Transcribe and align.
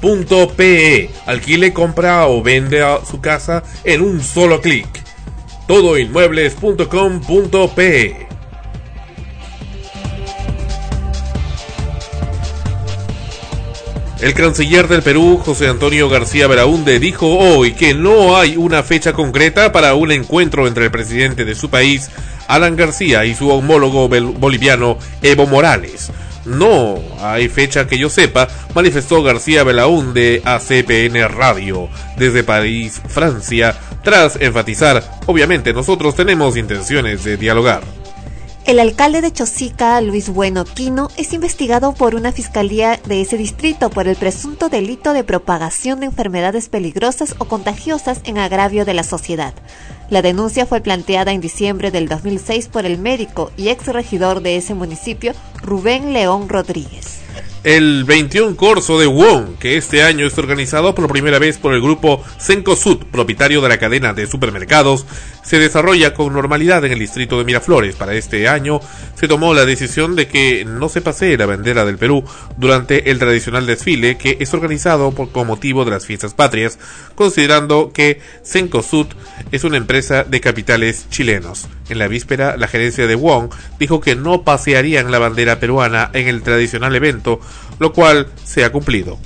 Todoinmuebles.com.pe 0.00 1.10
Alquile, 1.26 1.72
compra 1.72 2.26
o 2.26 2.42
vende 2.42 2.84
su 3.08 3.20
casa 3.20 3.62
en 3.84 4.00
un 4.00 4.20
solo 4.22 4.60
clic. 4.60 4.88
Todoinmuebles.com.pe 5.66 8.30
El 14.20 14.34
canciller 14.34 14.86
del 14.86 15.02
Perú, 15.02 15.40
José 15.42 15.68
Antonio 15.68 16.10
García 16.10 16.46
Beraúnde, 16.46 16.98
dijo 16.98 17.38
hoy 17.38 17.72
que 17.72 17.94
no 17.94 18.36
hay 18.36 18.58
una 18.58 18.82
fecha 18.82 19.14
concreta 19.14 19.72
para 19.72 19.94
un 19.94 20.12
encuentro 20.12 20.66
entre 20.66 20.84
el 20.84 20.90
presidente 20.90 21.46
de 21.46 21.54
su 21.54 21.70
país, 21.70 22.10
Alan 22.46 22.76
García, 22.76 23.24
y 23.24 23.34
su 23.34 23.48
homólogo 23.48 24.10
boliviano, 24.10 24.98
Evo 25.22 25.46
Morales. 25.46 26.12
No 26.44 26.98
hay 27.20 27.48
fecha 27.48 27.86
que 27.86 27.98
yo 27.98 28.08
sepa, 28.08 28.48
manifestó 28.74 29.22
García 29.22 29.64
Belaúnde 29.64 30.42
a 30.44 30.58
CPN 30.58 31.28
Radio 31.28 31.88
desde 32.16 32.42
París, 32.42 33.00
Francia, 33.08 33.76
tras 34.02 34.36
enfatizar, 34.40 35.02
obviamente 35.26 35.72
nosotros 35.72 36.14
tenemos 36.14 36.56
intenciones 36.56 37.24
de 37.24 37.36
dialogar. 37.36 37.99
El 38.70 38.78
alcalde 38.78 39.20
de 39.20 39.32
Chosica, 39.32 40.00
Luis 40.00 40.28
Bueno 40.28 40.64
Quino, 40.64 41.08
es 41.16 41.32
investigado 41.32 41.92
por 41.92 42.14
una 42.14 42.30
fiscalía 42.30 43.00
de 43.04 43.20
ese 43.20 43.36
distrito 43.36 43.90
por 43.90 44.06
el 44.06 44.14
presunto 44.14 44.68
delito 44.68 45.12
de 45.12 45.24
propagación 45.24 45.98
de 45.98 46.06
enfermedades 46.06 46.68
peligrosas 46.68 47.34
o 47.38 47.46
contagiosas 47.46 48.20
en 48.22 48.38
agravio 48.38 48.84
de 48.84 48.94
la 48.94 49.02
sociedad. 49.02 49.54
La 50.08 50.22
denuncia 50.22 50.66
fue 50.66 50.80
planteada 50.80 51.32
en 51.32 51.40
diciembre 51.40 51.90
del 51.90 52.06
2006 52.06 52.68
por 52.68 52.86
el 52.86 52.96
médico 52.98 53.50
y 53.56 53.70
ex 53.70 53.88
regidor 53.88 54.40
de 54.40 54.54
ese 54.54 54.74
municipio, 54.74 55.32
Rubén 55.62 56.12
León 56.12 56.48
Rodríguez 56.48 57.20
el 57.64 58.04
21 58.04 58.56
Corso 58.56 58.98
de 58.98 59.06
Wong, 59.06 59.58
que 59.58 59.76
este 59.76 60.02
año 60.02 60.26
es 60.26 60.38
organizado 60.38 60.94
por 60.94 61.10
primera 61.10 61.38
vez 61.38 61.58
por 61.58 61.74
el 61.74 61.82
grupo 61.82 62.24
Sud, 62.38 63.04
propietario 63.10 63.60
de 63.60 63.68
la 63.68 63.78
cadena 63.78 64.14
de 64.14 64.26
supermercados, 64.26 65.06
se 65.42 65.58
desarrolla 65.58 66.14
con 66.14 66.32
normalidad 66.32 66.84
en 66.84 66.92
el 66.92 66.98
distrito 66.98 67.38
de 67.38 67.44
Miraflores. 67.44 67.96
Para 67.96 68.14
este 68.14 68.48
año 68.48 68.80
se 69.14 69.28
tomó 69.28 69.54
la 69.54 69.66
decisión 69.66 70.16
de 70.16 70.26
que 70.26 70.64
no 70.64 70.88
se 70.88 71.00
pasee 71.00 71.36
la 71.36 71.46
bandera 71.46 71.84
del 71.84 71.98
Perú 71.98 72.24
durante 72.56 73.10
el 73.10 73.18
tradicional 73.18 73.66
desfile 73.66 74.16
que 74.16 74.38
es 74.40 74.54
organizado 74.54 75.12
por, 75.12 75.30
con 75.30 75.46
motivo 75.46 75.84
de 75.84 75.90
las 75.90 76.06
fiestas 76.06 76.34
patrias, 76.34 76.78
considerando 77.14 77.92
que 77.92 78.20
Sud 78.42 79.06
es 79.52 79.64
una 79.64 79.76
empresa 79.76 80.24
de 80.24 80.40
capitales 80.40 81.06
chilenos. 81.10 81.68
En 81.88 81.98
la 81.98 82.08
víspera, 82.08 82.56
la 82.56 82.68
gerencia 82.68 83.06
de 83.06 83.14
Wong 83.14 83.50
dijo 83.78 84.00
que 84.00 84.14
no 84.16 84.42
pasearían 84.42 85.10
la 85.10 85.18
bandera 85.18 85.58
peruana 85.58 86.10
en 86.14 86.28
el 86.28 86.42
tradicional 86.42 86.94
evento, 86.94 87.29
lo 87.78 87.92
cual 87.92 88.32
se 88.44 88.64
ha 88.64 88.72
cumplido. 88.72 89.18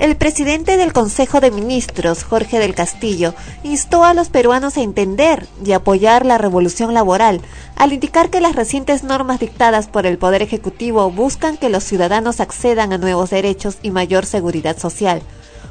El 0.00 0.16
presidente 0.16 0.78
del 0.78 0.94
Consejo 0.94 1.40
de 1.40 1.50
Ministros, 1.50 2.24
Jorge 2.24 2.58
del 2.58 2.74
Castillo, 2.74 3.34
instó 3.64 4.02
a 4.02 4.14
los 4.14 4.30
peruanos 4.30 4.78
a 4.78 4.80
entender 4.80 5.46
y 5.62 5.72
apoyar 5.72 6.24
la 6.24 6.38
revolución 6.38 6.94
laboral, 6.94 7.42
al 7.76 7.92
indicar 7.92 8.30
que 8.30 8.40
las 8.40 8.56
recientes 8.56 9.04
normas 9.04 9.40
dictadas 9.40 9.88
por 9.88 10.06
el 10.06 10.16
Poder 10.16 10.40
Ejecutivo 10.40 11.10
buscan 11.10 11.58
que 11.58 11.68
los 11.68 11.84
ciudadanos 11.84 12.40
accedan 12.40 12.94
a 12.94 12.98
nuevos 12.98 13.28
derechos 13.28 13.76
y 13.82 13.90
mayor 13.90 14.24
seguridad 14.24 14.78
social. 14.78 15.20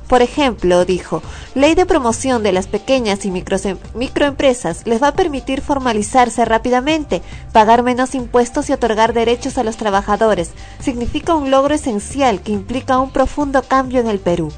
Por 0.09 0.21
ejemplo, 0.23 0.83
dijo, 0.85 1.21
ley 1.53 1.75
de 1.75 1.85
promoción 1.85 2.41
de 2.41 2.51
las 2.51 2.65
pequeñas 2.65 3.25
y 3.25 3.31
microempresas 3.31 4.87
les 4.87 5.03
va 5.03 5.09
a 5.09 5.13
permitir 5.13 5.61
formalizarse 5.61 6.45
rápidamente, 6.45 7.21
pagar 7.53 7.83
menos 7.83 8.15
impuestos 8.15 8.69
y 8.69 8.73
otorgar 8.73 9.13
derechos 9.13 9.59
a 9.59 9.63
los 9.63 9.77
trabajadores. 9.77 10.49
Significa 10.79 11.35
un 11.35 11.51
logro 11.51 11.75
esencial 11.75 12.41
que 12.41 12.51
implica 12.51 12.97
un 12.97 13.11
profundo 13.11 13.61
cambio 13.61 13.99
en 13.99 14.07
el 14.07 14.17
Perú. 14.17 14.51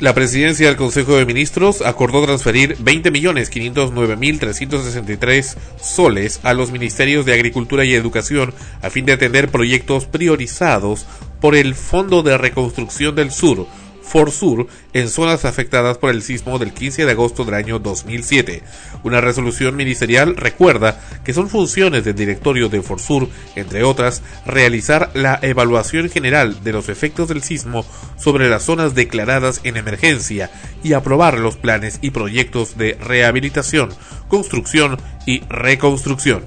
La 0.00 0.14
presidencia 0.14 0.66
del 0.66 0.76
Consejo 0.76 1.16
de 1.16 1.26
Ministros 1.26 1.82
acordó 1.82 2.24
transferir 2.24 2.78
20.509.363 2.78 5.56
soles 5.80 6.40
a 6.42 6.54
los 6.54 6.72
ministerios 6.72 7.26
de 7.26 7.34
Agricultura 7.34 7.84
y 7.84 7.92
Educación 7.92 8.54
a 8.80 8.88
fin 8.88 9.04
de 9.04 9.12
atender 9.12 9.50
proyectos 9.50 10.06
priorizados 10.06 11.06
por 11.42 11.56
el 11.56 11.74
Fondo 11.74 12.22
de 12.22 12.38
Reconstrucción 12.38 13.16
del 13.16 13.32
Sur, 13.32 13.66
FORSUR, 14.00 14.68
en 14.92 15.08
zonas 15.08 15.44
afectadas 15.44 15.98
por 15.98 16.10
el 16.10 16.22
sismo 16.22 16.60
del 16.60 16.72
15 16.72 17.04
de 17.04 17.10
agosto 17.10 17.44
del 17.44 17.54
año 17.54 17.80
2007. 17.80 18.62
Una 19.02 19.20
resolución 19.20 19.74
ministerial 19.74 20.36
recuerda 20.36 21.00
que 21.24 21.34
son 21.34 21.48
funciones 21.48 22.04
del 22.04 22.14
directorio 22.14 22.68
de 22.68 22.80
FORSUR, 22.80 23.28
entre 23.56 23.82
otras, 23.82 24.22
realizar 24.46 25.10
la 25.14 25.40
evaluación 25.42 26.08
general 26.08 26.62
de 26.62 26.72
los 26.72 26.88
efectos 26.88 27.26
del 27.26 27.42
sismo 27.42 27.84
sobre 28.16 28.48
las 28.48 28.62
zonas 28.62 28.94
declaradas 28.94 29.60
en 29.64 29.76
emergencia 29.76 30.48
y 30.84 30.92
aprobar 30.92 31.38
los 31.38 31.56
planes 31.56 31.98
y 32.02 32.10
proyectos 32.10 32.78
de 32.78 32.96
rehabilitación, 33.00 33.88
construcción 34.28 34.96
y 35.26 35.40
reconstrucción. 35.48 36.44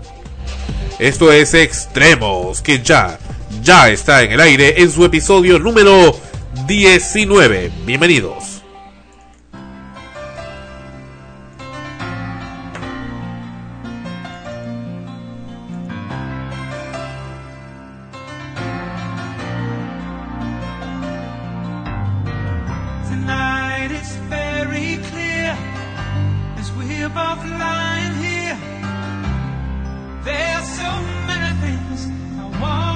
Esto 0.99 1.29
es 1.29 1.53
Extremos, 1.53 2.61
que 2.61 2.81
ya 2.81 3.19
ya 3.61 3.89
está 3.89 4.23
en 4.23 4.31
el 4.31 4.39
aire 4.39 4.81
en 4.81 4.89
su 4.89 5.03
episodio 5.03 5.59
número 5.59 6.15
19. 6.67 7.71
Bienvenidos. 7.85 8.55
There's 30.25 30.67
so 30.69 30.91
many 31.27 31.53
things 31.61 32.07
I 32.39 32.59
want. 32.59 32.94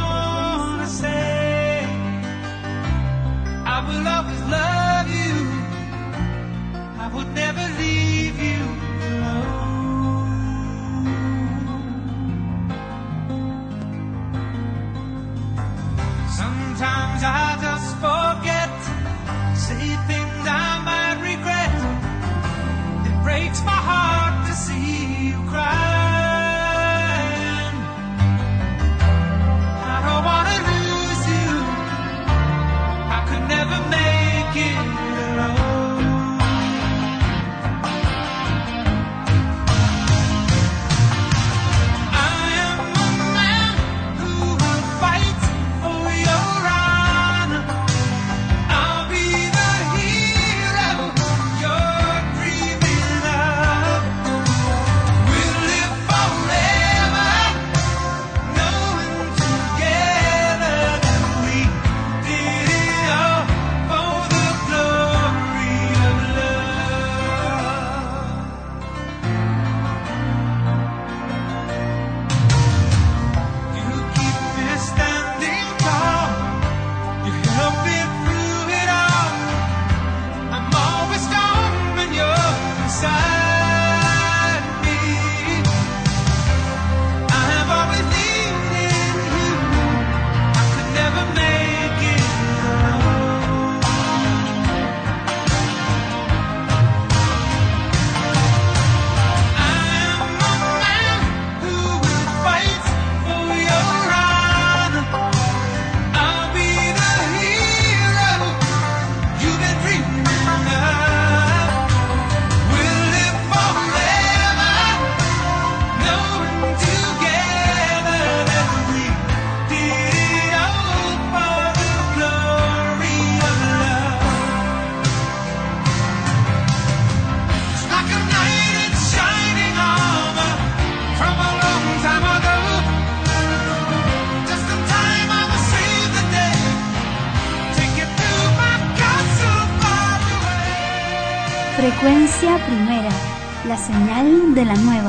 La 144.69 144.75
nueva 144.75 145.08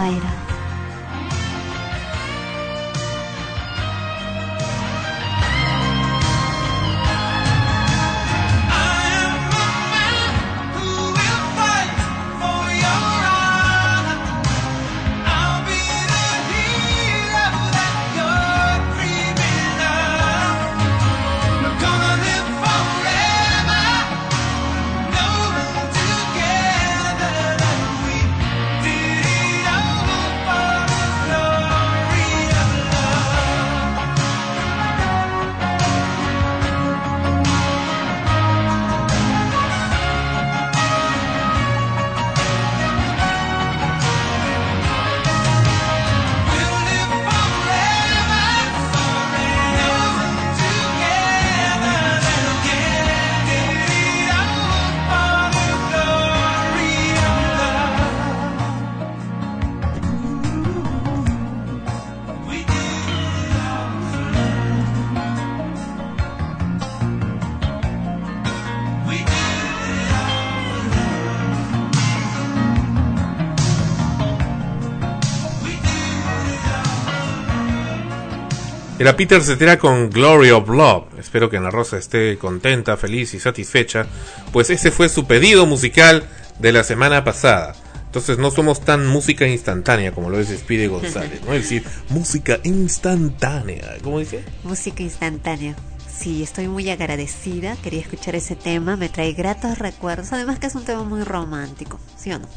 era. 79.00 79.16
Peter 79.16 79.42
Cetera 79.42 79.78
con 79.78 80.10
Glory 80.10 80.50
of 80.50 80.68
Love. 80.68 81.18
Espero 81.18 81.50
que 81.50 81.56
Ana 81.56 81.70
Rosa 81.70 81.98
esté 81.98 82.38
contenta, 82.38 82.96
feliz 82.96 83.34
y 83.34 83.40
satisfecha, 83.40 84.06
pues 84.52 84.70
ese 84.70 84.90
fue 84.90 85.08
su 85.08 85.26
pedido 85.26 85.66
musical 85.66 86.24
de 86.58 86.72
la 86.72 86.84
semana 86.84 87.24
pasada. 87.24 87.74
Entonces 88.06 88.38
no 88.38 88.50
somos 88.50 88.80
tan 88.80 89.06
música 89.06 89.46
instantánea 89.46 90.12
como 90.12 90.30
lo 90.30 90.40
es 90.40 90.48
Spide 90.48 90.88
González, 90.88 91.42
¿no? 91.46 91.52
Es 91.54 91.62
decir, 91.62 91.84
música 92.08 92.58
instantánea, 92.64 93.98
¿cómo 94.02 94.18
dice? 94.18 94.42
Música 94.64 95.02
instantánea. 95.02 95.76
Sí, 96.08 96.42
estoy 96.42 96.68
muy 96.68 96.90
agradecida. 96.90 97.76
Quería 97.76 98.00
escuchar 98.00 98.34
ese 98.34 98.56
tema, 98.56 98.96
me 98.96 99.08
trae 99.08 99.32
gratos 99.32 99.78
recuerdos. 99.78 100.32
Además 100.32 100.58
que 100.58 100.66
es 100.66 100.74
un 100.74 100.84
tema 100.84 101.04
muy 101.04 101.22
romántico, 101.22 102.00
¿sí 102.16 102.32
o 102.32 102.38
no? 102.38 102.48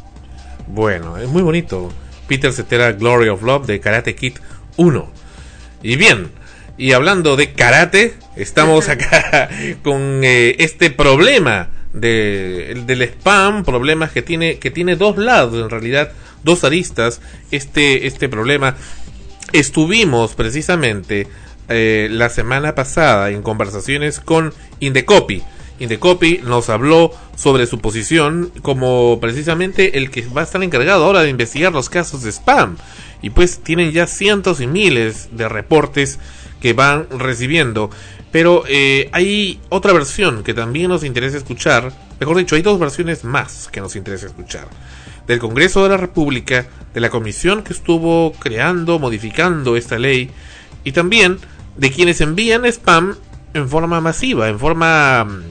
Bueno, 0.68 1.18
es 1.18 1.30
muy 1.30 1.44
bonito. 1.44 1.92
Peter 2.28 2.52
Cetera, 2.52 2.92
Glory 2.94 3.30
of 3.30 3.44
Love 3.44 3.68
de 3.68 3.80
Karate 3.80 4.16
Kid 4.16 4.34
1. 4.78 5.23
Y 5.84 5.98
bien, 5.98 6.32
y 6.78 6.94
hablando 6.94 7.36
de 7.36 7.52
karate, 7.52 8.14
estamos 8.38 8.90
acá 8.90 9.50
con 9.84 10.22
eh, 10.24 10.56
este 10.60 10.90
problema 10.90 11.70
de, 11.92 12.84
del 12.88 13.02
spam, 13.04 13.64
problemas 13.66 14.12
que 14.12 14.22
tiene, 14.22 14.58
que 14.58 14.72
tiene 14.72 14.96
dos 14.96 15.18
lados, 15.18 15.62
en 15.62 15.70
realidad, 15.70 16.14
dos 16.44 16.64
aristas, 16.64 17.22
este, 17.52 18.08
este 18.08 18.30
problema. 18.30 18.76
Estuvimos 19.52 20.34
precisamente 20.36 21.28
eh, 21.70 22.08
la 22.10 22.30
semana 22.30 22.76
pasada 22.76 23.30
en 23.30 23.44
conversaciones 23.44 24.20
con 24.22 24.54
Indecopy. 24.80 25.44
Indecopy 25.80 26.42
nos 26.44 26.70
habló 26.70 27.12
sobre 27.36 27.68
su 27.68 27.80
posición 27.80 28.52
como 28.62 29.20
precisamente 29.20 29.98
el 29.98 30.12
que 30.12 30.26
va 30.28 30.42
a 30.42 30.44
estar 30.46 30.64
encargado 30.64 31.04
ahora 31.04 31.24
de 31.24 31.30
investigar 31.30 31.74
los 31.74 31.90
casos 31.90 32.24
de 32.24 32.32
spam 32.32 32.78
y 33.24 33.30
pues 33.32 33.64
tienen 33.64 33.92
ya 33.92 34.06
cientos 34.06 34.60
y 34.60 34.68
miles 34.68 35.30
de 35.32 35.50
reportes 35.50 36.20
que 36.62 36.74
van 36.74 37.08
recibiendo. 37.10 37.90
Pero 38.32 38.66
eh, 38.68 39.10
hay 39.14 39.62
otra 39.70 39.94
versión 39.94 40.44
que 40.44 40.54
también 40.54 40.90
nos 40.90 41.04
interesa 41.04 41.38
escuchar, 41.38 41.94
mejor 42.20 42.38
dicho, 42.38 42.56
hay 42.56 42.62
dos 42.62 42.80
versiones 42.80 43.24
más 43.24 43.70
que 43.72 43.80
nos 43.80 43.96
interesa 43.96 44.28
escuchar. 44.28 44.68
Del 45.26 45.40
Congreso 45.40 45.84
de 45.84 45.90
la 45.90 45.98
República, 45.98 46.68
de 46.94 47.00
la 47.00 47.10
comisión 47.10 47.64
que 47.64 47.72
estuvo 47.72 48.34
creando, 48.34 49.00
modificando 49.00 49.78
esta 49.78 49.98
ley, 49.98 50.30
y 50.84 50.92
también 50.92 51.38
de 51.78 51.92
quienes 51.92 52.20
envían 52.20 52.66
spam 52.66 53.16
en 53.54 53.70
forma 53.70 54.02
masiva, 54.02 54.50
en 54.50 54.60
forma 54.60 55.24
mm, 55.24 55.44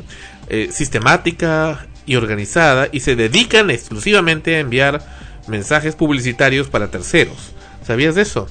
eh, 0.49 0.69
sistemática 0.71 1.87
y 2.05 2.17
organizada, 2.17 2.89
y 2.93 3.01
se 3.01 3.17
dedican 3.17 3.71
exclusivamente 3.71 4.57
a 4.57 4.61
enviar 4.61 5.03
mensajes 5.47 5.95
publicitarios 5.95 6.69
para 6.69 6.91
terceros. 6.91 7.55
¿Sabías 7.85 8.15
de 8.15 8.23
eso? 8.23 8.47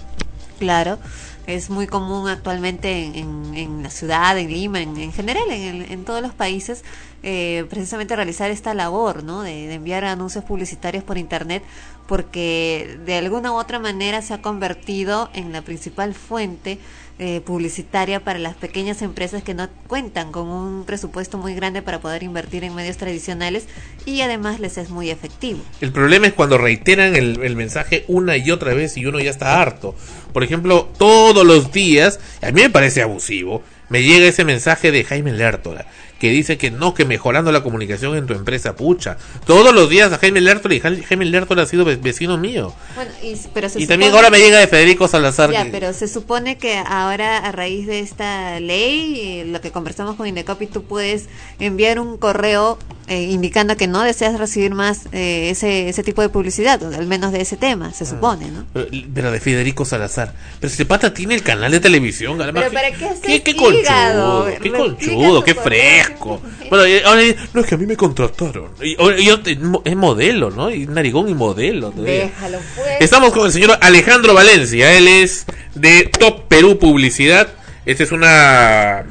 Claro, 0.60 1.00
es 1.48 1.70
muy 1.70 1.88
común 1.88 2.28
actualmente 2.28 3.18
en, 3.18 3.56
en, 3.56 3.84
la 3.84 3.90
ciudad, 3.90 4.38
en 4.38 4.52
Lima, 4.52 4.82
en, 4.82 5.12
general, 5.12 5.50
en, 5.50 6.06
todos 6.06 6.22
los 6.22 6.34
países, 6.34 6.84
eh, 7.24 7.66
precisamente 7.70 8.16
realizar 8.16 8.52
esta 8.52 8.74
labor, 8.74 9.24
¿no? 9.24 9.42
De, 9.42 9.74
enviar 9.74 10.06
anuncios 10.06 10.44
publicitarios 10.44 11.04
por 11.04 11.18
Internet, 11.18 11.64
porque 12.08 13.00
de 13.06 13.16
alguna 13.16 13.52
u 13.52 13.56
otra 13.56 13.80
manera 13.80 14.22
se 14.22 14.34
ha 14.34 14.42
convertido 14.42 15.30
en 15.34 15.52
la 15.52 15.62
principal 15.62 16.14
fuente 16.14 16.78
eh, 17.24 17.40
publicitaria 17.40 18.20
para 18.20 18.40
las 18.40 18.56
pequeñas 18.56 19.04
empresas 19.04 19.44
que 19.44 19.54
no 19.54 19.70
cuentan 19.86 20.32
con 20.32 20.48
un 20.48 20.86
presupuesto 20.86 21.38
muy 21.38 21.54
grande 21.54 21.84
para 21.84 22.00
poder 22.00 22.24
invertir 22.24 22.64
en 22.64 22.74
medios 22.74 22.98
tradicionales 22.98 23.68
y 24.08 24.22
además 24.22 24.60
les 24.60 24.80
es 24.80 24.90
muy 24.90 25.12
efectivo. 25.12 25.60
El 25.82 25.92
problema 25.92 26.26
es 26.26 26.34
cuando 26.34 26.58
reiteran 26.58 27.16
el, 27.16 27.56
mensaje 27.56 28.06
una 28.08 28.38
y 28.38 28.50
otra 28.50 28.74
vez 28.74 28.98
y 28.98 29.06
uno 29.06 29.20
ya 29.20 29.30
está 29.30 29.62
harto. 29.62 29.94
Por 30.34 30.44
ejemplo, 30.44 30.90
todos 30.98 31.46
los 31.46 31.72
días, 31.72 32.20
a 32.42 32.48
mí 32.48 32.64
me 32.64 32.72
parece 32.72 33.04
abusivo, 33.04 33.62
me 33.90 34.02
llega 34.02 34.26
ese 34.26 34.44
mensaje 34.44 34.92
de 34.92 35.04
Jaime 35.04 35.32
Lertola 35.32 35.86
que 36.22 36.30
dice 36.30 36.56
que 36.60 36.70
no, 36.70 36.94
que 36.94 37.04
mejorando 37.04 37.52
la 37.52 37.64
comunicación 37.64 38.16
en 38.16 38.28
tu 38.28 38.36
empresa, 38.36 38.76
pucha. 38.76 39.18
Todos 39.48 39.74
los 39.74 39.90
días 39.90 40.14
a 40.14 40.20
Jaime 40.20 40.40
Lertola 40.40 40.76
y 40.76 40.80
Jaime 40.80 41.26
Lertola 41.26 41.64
ha 41.64 41.66
sido 41.66 41.84
vecino 41.84 42.38
mío. 42.38 42.76
Bueno, 42.94 43.10
y, 43.24 43.36
pero 43.56 43.68
y 43.76 43.88
también 43.88 44.14
ahora 44.14 44.30
me 44.30 44.38
llega 44.38 44.60
de 44.60 44.68
Federico 44.68 45.08
Salazar. 45.08 45.52
Ya, 45.52 45.66
pero 45.72 45.94
se 45.94 46.08
supone 46.08 46.60
que 46.60 46.78
ahora 46.78 47.40
a 47.40 47.52
raíz 47.52 47.88
de 47.88 48.02
esta 48.02 48.60
ley, 48.60 49.46
lo 49.48 49.62
que 49.62 49.72
conversamos 49.72 50.16
con 50.16 50.28
Indecopy, 50.28 50.68
tú 50.68 50.84
puedes 50.84 51.28
enviar 51.58 52.00
un 52.00 52.20
correo 52.20 52.78
eh, 53.08 53.24
indicando 53.24 53.76
que 53.76 53.88
no 53.88 54.04
deseas 54.04 54.40
recibir 54.40 54.76
más 54.76 55.08
eh, 55.12 55.50
ese, 55.50 55.90
ese 55.90 56.04
tipo 56.04 56.22
de 56.22 56.30
publicidad, 56.30 56.82
al 56.94 57.08
menos 57.08 57.32
de 57.32 57.42
ese 57.42 57.58
tema, 57.58 57.92
se 57.92 58.04
ah. 58.04 58.08
supone, 58.08 58.50
¿no? 58.52 58.66
Pero, 58.74 59.32
de 59.32 59.40
Federico 59.40 59.86
Salazar. 59.86 60.34
Pero 60.60 60.72
si 60.72 60.86
pata 60.86 61.14
tiene 61.14 61.34
el 61.34 61.42
canal 61.44 61.72
de 61.72 61.80
televisión, 61.80 62.42
además. 62.42 62.66
¿Pero 62.70 62.74
para 62.74 62.92
qué, 62.92 63.20
qué, 63.22 63.44
qué 63.44 63.56
conchudo, 63.56 64.48
qué 64.62 64.72
conchudo, 64.72 65.44
qué 65.44 65.56
fresco. 65.56 66.11
Bueno, 66.20 67.06
ahora 67.06 67.22
no 67.54 67.62
es 67.62 67.68
que 67.68 67.76
a 67.76 67.78
mí 67.78 67.86
me 67.86 67.98
contrataron. 67.98 68.70
Y, 68.82 68.96
yo, 69.26 69.40
es 69.84 69.96
modelo, 69.96 70.52
¿no? 70.52 70.72
Y 70.72 70.88
narigón 70.88 71.30
y 71.30 71.34
modelo. 71.34 71.92
Déjalo, 71.92 72.60
pues. 72.76 72.88
Estamos 73.00 73.34
con 73.34 73.46
el 73.46 73.52
señor 73.52 73.78
Alejandro 73.82 74.34
Valencia, 74.34 74.98
él 74.98 75.08
es 75.08 75.46
de 75.76 76.04
Top 76.20 76.48
Perú 76.48 76.78
Publicidad. 76.80 77.48
Este 77.86 78.04
es 78.04 78.12
una 78.12 79.06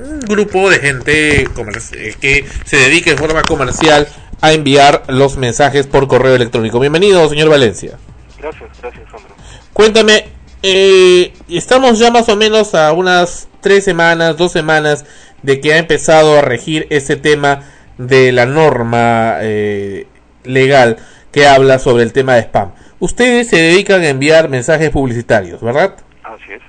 un 0.00 0.20
grupo 0.20 0.70
de 0.70 0.78
gente 0.78 1.42
eh, 1.42 2.16
que 2.20 2.46
se 2.64 2.76
dedica 2.76 3.10
en 3.10 3.18
forma 3.18 3.42
comercial 3.42 4.08
a 4.40 4.52
enviar 4.52 5.04
los 5.08 5.36
mensajes 5.36 5.86
por 5.86 6.08
correo 6.08 6.34
electrónico. 6.34 6.80
Bienvenido, 6.80 7.28
señor 7.28 7.48
Valencia. 7.48 7.98
Gracias, 8.38 8.70
gracias, 8.80 9.04
Sandro. 9.10 9.34
Cuéntame, 9.72 10.28
eh, 10.62 11.32
estamos 11.48 11.98
ya 11.98 12.10
más 12.10 12.28
o 12.28 12.36
menos 12.36 12.74
a 12.74 12.92
unas 12.92 13.48
tres 13.62 13.84
semanas, 13.84 14.36
dos 14.36 14.52
semanas 14.52 15.06
de 15.42 15.60
que 15.60 15.72
ha 15.72 15.78
empezado 15.78 16.38
a 16.38 16.42
regir 16.42 16.86
ese 16.90 17.16
tema 17.16 17.62
de 17.96 18.32
la 18.32 18.44
norma 18.44 19.38
eh, 19.40 20.06
legal 20.44 20.98
que 21.30 21.46
habla 21.46 21.78
sobre 21.78 22.02
el 22.02 22.12
tema 22.12 22.34
de 22.34 22.42
spam. 22.42 22.72
Ustedes 23.00 23.48
se 23.48 23.56
dedican 23.56 24.02
a 24.02 24.08
enviar 24.08 24.48
mensajes 24.48 24.90
publicitarios, 24.90 25.62
¿verdad? 25.62 25.96
Así 26.22 26.52
es, 26.52 26.62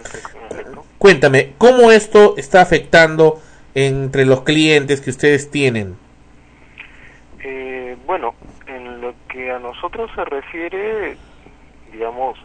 Cuéntame, 0.97 1.53
¿cómo 1.57 1.91
esto 1.91 2.35
está 2.37 2.61
afectando 2.61 3.41
entre 3.75 4.25
los 4.25 4.41
clientes 4.43 5.01
que 5.01 5.09
ustedes 5.09 5.51
tienen? 5.51 5.97
Eh, 7.43 7.97
bueno, 8.05 8.35
en 8.67 9.01
lo 9.01 9.13
que 9.27 9.51
a 9.51 9.59
nosotros 9.59 10.09
se 10.15 10.23
refiere, 10.23 11.17
digamos, 11.91 12.39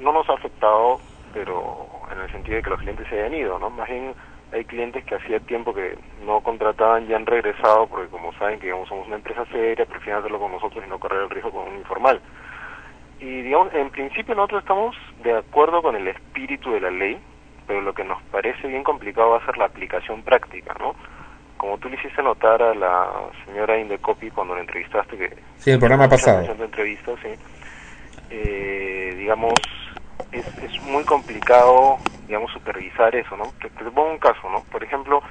no 0.00 0.12
nos 0.12 0.26
ha 0.30 0.32
afectado 0.32 1.00
pero 1.32 1.86
en 2.12 2.20
el 2.20 2.30
sentido 2.30 2.56
de 2.56 2.62
que 2.62 2.70
los 2.70 2.80
clientes 2.80 3.06
se 3.08 3.18
hayan 3.20 3.34
ido, 3.34 3.58
¿no? 3.58 3.70
Más 3.70 3.88
bien 3.88 4.14
hay 4.52 4.64
clientes 4.64 5.04
que 5.04 5.14
hacía 5.14 5.40
tiempo 5.40 5.72
que 5.72 5.96
no 6.24 6.40
contrataban 6.42 7.08
y 7.08 7.14
han 7.14 7.24
regresado 7.26 7.86
porque 7.86 8.08
como 8.08 8.32
saben 8.34 8.58
que 8.58 8.66
digamos 8.66 8.88
somos 8.88 9.06
una 9.06 9.16
empresa 9.16 9.44
seria, 9.46 9.86
prefieren 9.86 10.18
hacerlo 10.18 10.38
con 10.38 10.52
nosotros 10.52 10.84
y 10.86 10.90
no 10.90 10.98
correr 10.98 11.22
el 11.22 11.30
riesgo 11.30 11.50
con 11.50 11.68
un 11.68 11.78
informal. 11.78 12.20
Y 13.18 13.42
digamos, 13.42 13.72
en 13.74 13.90
principio 13.90 14.34
nosotros 14.34 14.62
estamos 14.62 14.96
de 15.22 15.36
acuerdo 15.38 15.80
con 15.80 15.96
el 15.96 16.08
espíritu 16.08 16.72
de 16.72 16.80
la 16.80 16.90
ley, 16.90 17.18
pero 17.66 17.80
lo 17.80 17.94
que 17.94 18.04
nos 18.04 18.20
parece 18.24 18.66
bien 18.66 18.82
complicado 18.82 19.30
va 19.30 19.38
a 19.38 19.46
ser 19.46 19.56
la 19.56 19.66
aplicación 19.66 20.22
práctica, 20.22 20.74
¿no? 20.80 20.94
Como 21.56 21.78
tú 21.78 21.88
le 21.88 21.94
hiciste 21.94 22.20
notar 22.22 22.60
a 22.60 22.74
la 22.74 23.10
señora 23.46 23.78
Indecopi 23.78 24.30
cuando 24.30 24.54
la 24.54 24.62
entrevistaste, 24.62 25.16
que 25.16 25.30
Sí, 25.56 25.70
el 25.70 25.78
programa 25.78 26.08
pasado. 26.08 26.42
de 26.52 26.64
entrevista, 26.64 27.12
sí. 27.22 27.28
Eh, 28.30 29.14
digamos, 29.16 29.52
es, 30.32 30.46
es 30.58 30.82
muy 30.82 31.04
complicado, 31.04 31.98
digamos, 32.26 32.50
supervisar 32.52 33.14
eso, 33.14 33.36
¿no? 33.36 33.44
Te, 33.60 33.68
te 33.70 33.84
pongo 33.84 34.10
un 34.10 34.18
caso, 34.18 34.50
¿no? 34.50 34.62
Por 34.70 34.82
ejemplo, 34.82 35.22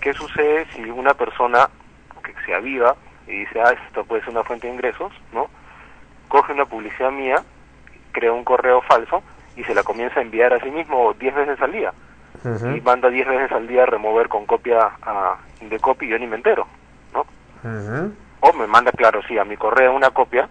¿qué 0.00 0.12
sucede 0.14 0.66
si 0.74 0.82
una 0.90 1.14
persona 1.14 1.68
que 2.22 2.34
se 2.44 2.54
aviva 2.54 2.94
y 3.26 3.40
dice, 3.40 3.60
ah, 3.60 3.74
esto 3.86 4.04
puede 4.04 4.22
ser 4.22 4.30
una 4.30 4.44
fuente 4.44 4.66
de 4.66 4.74
ingresos, 4.74 5.12
¿no? 5.32 5.48
Coge 6.28 6.52
una 6.52 6.66
publicidad 6.66 7.10
mía, 7.10 7.42
crea 8.12 8.32
un 8.32 8.44
correo 8.44 8.82
falso 8.82 9.22
y 9.56 9.64
se 9.64 9.74
la 9.74 9.82
comienza 9.82 10.20
a 10.20 10.22
enviar 10.22 10.52
a 10.52 10.60
sí 10.60 10.70
mismo 10.70 11.14
10 11.14 11.34
veces 11.34 11.60
al 11.60 11.72
día. 11.72 11.92
Y 12.76 12.80
manda 12.82 13.08
10 13.10 13.26
veces 13.26 13.52
al 13.52 13.66
día 13.66 13.82
a 13.82 13.86
remover 13.86 14.28
con 14.28 14.46
copia 14.46 14.92
a 15.02 15.36
Indecopy 15.60 16.06
y 16.06 16.10
yo 16.10 16.18
ni 16.18 16.26
me 16.26 16.36
entero, 16.36 16.66
¿no? 17.12 17.26
O 18.40 18.52
me 18.52 18.66
manda, 18.66 18.92
claro, 18.92 19.20
sí, 19.26 19.36
a 19.38 19.44
mi 19.44 19.56
correo 19.56 19.94
una 19.94 20.10
copia, 20.10 20.48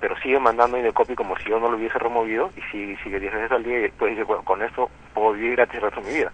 pero 0.00 0.16
sigue 0.20 0.38
mandando 0.38 0.76
Indecopy 0.76 1.14
como 1.14 1.36
si 1.38 1.48
yo 1.48 1.58
no 1.58 1.70
lo 1.70 1.76
hubiese 1.76 1.98
removido 1.98 2.50
y 2.56 2.60
sigue, 2.70 2.98
sigue 3.02 3.20
10 3.20 3.32
veces 3.32 3.52
al 3.52 3.64
día 3.64 3.78
y 3.78 3.82
después 3.82 4.10
dice, 4.10 4.24
bueno, 4.24 4.42
con 4.42 4.62
esto 4.62 4.90
puedo 5.14 5.32
vivir 5.32 5.56
gratis 5.56 5.76
el 5.76 5.82
resto 5.82 6.00
de 6.00 6.06
mi 6.06 6.14
vida. 6.18 6.32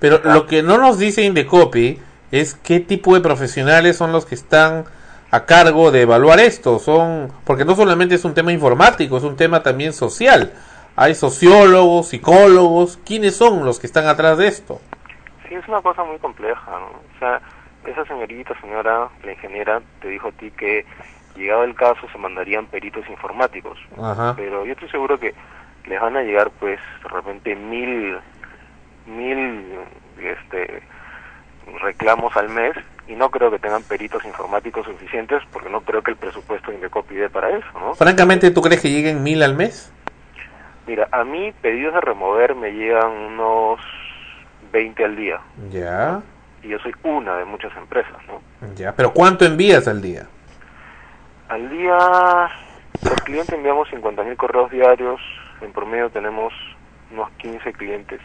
Pero 0.00 0.20
lo 0.24 0.46
que 0.46 0.62
no 0.62 0.78
nos 0.78 0.98
dice 0.98 1.22
Indecopy 1.22 2.00
es 2.30 2.54
qué 2.54 2.80
tipo 2.80 3.14
de 3.14 3.20
profesionales 3.20 3.96
son 3.96 4.12
los 4.12 4.26
que 4.26 4.34
están 4.34 4.84
a 5.30 5.46
cargo 5.46 5.90
de 5.90 6.02
evaluar 6.02 6.40
esto. 6.40 6.78
Son 6.78 7.32
porque 7.44 7.64
no 7.64 7.74
solamente 7.74 8.14
es 8.14 8.24
un 8.24 8.34
tema 8.34 8.52
informático, 8.52 9.16
es 9.16 9.24
un 9.24 9.36
tema 9.36 9.62
también 9.62 9.92
social. 9.92 10.52
Hay 10.96 11.14
sociólogos, 11.14 12.08
psicólogos. 12.08 12.98
¿Quiénes 13.04 13.36
son 13.36 13.64
los 13.64 13.78
que 13.80 13.86
están 13.86 14.06
atrás 14.06 14.38
de 14.38 14.48
esto? 14.48 14.80
Sí, 15.48 15.54
es 15.54 15.66
una 15.68 15.80
cosa 15.80 16.04
muy 16.04 16.18
compleja, 16.18 16.70
¿no? 16.70 16.86
O 16.86 17.18
sea, 17.18 17.40
esa 17.86 18.04
señorita, 18.04 18.58
señora, 18.60 19.08
la 19.24 19.32
ingeniera, 19.32 19.80
te 20.00 20.08
dijo 20.08 20.28
a 20.28 20.32
ti 20.32 20.50
que 20.50 20.84
llegado 21.36 21.64
el 21.64 21.74
caso 21.74 22.06
se 22.10 22.18
mandarían 22.18 22.66
peritos 22.66 23.08
informáticos. 23.08 23.78
Ajá. 24.00 24.34
Pero 24.36 24.64
yo 24.64 24.72
estoy 24.72 24.88
seguro 24.88 25.18
que 25.18 25.34
les 25.86 26.00
van 26.00 26.16
a 26.16 26.22
llegar, 26.22 26.50
pues, 26.60 26.78
de 27.02 27.08
repente 27.08 27.56
mil, 27.56 28.16
mil, 29.06 29.64
este, 30.20 30.82
reclamos 31.80 32.36
al 32.36 32.48
mes 32.48 32.72
y 33.08 33.14
no 33.14 33.30
creo 33.30 33.50
que 33.50 33.58
tengan 33.58 33.82
peritos 33.82 34.24
informáticos 34.24 34.86
suficientes 34.86 35.42
porque 35.52 35.68
no 35.68 35.80
creo 35.80 36.02
que 36.02 36.12
el 36.12 36.16
presupuesto 36.16 36.70
de 36.70 36.76
Indecopy 36.76 37.16
dé 37.16 37.28
para 37.28 37.50
eso, 37.50 37.66
¿no? 37.74 37.94
Francamente, 37.94 38.50
¿tú 38.50 38.62
crees 38.62 38.80
que 38.80 38.90
lleguen 38.90 39.22
mil 39.22 39.42
al 39.42 39.54
mes? 39.54 39.92
Mira, 40.86 41.08
a 41.12 41.24
mí 41.24 41.52
pedidos 41.60 41.94
de 41.94 42.00
remover 42.00 42.54
me 42.54 42.72
llegan 42.72 43.10
unos 43.10 43.80
20 44.72 45.04
al 45.04 45.16
día 45.16 45.40
Ya, 45.70 46.20
y 46.62 46.68
yo 46.68 46.78
soy 46.78 46.92
una 47.02 47.36
de 47.36 47.44
muchas 47.44 47.76
empresas, 47.76 48.16
¿no? 48.26 48.40
ya. 48.74 48.92
Pero 48.94 49.12
¿cuánto 49.12 49.44
envías 49.44 49.86
al 49.88 50.00
día? 50.00 50.26
Al 51.52 51.68
día, 51.68 52.48
por 53.02 53.22
cliente 53.24 53.54
enviamos 53.54 53.86
50.000 53.90 54.36
correos 54.36 54.70
diarios, 54.70 55.20
en 55.60 55.70
promedio 55.70 56.08
tenemos 56.08 56.50
unos 57.10 57.28
15 57.32 57.74
clientes, 57.74 58.20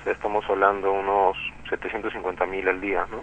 o 0.00 0.02
sea, 0.02 0.12
estamos 0.14 0.44
hablando 0.48 0.90
unos 0.90 1.36
750.000 1.70 2.68
al 2.68 2.80
día, 2.80 3.06
¿no? 3.08 3.22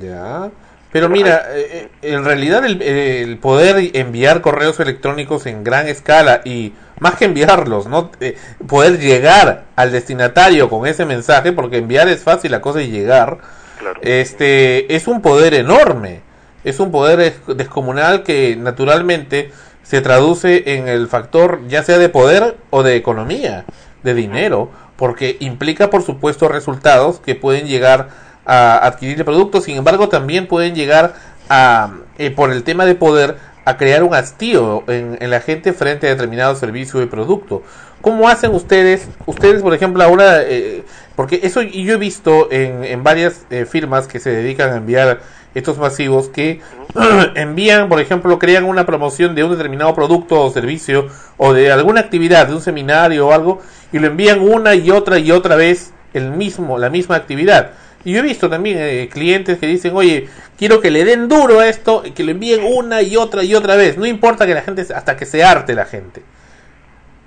Ya. 0.00 0.50
Pero 0.90 1.10
mira, 1.10 1.42
eh, 1.50 1.90
eh, 2.00 2.12
en 2.14 2.24
realidad 2.24 2.64
el, 2.64 2.80
el 2.80 3.36
poder 3.36 3.94
enviar 3.94 4.40
correos 4.40 4.80
electrónicos 4.80 5.44
en 5.44 5.62
gran 5.62 5.86
escala 5.86 6.40
y 6.42 6.72
más 7.00 7.16
que 7.16 7.26
enviarlos, 7.26 7.86
¿no? 7.86 8.12
Eh, 8.20 8.38
poder 8.66 8.98
llegar 8.98 9.64
al 9.76 9.92
destinatario 9.92 10.70
con 10.70 10.86
ese 10.86 11.04
mensaje, 11.04 11.52
porque 11.52 11.76
enviar 11.76 12.08
es 12.08 12.24
fácil, 12.24 12.50
la 12.50 12.62
cosa 12.62 12.80
es 12.80 12.88
llegar, 12.88 13.36
Claro. 13.78 14.00
este, 14.02 14.96
es 14.96 15.06
un 15.06 15.20
poder 15.20 15.52
enorme. 15.52 16.24
Es 16.66 16.80
un 16.80 16.90
poder 16.90 17.16
des- 17.18 17.56
descomunal 17.56 18.22
que 18.22 18.56
naturalmente 18.56 19.50
se 19.82 20.00
traduce 20.00 20.74
en 20.76 20.88
el 20.88 21.06
factor 21.06 21.60
ya 21.68 21.82
sea 21.82 21.96
de 21.96 22.08
poder 22.08 22.56
o 22.70 22.82
de 22.82 22.96
economía, 22.96 23.64
de 24.02 24.14
dinero, 24.14 24.70
porque 24.96 25.36
implica 25.40 25.90
por 25.90 26.02
supuesto 26.02 26.48
resultados 26.48 27.20
que 27.20 27.34
pueden 27.36 27.66
llegar 27.66 28.08
a 28.44 28.76
adquirir 28.84 29.18
el 29.18 29.24
producto, 29.24 29.60
sin 29.60 29.76
embargo 29.76 30.08
también 30.08 30.46
pueden 30.48 30.74
llegar 30.74 31.14
a, 31.48 31.92
eh, 32.18 32.30
por 32.30 32.50
el 32.52 32.62
tema 32.64 32.84
de 32.84 32.94
poder, 32.96 33.36
a 33.64 33.76
crear 33.76 34.02
un 34.02 34.14
hastío 34.14 34.84
en, 34.88 35.18
en 35.20 35.30
la 35.30 35.40
gente 35.40 35.72
frente 35.72 36.06
a 36.06 36.10
determinado 36.10 36.54
servicio 36.56 37.02
y 37.02 37.06
producto. 37.06 37.62
¿Cómo 38.00 38.28
hacen 38.28 38.54
ustedes? 38.54 39.08
Ustedes, 39.26 39.62
por 39.62 39.74
ejemplo, 39.74 40.02
ahora, 40.04 40.42
eh, 40.42 40.84
porque 41.16 41.40
eso 41.42 41.62
yo 41.62 41.94
he 41.94 41.96
visto 41.96 42.48
en, 42.52 42.84
en 42.84 43.02
varias 43.02 43.40
eh, 43.50 43.64
firmas 43.66 44.06
que 44.06 44.20
se 44.20 44.30
dedican 44.30 44.72
a 44.72 44.76
enviar 44.76 45.20
estos 45.58 45.78
masivos 45.78 46.28
que 46.28 46.60
envían, 47.34 47.88
por 47.88 48.00
ejemplo, 48.00 48.38
crean 48.38 48.64
una 48.64 48.86
promoción 48.86 49.34
de 49.34 49.44
un 49.44 49.50
determinado 49.50 49.94
producto 49.94 50.40
o 50.42 50.50
servicio 50.50 51.08
o 51.36 51.52
de 51.52 51.72
alguna 51.72 52.00
actividad, 52.00 52.46
de 52.46 52.54
un 52.54 52.60
seminario 52.60 53.28
o 53.28 53.32
algo, 53.32 53.60
y 53.92 53.98
lo 53.98 54.06
envían 54.06 54.40
una 54.40 54.74
y 54.74 54.90
otra 54.90 55.18
y 55.18 55.30
otra 55.30 55.56
vez 55.56 55.92
el 56.14 56.30
mismo, 56.30 56.78
la 56.78 56.90
misma 56.90 57.16
actividad. 57.16 57.72
Y 58.04 58.12
yo 58.12 58.20
he 58.20 58.22
visto 58.22 58.48
también 58.48 58.78
eh, 58.80 59.08
clientes 59.12 59.58
que 59.58 59.66
dicen, 59.66 59.96
oye, 59.96 60.28
quiero 60.56 60.80
que 60.80 60.90
le 60.92 61.04
den 61.04 61.28
duro 61.28 61.58
a 61.60 61.66
esto, 61.68 62.02
y 62.04 62.12
que 62.12 62.22
lo 62.22 62.30
envíen 62.30 62.60
una 62.64 63.02
y 63.02 63.16
otra 63.16 63.42
y 63.42 63.54
otra 63.54 63.74
vez. 63.76 63.98
No 63.98 64.06
importa 64.06 64.46
que 64.46 64.54
la 64.54 64.62
gente, 64.62 64.82
hasta 64.94 65.16
que 65.16 65.26
se 65.26 65.42
arte 65.42 65.74
la 65.74 65.86
gente. 65.86 66.22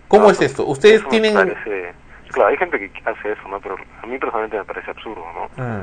¿Cómo 0.07 0.31
es 0.31 0.41
esto? 0.41 0.65
Ustedes 0.65 1.07
tienen... 1.09 1.33
parece- 1.33 1.93
Claro, 2.31 2.49
hay 2.49 2.57
gente 2.57 2.77
que 2.77 2.91
hace 3.09 3.31
eso, 3.31 3.47
¿no? 3.49 3.59
Pero 3.59 3.75
a 4.03 4.05
mí 4.05 4.17
personalmente 4.19 4.55
me 4.57 4.63
parece 4.63 4.91
absurdo, 4.91 5.23
¿no? 5.33 5.63
Mm, 5.63 5.81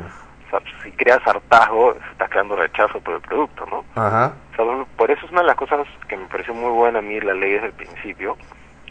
si 0.83 0.93
creas 0.93 1.27
hartazgo, 1.27 1.95
estás 2.13 2.31
creando 2.31 2.57
rechazo 2.57 3.01
por 3.01 3.15
el 3.15 3.21
producto, 3.21 3.67
¿no? 3.67 3.85
Ajá. 3.95 4.33
O 4.53 4.57
sea, 4.57 4.87
por 4.97 5.11
eso 5.11 5.25
es 5.27 5.33
una 5.33 5.43
de 5.43 5.49
las 5.49 5.57
cosas 5.57 5.87
que 6.09 6.17
me 6.17 6.27
pareció 6.27 6.55
muy 6.55 6.71
buena 6.71 7.01
a 7.01 7.03
mí 7.03 7.21
la 7.21 7.35
ley 7.35 7.53
desde 7.53 7.67
el 7.67 7.73
principio, 7.73 8.37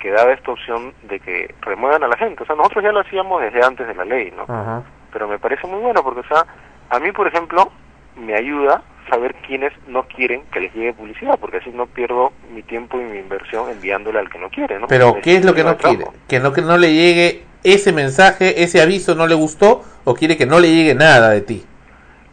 que 0.02 0.12
daba 0.12 0.34
esta 0.34 0.52
opción 0.52 0.94
de 1.04 1.20
que 1.20 1.54
remuevan 1.62 2.04
a 2.04 2.08
la 2.08 2.18
gente. 2.18 2.44
O 2.44 2.46
sea, 2.46 2.56
nosotros 2.56 2.84
ya 2.84 2.92
lo 2.92 3.00
hacíamos 3.00 3.42
desde 3.42 3.66
antes 3.66 3.88
de 3.88 3.96
la 3.96 4.06
ley, 4.06 4.32
¿no? 4.36 4.44
Ajá. 4.44 4.84
Pero 5.12 5.28
me 5.28 5.40
parece 5.40 5.66
muy 5.68 5.80
bueno 5.80 6.04
porque, 6.04 6.20
o 6.22 6.28
sea, 6.28 6.46
a 6.90 7.00
mí, 7.00 7.12
por 7.12 7.28
ejemplo, 7.28 7.72
me 8.16 8.36
ayuda 8.36 8.82
saber 9.10 9.36
quiénes 9.48 9.72
no 9.88 10.04
quieren 10.08 10.42
que 10.52 10.60
les 10.60 10.74
llegue 10.74 10.94
publicidad, 10.94 11.38
porque 11.40 11.58
así 11.58 11.70
no 11.72 11.86
pierdo 11.88 12.32
mi 12.54 12.64
tiempo 12.64 13.00
y 13.00 13.04
mi 13.04 13.20
inversión 13.20 13.70
enviándole 13.70 14.20
al 14.20 14.30
que 14.30 14.40
no 14.40 14.50
quiere, 14.50 14.80
¿no? 14.80 14.88
Pero, 14.88 15.18
¿qué 15.22 15.36
es 15.38 15.46
lo 15.46 15.54
que 15.54 15.64
no 15.64 15.78
quiere? 15.78 16.06
Que 16.28 16.40
no, 16.40 16.54
que 16.54 16.62
no 16.62 16.78
le 16.78 16.94
llegue 16.94 17.44
ese 17.64 17.92
mensaje, 17.92 18.64
ese 18.64 18.82
aviso 18.82 19.16
no 19.16 19.28
le 19.28 19.36
gustó, 19.36 19.84
o 20.04 20.14
quiere 20.16 20.38
que 20.38 20.46
no 20.46 20.60
le 20.60 20.70
llegue 20.74 20.96
nada 20.96 21.30
de 21.32 21.42
ti. 21.42 21.66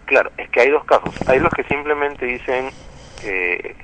Claro, 0.06 0.30
es 0.36 0.48
que 0.50 0.60
hay 0.60 0.70
dos 0.70 0.84
casos. 0.84 1.14
Hay 1.28 1.40
los 1.40 1.50
que 1.52 1.64
simplemente 1.64 2.26
dicen, 2.26 2.68
eh, 3.24 3.74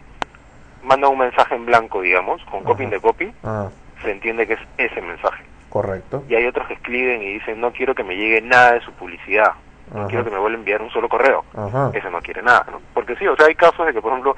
mandan 0.82 1.10
un 1.12 1.18
mensaje 1.18 1.54
en 1.54 1.64
blanco, 1.66 2.00
digamos, 2.02 2.42
con 2.50 2.62
copy 2.64 2.86
de 2.86 3.00
copy, 3.00 3.32
Ah, 3.44 3.68
se 4.02 4.10
entiende 4.10 4.46
que 4.46 4.54
es 4.54 4.60
ese 4.78 5.00
mensaje. 5.00 5.42
correcto. 5.70 6.24
Y 6.28 6.34
hay 6.34 6.46
otros 6.46 6.66
que 6.68 6.74
escriben 6.74 7.22
y 7.22 7.34
dicen, 7.34 7.60
no 7.60 7.72
quiero 7.72 7.94
que 7.94 8.02
me 8.04 8.16
llegue 8.16 8.40
nada 8.40 8.72
de 8.72 8.80
su 8.80 8.92
publicidad, 8.92 9.52
no 9.92 10.00
Ajá. 10.00 10.08
quiero 10.08 10.24
que 10.24 10.30
me 10.30 10.38
vuelva 10.38 10.56
a 10.56 10.60
enviar 10.60 10.82
un 10.82 10.90
solo 10.90 11.08
correo. 11.08 11.44
Ajá. 11.56 11.90
Ese 11.94 12.10
no 12.10 12.20
quiere 12.20 12.42
nada, 12.42 12.66
¿no? 12.70 12.80
Porque 12.94 13.16
sí, 13.16 13.26
o 13.26 13.36
sea, 13.36 13.46
hay 13.46 13.54
casos 13.54 13.86
de 13.86 13.92
que, 13.92 14.00
por 14.00 14.12
ejemplo, 14.12 14.36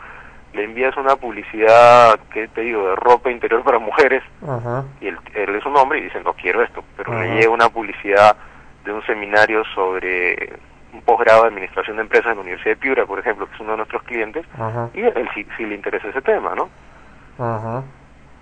le 0.52 0.64
envías 0.64 0.96
una 0.96 1.16
publicidad, 1.16 2.18
que 2.32 2.48
te 2.48 2.62
digo, 2.62 2.88
de 2.88 2.96
ropa 2.96 3.30
interior 3.30 3.62
para 3.62 3.78
mujeres, 3.78 4.22
Ajá. 4.42 4.84
y 5.00 5.08
él, 5.08 5.18
él 5.34 5.54
es 5.54 5.64
un 5.64 5.76
hombre 5.76 5.98
y 6.00 6.02
dice, 6.02 6.20
no 6.22 6.32
quiero 6.34 6.62
esto, 6.62 6.82
pero 6.96 7.12
Ajá. 7.12 7.22
le 7.22 7.34
llega 7.36 7.50
una 7.50 7.68
publicidad 7.68 8.36
de 8.84 8.92
un 8.92 9.02
seminario 9.06 9.62
sobre 9.74 10.58
un 10.92 11.02
posgrado 11.02 11.42
de 11.42 11.48
administración 11.48 11.96
de 11.96 12.02
empresas 12.02 12.30
en 12.32 12.36
la 12.36 12.42
Universidad 12.42 12.72
de 12.74 12.80
Piura, 12.80 13.06
por 13.06 13.18
ejemplo, 13.20 13.46
que 13.46 13.54
es 13.54 13.60
uno 13.60 13.72
de 13.72 13.76
nuestros 13.76 14.02
clientes, 14.02 14.44
y 14.92 15.00
él 15.02 15.28
sí, 15.34 15.46
sí 15.56 15.64
le 15.64 15.76
interesa 15.76 16.08
ese 16.08 16.22
tema, 16.22 16.54
¿no? 16.56 16.68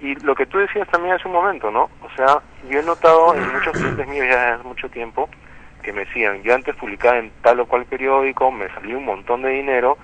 Y 0.01 0.15
lo 0.25 0.35
que 0.35 0.47
tú 0.47 0.59
decías 0.59 0.89
también 0.89 1.15
hace 1.15 1.27
un 1.29 1.35
momento, 1.35 1.71
¿no? 1.71 1.91
O 2.03 2.09
sea, 2.17 2.41
yo 2.71 2.79
he 2.79 2.83
notado 2.83 3.35
en 3.35 3.53
muchos 3.53 3.77
clientes 3.77 4.09
míos 4.09 4.27
ya 4.31 4.55
hace 4.55 4.65
mucho 4.65 4.89
tiempo 4.89 5.29
que 5.83 5.93
me 5.93 6.05
decían, 6.05 6.43
yo 6.43 6.55
antes 6.55 6.75
publicaba 6.77 7.19
en 7.19 7.31
tal 7.43 7.61
o 7.61 7.67
cual 7.67 7.85
periódico, 7.87 8.51
me 8.51 8.69
salía 8.75 8.97
un 8.97 9.05
montón 9.05 9.43
de 9.43 9.51
dinero 9.51 9.97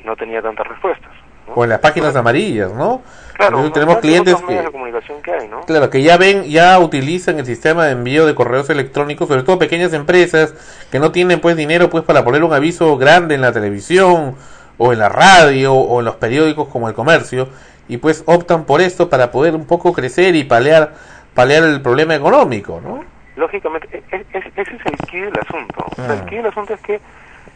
y 0.00 0.06
no 0.06 0.16
tenía 0.16 0.42
tantas 0.42 0.66
respuestas. 0.66 1.10
¿no? 1.46 1.54
O 1.54 1.64
en 1.64 1.70
las 1.70 1.78
páginas 1.78 2.14
amarillas, 2.16 2.72
¿no? 2.72 3.02
Claro, 3.34 3.70
tenemos 3.72 3.98
clientes 3.98 4.34
que... 4.34 4.54
de 4.54 4.70
comunicación 4.70 5.22
que 5.22 5.32
hay, 5.32 5.48
¿no? 5.48 5.60
Claro, 5.60 5.90
que 5.90 6.02
ya 6.02 6.16
ven, 6.16 6.44
ya 6.44 6.78
utilizan 6.78 7.38
el 7.38 7.46
sistema 7.46 7.86
de 7.86 7.92
envío 7.92 8.26
de 8.26 8.34
correos 8.34 8.68
electrónicos, 8.70 9.28
sobre 9.28 9.42
todo 9.44 9.58
pequeñas 9.58 9.92
empresas 9.92 10.54
que 10.90 10.98
no 10.98 11.12
tienen 11.12 11.40
pues 11.40 11.56
dinero 11.56 11.88
pues 11.88 12.04
para 12.04 12.24
poner 12.24 12.42
un 12.42 12.52
aviso 12.52 12.96
grande 12.96 13.34
en 13.34 13.40
la 13.40 13.52
televisión 13.52 14.36
o 14.76 14.92
en 14.92 14.98
la 14.98 15.08
radio 15.08 15.74
o 15.74 16.00
en 16.00 16.04
los 16.04 16.16
periódicos 16.16 16.68
como 16.68 16.88
el 16.88 16.94
comercio 16.94 17.48
y 17.88 17.96
pues 17.96 18.22
optan 18.26 18.64
por 18.64 18.80
esto 18.80 19.08
para 19.08 19.30
poder 19.30 19.54
un 19.54 19.66
poco 19.66 19.92
crecer 19.92 20.34
y 20.34 20.44
paliar 20.44 20.94
paliar 21.34 21.62
el 21.62 21.80
problema 21.80 22.16
económico, 22.16 22.80
¿no? 22.82 23.17
Lógicamente, 23.38 23.88
e- 23.92 24.16
e- 24.16 24.26
es- 24.32 24.46
ese 24.56 24.76
es 24.76 24.86
el 24.86 24.96
key 25.06 25.20
del 25.20 25.38
asunto. 25.38 25.84
O 25.90 25.94
sea, 25.94 26.14
el 26.14 26.20
Ah. 26.22 26.26
key 26.26 26.38
del 26.38 26.46
asunto 26.46 26.74
es 26.74 26.80
que, 26.80 27.00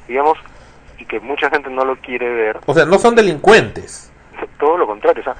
digamos, 0.06 0.38
y 0.98 1.04
que 1.04 1.18
mucha 1.20 1.50
gente 1.50 1.68
no 1.70 1.84
lo 1.84 1.96
quiere 1.96 2.32
ver, 2.32 2.60
O 2.66 2.72
sea, 2.72 2.84
no 2.86 2.98
son 2.98 3.14
delincuentes. 3.16 4.12
todo 4.58 4.76
lo 4.78 4.86
contrario. 4.86 5.20
O 5.20 5.24
sea, 5.24 5.34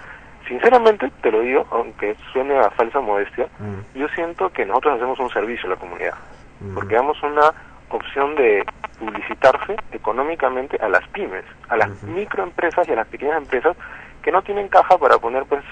sinceramente, 0.48 1.08
te 1.22 1.30
lo 1.30 1.40
digo, 1.42 1.64
aunque 1.70 2.16
suene 2.32 2.58
a 2.58 2.70
falsa 2.70 3.00
modestia, 3.00 3.46
Mm. 3.60 3.98
yo 3.98 4.08
siento 4.16 4.50
que 4.50 4.66
nosotros 4.66 4.96
hacemos 4.96 5.18
un 5.20 5.30
servicio 5.30 5.66
a 5.68 5.70
la 5.70 5.76
comunidad. 5.76 6.14
Mm. 6.60 6.74
Porque 6.74 6.96
damos 6.96 7.22
una 7.22 7.52
opción 7.90 8.34
de 8.34 8.64
publicitarse 8.98 9.76
económicamente 9.92 10.76
a 10.80 10.88
las 10.88 11.06
pymes, 11.08 11.44
a 11.68 11.76
las 11.76 12.02
microempresas 12.02 12.88
y 12.88 12.92
a 12.92 12.96
las 12.96 13.06
pequeñas 13.08 13.36
empresas 13.38 13.76
que 14.22 14.32
no 14.32 14.42
tienen 14.42 14.68
caja 14.68 14.98
para 14.98 15.18
poner 15.18 15.44
pues 15.44 15.62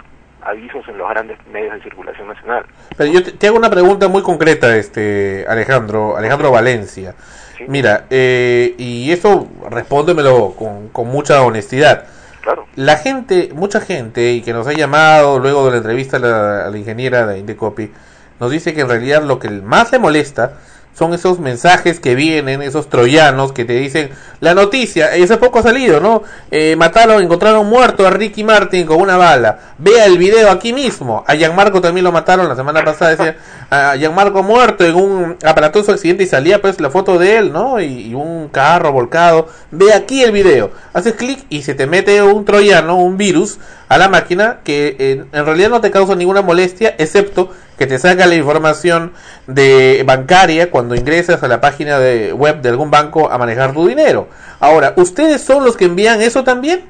avisos 0.42 0.86
en 0.88 0.98
los 0.98 1.08
grandes 1.08 1.38
medios 1.52 1.74
de 1.74 1.82
circulación 1.82 2.28
nacional. 2.28 2.64
Pero 2.96 3.12
yo 3.12 3.22
te, 3.22 3.32
te 3.32 3.46
hago 3.46 3.56
una 3.56 3.70
pregunta 3.70 4.08
muy 4.08 4.22
concreta, 4.22 4.76
este 4.76 5.44
Alejandro, 5.48 6.16
Alejandro 6.16 6.50
Valencia. 6.50 7.14
Sí. 7.56 7.64
Mira, 7.68 8.06
eh, 8.10 8.74
y 8.78 9.10
eso 9.12 9.48
respóndemelo 9.70 10.54
con, 10.56 10.88
con 10.88 11.08
mucha 11.08 11.42
honestidad. 11.42 12.04
Claro. 12.42 12.66
La 12.74 12.96
gente, 12.96 13.50
mucha 13.54 13.80
gente, 13.80 14.32
y 14.32 14.40
que 14.40 14.52
nos 14.52 14.66
ha 14.66 14.72
llamado 14.72 15.38
luego 15.38 15.66
de 15.66 15.72
la 15.72 15.76
entrevista 15.76 16.16
a 16.16 16.20
la, 16.20 16.66
a 16.66 16.70
la 16.70 16.78
ingeniera 16.78 17.26
de 17.26 17.38
Indecopy, 17.38 17.92
nos 18.40 18.50
dice 18.50 18.72
que 18.72 18.80
en 18.80 18.88
realidad 18.88 19.22
lo 19.22 19.38
que 19.38 19.50
más 19.50 19.92
le 19.92 19.98
molesta 19.98 20.54
son 21.00 21.14
esos 21.14 21.40
mensajes 21.40 21.98
que 21.98 22.14
vienen, 22.14 22.60
esos 22.60 22.90
troyanos 22.90 23.54
que 23.54 23.64
te 23.64 23.72
dicen 23.72 24.10
la 24.40 24.52
noticia, 24.52 25.16
y 25.16 25.22
hace 25.22 25.38
poco 25.38 25.60
ha 25.60 25.62
salido, 25.62 25.98
¿no? 25.98 26.22
Eh, 26.50 26.76
mataron, 26.76 27.22
encontraron 27.22 27.66
muerto 27.66 28.06
a 28.06 28.10
Ricky 28.10 28.44
Martin 28.44 28.84
con 28.84 29.00
una 29.00 29.16
bala. 29.16 29.60
Vea 29.78 30.04
el 30.04 30.18
video 30.18 30.50
aquí 30.50 30.74
mismo. 30.74 31.24
A 31.26 31.36
Gianmarco 31.36 31.80
también 31.80 32.04
lo 32.04 32.12
mataron 32.12 32.50
la 32.50 32.54
semana 32.54 32.84
pasada, 32.84 33.12
decía 33.12 33.36
a 33.70 33.96
Gianmarco 33.96 34.42
muerto 34.42 34.84
en 34.84 34.94
un 34.94 35.36
aparatoso 35.42 35.92
accidente 35.92 36.24
y 36.24 36.26
salía 36.26 36.60
pues 36.60 36.78
la 36.82 36.90
foto 36.90 37.18
de 37.18 37.38
él, 37.38 37.50
¿no? 37.50 37.80
Y, 37.80 38.12
un 38.12 38.48
carro 38.48 38.92
volcado. 38.92 39.48
Ve 39.70 39.94
aquí 39.94 40.22
el 40.22 40.32
video. 40.32 40.70
Haces 40.92 41.14
clic 41.14 41.46
y 41.48 41.62
se 41.62 41.72
te 41.72 41.86
mete 41.86 42.20
un 42.20 42.44
troyano, 42.44 42.96
un 42.96 43.16
virus 43.16 43.58
a 43.88 43.96
la 43.96 44.10
máquina 44.10 44.58
que 44.64 44.96
eh, 44.98 45.24
en 45.32 45.46
realidad 45.46 45.70
no 45.70 45.80
te 45.80 45.90
causa 45.90 46.14
ninguna 46.14 46.42
molestia, 46.42 46.94
excepto 46.98 47.52
que 47.80 47.86
te 47.86 47.98
saca 47.98 48.26
la 48.26 48.34
información 48.34 49.14
de 49.46 50.02
bancaria 50.04 50.70
cuando 50.70 50.94
ingresas 50.94 51.42
a 51.42 51.48
la 51.48 51.62
página 51.62 51.98
de 51.98 52.30
web 52.34 52.60
de 52.60 52.68
algún 52.68 52.90
banco 52.90 53.32
a 53.32 53.38
manejar 53.38 53.72
tu 53.72 53.88
dinero. 53.88 54.28
Ahora, 54.60 54.92
¿ustedes 54.98 55.42
son 55.42 55.64
los 55.64 55.78
que 55.78 55.86
envían 55.86 56.20
eso 56.20 56.44
también? 56.44 56.84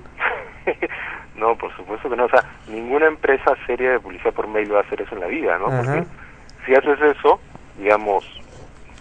no, 1.36 1.54
por 1.54 1.72
supuesto 1.76 2.10
que 2.10 2.16
no. 2.16 2.24
O 2.24 2.28
sea, 2.28 2.42
ninguna 2.66 3.06
empresa 3.06 3.52
seria 3.68 3.92
de 3.92 4.00
publicidad 4.00 4.32
por 4.32 4.48
mail 4.48 4.74
va 4.74 4.78
a 4.78 4.82
hacer 4.82 5.00
eso 5.00 5.14
en 5.14 5.20
la 5.20 5.28
vida, 5.28 5.58
¿no? 5.58 5.66
Porque 5.66 6.02
si 6.66 6.74
haces 6.74 6.98
eso, 7.16 7.38
digamos, 7.78 8.24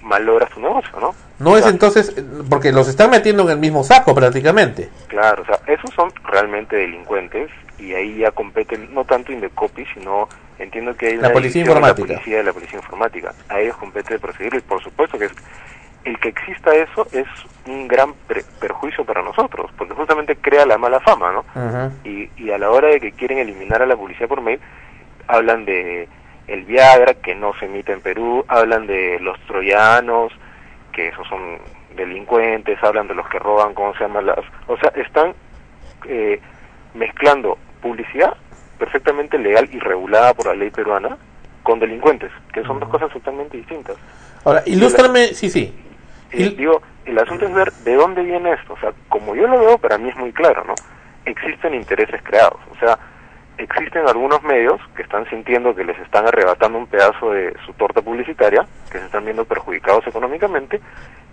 malogras 0.04 0.52
tu 0.52 0.60
negocio, 0.60 0.92
¿no? 1.00 1.16
No 1.40 1.54
O 1.54 1.58
es 1.58 1.66
entonces, 1.66 2.16
eh, 2.16 2.24
porque 2.52 2.72
los 2.72 2.88
están 2.88 3.10
metiendo 3.10 3.42
en 3.46 3.50
el 3.50 3.58
mismo 3.58 3.84
saco 3.84 4.14
prácticamente. 4.14 4.92
Claro, 5.08 5.42
o 5.42 5.46
sea, 5.48 5.58
esos 5.66 5.90
son 5.96 6.12
realmente 6.24 6.76
delincuentes 6.76 7.50
y 7.80 7.94
ahí 7.94 8.18
ya 8.18 8.32
competen 8.32 8.94
no 8.94 9.06
tanto 9.06 9.32
Indecopy, 9.32 9.86
sino 9.94 10.28
entiendo 10.58 10.96
que 10.96 11.08
hay 11.08 11.14
La 11.18 11.28
una 11.28 11.34
policía 11.34 11.62
informática. 11.62 12.08
La 12.08 12.14
policía 12.16 12.38
de 12.38 12.44
la 12.44 12.54
policía 12.54 12.80
informática. 12.80 13.34
A 13.48 13.60
ellos 13.60 13.78
compete 13.78 14.20
perseguirlo 14.20 14.60
y 14.60 14.64
por 14.64 14.84
supuesto 14.84 15.18
que 15.18 15.26
es, 15.26 15.34
el 16.06 16.18
que 16.20 16.30
exista 16.30 16.74
eso 16.76 17.08
es 17.12 17.28
un 17.66 17.88
gran 17.88 18.14
pre- 18.28 18.44
perjuicio 18.60 19.04
para 19.06 19.22
nosotros, 19.22 19.72
porque 19.78 19.94
justamente 19.94 20.36
crea 20.36 20.66
la 20.66 20.78
mala 20.78 21.00
fama, 21.02 21.32
¿no? 21.32 21.46
Y, 22.04 22.30
y 22.38 22.52
a 22.52 22.58
la 22.58 22.70
hora 22.72 22.88
de 22.90 23.00
que 23.00 23.12
quieren 23.12 23.38
eliminar 23.38 23.82
a 23.82 23.86
la 23.86 23.96
publicidad 23.96 24.28
por 24.28 24.42
mail, 24.42 24.60
hablan 25.28 25.66
de 25.66 26.08
el 26.48 26.64
Viagra, 26.66 27.14
que 27.16 27.36
no 27.36 27.54
se 27.60 27.66
emite 27.66 27.92
en 27.92 28.02
Perú, 28.02 28.44
hablan 28.48 28.88
de 28.88 29.20
los 29.20 29.40
troyanos, 29.46 30.32
que 30.92 31.10
esos 31.10 31.28
son 31.28 31.60
delincuentes, 31.96 32.82
hablan 32.84 33.08
de 33.08 33.14
los 33.14 33.28
que 33.30 33.38
roban, 33.38 33.74
¿cómo 33.76 33.94
se 33.94 34.00
llaman 34.06 34.26
las...? 34.26 34.40
O 34.68 34.76
sea, 34.78 34.92
están 34.96 35.36
eh, 36.08 36.40
mezclando 36.96 37.58
publicidad 37.82 38.36
perfectamente 38.78 39.38
legal 39.38 39.68
y 39.72 39.80
regulada 39.80 40.34
por 40.34 40.48
la 40.48 40.54
ley 40.56 40.70
peruana 40.70 41.18
con 41.64 41.80
delincuentes, 41.80 42.32
que 42.54 42.64
son 42.64 42.80
dos 42.80 42.90
cosas 42.90 43.12
totalmente 43.12 43.58
distintas. 43.58 43.98
Ahora, 44.46 44.64
ilústrame, 44.66 45.34
sí, 45.34 45.50
sí. 45.50 45.74
Y 46.32 46.50
digo, 46.56 46.82
el 47.06 47.18
asunto 47.20 47.46
es 47.46 47.54
ver 47.54 47.72
de 47.84 47.96
dónde 47.96 48.24
viene 48.24 48.54
esto. 48.54 48.74
O 48.74 48.80
sea, 48.80 48.94
como 49.10 49.36
yo 49.36 49.48
lo 49.48 49.60
veo, 49.60 49.78
para 49.78 49.98
mí 49.98 50.10
es 50.10 50.16
muy 50.16 50.32
claro, 50.32 50.64
¿no? 50.64 50.76
Existen 51.26 51.74
intereses 51.74 52.22
creados. 52.24 52.60
O 52.72 52.76
sea, 52.80 52.98
existen 53.58 54.08
algunos 54.08 54.42
medios 54.44 54.80
que 54.96 55.02
están 55.02 55.28
sintiendo 55.30 55.76
que 55.76 55.84
les 55.84 56.00
están 56.00 56.26
arrebatando 56.28 56.78
un 56.78 56.88
pedazo 56.88 57.32
de 57.32 57.54
su 57.66 57.74
torta 57.74 58.02
publicitaria, 58.02 58.66
que 58.92 59.00
se 59.00 59.06
están 59.06 59.26
viendo 59.26 59.44
perjudicados 59.44 60.08
económicamente 60.08 60.80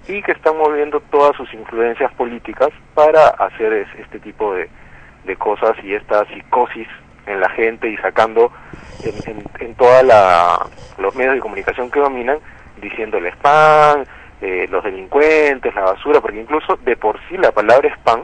y 0.08 0.22
que 0.22 0.32
están 0.32 0.56
moviendo 0.58 1.00
todas 1.10 1.36
sus 1.36 1.52
influencias 1.54 2.12
políticas 2.14 2.70
para 2.94 3.28
hacer 3.28 3.72
es- 3.72 4.00
este 4.00 4.18
tipo 4.18 4.54
de, 4.54 4.68
de 5.26 5.36
cosas 5.36 5.76
y 5.82 5.94
esta 5.94 6.24
psicosis 6.26 6.88
en 7.26 7.40
la 7.40 7.48
gente 7.50 7.88
y 7.88 7.96
sacando 7.98 8.52
en, 9.02 9.14
en, 9.30 9.44
en 9.60 9.74
toda 9.74 10.02
la 10.02 10.66
los 10.98 11.14
medios 11.14 11.34
de 11.34 11.40
comunicación 11.40 11.90
que 11.90 12.00
dominan 12.00 12.38
diciendo 12.80 13.18
el 13.18 13.26
spam, 13.26 14.04
eh, 14.40 14.66
los 14.70 14.84
delincuentes, 14.84 15.74
la 15.74 15.82
basura, 15.82 16.20
porque 16.20 16.40
incluso 16.40 16.76
de 16.76 16.96
por 16.96 17.18
sí 17.28 17.36
la 17.36 17.52
palabra 17.52 17.88
spam 17.96 18.22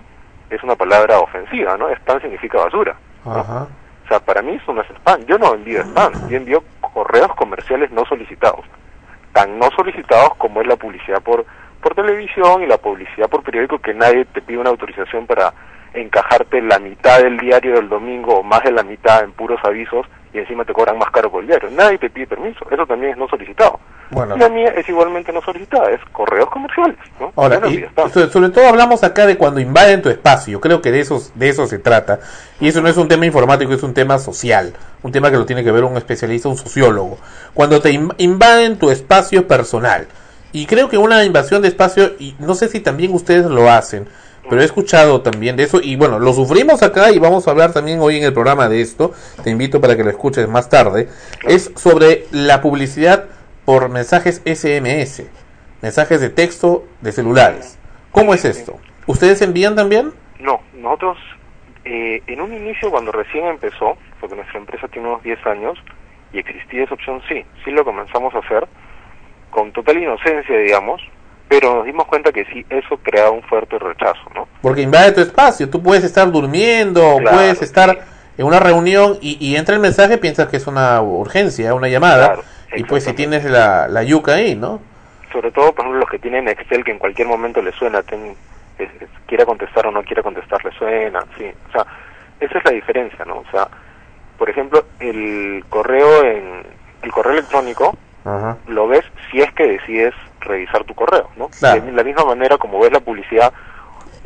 es 0.51 0.63
una 0.63 0.77
palabra 0.77 1.19
ofensiva, 1.19 1.77
¿no? 1.77 1.89
Spam 1.89 2.21
significa 2.21 2.59
basura. 2.59 2.95
¿no? 3.25 3.33
Ajá. 3.33 3.67
O 4.05 4.09
sea, 4.09 4.21
para 4.21 4.43
mí 4.43 4.59
eso 4.61 4.73
no 4.73 4.83
es 4.83 4.91
spam. 4.91 5.25
Yo 5.27 5.39
no 5.39 5.55
envío 5.55 5.81
spam, 5.83 6.29
yo 6.29 6.37
envío 6.37 6.63
correos 6.81 7.35
comerciales 7.35 7.91
no 7.91 8.05
solicitados. 8.05 8.65
Tan 9.33 9.59
no 9.59 9.71
solicitados 9.71 10.35
como 10.37 10.61
es 10.61 10.67
la 10.67 10.77
publicidad 10.77 11.23
por, 11.23 11.47
por 11.81 11.95
televisión 11.95 12.63
y 12.63 12.67
la 12.67 12.77
publicidad 12.77 13.31
por 13.31 13.43
periódico 13.43 13.79
que 13.79 13.95
nadie 13.95 14.27
te 14.27 14.43
pide 14.43 14.59
una 14.59 14.71
autorización 14.71 15.27
para 15.27 15.55
encajarte 15.95 16.61
la 16.63 16.79
mitad 16.79 17.21
del 17.23 17.39
diario 17.39 17.75
del 17.75 17.89
domingo 17.89 18.39
o 18.39 18.43
más 18.43 18.63
de 18.65 18.73
la 18.73 18.83
mitad 18.83 19.23
en 19.25 19.33
puros 19.33 19.61
avisos 19.65 20.07
y 20.33 20.39
encima 20.39 20.65
te 20.65 20.73
cobran 20.73 20.97
más 20.99 21.11
caro 21.11 21.31
por 21.31 21.43
el 21.43 21.49
diario. 21.49 21.69
Nadie 21.71 21.99
te 21.99 22.09
pide 22.09 22.27
permiso. 22.27 22.65
Eso 22.71 22.87
también 22.87 23.13
es 23.13 23.19
no 23.19 23.29
solicitado. 23.29 23.79
Bueno. 24.11 24.35
Y 24.37 24.39
la 24.39 24.49
mía 24.49 24.73
es 24.77 24.89
igualmente 24.89 25.33
no 25.33 25.43
solicitada, 25.43 25.91
es 25.91 26.01
correos 26.13 26.49
comerciales. 26.51 26.97
¿no? 27.21 27.33
Ahora, 27.37 27.61
no 27.61 27.69
y 27.71 27.87
sobre 28.31 28.49
todo 28.51 28.67
hablamos 28.69 29.05
acá 29.05 29.27
de 29.27 29.37
cuando 29.37 29.61
invaden 29.61 30.01
tu 30.03 30.09
espacio. 30.09 30.61
Creo 30.61 30.81
que 30.81 30.91
de 30.91 31.01
eso, 31.01 31.21
de 31.35 31.49
eso 31.51 31.67
se 31.67 31.79
trata. 31.79 32.21
Y 32.61 32.69
eso 32.69 32.81
no 32.81 32.89
es 32.89 32.97
un 32.97 33.09
tema 33.09 33.27
informático, 33.27 33.73
es 33.75 33.83
un 33.83 33.93
tema 33.95 34.19
social. 34.19 34.73
Un 35.03 35.13
tema 35.13 35.31
que 35.31 35.37
lo 35.37 35.45
tiene 35.47 35.65
que 35.65 35.71
ver 35.73 35.85
un 35.85 35.97
especialista, 35.99 36.49
un 36.49 36.57
sociólogo. 36.57 37.19
Cuando 37.53 37.81
te 37.81 37.91
in- 37.91 38.13
invaden 38.19 38.79
tu 38.79 38.91
espacio 38.91 39.47
personal. 39.47 40.07
Y 40.53 40.67
creo 40.67 40.89
que 40.89 40.99
una 40.99 41.25
invasión 41.25 41.61
de 41.63 41.69
espacio, 41.69 42.13
y 42.19 42.35
no 42.39 42.55
sé 42.55 42.69
si 42.69 42.81
también 42.81 43.13
ustedes 43.15 43.47
lo 43.47 43.71
hacen, 43.71 44.07
pero 44.49 44.61
he 44.61 44.65
escuchado 44.65 45.23
también 45.23 45.57
de 45.57 45.65
eso. 45.65 45.81
Y 45.83 45.97
bueno, 45.97 46.19
lo 46.19 46.33
sufrimos 46.33 46.83
acá 46.83 47.11
y 47.11 47.19
vamos 47.19 47.47
a 47.47 47.53
hablar 47.53 47.73
también 47.73 48.01
hoy 48.01 48.17
en 48.17 48.25
el 48.25 48.33
programa 48.33 48.69
de 48.69 48.81
esto. 48.81 49.13
Te 49.43 49.51
invito 49.51 49.81
para 49.81 49.97
que 49.97 50.05
lo 50.05 50.11
escuches 50.11 50.49
más 50.49 50.69
tarde. 50.69 51.09
Es 51.45 51.73
sobre 51.77 52.27
la 52.31 52.61
publicidad 52.61 53.27
por 53.65 53.89
mensajes 53.89 54.43
SMS. 54.45 55.25
Mensajes 55.81 56.21
de 56.21 56.31
texto 56.31 56.85
de 57.01 57.13
celulares. 57.13 57.79
¿Cómo 58.11 58.35
es 58.35 58.45
esto? 58.45 58.79
¿Ustedes 59.07 59.43
envían 59.43 59.75
también? 59.75 60.13
No, 60.39 60.61
nosotros 60.75 61.19
eh, 61.85 62.23
en 62.27 62.41
un 62.41 62.53
inicio 62.53 62.91
cuando 62.91 63.11
recién 63.11 63.47
empezó, 63.47 63.97
porque 64.21 64.37
nuestra 64.37 64.59
empresa 64.59 64.87
tiene 64.89 65.09
unos 65.09 65.23
10 65.23 65.47
años 65.47 65.79
y 66.33 66.39
existía 66.39 66.85
esa 66.85 66.95
opción, 66.95 67.21
sí, 67.29 67.45
sí 67.65 67.71
lo 67.71 67.85
comenzamos 67.85 68.35
a 68.35 68.39
hacer 68.39 68.67
con 69.51 69.73
total 69.73 69.99
inocencia, 69.99 70.57
digamos, 70.57 71.03
pero 71.53 71.75
nos 71.75 71.85
dimos 71.85 72.07
cuenta 72.07 72.33
que 72.33 72.47
sí, 72.47 72.65
eso 72.71 72.97
creaba 73.03 73.31
un 73.31 73.43
fuerte 73.43 73.79
rechazo, 73.79 74.23
¿no? 74.35 74.49
Porque 74.63 74.81
invade 74.81 75.13
tu 75.13 75.21
espacio. 75.21 75.69
Tú 75.69 75.83
puedes 75.83 76.03
estar 76.03 76.31
durmiendo, 76.33 77.19
Claro, 77.19 77.37
puedes 77.37 77.61
estar 77.61 77.91
sí. 77.91 77.99
en 78.39 78.47
una 78.47 78.59
reunión 78.59 79.19
y, 79.21 79.37
y 79.39 79.57
entra 79.57 79.75
el 79.75 79.81
mensaje, 79.83 80.17
piensas 80.17 80.49
que 80.49 80.57
es 80.57 80.67
una 80.67 81.03
urgencia, 81.03 81.75
una 81.75 81.89
llamada. 81.89 82.27
Claro, 82.29 82.43
y 82.75 82.85
pues 82.85 83.05
si 83.05 83.13
tienes 83.13 83.45
la, 83.45 83.87
la 83.87 84.03
yuca 84.03 84.33
ahí, 84.37 84.55
¿no? 84.55 84.81
Sobre 85.31 85.51
todo, 85.51 85.73
por 85.75 85.81
ejemplo, 85.85 86.01
los 86.01 86.09
que 86.09 86.19
tienen 86.19 86.49
Excel 86.49 86.85
que 86.85 86.91
en 86.93 86.99
cualquier 86.99 87.29
momento 87.29 87.61
le 87.61 87.73
suena, 87.73 88.03
ten- 88.03 88.35
es- 88.79 89.03
es- 89.03 89.09
quiera 89.27 89.45
contestar 89.45 89.87
o 89.87 89.91
no 89.91 90.03
quiera 90.05 90.23
contestar, 90.23 90.65
le 90.65 90.73
suena, 90.73 91.23
sí. 91.37 91.45
O 91.69 91.73
sea, 91.73 91.87
esa 92.41 92.59
es 92.59 92.65
la 92.65 92.71
diferencia, 92.71 93.27
¿no? 93.27 93.41
O 93.41 93.45
sea, 93.51 93.69
por 94.39 94.49
ejemplo, 94.49 94.87
el 95.01 95.63
correo 95.69 96.25
en 96.25 96.63
el 97.03 97.13
correo 97.13 97.33
electrónico 97.33 97.95
Ajá. 98.25 98.57
lo 98.69 98.87
ves 98.89 99.05
si 99.31 99.43
es 99.43 99.53
que 99.53 99.67
decides 99.67 100.15
revisar 100.45 100.85
tu 100.85 100.95
correo, 100.95 101.31
¿no? 101.37 101.49
Claro. 101.49 101.83
De 101.83 101.93
la 101.93 102.05
misma 102.05 102.25
manera 102.25 102.59
como 102.59 102.79
ves 102.81 102.93
la 102.93 103.01
publicidad 103.01 103.53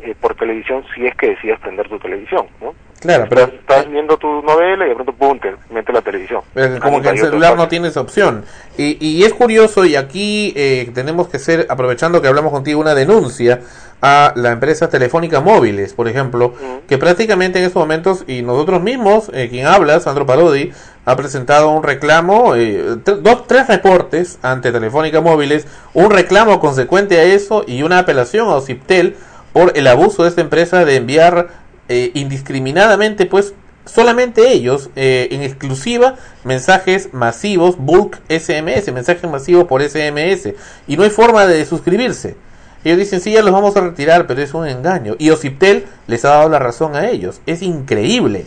eh, 0.01 0.15
por 0.19 0.35
televisión 0.35 0.83
si 0.93 1.05
es 1.05 1.15
que 1.15 1.29
decides 1.29 1.59
prender 1.59 1.89
tu 1.89 1.99
televisión, 1.99 2.47
¿no? 2.61 2.73
Claro, 2.99 3.25
pero... 3.29 3.43
Estás, 3.45 3.89
viendo 3.89 4.17
tu 4.17 4.41
novela 4.41 4.85
y 4.85 4.89
de 4.89 4.95
pronto, 4.95 5.13
pum, 5.13 5.39
te 5.39 5.55
mete 5.69 5.93
la 5.93 6.01
televisión. 6.01 6.41
como 6.81 7.01
que 7.01 7.09
el 7.09 7.19
celular 7.19 7.55
no 7.55 7.67
tiene 7.67 7.89
esa 7.89 8.01
opción. 8.01 8.43
Y, 8.77 8.97
y 9.05 9.23
es 9.23 9.33
curioso, 9.33 9.85
y 9.85 9.95
aquí 9.95 10.53
eh, 10.55 10.89
tenemos 10.93 11.27
que 11.27 11.39
ser, 11.39 11.67
aprovechando 11.69 12.21
que 12.21 12.27
hablamos 12.27 12.51
contigo, 12.51 12.81
una 12.81 12.95
denuncia 12.95 13.61
a 14.01 14.33
la 14.35 14.51
empresa 14.51 14.89
Telefónica 14.89 15.41
Móviles, 15.41 15.93
por 15.93 16.07
ejemplo, 16.07 16.53
que 16.87 16.97
prácticamente 16.97 17.59
en 17.59 17.65
estos 17.65 17.81
momentos, 17.81 18.23
y 18.27 18.41
nosotros 18.41 18.81
mismos, 18.81 19.31
eh, 19.33 19.47
quien 19.49 19.65
habla, 19.65 19.99
Sandro 19.99 20.25
Parodi, 20.25 20.71
ha 21.05 21.15
presentado 21.15 21.71
un 21.71 21.83
reclamo, 21.83 22.55
eh, 22.55 22.97
dos, 23.03 23.47
tres 23.47 23.67
reportes 23.67 24.37
ante 24.43 24.71
Telefónica 24.71 25.21
Móviles, 25.21 25.67
un 25.93 26.11
reclamo 26.11 26.59
consecuente 26.59 27.17
a 27.17 27.23
eso 27.23 27.63
y 27.65 27.81
una 27.81 27.99
apelación 27.99 28.47
a 28.49 28.55
Ociptel 28.55 29.15
por 29.51 29.75
el 29.75 29.87
abuso 29.87 30.23
de 30.23 30.29
esta 30.29 30.41
empresa 30.41 30.85
de 30.85 30.97
enviar 30.97 31.47
eh, 31.89 32.11
indiscriminadamente, 32.13 33.25
pues 33.25 33.53
solamente 33.85 34.51
ellos, 34.51 34.89
en 34.95 35.43
exclusiva, 35.43 36.15
mensajes 36.43 37.13
masivos, 37.13 37.77
bulk 37.77 38.19
SMS, 38.27 38.91
mensajes 38.91 39.29
masivos 39.29 39.63
por 39.65 39.81
SMS, 39.81 40.53
y 40.87 40.97
no 40.97 41.03
hay 41.03 41.09
forma 41.09 41.47
de 41.47 41.65
suscribirse. 41.65 42.35
Ellos 42.83 42.99
dicen, 42.99 43.21
sí, 43.21 43.31
ya 43.31 43.41
los 43.41 43.51
vamos 43.51 43.75
a 43.75 43.81
retirar, 43.81 44.27
pero 44.27 44.41
es 44.41 44.53
un 44.53 44.67
engaño. 44.67 45.15
Y 45.19 45.29
Ociptel 45.31 45.85
les 46.07 46.23
ha 46.25 46.29
dado 46.29 46.49
la 46.49 46.59
razón 46.59 46.95
a 46.95 47.09
ellos. 47.09 47.41
Es 47.45 47.61
increíble. 47.61 48.45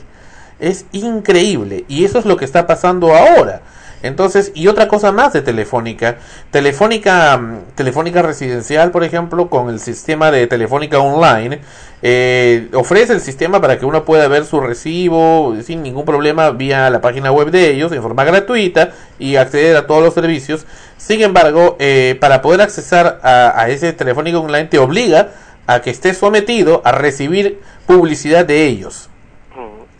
Es 0.59 0.87
increíble. 0.92 1.85
Y 1.88 2.05
eso 2.05 2.18
es 2.18 2.24
lo 2.24 2.37
que 2.37 2.44
está 2.44 2.66
pasando 2.66 3.14
ahora. 3.14 3.62
Entonces, 4.03 4.53
y 4.55 4.67
otra 4.69 4.89
cosa 4.89 5.13
más 5.13 5.33
de 5.33 5.43
Telefónica. 5.43 6.17
Telefónica, 6.51 7.37
mm, 7.37 7.59
Telefónica 7.75 8.23
Residencial, 8.23 8.91
por 8.91 9.05
ejemplo, 9.05 9.51
con 9.51 9.69
el 9.69 9.79
sistema 9.79 10.31
de 10.31 10.47
Telefónica 10.47 10.99
Online, 10.99 11.61
eh, 12.03 12.69
ofrece 12.73 13.13
el 13.13 13.21
sistema 13.21 13.61
para 13.61 13.79
que 13.79 13.85
uno 13.85 14.05
pueda 14.05 14.27
ver 14.27 14.47
su 14.47 14.61
recibo 14.61 15.55
sin 15.63 15.83
ningún 15.83 16.07
problema 16.07 16.51
vía 16.51 16.89
la 16.89 17.03
página 17.03 17.31
web 17.31 17.51
de 17.51 17.71
ellos 17.71 17.93
en 17.93 18.01
forma 18.01 18.25
gratuita 18.25 18.93
y 19.19 19.37
acceder 19.37 19.77
a 19.77 19.87
todos 19.87 20.03
los 20.03 20.15
servicios. 20.15 20.67
Sin 20.97 21.21
embargo, 21.21 21.77
eh, 21.79 22.17
para 22.21 22.41
poder 22.41 22.63
accesar 22.63 23.21
a, 23.23 23.69
ese 23.69 23.93
Telefónica 23.93 24.39
Online 24.39 24.65
te 24.65 24.79
obliga 24.79 25.33
a 25.67 25.83
que 25.83 25.91
estés 25.91 26.17
sometido 26.17 26.81
a 26.85 26.93
recibir 26.93 27.61
publicidad 27.87 28.47
de 28.47 28.67
ellos 28.67 29.11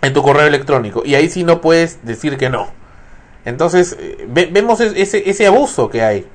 en 0.03 0.13
tu 0.15 0.23
correo 0.23 0.47
electrónico. 0.47 1.03
Y 1.05 1.15
ahí 1.15 1.29
sí 1.29 1.45
no 1.45 1.61
puedes 1.61 2.05
decir 2.05 2.39
que 2.39 2.49
no. 2.49 2.80
Entonces, 3.45 3.97
eh, 3.99 4.27
vemos 4.29 4.81
ese, 4.81 5.29
ese 5.29 5.47
abuso 5.47 5.89
que 5.89 6.03
hay. 6.03 6.27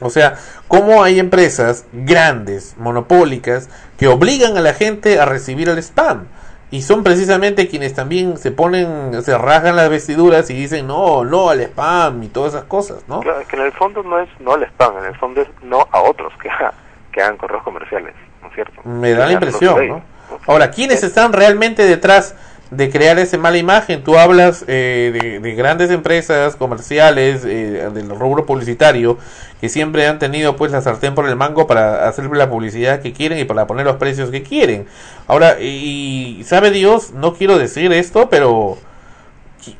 O 0.00 0.10
sea, 0.10 0.36
cómo 0.68 1.02
hay 1.02 1.18
empresas 1.18 1.86
grandes, 1.92 2.76
monopólicas, 2.78 3.68
que 3.98 4.06
obligan 4.06 4.56
a 4.56 4.60
la 4.60 4.74
gente 4.74 5.18
a 5.20 5.24
recibir 5.24 5.68
el 5.68 5.78
spam. 5.78 6.26
Y 6.70 6.82
son 6.82 7.02
precisamente 7.02 7.66
quienes 7.66 7.94
también 7.94 8.36
se 8.36 8.50
ponen, 8.50 9.22
se 9.22 9.36
rasgan 9.38 9.74
las 9.74 9.88
vestiduras 9.88 10.50
y 10.50 10.54
dicen 10.54 10.86
no, 10.86 11.24
no 11.24 11.48
al 11.48 11.62
spam 11.62 12.22
y 12.22 12.28
todas 12.28 12.54
esas 12.54 12.66
cosas, 12.66 13.04
¿no? 13.08 13.20
Claro, 13.20 13.40
que 13.48 13.56
en 13.56 13.62
el 13.62 13.72
fondo 13.72 14.02
no 14.02 14.20
es 14.20 14.28
no 14.38 14.52
al 14.52 14.62
spam, 14.64 14.98
en 14.98 15.06
el 15.06 15.16
fondo 15.16 15.40
es 15.40 15.48
no 15.62 15.88
a 15.90 16.02
otros 16.02 16.32
que, 16.42 16.50
que 17.12 17.22
hagan 17.22 17.38
correos 17.38 17.62
comerciales, 17.62 18.14
¿no 18.42 18.48
es 18.48 18.54
cierto? 18.54 18.82
Me 18.84 19.14
da 19.14 19.26
la 19.26 19.32
impresión, 19.32 19.88
¿no? 19.88 20.02
Ahora, 20.46 20.70
¿quiénes 20.70 21.02
están 21.02 21.32
realmente 21.32 21.84
detrás 21.84 22.34
de 22.70 22.90
crear 22.90 23.18
esa 23.18 23.38
mala 23.38 23.58
imagen. 23.58 24.04
Tú 24.04 24.18
hablas 24.18 24.64
eh, 24.68 25.38
de, 25.42 25.54
grandes 25.54 25.90
empresas 25.90 26.56
comerciales 26.56 27.44
eh, 27.44 27.88
del 27.92 28.10
rubro 28.10 28.46
publicitario 28.46 29.18
que 29.60 29.68
siempre 29.68 30.06
han 30.06 30.18
tenido 30.18 30.56
pues 30.56 30.72
la 30.72 30.80
sartén 30.80 31.14
por 31.14 31.28
el 31.28 31.36
mango 31.36 31.66
para 31.66 32.08
hacer 32.08 32.24
la 32.30 32.48
publicidad 32.50 33.00
que 33.00 33.12
quieren 33.12 33.38
y 33.38 33.44
para 33.44 33.66
poner 33.66 33.86
los 33.86 33.96
precios 33.96 34.30
que 34.30 34.42
quieren. 34.42 34.86
Ahora, 35.26 35.60
y 35.60 36.42
sabe 36.44 36.70
Dios, 36.70 37.12
no 37.12 37.34
quiero 37.34 37.58
decir 37.58 37.92
esto, 37.92 38.28
pero 38.30 38.78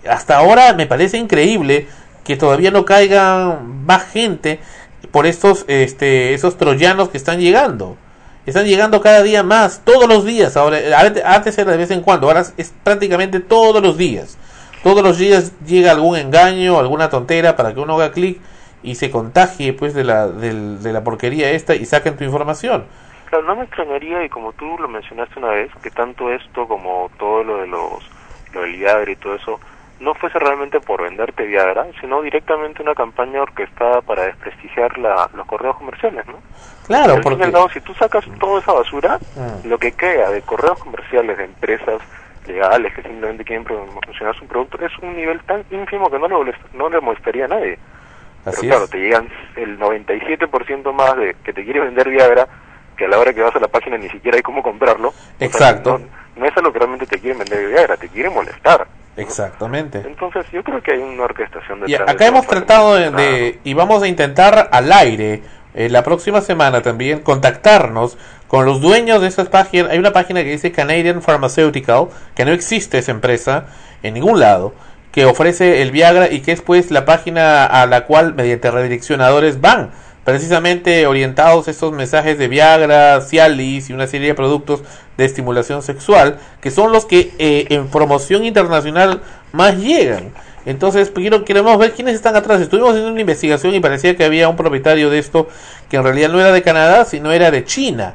hasta 0.08 0.38
ahora 0.38 0.72
me 0.72 0.86
parece 0.86 1.18
increíble 1.18 1.86
que 2.24 2.36
todavía 2.36 2.70
no 2.70 2.84
caiga 2.84 3.60
más 3.62 4.04
gente 4.04 4.60
por 5.12 5.26
estos 5.26 5.64
este 5.68 6.34
esos 6.34 6.56
troyanos 6.58 7.08
que 7.08 7.16
están 7.16 7.40
llegando. 7.40 7.96
Están 8.48 8.64
llegando 8.64 9.02
cada 9.02 9.22
día 9.22 9.42
más, 9.42 9.82
todos 9.84 10.08
los 10.08 10.24
días. 10.24 10.56
Ahora, 10.56 10.78
antes 11.26 11.58
era 11.58 11.70
de 11.70 11.76
vez 11.76 11.90
en 11.90 12.00
cuando, 12.00 12.28
ahora 12.28 12.44
es 12.56 12.72
prácticamente 12.82 13.40
todos 13.40 13.82
los 13.82 13.98
días. 13.98 14.38
Todos 14.82 15.02
los 15.02 15.18
días 15.18 15.52
llega 15.66 15.92
algún 15.92 16.16
engaño, 16.16 16.78
alguna 16.78 17.10
tontera 17.10 17.56
para 17.56 17.74
que 17.74 17.80
uno 17.80 17.96
haga 17.96 18.10
clic 18.10 18.40
y 18.82 18.94
se 18.94 19.10
contagie 19.10 19.74
pues 19.74 19.92
de 19.92 20.04
la, 20.04 20.28
de, 20.28 20.92
la 20.92 21.04
porquería 21.04 21.50
esta 21.50 21.74
y 21.74 21.84
saquen 21.84 22.16
tu 22.16 22.24
información. 22.24 22.86
Claro, 23.26 23.44
no 23.44 23.54
me 23.54 23.64
extrañaría, 23.64 24.24
y 24.24 24.30
como 24.30 24.54
tú 24.54 24.78
lo 24.78 24.88
mencionaste 24.88 25.38
una 25.38 25.50
vez, 25.50 25.70
que 25.82 25.90
tanto 25.90 26.32
esto 26.32 26.66
como 26.66 27.10
todo 27.18 27.44
lo 27.44 27.58
de 27.58 27.66
los 27.66 28.10
lo 28.54 28.62
del 28.62 28.76
Viagra 28.76 29.10
y 29.10 29.16
todo 29.16 29.34
eso, 29.34 29.60
no 30.00 30.14
fuese 30.14 30.38
realmente 30.38 30.80
por 30.80 31.02
venderte 31.02 31.44
Viagra, 31.44 31.86
sino 32.00 32.22
directamente 32.22 32.80
una 32.80 32.94
campaña 32.94 33.42
orquestada 33.42 34.00
para 34.00 34.22
desprestigiar 34.24 34.96
la, 34.96 35.28
los 35.34 35.46
correos 35.46 35.76
comerciales, 35.76 36.26
¿no? 36.26 36.38
Claro, 36.88 37.20
porque... 37.22 37.52
si 37.74 37.80
tú 37.82 37.94
sacas 37.94 38.24
toda 38.40 38.60
esa 38.60 38.72
basura, 38.72 39.18
mm. 39.18 39.68
lo 39.68 39.78
que 39.78 39.92
queda 39.92 40.30
de 40.30 40.42
correos 40.42 40.78
comerciales 40.78 41.36
de 41.36 41.44
empresas 41.44 42.00
legales 42.46 42.94
que 42.94 43.02
simplemente 43.02 43.44
quieren 43.44 43.62
promocionar 43.62 44.34
su 44.36 44.46
producto 44.46 44.78
es 44.84 44.92
un 45.02 45.14
nivel 45.14 45.38
tan 45.40 45.64
ínfimo 45.70 46.10
que 46.10 46.18
no 46.18 46.42
le, 46.42 46.54
no 46.72 46.88
le 46.88 47.00
molestaría 47.00 47.44
a 47.44 47.48
nadie. 47.48 47.78
Pero 48.44 48.56
claro, 48.56 48.88
te 48.88 48.98
llegan 48.98 49.28
el 49.56 49.78
97% 49.78 50.92
más 50.94 51.16
de 51.16 51.36
que 51.44 51.52
te 51.52 51.62
quiere 51.62 51.80
vender 51.80 52.08
Viagra 52.08 52.48
que 52.96 53.04
a 53.04 53.08
la 53.08 53.18
hora 53.18 53.34
que 53.34 53.42
vas 53.42 53.54
a 53.54 53.60
la 53.60 53.68
página 53.68 53.98
ni 53.98 54.08
siquiera 54.08 54.36
hay 54.36 54.42
cómo 54.42 54.62
comprarlo. 54.62 55.12
Exacto. 55.38 56.00
no, 56.36 56.46
es 56.46 56.56
a 56.56 56.60
lo 56.62 56.72
que 56.72 56.78
realmente 56.78 57.06
te 57.06 57.18
quieren 57.18 57.38
vender 57.38 57.68
Viagra, 57.68 57.96
te 57.98 58.08
quieren 58.08 58.32
molestar. 58.32 58.86
Exactamente. 59.16 59.98
Entonces 60.06 60.46
yo 60.52 60.62
creo 60.62 60.80
que 60.80 60.92
hay 60.92 61.00
una 61.00 61.24
orquestación 61.24 61.80
de... 61.80 61.90
Y 61.90 61.94
acá 61.94 62.26
hemos 62.26 62.46
tratado 62.46 62.94
de, 62.94 63.58
y 63.64 63.74
vamos 63.74 64.02
a 64.02 64.08
intentar 64.08 64.68
al 64.70 64.92
aire 64.92 65.42
eh, 65.78 65.88
la 65.88 66.02
próxima 66.02 66.40
semana 66.40 66.82
también 66.82 67.20
contactarnos 67.20 68.18
con 68.48 68.66
los 68.66 68.80
dueños 68.80 69.22
de 69.22 69.28
esas 69.28 69.46
páginas. 69.48 69.92
Hay 69.92 69.98
una 70.00 70.12
página 70.12 70.42
que 70.42 70.50
dice 70.50 70.72
Canadian 70.72 71.22
Pharmaceutical, 71.22 72.08
que 72.34 72.44
no 72.44 72.50
existe 72.50 72.98
esa 72.98 73.12
empresa 73.12 73.66
en 74.02 74.14
ningún 74.14 74.40
lado, 74.40 74.74
que 75.12 75.24
ofrece 75.24 75.80
el 75.80 75.92
Viagra 75.92 76.32
y 76.32 76.40
que 76.40 76.50
es 76.50 76.62
pues 76.62 76.90
la 76.90 77.04
página 77.04 77.64
a 77.64 77.86
la 77.86 78.06
cual 78.06 78.34
mediante 78.34 78.72
redireccionadores 78.72 79.60
van 79.60 79.92
precisamente 80.24 81.06
orientados 81.06 81.68
estos 81.68 81.92
mensajes 81.92 82.36
de 82.38 82.48
Viagra, 82.48 83.20
Cialis 83.20 83.88
y 83.88 83.92
una 83.92 84.08
serie 84.08 84.26
de 84.26 84.34
productos 84.34 84.82
de 85.16 85.26
estimulación 85.26 85.82
sexual, 85.82 86.40
que 86.60 86.72
son 86.72 86.90
los 86.90 87.06
que 87.06 87.30
eh, 87.38 87.66
en 87.70 87.86
promoción 87.86 88.44
internacional 88.44 89.22
más 89.52 89.76
llegan. 89.76 90.32
Entonces, 90.68 91.10
quiero, 91.14 91.46
queremos 91.46 91.78
ver 91.78 91.92
quiénes 91.92 92.14
están 92.14 92.36
atrás. 92.36 92.60
Estuvimos 92.60 92.90
haciendo 92.90 93.10
una 93.10 93.22
investigación 93.22 93.74
y 93.74 93.80
parecía 93.80 94.14
que 94.18 94.24
había 94.24 94.50
un 94.50 94.56
propietario 94.56 95.08
de 95.08 95.18
esto 95.18 95.48
que 95.88 95.96
en 95.96 96.04
realidad 96.04 96.28
no 96.28 96.38
era 96.38 96.52
de 96.52 96.60
Canadá, 96.60 97.06
sino 97.06 97.32
era 97.32 97.50
de 97.50 97.64
China. 97.64 98.12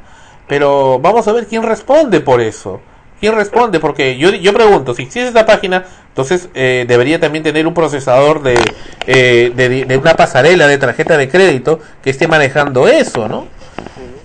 Pero 0.48 1.00
vamos 1.00 1.28
a 1.28 1.32
ver 1.32 1.48
quién 1.48 1.64
responde 1.64 2.20
por 2.20 2.42
eso. 2.42 2.80
¿Quién 3.20 3.34
responde? 3.34 3.80
Porque 3.80 4.18
yo, 4.18 4.30
yo 4.30 4.54
pregunto, 4.54 4.94
si 4.94 5.02
existe 5.02 5.30
esta 5.30 5.48
página, 5.48 5.84
entonces 6.10 6.50
eh, 6.54 6.86
debería 6.88 7.20
también 7.20 7.44
tener 7.44 7.66
un 7.66 7.74
procesador 7.74 8.44
de, 8.44 8.60
eh, 9.08 9.52
de, 9.56 9.86
de, 9.86 9.98
una 9.98 10.14
pasarela 10.14 10.68
de 10.68 10.78
tarjeta 10.78 11.18
de 11.18 11.30
crédito 11.30 11.80
que 12.04 12.12
esté 12.12 12.28
manejando 12.28 12.88
eso, 12.88 13.28
¿no? 13.28 13.48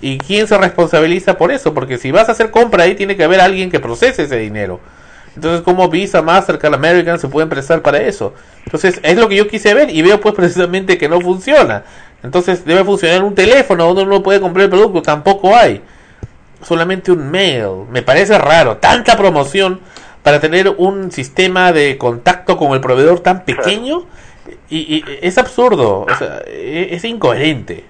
¿Y 0.03 0.19
quién 0.19 0.47
se 0.47 0.59
responsabiliza 0.59 1.39
por 1.39 1.51
eso? 1.51 1.73
Porque 1.73 1.97
si 1.97 2.11
vas 2.11 2.29
a 2.29 2.33
hacer 2.33 2.51
compra 2.51 2.85
ahí, 2.85 2.95
tiene 2.95 3.17
que 3.17 3.25
haber 3.25 3.41
alguien 3.41 3.71
que 3.71 3.81
procese 3.81 4.25
ese 4.25 4.37
dinero. 4.37 4.81
Entonces, 5.39 5.63
¿cómo 5.63 5.89
Visa, 5.89 6.21
Mastercard, 6.21 6.75
American 6.75 7.17
se 7.21 7.29
pueden 7.29 7.49
prestar 7.49 7.81
para 7.81 7.99
eso? 7.99 8.35
Entonces, 8.65 8.99
es 9.05 9.17
lo 9.17 9.29
que 9.29 9.37
yo 9.37 9.47
quise 9.47 9.73
ver 9.73 9.89
y 9.89 10.03
veo 10.03 10.21
pues 10.21 10.35
precisamente 10.37 10.99
que 10.99 11.09
no 11.09 11.21
funciona. 11.21 11.85
Entonces, 12.25 12.65
debe 12.65 12.83
funcionar 12.83 13.23
un 13.23 13.37
teléfono 13.37 13.89
uno 13.93 14.21
puede 14.21 14.41
comprar 14.41 14.65
el 14.65 14.71
producto, 14.71 15.01
tampoco 15.01 15.55
hay. 15.55 15.81
Solamente 16.61 17.13
un 17.13 17.31
mail. 17.31 17.87
Me 17.89 18.03
parece 18.03 18.37
raro. 18.37 18.79
Tanta 18.79 19.17
promoción 19.17 19.79
para 20.25 20.41
tener 20.41 20.75
un 20.77 21.13
sistema 21.13 21.71
de 21.71 21.97
contacto 21.97 22.57
con 22.57 22.73
el 22.73 22.81
proveedor 22.81 23.21
tan 23.21 23.45
pequeño 23.45 24.07
y, 24.69 25.05
es 25.23 25.39
absurdo, 25.39 26.01
o 26.01 26.15
sea, 26.17 26.41
e, 26.47 26.89
es, 26.91 27.05
incoherente. 27.05 27.85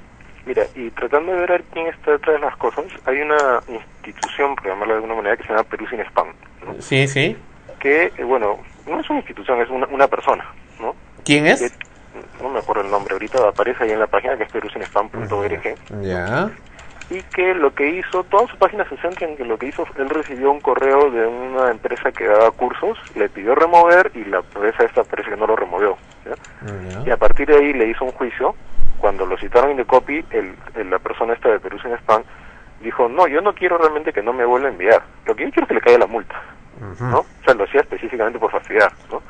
Mira, 0.44 0.64
y 0.74 0.90
tratando 0.90 1.32
de 1.32 1.46
ver 1.46 1.64
quién 1.72 1.86
está 1.86 2.10
detrás 2.10 2.38
de 2.38 2.46
las 2.46 2.56
cosas, 2.58 2.84
hay 3.06 3.22
una 3.22 3.60
institución, 4.04 4.54
por 4.54 4.66
llamarla 4.66 4.94
de 4.94 5.00
alguna 5.00 5.14
manera, 5.14 5.36
que 5.38 5.44
se 5.44 5.48
llama 5.48 5.64
Perú 5.64 5.86
Sin 5.88 6.00
Spam. 6.00 6.28
Sí, 6.78 7.08
sí. 7.08 7.36
Que, 7.78 8.12
eh, 8.16 8.24
bueno, 8.24 8.58
no 8.86 9.00
es 9.00 9.08
una 9.10 9.20
institución, 9.20 9.60
es 9.60 9.70
una, 9.70 9.86
una 9.86 10.08
persona, 10.08 10.44
¿no? 10.80 10.94
¿Quién 11.24 11.46
es? 11.46 11.72
no 12.42 12.48
me 12.48 12.58
acuerdo 12.58 12.82
el 12.82 12.90
nombre 12.90 13.12
ahorita, 13.12 13.48
aparece 13.48 13.84
ahí 13.84 13.90
en 13.90 14.00
la 14.00 14.06
página 14.06 14.36
que 14.36 14.44
es 14.44 14.52
perusinspam.org. 14.52 15.74
Ya. 16.02 16.50
Y 17.10 17.22
que 17.22 17.54
lo 17.54 17.74
que 17.74 17.88
hizo, 17.88 18.22
toda 18.24 18.46
su 18.48 18.56
página 18.58 18.86
se 18.88 18.96
centra 18.98 19.26
en 19.26 19.36
que 19.36 19.44
lo 19.44 19.58
que 19.58 19.66
hizo, 19.66 19.86
él 19.96 20.10
recibió 20.10 20.50
un 20.50 20.60
correo 20.60 21.10
de 21.10 21.26
una 21.26 21.70
empresa 21.70 22.12
que 22.12 22.26
daba 22.26 22.50
cursos, 22.50 22.98
le 23.14 23.28
pidió 23.28 23.54
remover 23.54 24.10
y 24.14 24.24
la 24.24 24.38
empresa 24.38 24.84
esta 24.84 25.04
parece 25.04 25.30
que 25.30 25.36
no 25.36 25.46
lo 25.46 25.56
removió. 25.56 25.96
Y 27.06 27.10
a 27.10 27.16
partir 27.16 27.48
de 27.48 27.56
ahí 27.56 27.72
le 27.72 27.88
hizo 27.88 28.04
un 28.04 28.12
juicio. 28.12 28.54
Cuando 28.98 29.24
lo 29.24 29.38
citaron 29.38 29.70
en 29.70 29.76
The 29.78 29.84
Copy, 29.84 30.24
el, 30.30 30.56
la 30.90 30.98
persona 30.98 31.32
esta 31.32 31.48
de 31.50 31.60
Perú 31.60 31.78
sin 31.78 31.92
Spam 31.92 32.22
dijo, 32.82 33.08
no, 33.08 33.26
yo 33.26 33.40
no 33.40 33.54
quiero 33.54 33.78
realmente 33.78 34.12
que 34.12 34.22
no 34.22 34.32
me 34.32 34.44
vuelva 34.44 34.68
a 34.68 34.72
enviar. 34.72 35.02
Lo 35.24 35.34
que 35.34 35.44
yo 35.44 35.50
quiero 35.50 35.64
es 35.64 35.68
que 35.68 35.74
le 35.74 35.80
caiga 35.80 35.98
la 36.00 36.06
multa. 36.06 36.34
¿No? 37.00 37.20
O 37.20 37.26
sea, 37.44 37.54
lo 37.54 37.64
hacía 37.64 37.80
específicamente 37.80 38.38
por 38.38 38.50
fastidiar, 38.50 38.92
¿no? 39.10 39.22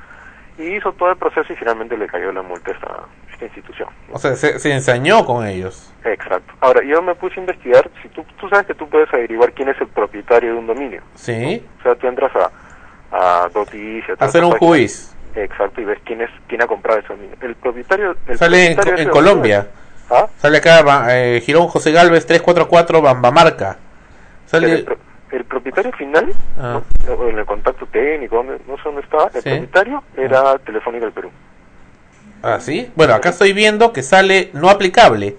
Y 0.59 0.77
hizo 0.77 0.93
todo 0.93 1.11
el 1.11 1.17
proceso 1.17 1.53
y 1.53 1.57
finalmente 1.57 1.97
le 1.97 2.07
cayó 2.09 2.33
la 2.33 2.43
multa 2.43 2.73
a 2.73 2.75
esta, 2.75 2.89
esta 3.33 3.45
institución. 3.45 3.89
O 4.13 4.19
sea, 4.19 4.35
se, 4.35 4.59
se 4.59 4.73
ensañó 4.73 5.25
con 5.25 5.47
ellos. 5.47 5.93
Exacto. 6.05 6.53
Ahora, 6.61 6.83
yo 6.83 7.01
me 7.01 7.15
puse 7.15 7.37
a 7.37 7.41
investigar, 7.41 7.89
si 8.03 8.09
tú, 8.09 8.25
tú 8.41 8.49
sabes 8.49 8.67
que 8.67 8.75
tú 8.75 8.89
puedes 8.89 9.13
averiguar 9.13 9.53
quién 9.53 9.69
es 9.69 9.81
el 9.81 9.87
propietario 9.87 10.53
de 10.53 10.59
un 10.59 10.67
dominio. 10.67 11.03
Sí. 11.15 11.65
O 11.79 11.83
sea, 11.83 11.95
tú 11.95 12.09
entras 12.09 12.33
a, 12.35 13.45
a 13.45 13.49
Dotis, 13.49 14.05
a 14.19 14.25
Hacer 14.25 14.45
un 14.45 14.53
juiz. 14.53 15.15
Exacto, 15.35 15.81
y 15.81 15.85
ves 15.85 15.99
quién 16.05 16.23
es 16.23 16.31
quién 16.49 16.63
ha 16.63 16.67
comprado 16.67 16.99
ese 16.99 17.09
dominio. 17.09 17.37
El 17.41 17.55
propietario... 17.55 18.17
El 18.27 18.39
Sale 18.39 18.67
en, 18.67 18.75
propietario 18.75 19.11
Colombia. 19.13 19.69
¿Ah? 20.11 20.27
Sale 20.39 20.59
acá 20.59 21.07
eh, 21.11 21.41
Girón 21.41 21.69
José 21.69 21.93
Galvez 21.93 22.27
344 22.27 23.03
Bambamarca. 23.03 23.79
Sale... 24.47 24.85
el 25.33 25.45
propietario 25.45 25.93
final, 25.93 26.33
Ah. 26.59 26.81
en 27.29 27.39
el 27.39 27.45
contacto 27.47 27.87
técnico, 27.87 28.43
no 28.43 28.77
sé 28.77 28.83
dónde 28.85 29.03
estaba, 29.03 29.31
el 29.35 29.43
Sí. 29.43 29.49
propietario 29.51 30.03
era 30.17 30.59
Telefónica 30.59 31.05
del 31.05 31.13
Perú. 31.13 31.31
Ah, 32.43 32.59
sí. 32.61 32.91
Bueno, 32.95 33.15
acá 33.15 33.31
estoy 33.31 33.53
viendo 33.53 33.93
que 33.93 34.03
sale 34.03 34.51
no 34.53 34.71
aplicable. 34.71 35.37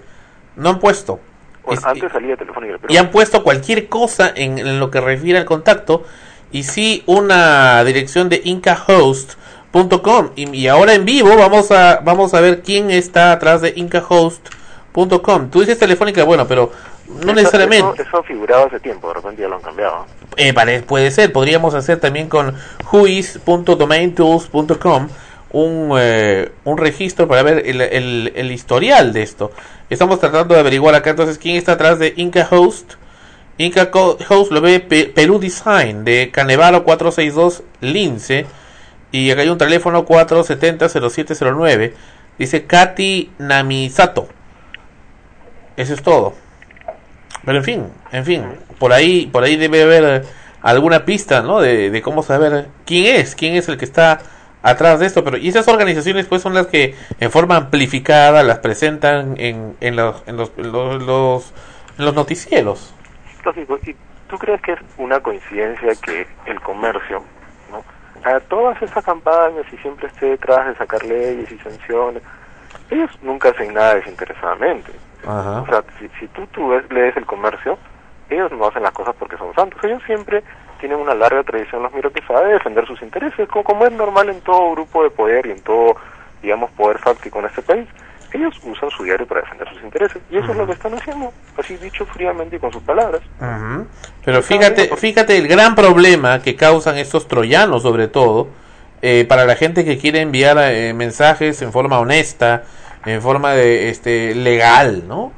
No 0.56 0.68
han 0.70 0.78
puesto. 0.80 1.18
Bueno, 1.64 1.80
Es- 1.80 1.86
antes 1.86 2.12
salía 2.12 2.36
Telefónica 2.36 2.72
del 2.72 2.80
Perú. 2.80 2.92
y 2.94 2.96
han 2.96 3.10
puesto 3.10 3.42
cualquier 3.42 3.88
cosa 3.88 4.30
en, 4.34 4.58
en 4.58 4.78
lo 4.80 4.90
que 4.90 5.00
refiere 5.00 5.38
al 5.38 5.44
contacto 5.44 6.04
y 6.52 6.64
sí 6.64 7.02
una 7.06 7.82
dirección 7.84 8.28
de 8.28 8.40
incahost.com 8.44 10.30
y, 10.36 10.56
y 10.56 10.68
ahora 10.68 10.94
en 10.94 11.04
vivo 11.04 11.36
vamos 11.36 11.70
a 11.70 12.00
vamos 12.00 12.34
a 12.34 12.40
ver 12.40 12.62
quién 12.62 12.90
está 12.90 13.32
atrás 13.32 13.60
de 13.62 13.72
incahost.com 13.76 14.59
tú 14.92 15.60
dices 15.60 15.78
telefónica 15.78 16.24
bueno 16.24 16.46
pero 16.46 16.70
no 17.08 17.20
Eso- 17.22 17.32
necesariamente 17.34 18.02
Eso, 18.02 18.08
eso 18.08 18.22
figuraba 18.22 18.64
hace 18.66 18.78
tiempo, 18.80 19.08
de 19.08 19.14
repente 19.14 19.42
ya 19.42 19.48
lo 19.48 19.56
han 19.56 19.62
cambiado. 19.62 20.06
eh, 20.36 20.52
vale, 20.52 20.80
puede 20.82 21.10
ser, 21.10 21.32
podríamos 21.32 21.74
hacer 21.74 21.98
también 21.98 22.28
con 22.28 22.54
whois.domaintools.com 22.92 25.08
un, 25.52 25.96
eh, 25.98 26.52
un 26.64 26.78
registro 26.78 27.26
para 27.26 27.42
ver 27.42 27.64
el, 27.66 27.80
el, 27.80 28.32
el 28.36 28.52
historial 28.52 29.12
de 29.12 29.22
esto. 29.22 29.50
Estamos 29.90 30.20
tratando 30.20 30.54
de 30.54 30.60
averiguar 30.60 30.94
acá 30.94 31.10
entonces 31.10 31.38
quién 31.38 31.56
está 31.56 31.72
atrás 31.72 31.98
de 31.98 32.12
Inca 32.16 32.46
Host. 32.48 32.92
Inca 33.58 33.90
Host 33.92 34.52
lo 34.52 34.60
ve 34.60 34.78
Pe- 34.80 35.06
Perú 35.12 35.40
Design 35.40 36.04
de 36.04 36.30
Canevaro 36.32 36.84
462 36.84 37.64
Lince. 37.80 38.46
Y 39.10 39.32
acá 39.32 39.42
hay 39.42 39.48
un 39.48 39.58
teléfono 39.58 40.06
470-0709. 40.06 41.92
Dice 42.38 42.64
Katy 42.66 43.32
Namisato. 43.38 44.28
Eso 45.80 45.94
es 45.94 46.02
todo. 46.02 46.34
Pero 47.44 47.56
en 47.56 47.64
fin, 47.64 47.86
en 48.12 48.24
fin, 48.26 48.44
por 48.78 48.92
ahí, 48.92 49.26
por 49.26 49.44
ahí 49.44 49.56
debe 49.56 49.82
haber 49.82 50.26
alguna 50.60 51.06
pista, 51.06 51.40
¿no? 51.40 51.60
De, 51.60 52.02
cómo 52.02 52.22
saber 52.22 52.66
quién 52.84 53.16
es, 53.16 53.34
quién 53.34 53.54
es 53.54 53.66
el 53.70 53.78
que 53.78 53.86
está 53.86 54.20
atrás 54.62 55.00
de 55.00 55.06
esto. 55.06 55.24
Pero 55.24 55.38
y 55.38 55.48
esas 55.48 55.66
organizaciones, 55.68 56.26
pues, 56.26 56.42
son 56.42 56.52
las 56.52 56.66
que 56.66 56.94
en 57.18 57.30
forma 57.30 57.56
amplificada 57.56 58.42
las 58.42 58.58
presentan 58.58 59.36
en, 59.38 59.74
en 59.80 59.96
los, 59.96 60.22
en 60.26 60.36
los, 60.36 60.52
los, 60.58 61.02
los- 61.02 61.52
en 61.98 62.04
los 62.04 62.14
noticieros. 62.14 62.94
¿y 63.86 63.94
tú 64.28 64.38
crees 64.38 64.60
que 64.60 64.72
es 64.72 64.78
una 64.98 65.18
coincidencia 65.20 65.94
que 66.04 66.26
el 66.46 66.60
comercio, 66.60 67.24
¿no? 67.70 67.82
haga 68.22 68.40
todas 68.40 68.80
estas 68.82 69.02
campañas 69.02 69.64
y 69.72 69.76
siempre 69.78 70.08
esté 70.08 70.26
detrás 70.26 70.66
de 70.68 70.74
sacar 70.76 71.02
leyes 71.04 71.50
y 71.50 71.58
sanciones? 71.58 72.22
Ellos 72.90 73.10
nunca 73.22 73.48
hacen 73.48 73.72
nada 73.72 73.94
desinteresadamente. 73.94 74.92
Ajá. 75.26 75.60
O 75.62 75.66
sea, 75.66 75.84
si, 75.98 76.08
si 76.18 76.26
tú, 76.28 76.46
tú 76.48 76.68
ves- 76.68 76.90
lees 76.90 77.16
el 77.16 77.26
comercio, 77.26 77.78
ellos 78.28 78.50
no 78.52 78.66
hacen 78.66 78.82
las 78.82 78.92
cosas 78.92 79.14
porque 79.18 79.36
son 79.36 79.54
santos. 79.54 79.82
Ellos 79.84 80.02
siempre 80.06 80.42
tienen 80.80 80.98
una 80.98 81.14
larga 81.14 81.42
tradición, 81.42 81.82
los 81.82 81.92
miro 81.92 82.10
pesada, 82.10 82.44
de 82.46 82.54
defender 82.54 82.86
sus 82.86 83.02
intereses, 83.02 83.48
como, 83.48 83.64
como 83.64 83.84
es 83.86 83.92
normal 83.92 84.28
en 84.30 84.40
todo 84.40 84.72
grupo 84.72 85.02
de 85.02 85.10
poder 85.10 85.46
y 85.46 85.50
en 85.50 85.62
todo, 85.62 85.96
digamos, 86.42 86.70
poder 86.70 86.98
fáctico 86.98 87.38
en 87.40 87.46
este 87.46 87.62
país. 87.62 87.86
Ellos 88.32 88.54
usan 88.62 88.88
su 88.90 89.02
diario 89.02 89.26
para 89.26 89.40
defender 89.40 89.68
sus 89.68 89.82
intereses. 89.82 90.22
Y 90.30 90.36
eso 90.38 90.52
es 90.52 90.56
lo 90.56 90.64
que 90.64 90.72
están 90.72 90.94
haciendo, 90.94 91.32
así 91.58 91.76
dicho 91.78 92.06
fríamente 92.06 92.56
y 92.56 92.58
con 92.60 92.72
sus 92.72 92.82
palabras. 92.82 93.20
Ujú. 93.40 93.88
Pero 94.24 94.40
fíjate, 94.42 94.96
fíjate 94.96 95.36
el 95.36 95.48
gran 95.48 95.74
problema 95.74 96.40
que 96.40 96.54
causan 96.54 96.96
estos 96.96 97.26
troyanos, 97.26 97.82
sobre 97.82 98.06
todo, 98.06 98.46
eh, 99.02 99.26
para 99.28 99.46
la 99.46 99.56
gente 99.56 99.84
que 99.84 99.98
quiere 99.98 100.20
enviar 100.20 100.56
eh, 100.60 100.92
mensajes 100.94 101.60
en 101.62 101.72
forma 101.72 101.98
honesta, 101.98 102.62
en 103.06 103.22
forma 103.22 103.52
de 103.52 103.88
este 103.88 104.34
legal, 104.34 105.06
¿no? 105.08 105.32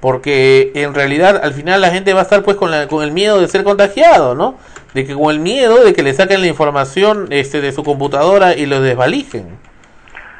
Porque 0.00 0.72
en 0.74 0.94
realidad 0.94 1.40
al 1.42 1.54
final 1.54 1.80
la 1.80 1.90
gente 1.90 2.12
va 2.12 2.20
a 2.20 2.22
estar 2.22 2.42
pues 2.42 2.56
con, 2.56 2.70
la, 2.70 2.86
con 2.88 3.02
el 3.02 3.12
miedo 3.12 3.40
de 3.40 3.48
ser 3.48 3.64
contagiado, 3.64 4.34
¿no? 4.34 4.56
De 4.94 5.06
que 5.06 5.14
con 5.14 5.30
el 5.30 5.40
miedo 5.40 5.84
de 5.84 5.94
que 5.94 6.02
le 6.02 6.14
saquen 6.14 6.40
la 6.40 6.46
información 6.46 7.28
este 7.30 7.60
de 7.60 7.72
su 7.72 7.82
computadora 7.82 8.54
y 8.54 8.66
lo 8.66 8.80
desvalijen. 8.80 9.58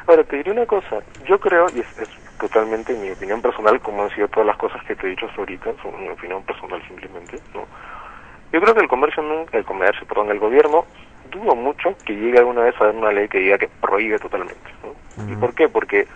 Ahora, 0.07 0.23
te 0.23 0.37
diré 0.37 0.51
una 0.51 0.65
cosa. 0.65 0.99
Yo 1.27 1.39
creo, 1.39 1.67
y 1.75 1.79
es, 1.79 1.99
es 1.99 2.09
totalmente 2.39 2.93
mi 2.93 3.11
opinión 3.11 3.41
personal, 3.41 3.79
como 3.81 4.03
han 4.03 4.09
sido 4.15 4.27
todas 4.29 4.47
las 4.47 4.57
cosas 4.57 4.81
que 4.85 4.95
te 4.95 5.07
he 5.07 5.09
dicho 5.09 5.25
hasta 5.25 5.39
ahorita, 5.39 5.71
son 5.81 6.01
mi 6.01 6.09
opinión 6.09 6.43
personal 6.43 6.81
simplemente, 6.87 7.39
¿no? 7.53 7.65
Yo 8.53 8.61
creo 8.61 8.73
que 8.73 8.81
el 8.81 8.87
comercio, 8.87 9.23
el 9.51 9.65
comercio, 9.65 10.07
perdón, 10.07 10.31
el 10.31 10.39
gobierno, 10.39 10.85
dudo 11.31 11.55
mucho 11.55 11.95
que 12.05 12.13
llegue 12.13 12.37
alguna 12.37 12.61
vez 12.61 12.75
a 12.79 12.85
dar 12.85 12.95
una 12.95 13.11
ley 13.11 13.27
que 13.27 13.39
diga 13.39 13.57
que 13.57 13.67
prohíbe 13.81 14.17
totalmente, 14.19 14.71
¿no? 14.83 15.31
¿Y 15.31 15.35
por 15.35 15.53
qué? 15.53 15.67
Porque, 15.67 16.07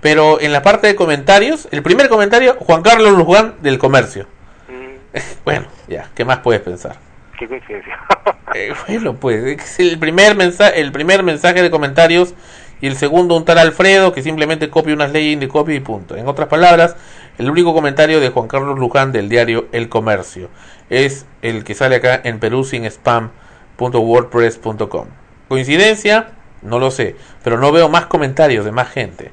pero 0.00 0.40
en 0.40 0.52
la 0.52 0.62
parte 0.62 0.86
de 0.86 0.94
comentarios, 0.94 1.68
el 1.70 1.82
primer 1.82 2.08
comentario, 2.08 2.56
Juan 2.60 2.82
Carlos 2.82 3.16
Luján 3.18 3.54
del 3.62 3.78
Comercio. 3.78 4.26
Mm, 4.68 5.18
bueno, 5.44 5.66
ya, 5.88 6.08
¿qué 6.14 6.24
más 6.24 6.38
puedes 6.38 6.62
pensar? 6.62 7.08
qué 7.38 7.48
coincidencia. 7.48 7.98
Eh, 8.54 8.72
bueno, 8.86 9.14
pues 9.14 9.44
es 9.44 9.78
el 9.78 9.98
primer 9.98 10.34
mensaje, 10.34 10.80
el 10.80 10.90
primer 10.90 11.22
mensaje 11.22 11.62
de 11.62 11.70
comentarios 11.70 12.34
y 12.80 12.86
el 12.86 12.96
segundo 12.96 13.36
un 13.36 13.44
tal 13.44 13.58
Alfredo 13.58 14.14
que 14.14 14.22
simplemente 14.22 14.70
copia 14.70 14.94
unas 14.94 15.12
leyes 15.12 15.38
de 15.38 15.48
copia 15.48 15.74
y 15.74 15.80
punto. 15.80 16.16
En 16.16 16.26
otras 16.26 16.48
palabras, 16.48 16.96
el 17.36 17.50
único 17.50 17.74
comentario 17.74 18.20
de 18.20 18.30
Juan 18.30 18.48
Carlos 18.48 18.78
Luján 18.78 19.12
del 19.12 19.28
diario 19.28 19.66
El 19.72 19.90
Comercio 19.90 20.48
es 20.90 21.26
el 21.42 21.64
que 21.64 21.74
sale 21.74 21.96
acá 21.96 22.20
en 22.24 22.38
perusinspam.wordpress.com. 22.38 25.06
¿Coincidencia? 25.48 26.28
No 26.62 26.78
lo 26.78 26.90
sé, 26.90 27.16
pero 27.44 27.58
no 27.58 27.72
veo 27.72 27.88
más 27.88 28.06
comentarios 28.06 28.64
de 28.64 28.72
más 28.72 28.90
gente. 28.90 29.30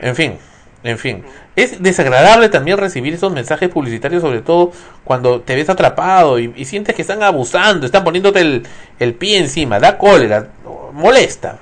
En 0.00 0.16
fin, 0.16 0.38
en 0.82 0.98
fin. 0.98 1.24
Es 1.56 1.82
desagradable 1.82 2.48
también 2.48 2.78
recibir 2.78 3.14
esos 3.14 3.32
mensajes 3.32 3.68
publicitarios, 3.68 4.22
sobre 4.22 4.40
todo 4.40 4.72
cuando 5.04 5.40
te 5.40 5.56
ves 5.56 5.68
atrapado 5.68 6.38
y, 6.38 6.52
y 6.56 6.64
sientes 6.64 6.94
que 6.94 7.02
están 7.02 7.22
abusando, 7.22 7.84
están 7.84 8.04
poniéndote 8.04 8.40
el, 8.40 8.66
el 8.98 9.14
pie 9.14 9.38
encima, 9.38 9.80
da 9.80 9.98
cólera, 9.98 10.48
molesta. 10.92 11.58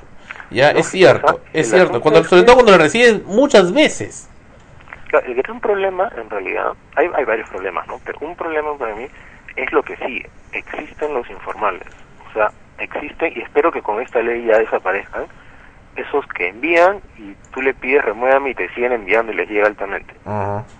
Ya, 0.50 0.72
No, 0.72 0.78
es 0.78 0.90
cierto, 0.90 1.40
es 1.52 1.70
cierto. 1.70 2.00
Cuando, 2.00 2.22
sobre 2.24 2.44
todo 2.44 2.56
cuando 2.56 2.72
lo 2.72 2.78
recibes 2.78 3.24
muchas 3.24 3.72
veces. 3.72 4.28
El 5.20 5.34
gran 5.34 5.60
problema, 5.60 6.10
en 6.16 6.28
realidad, 6.30 6.72
hay, 6.96 7.08
hay 7.14 7.24
varios 7.24 7.48
problemas, 7.48 7.86
¿no? 7.86 8.00
Pero 8.04 8.18
un 8.20 8.36
problema 8.36 8.76
para 8.76 8.94
mí 8.94 9.06
es 9.56 9.72
lo 9.72 9.82
que 9.82 9.96
sigue. 9.96 10.28
Existen 10.52 11.14
los 11.14 11.28
informales. 11.30 11.86
O 12.28 12.32
sea, 12.32 12.50
existen, 12.78 13.32
y 13.34 13.40
espero 13.40 13.72
que 13.72 13.82
con 13.82 14.00
esta 14.00 14.20
ley 14.20 14.44
ya 14.44 14.58
desaparezcan, 14.58 15.26
esos 15.96 16.26
que 16.28 16.48
envían 16.48 17.00
y 17.18 17.34
tú 17.52 17.62
le 17.62 17.72
pides 17.74 18.04
remuévame 18.04 18.50
y 18.50 18.54
te 18.54 18.68
siguen 18.74 18.92
enviando 18.92 19.32
y 19.32 19.36
les 19.36 19.48
llega 19.48 19.66
altamente. 19.66 20.14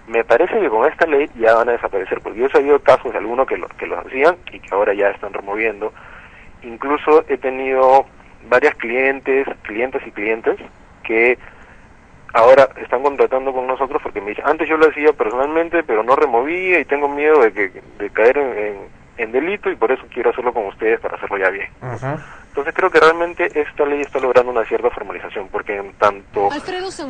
Me 0.06 0.24
parece 0.24 0.60
que 0.60 0.68
con 0.68 0.86
esta 0.86 1.06
ley 1.06 1.28
ya 1.36 1.54
van 1.54 1.68
a 1.68 1.72
desaparecer, 1.72 2.20
porque 2.20 2.38
yo 2.38 2.46
he 2.46 2.50
sabido 2.50 2.78
casos 2.80 3.12
de 3.12 3.18
algunos 3.18 3.46
que, 3.46 3.56
lo, 3.56 3.66
que 3.68 3.86
los 3.86 4.04
hacían 4.04 4.36
y 4.52 4.60
que 4.60 4.74
ahora 4.74 4.94
ya 4.94 5.08
están 5.08 5.32
removiendo. 5.32 5.92
Incluso 6.62 7.24
he 7.28 7.38
tenido 7.38 8.06
varias 8.48 8.74
clientes, 8.74 9.46
clientes 9.62 10.02
y 10.06 10.10
clientes 10.10 10.56
que 11.02 11.38
ahora 12.36 12.68
están 12.82 13.02
contratando 13.02 13.52
con 13.52 13.66
nosotros 13.66 14.00
porque 14.02 14.20
me 14.20 14.30
dicen, 14.30 14.44
antes 14.46 14.68
yo 14.68 14.76
lo 14.76 14.88
hacía 14.88 15.12
personalmente, 15.12 15.82
pero 15.82 16.02
no 16.02 16.14
removía 16.14 16.78
y 16.78 16.84
tengo 16.84 17.08
miedo 17.08 17.40
de, 17.40 17.52
que, 17.52 17.82
de 17.98 18.10
caer 18.10 18.36
en, 18.36 18.58
en, 18.58 18.76
en 19.16 19.32
delito 19.32 19.70
y 19.70 19.76
por 19.76 19.90
eso 19.90 20.02
quiero 20.12 20.30
hacerlo 20.30 20.52
con 20.52 20.66
ustedes 20.66 21.00
para 21.00 21.16
hacerlo 21.16 21.38
ya 21.38 21.48
bien. 21.50 21.68
Entonces 22.48 22.74
creo 22.74 22.90
que 22.90 23.00
realmente 23.00 23.46
esta 23.54 23.84
ley 23.84 24.00
está 24.02 24.18
logrando 24.18 24.52
una 24.52 24.64
cierta 24.64 24.90
formalización, 24.90 25.48
porque 25.48 25.76
en 25.76 25.92
tanto, 25.94 26.48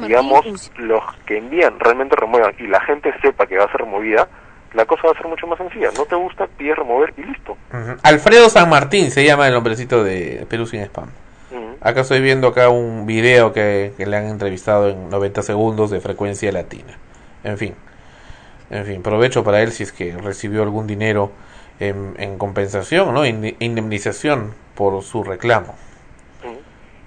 digamos, 0.06 0.70
los 0.76 1.02
que 1.24 1.38
envían 1.38 1.78
realmente 1.78 2.16
remuevan 2.16 2.54
y 2.58 2.66
la 2.68 2.80
gente 2.80 3.12
sepa 3.20 3.46
que 3.46 3.56
va 3.56 3.64
a 3.64 3.70
ser 3.70 3.80
removida, 3.82 4.28
la 4.74 4.84
cosa 4.86 5.02
va 5.06 5.12
a 5.12 5.16
ser 5.16 5.26
mucho 5.26 5.46
más 5.46 5.58
sencilla. 5.58 5.90
No 5.96 6.04
te 6.04 6.14
gusta, 6.16 6.46
pides 6.56 6.76
remover 6.76 7.14
y 7.16 7.22
listo. 7.22 7.56
Alfredo 8.02 8.48
San 8.48 8.68
Martín 8.68 9.10
se 9.10 9.24
llama 9.24 9.46
el 9.48 9.54
hombrecito 9.54 10.02
de 10.04 10.46
Perú 10.48 10.66
sin 10.66 10.82
spam. 10.82 11.08
Acá 11.80 12.00
estoy 12.02 12.20
viendo 12.20 12.48
acá 12.48 12.68
un 12.68 13.06
video 13.06 13.52
que, 13.52 13.92
que 13.96 14.06
le 14.06 14.16
han 14.16 14.26
entrevistado 14.26 14.88
en 14.88 15.08
90 15.10 15.42
segundos 15.42 15.90
de 15.90 16.00
frecuencia 16.00 16.50
latina. 16.52 16.98
En 17.44 17.58
fin. 17.58 17.74
En 18.70 18.84
fin, 18.84 19.02
provecho 19.02 19.44
para 19.44 19.62
él 19.62 19.70
si 19.70 19.84
es 19.84 19.92
que 19.92 20.16
recibió 20.16 20.62
algún 20.62 20.86
dinero 20.86 21.30
en, 21.78 22.14
en 22.18 22.38
compensación, 22.38 23.14
¿no? 23.14 23.24
Inde- 23.24 23.56
indemnización 23.60 24.54
por 24.74 25.02
su 25.02 25.22
reclamo. 25.22 25.76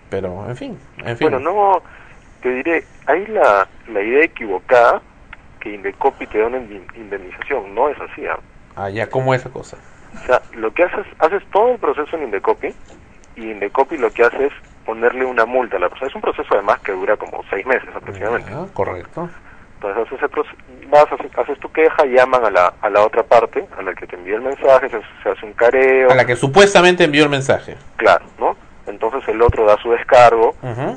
Pero, 0.10 0.50
en 0.50 0.56
fin, 0.56 0.80
en 1.06 1.18
fin. 1.18 1.30
Bueno, 1.30 1.40
no, 1.40 1.84
te 2.42 2.50
diré, 2.50 2.84
hay 3.06 3.28
la, 3.28 3.68
la 3.92 4.02
idea 4.02 4.24
equivocada 4.24 5.02
que 5.60 5.74
Indecopi 5.76 6.26
te 6.28 6.40
da 6.40 6.48
una 6.48 6.58
indemnización. 6.96 7.76
No 7.76 7.90
es 7.90 7.98
así. 8.00 8.26
¿ah? 8.26 8.40
Ah, 8.76 8.90
ya, 8.90 9.08
¿cómo 9.10 9.34
es 9.34 9.42
esa 9.42 9.50
cosa? 9.52 9.78
O 10.24 10.26
sea, 10.26 10.42
lo 10.56 10.74
que 10.74 10.84
haces, 10.84 11.06
haces 11.20 11.44
todo 11.52 11.74
el 11.74 11.78
proceso 11.78 12.16
en 12.16 12.24
Indecopi 12.24 12.74
y 13.40 13.52
Indecopi 13.52 13.98
lo 13.98 14.12
que 14.12 14.24
hace 14.24 14.48
es 14.48 14.54
ponerle 14.86 15.26
una 15.26 15.46
multa 15.46 15.78
a 15.78 15.80
la 15.80 15.90
persona. 15.90 16.10
Es 16.10 16.16
un 16.16 16.22
proceso 16.22 16.48
además 16.52 16.80
que 16.80 16.92
dura 16.92 17.16
como 17.18 17.44
seis 17.50 17.66
meses 17.66 17.90
aproximadamente. 17.96 18.52
Ah, 18.54 18.66
correcto. 18.74 19.30
Entonces 19.82 20.22
haces, 20.22 20.46
vas, 20.90 21.06
haces, 21.12 21.32
haces 21.38 21.60
tu 21.60 21.72
queja, 21.72 22.06
llaman 22.06 22.44
a 22.44 22.50
la, 22.50 22.74
a 22.82 22.90
la 22.90 23.02
otra 23.02 23.24
parte, 23.24 23.66
a 23.78 23.82
la 23.82 23.94
que 23.94 24.06
te 24.08 24.18
envía 24.18 24.36
el 24.36 24.42
mensaje, 24.42 24.90
se, 24.90 25.00
se 25.24 25.30
hace 25.30 25.46
un 25.46 25.54
careo, 25.54 26.12
A 26.12 26.16
la 26.16 26.26
que 26.26 26.36
supuestamente 26.36 27.06
envió 27.06 27.24
el 27.24 27.30
mensaje. 27.30 27.78
claro, 27.96 28.26
¿no? 28.40 28.58
Entonces 28.88 29.26
el 29.30 29.40
otro 29.42 29.66
da 29.66 29.78
su 29.78 29.92
descargo. 29.92 30.56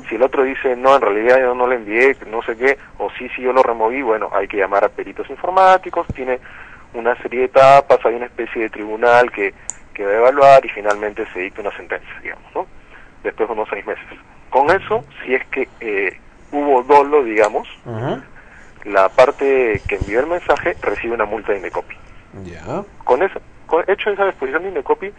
Si 0.09 0.15
el 0.15 0.23
otro 0.23 0.41
dice, 0.43 0.75
no, 0.75 0.95
en 0.95 1.01
realidad 1.01 1.39
yo 1.39 1.53
no 1.53 1.67
le 1.67 1.75
envié, 1.75 2.17
no 2.27 2.41
sé 2.41 2.57
qué, 2.57 2.77
o 2.97 3.09
sí, 3.11 3.29
sí, 3.35 3.43
yo 3.43 3.53
lo 3.53 3.61
removí, 3.61 4.01
bueno, 4.01 4.29
hay 4.33 4.47
que 4.47 4.57
llamar 4.57 4.83
a 4.83 4.89
peritos 4.89 5.29
informáticos, 5.29 6.07
tiene 6.07 6.39
una 6.95 7.15
serie 7.21 7.41
de 7.41 7.45
etapas, 7.45 7.99
hay 8.03 8.15
una 8.15 8.25
especie 8.25 8.63
de 8.63 8.69
tribunal 8.71 9.31
que, 9.31 9.53
que 9.93 10.05
va 10.05 10.11
a 10.11 10.17
evaluar 10.17 10.65
y 10.65 10.69
finalmente 10.69 11.25
se 11.33 11.39
dicta 11.39 11.61
una 11.61 11.75
sentencia, 11.75 12.19
digamos, 12.21 12.55
¿no? 12.55 12.67
Después 13.23 13.47
de 13.47 13.53
unos 13.53 13.69
seis 13.69 13.85
meses. 13.85 14.05
Con 14.49 14.69
eso, 14.69 15.03
si 15.23 15.35
es 15.35 15.45
que 15.47 15.67
eh, 15.79 16.19
hubo 16.51 16.83
dolo, 16.83 17.23
digamos, 17.23 17.67
la 18.83 19.09
parte 19.09 19.81
que 19.87 19.95
envió 19.95 20.19
el 20.19 20.27
mensaje 20.27 20.75
recibe 20.81 21.15
una 21.15 21.25
multa 21.25 21.51
de 21.51 21.59
Indecopi. 21.59 21.95
Ya. 22.43 22.83
Con 23.03 23.23
esa, 23.23 23.39
con, 23.65 23.83
hecho 23.87 24.09
esa 24.09 24.25
disposición 24.25 24.63
de 24.63 24.69
Indecopi, 24.69 25.11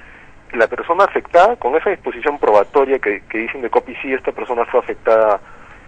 la 0.52 0.66
persona 0.68 1.04
afectada, 1.04 1.56
con 1.56 1.74
esa 1.76 1.90
disposición 1.90 2.38
probatoria 2.38 2.98
que, 2.98 3.22
que 3.28 3.38
dice 3.38 3.56
Indecopi, 3.56 3.94
sí, 3.96 4.12
esta 4.12 4.32
persona 4.32 4.64
fue 4.66 4.80
afectada 4.80 5.40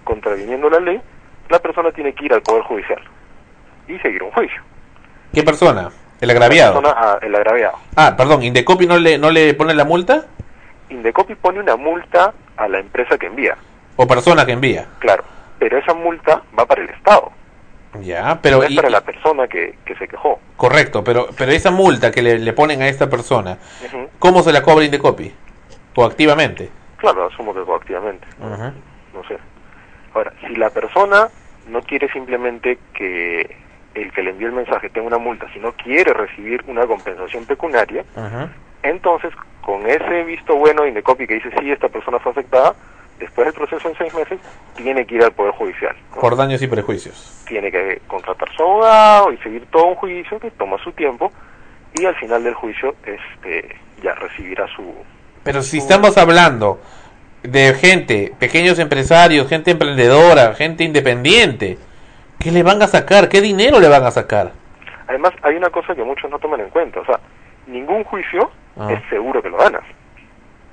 contraviniendo 0.04 0.70
la 0.70 0.80
ley, 0.80 1.00
la 1.48 1.58
persona 1.58 1.92
tiene 1.92 2.12
que 2.14 2.24
ir 2.24 2.32
al 2.32 2.42
Poder 2.42 2.62
Judicial 2.62 3.00
y 3.86 3.98
seguir 3.98 4.22
un 4.22 4.32
juicio. 4.32 4.62
¿Qué 5.32 5.42
persona? 5.42 5.90
El 6.20 6.30
agraviado. 6.30 6.80
persona, 6.80 6.94
ah, 6.98 7.18
el 7.22 7.34
agraviado. 7.34 7.76
Ah, 7.96 8.14
perdón, 8.16 8.42
¿Indecopi 8.42 8.86
no 8.86 8.98
le, 8.98 9.18
no 9.18 9.30
le 9.30 9.54
pone 9.54 9.74
la 9.74 9.84
multa? 9.84 10.24
Indecopi 10.88 11.34
pone 11.34 11.60
una 11.60 11.76
multa 11.76 12.32
a 12.56 12.68
la 12.68 12.78
empresa 12.78 13.18
que 13.18 13.26
envía, 13.26 13.56
¿O 13.96 14.06
persona 14.06 14.46
que 14.46 14.52
envía? 14.52 14.86
claro, 14.98 15.24
pero 15.58 15.78
esa 15.78 15.92
multa 15.94 16.42
va 16.58 16.64
para 16.66 16.82
el 16.82 16.90
Estado, 16.90 17.32
Ya, 18.00 18.38
pero... 18.40 18.58
no 18.58 18.62
es 18.64 18.70
y- 18.70 18.76
para 18.76 18.90
la 18.90 19.00
persona 19.00 19.46
que, 19.48 19.76
que 19.84 19.94
se 19.96 20.06
quejó. 20.08 20.38
Correcto, 20.56 21.02
pero, 21.04 21.28
pero 21.36 21.52
esa 21.52 21.70
multa 21.70 22.10
que 22.10 22.22
le, 22.22 22.38
le 22.38 22.52
ponen 22.52 22.82
a 22.82 22.88
esta 22.88 23.08
persona. 23.10 23.58
¿cómo 24.18 24.42
se 24.42 24.52
la 24.52 24.62
cobra 24.62 24.84
Indecopi? 24.84 25.32
Coactivamente. 25.94 26.70
Claro, 26.98 27.26
asumo 27.26 27.54
que 27.54 27.62
coactivamente. 27.62 28.26
No 28.40 29.22
sé. 29.28 29.36
Ahora, 30.14 30.32
si 30.46 30.54
la 30.56 30.70
persona 30.70 31.28
no 31.68 31.80
quiere 31.82 32.08
simplemente 32.12 32.78
que 32.94 33.56
el 34.02 34.12
que 34.12 34.22
le 34.22 34.30
envíe 34.30 34.46
el 34.46 34.52
mensaje 34.52 34.90
tenga 34.90 35.06
una 35.06 35.18
multa, 35.18 35.46
sino 35.52 35.72
quiere 35.72 36.12
recibir 36.12 36.62
una 36.66 36.86
compensación 36.86 37.44
pecuniaria, 37.46 38.04
entonces 38.82 39.32
con 39.60 39.86
ese 39.86 40.24
visto 40.24 40.54
bueno 40.54 40.82
de 40.82 40.88
Indecopi 40.88 41.26
que 41.26 41.34
dice 41.34 41.50
sí, 41.58 41.70
esta 41.70 41.88
persona 41.88 42.18
fue 42.18 42.32
afectada, 42.32 42.74
después 43.18 43.46
del 43.46 43.54
proceso 43.54 43.88
en 43.88 43.96
seis 43.96 44.14
meses, 44.14 44.38
tiene 44.76 45.06
que 45.06 45.16
ir 45.16 45.24
al 45.24 45.32
Poder 45.32 45.52
Judicial. 45.52 45.96
¿no? 46.14 46.20
Por 46.20 46.36
daños 46.36 46.62
y 46.62 46.66
prejuicios. 46.66 47.44
Tiene 47.48 47.70
que 47.70 48.00
contratar 48.06 48.48
su 48.54 48.62
abogado 48.62 49.32
y 49.32 49.38
seguir 49.38 49.66
todo 49.70 49.86
un 49.86 49.94
juicio 49.96 50.38
que 50.38 50.50
toma 50.52 50.76
su 50.84 50.92
tiempo 50.92 51.32
y 51.94 52.04
al 52.04 52.14
final 52.16 52.44
del 52.44 52.54
juicio 52.54 52.94
este 53.04 53.76
ya 54.02 54.14
recibirá 54.14 54.66
su... 54.68 54.94
Pero 55.42 55.62
si 55.62 55.78
estamos 55.78 56.18
hablando 56.18 56.80
de 57.42 57.74
gente, 57.74 58.34
pequeños 58.38 58.78
empresarios, 58.78 59.48
gente 59.48 59.70
emprendedora, 59.70 60.54
gente 60.54 60.84
independiente, 60.84 61.78
¿qué 62.38 62.50
le 62.50 62.62
van 62.62 62.82
a 62.82 62.86
sacar? 62.86 63.28
¿Qué 63.28 63.40
dinero 63.40 63.80
le 63.80 63.88
van 63.88 64.04
a 64.04 64.10
sacar? 64.10 64.52
Además, 65.08 65.32
hay 65.42 65.56
una 65.56 65.70
cosa 65.70 65.94
que 65.94 66.02
muchos 66.02 66.30
no 66.30 66.38
toman 66.38 66.60
en 66.60 66.70
cuenta, 66.70 67.00
o 67.00 67.04
sea, 67.06 67.18
ningún 67.66 68.04
juicio 68.04 68.50
Ah. 68.78 68.92
es 68.92 69.00
seguro 69.08 69.40
que 69.42 69.48
lo 69.48 69.56
ganas. 69.56 69.82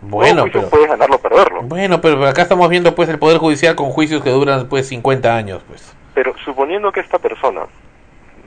Bueno, 0.02 0.44
pero... 0.52 0.70
puedes 0.70 0.90
ganarlo 0.90 1.16
o 1.16 1.20
perderlo. 1.22 1.62
Bueno, 1.62 2.02
pero 2.02 2.26
acá 2.28 2.42
estamos 2.42 2.68
viendo 2.70 2.94
pues 2.94 3.08
el 3.08 3.18
Poder 3.18 3.38
Judicial 3.38 3.76
con 3.76 3.92
juicios 3.92 4.22
que 4.22 4.30
duran 4.30 4.68
pues 4.68 4.88
50 4.90 5.34
años, 5.34 5.62
pues. 5.68 5.96
Pero 6.14 6.34
suponiendo 6.44 6.92
que 6.92 7.00
esta 7.00 7.20
persona, 7.20 7.62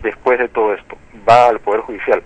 después 0.03 0.39
de 0.39 0.49
todo 0.49 0.75
esto, 0.75 0.97
va 1.27 1.47
al 1.49 1.61
Poder 1.61 1.81
Judicial 1.81 2.23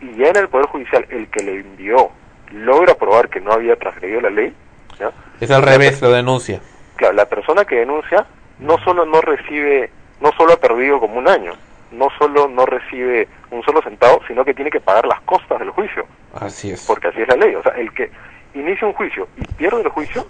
y 0.00 0.16
ya 0.16 0.28
en 0.28 0.36
el 0.36 0.48
Poder 0.48 0.66
Judicial 0.68 1.04
el 1.10 1.28
que 1.28 1.42
le 1.42 1.60
envió 1.60 2.10
logra 2.52 2.94
probar 2.94 3.28
que 3.28 3.40
no 3.40 3.52
había 3.52 3.76
transgredido 3.76 4.22
la 4.22 4.30
ley, 4.30 4.54
¿ya? 4.98 5.10
Es 5.40 5.50
al 5.50 5.62
revés, 5.62 6.00
lo 6.00 6.10
denuncia. 6.10 6.60
claro, 6.96 7.12
la 7.14 7.26
persona 7.26 7.66
que 7.66 7.76
denuncia 7.76 8.26
no 8.58 8.78
solo 8.82 9.04
no 9.04 9.20
recibe, 9.20 9.90
no 10.20 10.30
solo 10.32 10.52
ha 10.54 10.56
perdido 10.56 11.00
como 11.00 11.18
un 11.18 11.28
año, 11.28 11.52
no 11.92 12.08
solo 12.18 12.48
no 12.48 12.66
recibe 12.66 13.28
un 13.50 13.62
solo 13.62 13.82
centavo, 13.82 14.20
sino 14.28 14.44
que 14.44 14.54
tiene 14.54 14.70
que 14.70 14.80
pagar 14.80 15.06
las 15.06 15.20
costas 15.22 15.58
del 15.58 15.70
juicio, 15.70 16.04
Así 16.34 16.70
es. 16.70 16.86
porque 16.86 17.08
así 17.08 17.20
es 17.22 17.28
la 17.28 17.36
ley. 17.36 17.54
O 17.54 17.62
sea, 17.62 17.72
el 17.72 17.92
que 17.92 18.10
inicia 18.54 18.86
un 18.86 18.94
juicio 18.94 19.26
y 19.36 19.44
pierde 19.54 19.80
el 19.82 19.88
juicio, 19.88 20.26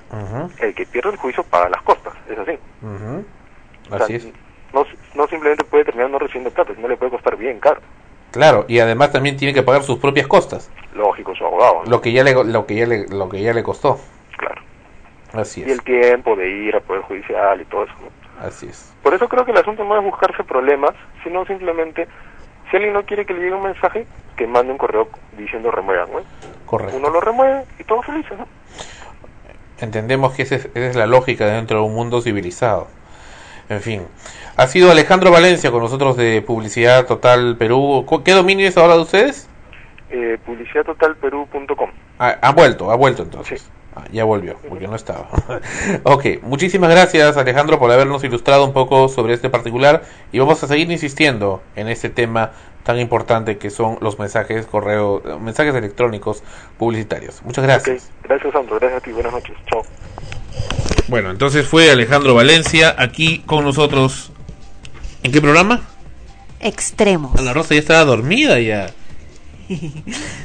el 0.59 0.75
que 0.75 0.87
pierde 0.87 1.11
el 1.11 1.17
juicio 1.17 1.43
paga 1.45 1.69
las 1.69 1.83
costas, 1.83 2.15
es 2.29 2.39
así. 2.39 2.59
ujú. 2.83 3.25
O 3.91 3.97
sea, 3.97 4.05
Así 4.05 4.15
es. 4.15 4.29
No, 4.73 4.87
no 5.17 5.27
simplemente 5.27 5.65
puede 5.65 5.85
terminar 5.85 6.11
no 6.11 6.19
recibiendo 6.21 6.51
plata, 6.51 6.73
sino 6.75 6.87
le 6.87 6.97
puede 6.97 7.11
costar 7.11 7.37
bien 7.37 7.59
caro. 7.59 7.81
Claro, 8.31 8.65
y 8.69 8.79
además 8.79 9.11
también 9.11 9.37
tiene 9.37 9.53
que 9.53 9.65
pagar 9.65 9.83
sus 9.83 9.99
propias 9.99 10.29
costas, 10.29 10.71
Lógico, 10.95 11.35
su 11.35 11.45
abogado. 11.45 11.83
¿no? 11.85 11.91
lo 11.91 12.01
que 12.01 12.13
ya 12.13 12.23
le 12.23 12.33
lo 12.45 12.65
que 12.67 12.77
ya 12.77 12.87
le 12.87 13.09
lo 13.09 13.29
que 13.29 13.43
ya 13.43 13.53
le 13.53 13.65
costó. 13.65 13.99
Claro. 14.37 14.63
Así 15.33 15.61
Y 15.63 15.65
es. 15.65 15.71
el 15.73 15.83
tiempo 15.83 16.37
de 16.37 16.49
ir 16.49 16.75
al 16.77 16.83
Poder 16.83 17.03
Judicial 17.03 17.61
y 17.61 17.65
todo 17.65 17.83
eso. 17.85 17.95
¿no? 18.01 18.20
Así 18.41 18.67
es. 18.67 18.93
Por 19.03 19.15
eso 19.15 19.29
creo 19.29 19.45
que 19.45 19.51
el 19.53 19.59
asunto 19.59 19.85
no 19.85 19.97
es 19.99 20.03
buscarse 20.03 20.43
problemas, 20.45 20.93
sino 21.23 21.45
simplemente, 21.47 22.09
si 22.71 22.77
alguien 22.77 22.95
no 22.95 23.05
quiere 23.05 23.25
que 23.27 23.35
le 23.35 23.41
llegue 23.41 23.55
un 23.55 23.63
mensaje, 23.63 24.07
que 24.37 24.47
mande 24.47 24.73
un 24.73 24.79
correo 24.79 25.09
diciendo 25.37 25.71
remuevan. 25.71 26.11
¿no? 26.11 26.21
Correcto. 26.67 26.97
Uno 26.97 27.11
lo 27.11 27.21
remueve 27.21 27.65
y 27.79 27.85
todos 27.85 28.07
felices. 28.07 28.39
¿no? 28.39 28.47
Entendemos 29.79 30.35
que 30.35 30.43
esa 30.43 30.57
es, 30.57 30.65
esa 30.67 30.87
es 30.87 30.97
la 30.97 31.07
lógica 31.07 31.47
dentro 31.47 31.79
de 31.81 31.85
un 31.87 31.95
mundo 31.95 32.21
civilizado. 32.21 32.89
En 33.69 33.81
fin. 33.81 34.03
Ha 34.57 34.67
sido 34.67 34.91
Alejandro 34.91 35.31
Valencia 35.31 35.71
con 35.71 35.81
nosotros 35.81 36.17
de 36.17 36.43
Publicidad 36.43 37.07
Total 37.07 37.57
Perú. 37.57 38.05
¿Cu- 38.07 38.23
¿Qué 38.23 38.33
dominio 38.33 38.67
es 38.69 38.77
ahora 38.77 38.95
de 38.97 39.01
ustedes? 39.03 39.49
Eh, 40.11 40.39
publicidadtotalperú.com. 40.45 41.91
Ah, 42.19 42.37
ha 42.43 42.53
vuelto, 42.53 42.91
ha 42.91 42.97
vuelto 42.97 43.23
entonces. 43.23 43.63
Sí. 43.63 43.69
Ah, 43.95 44.05
ya 44.13 44.25
volvió, 44.25 44.57
porque 44.69 44.87
no 44.87 44.95
estaba. 44.95 45.29
ok, 46.05 46.43
muchísimas 46.43 46.91
gracias 46.91 47.37
Alejandro 47.37 47.79
por 47.79 47.91
habernos 47.91 48.23
ilustrado 48.23 48.65
un 48.65 48.73
poco 48.73 49.09
sobre 49.09 49.35
este 49.35 49.51
particular 49.51 50.03
y 50.31 50.39
vamos 50.39 50.63
a 50.63 50.69
seguir 50.69 50.91
insistiendo 50.91 51.61
en 51.75 51.89
este 51.89 52.09
tema 52.09 52.53
tan 52.85 52.99
importante 52.99 53.59
que 53.59 53.69
son 53.71 53.99
los 54.01 54.19
mensajes 54.19 54.67
correo, 54.67 55.23
mensajes 55.41 55.75
electrónicos 55.75 56.43
publicitarios. 56.79 57.43
Muchas 57.43 57.65
gracias. 57.65 58.11
Gracias, 58.23 58.53
Sandro. 58.53 58.79
Gracias 58.79 59.03
a 59.03 59.05
ti. 59.05 59.13
Buenas 59.13 59.33
noches. 59.33 59.57
Chao. 59.71 59.83
Bueno, 61.09 61.31
entonces 61.31 61.67
fue 61.67 61.91
Alejandro 61.91 62.35
Valencia 62.35 62.95
aquí 62.97 63.41
con 63.41 63.65
nosotros. 63.65 64.33
¿En 65.23 65.33
qué 65.33 65.41
programa? 65.41 65.83
Extremos. 66.61 67.39
Ana 67.39 67.53
Rosa 67.53 67.75
ya 67.75 67.81
estaba 67.81 68.05
dormida 68.05 68.61
ya. 68.61 68.91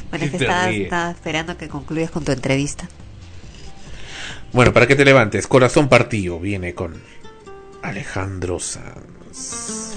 Bueno, 0.10 0.26
es 0.26 0.32
que 0.32 0.38
estaba 0.38 1.12
esperando 1.12 1.58
que 1.58 1.68
concluyas 1.68 2.10
con 2.10 2.24
tu 2.24 2.32
entrevista. 2.32 2.88
Bueno, 4.56 4.72
para 4.72 4.88
que 4.88 4.96
te 4.96 5.04
levantes, 5.04 5.48
Corazón 5.48 5.90
Partido 5.90 6.40
viene 6.40 6.74
con 6.74 6.94
Alejandro 7.82 8.58
Sanz. 8.58 9.96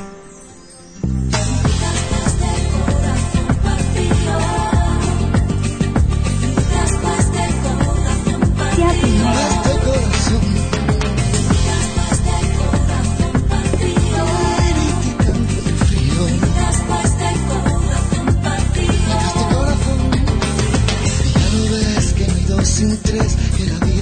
tres, 23.03 23.58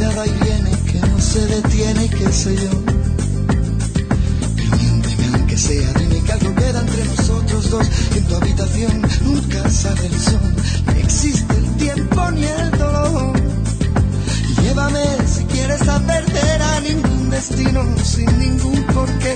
que 0.09 0.15
va 0.15 0.27
y 0.27 0.31
viene, 0.31 0.71
que 0.91 1.01
no 1.01 1.21
se 1.21 1.47
detiene 1.47 2.05
y 2.05 2.09
qué 2.09 2.33
sé 2.33 2.55
yo. 2.57 2.71
Pero 4.57 4.77
miénteme 4.77 5.27
aunque 5.35 5.57
sea, 5.57 5.93
dime 5.95 6.21
que 6.23 6.33
algo 6.33 6.55
queda 6.55 6.81
entre 6.81 7.05
nosotros 7.05 7.71
dos, 7.71 7.87
en 8.15 8.25
tu 8.27 8.35
habitación 8.37 9.03
nunca 9.23 9.69
sale 9.71 10.07
el 10.07 10.21
sol, 10.21 10.55
no 10.87 10.93
existe 10.93 11.55
el 11.57 11.77
tiempo 11.77 12.31
ni 12.33 12.45
el 12.45 12.71
dolor. 12.73 13.33
Llévame 14.63 15.05
si 15.27 15.45
quieres 15.45 15.89
a 15.89 15.99
perder 16.01 16.63
a 16.63 16.81
ningún 16.81 17.31
destino, 17.31 17.85
sin 18.05 18.39
ningún 18.39 18.83
porqué. 18.95 19.35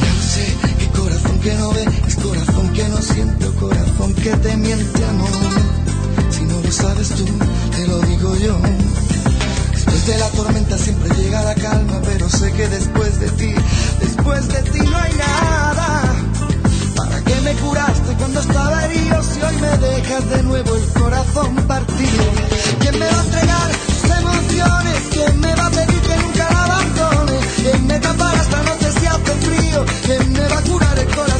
Ya 0.00 0.12
sé 0.32 0.56
que 0.78 0.86
corazón 0.98 1.40
que 1.40 1.54
no 1.54 1.72
ve 1.72 1.84
es 2.06 2.16
corazón 2.16 2.72
que 2.72 2.88
no 2.88 3.02
siento, 3.02 3.54
corazón 3.56 4.14
que 4.14 4.30
te 4.36 4.56
miente 4.56 5.04
amor. 5.04 5.77
Lo 6.68 6.74
sabes 6.74 7.08
tú, 7.08 7.24
te 7.74 7.86
lo 7.86 7.98
digo 8.02 8.36
yo. 8.36 8.58
Después 9.72 10.06
de 10.06 10.18
la 10.18 10.28
tormenta 10.28 10.76
siempre 10.76 11.08
llega 11.16 11.42
la 11.42 11.54
calma, 11.54 11.98
pero 12.04 12.28
sé 12.28 12.52
que 12.52 12.68
después 12.68 13.18
de 13.20 13.30
ti, 13.30 13.54
después 14.02 14.46
de 14.48 14.62
ti 14.70 14.80
no 14.80 14.98
hay 14.98 15.14
nada. 15.14 16.02
¿Para 16.94 17.24
qué 17.24 17.40
me 17.40 17.54
curaste 17.54 18.12
cuando 18.18 18.40
estaba 18.40 18.84
herido 18.84 19.22
si 19.22 19.40
hoy 19.40 19.56
me 19.62 19.78
dejas 19.78 20.28
de 20.28 20.42
nuevo 20.42 20.76
el 20.76 20.86
corazón 20.88 21.56
partido? 21.66 22.24
¿Quién 22.80 22.98
me 22.98 23.06
va 23.06 23.18
a 23.18 23.24
entregar 23.24 23.70
sus 23.86 24.10
emociones? 24.18 25.02
¿Quién 25.10 25.40
me 25.40 25.54
va 25.54 25.66
a 25.68 25.70
pedir 25.70 26.00
que 26.02 26.16
nunca 26.18 26.48
la 26.50 26.64
abandone? 26.64 27.38
¿Quién 27.56 27.86
me 27.86 27.98
tapará 27.98 28.42
esta 28.42 28.62
noche 28.64 28.92
si 29.00 29.06
hace 29.06 29.34
frío? 29.40 29.86
¿Quién 30.04 30.32
me 30.34 30.46
va 30.46 30.58
a 30.58 30.62
curar 30.62 30.98
el 30.98 31.06
corazón 31.16 31.37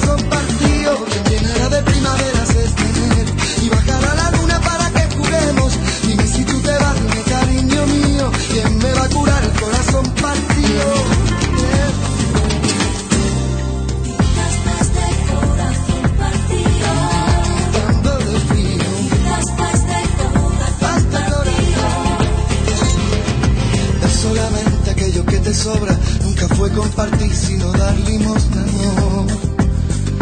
sobra. 25.68 25.94
Nunca 26.24 26.48
fue 26.56 26.70
compartir, 26.72 27.34
sino 27.34 27.70
dar 27.72 27.96
limosna, 28.00 28.62
no. 28.62 29.26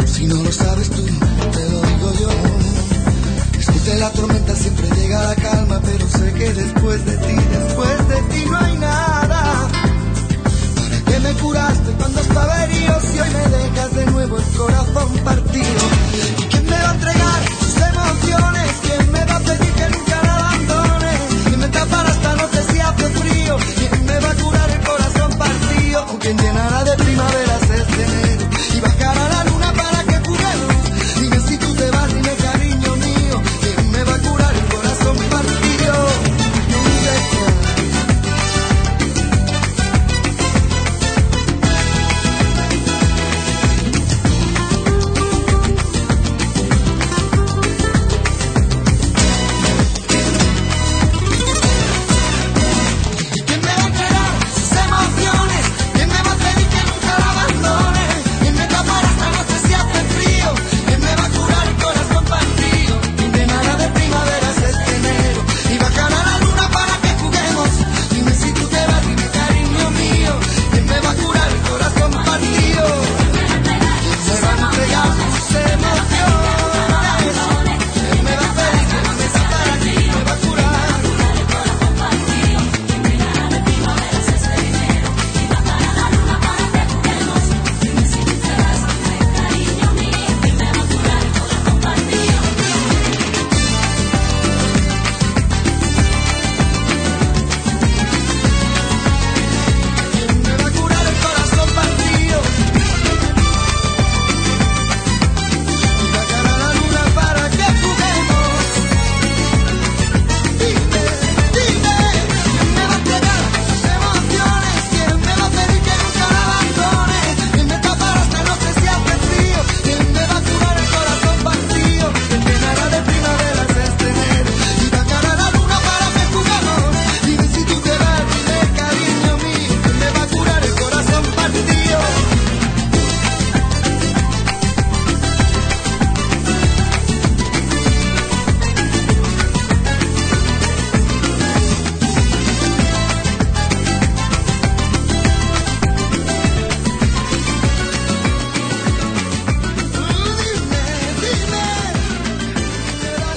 Si 0.06 0.26
no 0.26 0.42
lo 0.42 0.50
sabes 0.50 0.90
tú, 0.90 1.02
te 1.52 1.70
lo 1.70 1.80
digo 1.82 2.12
yo. 2.20 2.30
De 3.86 3.94
la 4.00 4.10
tormenta 4.10 4.52
siempre 4.56 4.88
llega 4.96 5.22
la 5.22 5.36
calma, 5.36 5.80
pero 5.80 6.08
sé 6.08 6.32
que 6.32 6.52
después 6.52 7.06
de 7.06 7.16
ti, 7.18 7.34
después 7.34 8.08
de 8.08 8.16
ti 8.30 8.44
no 8.50 8.58
hay 8.58 8.76
nada. 8.78 9.68
¿Para 10.74 10.98
qué 11.06 11.20
me 11.20 11.32
curaste 11.34 11.92
cuando 11.92 12.20
estaba 12.20 12.64
herido 12.64 13.00
si 13.00 13.20
hoy 13.20 13.30
me 13.30 13.56
dejas 13.56 13.94
de 13.94 14.06
nuevo 14.06 14.38
el 14.38 14.44
corazón 14.56 15.10
partido? 15.22 15.82
¿Y 16.38 16.42
quién 16.50 16.64
me 16.64 16.78
va 16.82 16.90
a 16.90 16.94
entregar 16.94 17.40
sus 17.60 17.76
emociones? 17.76 18.70
¿Quién 18.82 19.12
me 19.12 19.24
va 19.24 19.36
a 19.36 19.40
pedir 19.40 19.72
que 19.78 19.88
nunca 19.96 20.22
la 20.24 20.34
abandone? 20.34 21.12
¿Quién 21.44 21.60
me 21.60 21.68
tapará 21.68 22.10
esta 22.10 22.34
noche 22.34 22.58
si 22.72 22.80
hace 22.80 23.08
frío? 23.20 23.95
Partido? 26.06 26.14
¿O 26.14 26.18
quién 26.18 26.36
llenará 26.38 26.84
de 26.84 26.96
primaveras 26.96 27.70
este 27.70 28.02
enero? 28.02 28.45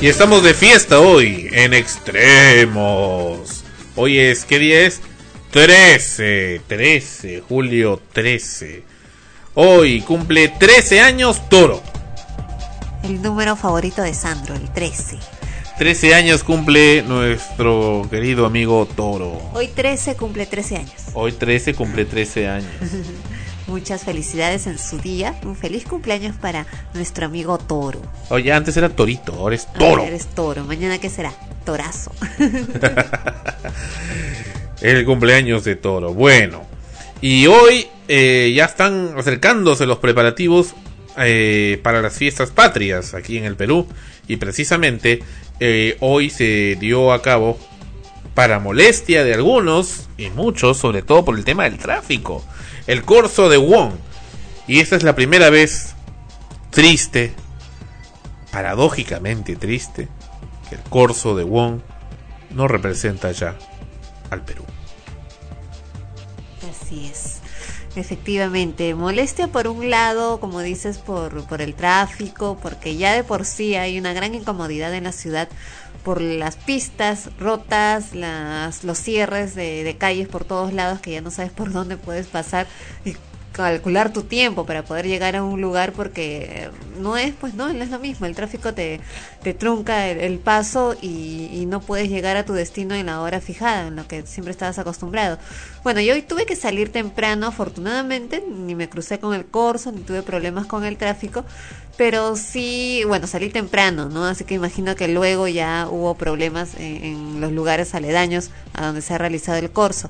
Y 0.09 0.11
estamos 0.11 0.41
de 0.41 0.55
fiesta 0.55 0.99
hoy 0.99 1.49
en 1.51 1.75
Extremos. 1.75 3.63
Hoy 3.95 4.17
es, 4.17 4.43
¿qué 4.43 4.57
día 4.57 4.87
es? 4.87 5.01
13, 5.51 6.63
13, 6.65 7.43
julio 7.47 8.01
13. 8.11 8.81
Hoy 9.53 10.01
cumple 10.01 10.47
13 10.47 11.01
años 11.01 11.47
Toro. 11.47 11.83
El 13.03 13.21
número 13.21 13.55
favorito 13.55 14.01
de 14.01 14.15
Sandro, 14.15 14.55
el 14.55 14.73
13. 14.73 15.19
13 15.77 16.15
años 16.15 16.43
cumple 16.43 17.03
nuestro 17.03 18.07
querido 18.09 18.47
amigo 18.47 18.87
Toro. 18.87 19.39
Hoy 19.53 19.67
13 19.67 20.15
cumple 20.15 20.47
13 20.47 20.77
años. 20.77 21.03
Hoy 21.13 21.33
13 21.33 21.75
cumple 21.75 22.05
13 22.05 22.47
años. 22.47 22.71
muchas 23.69 24.03
felicidades 24.03 24.67
en 24.67 24.77
su 24.77 24.97
día. 24.97 25.39
Un 25.43 25.55
feliz 25.55 25.85
cumpleaños 25.85 26.35
para 26.35 26.65
nuestro 26.93 27.25
amigo 27.25 27.57
Toro. 27.57 28.01
Oye, 28.29 28.51
antes 28.51 28.75
era 28.75 28.89
Torito, 28.89 29.33
ahora 29.33 29.55
es 29.55 29.71
Toro. 29.71 29.85
Ahora 29.85 30.07
eres 30.07 30.27
Toro. 30.27 30.63
Mañana 30.65 30.99
qué 30.99 31.09
será? 31.09 31.31
Torazo. 31.65 32.11
El 34.81 35.05
cumpleaños 35.05 35.63
de 35.63 35.75
Toro. 35.75 36.13
Bueno, 36.13 36.63
y 37.21 37.47
hoy 37.47 37.87
eh, 38.07 38.51
ya 38.55 38.65
están 38.65 39.13
acercándose 39.17 39.85
los 39.85 39.99
preparativos 39.99 40.73
eh, 41.17 41.79
para 41.83 42.01
las 42.01 42.17
fiestas 42.17 42.51
patrias 42.51 43.13
aquí 43.13 43.37
en 43.37 43.45
el 43.45 43.55
Perú. 43.55 43.87
Y 44.27 44.37
precisamente 44.37 45.21
eh, 45.59 45.97
hoy 45.99 46.29
se 46.29 46.77
dio 46.79 47.11
a 47.11 47.21
cabo, 47.21 47.59
para 48.33 48.59
molestia 48.59 49.25
de 49.25 49.33
algunos 49.33 50.07
y 50.17 50.29
muchos, 50.29 50.77
sobre 50.77 51.01
todo 51.01 51.25
por 51.25 51.37
el 51.37 51.43
tema 51.43 51.65
del 51.65 51.77
tráfico, 51.77 52.45
el 52.89 53.05
corso 53.05 53.49
de 53.49 53.57
Wong. 53.57 53.93
Y 54.65 54.79
esta 54.79 54.95
es 54.95 55.03
la 55.03 55.13
primera 55.13 55.51
vez 55.51 55.93
triste, 56.71 57.35
paradójicamente 58.51 59.55
triste, 59.55 60.07
que 60.67 60.75
el 60.75 60.81
corso 60.81 61.35
de 61.35 61.43
Wong 61.43 61.81
no 62.49 62.67
representa 62.67 63.31
ya 63.31 63.55
al 64.31 64.43
Perú. 64.43 64.63
Así 66.67 67.05
es. 67.05 67.41
Efectivamente, 67.95 68.95
molestia 68.95 69.49
por 69.49 69.67
un 69.67 69.91
lado, 69.91 70.39
como 70.39 70.61
dices, 70.61 70.97
por, 70.97 71.45
por 71.45 71.61
el 71.61 71.75
tráfico, 71.75 72.57
porque 72.59 72.97
ya 72.97 73.13
de 73.13 73.23
por 73.23 73.45
sí 73.45 73.75
hay 73.75 73.99
una 73.99 74.13
gran 74.13 74.33
incomodidad 74.33 74.95
en 74.95 75.03
la 75.03 75.11
ciudad 75.11 75.47
por 76.09 76.21
las 76.21 76.55
pistas 76.55 77.29
rotas, 77.39 78.15
las, 78.15 78.83
los 78.83 78.97
cierres 78.97 79.53
de, 79.53 79.95
calles 79.99 80.27
por 80.27 80.43
todos 80.43 80.73
lados 80.73 81.01
que 81.01 81.11
ya 81.11 81.21
no 81.21 81.29
sabes 81.29 81.51
por 81.51 81.71
dónde 81.71 81.97
puedes 81.97 82.25
pasar 82.25 82.65
y 83.05 83.15
calcular 83.51 84.13
tu 84.13 84.23
tiempo 84.23 84.65
para 84.65 84.83
poder 84.83 85.07
llegar 85.07 85.35
a 85.35 85.43
un 85.43 85.59
lugar 85.59 85.91
porque 85.93 86.69
no 86.99 87.17
es 87.17 87.33
pues 87.33 87.53
no, 87.55 87.71
no 87.73 87.83
es 87.83 87.89
lo 87.89 87.99
mismo. 87.99 88.25
El 88.25 88.35
tráfico 88.35 88.73
te, 88.73 89.01
te 89.43 89.53
trunca 89.53 90.07
el, 90.07 90.39
paso 90.39 90.95
y, 91.01 91.49
y, 91.51 91.65
no 91.65 91.81
puedes 91.81 92.09
llegar 92.09 92.37
a 92.37 92.45
tu 92.45 92.53
destino 92.53 92.95
en 92.95 93.07
la 93.07 93.21
hora 93.21 93.41
fijada 93.41 93.87
en 93.87 93.95
lo 93.95 94.07
que 94.07 94.25
siempre 94.25 94.51
estabas 94.51 94.79
acostumbrado. 94.79 95.37
Bueno 95.83 96.01
yo 96.01 96.13
hoy 96.13 96.21
tuve 96.21 96.45
que 96.45 96.55
salir 96.55 96.91
temprano 96.91 97.47
afortunadamente 97.47 98.43
ni 98.47 98.75
me 98.75 98.89
crucé 98.89 99.19
con 99.19 99.33
el 99.33 99.45
corso 99.45 99.91
ni 99.91 100.01
tuve 100.01 100.21
problemas 100.21 100.67
con 100.67 100.85
el 100.85 100.97
tráfico 100.97 101.43
pero 101.97 102.35
sí 102.35 103.03
bueno 103.07 103.27
salí 103.27 103.49
temprano 103.49 104.09
no 104.09 104.25
así 104.25 104.45
que 104.45 104.53
imagino 104.55 104.95
que 104.95 105.07
luego 105.07 105.47
ya 105.47 105.87
hubo 105.89 106.15
problemas 106.15 106.75
en, 106.75 107.03
en 107.03 107.41
los 107.41 107.51
lugares 107.51 107.93
aledaños 107.93 108.51
a 108.73 108.85
donde 108.85 109.01
se 109.01 109.13
ha 109.13 109.17
realizado 109.17 109.57
el 109.57 109.71
corso 109.71 110.09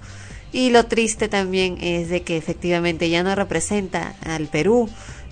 y 0.51 0.71
lo 0.71 0.85
triste 0.85 1.27
también 1.27 1.77
es 1.81 2.09
de 2.09 2.21
que 2.21 2.37
efectivamente 2.37 3.09
ya 3.09 3.23
no 3.23 3.35
representa 3.35 4.15
al 4.25 4.47
Perú. 4.47 4.89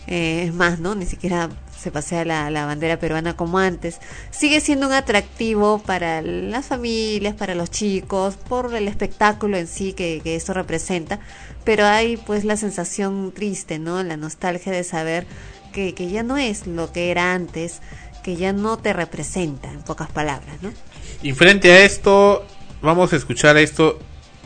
Eh, 0.07 0.43
es 0.45 0.53
más, 0.53 0.80
¿no? 0.80 0.95
Ni 0.95 1.05
siquiera 1.05 1.49
se 1.78 1.91
pasea 1.91 2.24
la, 2.24 2.49
la, 2.49 2.65
bandera 2.65 2.97
peruana 2.97 3.36
como 3.36 3.59
antes. 3.59 3.99
Sigue 4.32 4.61
siendo 4.61 4.88
un 4.88 4.93
atractivo 4.93 5.80
para 5.80 6.22
las 6.22 6.68
familias, 6.68 7.36
para 7.36 7.55
los 7.55 7.70
chicos, 7.70 8.36
por 8.36 8.74
el 8.74 8.88
espectáculo 8.88 9.57
en 9.57 9.68
sí 9.68 9.91
que, 9.91 10.22
que 10.24 10.36
esto 10.36 10.53
representa. 10.53 11.20
Pero 11.65 11.86
hay 11.86 12.15
pues 12.15 12.45
la 12.45 12.55
sensación 12.55 13.34
triste, 13.34 13.80
¿no? 13.80 14.01
La 14.03 14.15
nostalgia 14.15 14.72
de 14.72 14.86
saber 14.86 15.28
que, 15.74 15.93
que 15.93 16.09
ya 16.09 16.24
no 16.24 16.38
es 16.38 16.68
lo 16.68 16.93
que 16.93 17.11
era 17.11 17.34
antes, 17.34 17.82
que 18.24 18.38
ya 18.38 18.53
no 18.53 18.78
te 18.78 18.93
representa, 18.93 19.70
en 19.70 19.82
pocas 19.82 20.09
palabras, 20.09 20.61
¿no? 20.61 20.72
Y 21.22 21.34
frente 21.34 21.72
a 21.72 21.84
esto, 21.84 22.45
vamos 22.82 23.11
a 23.11 23.18
escuchar 23.18 23.57
esto 23.57 23.99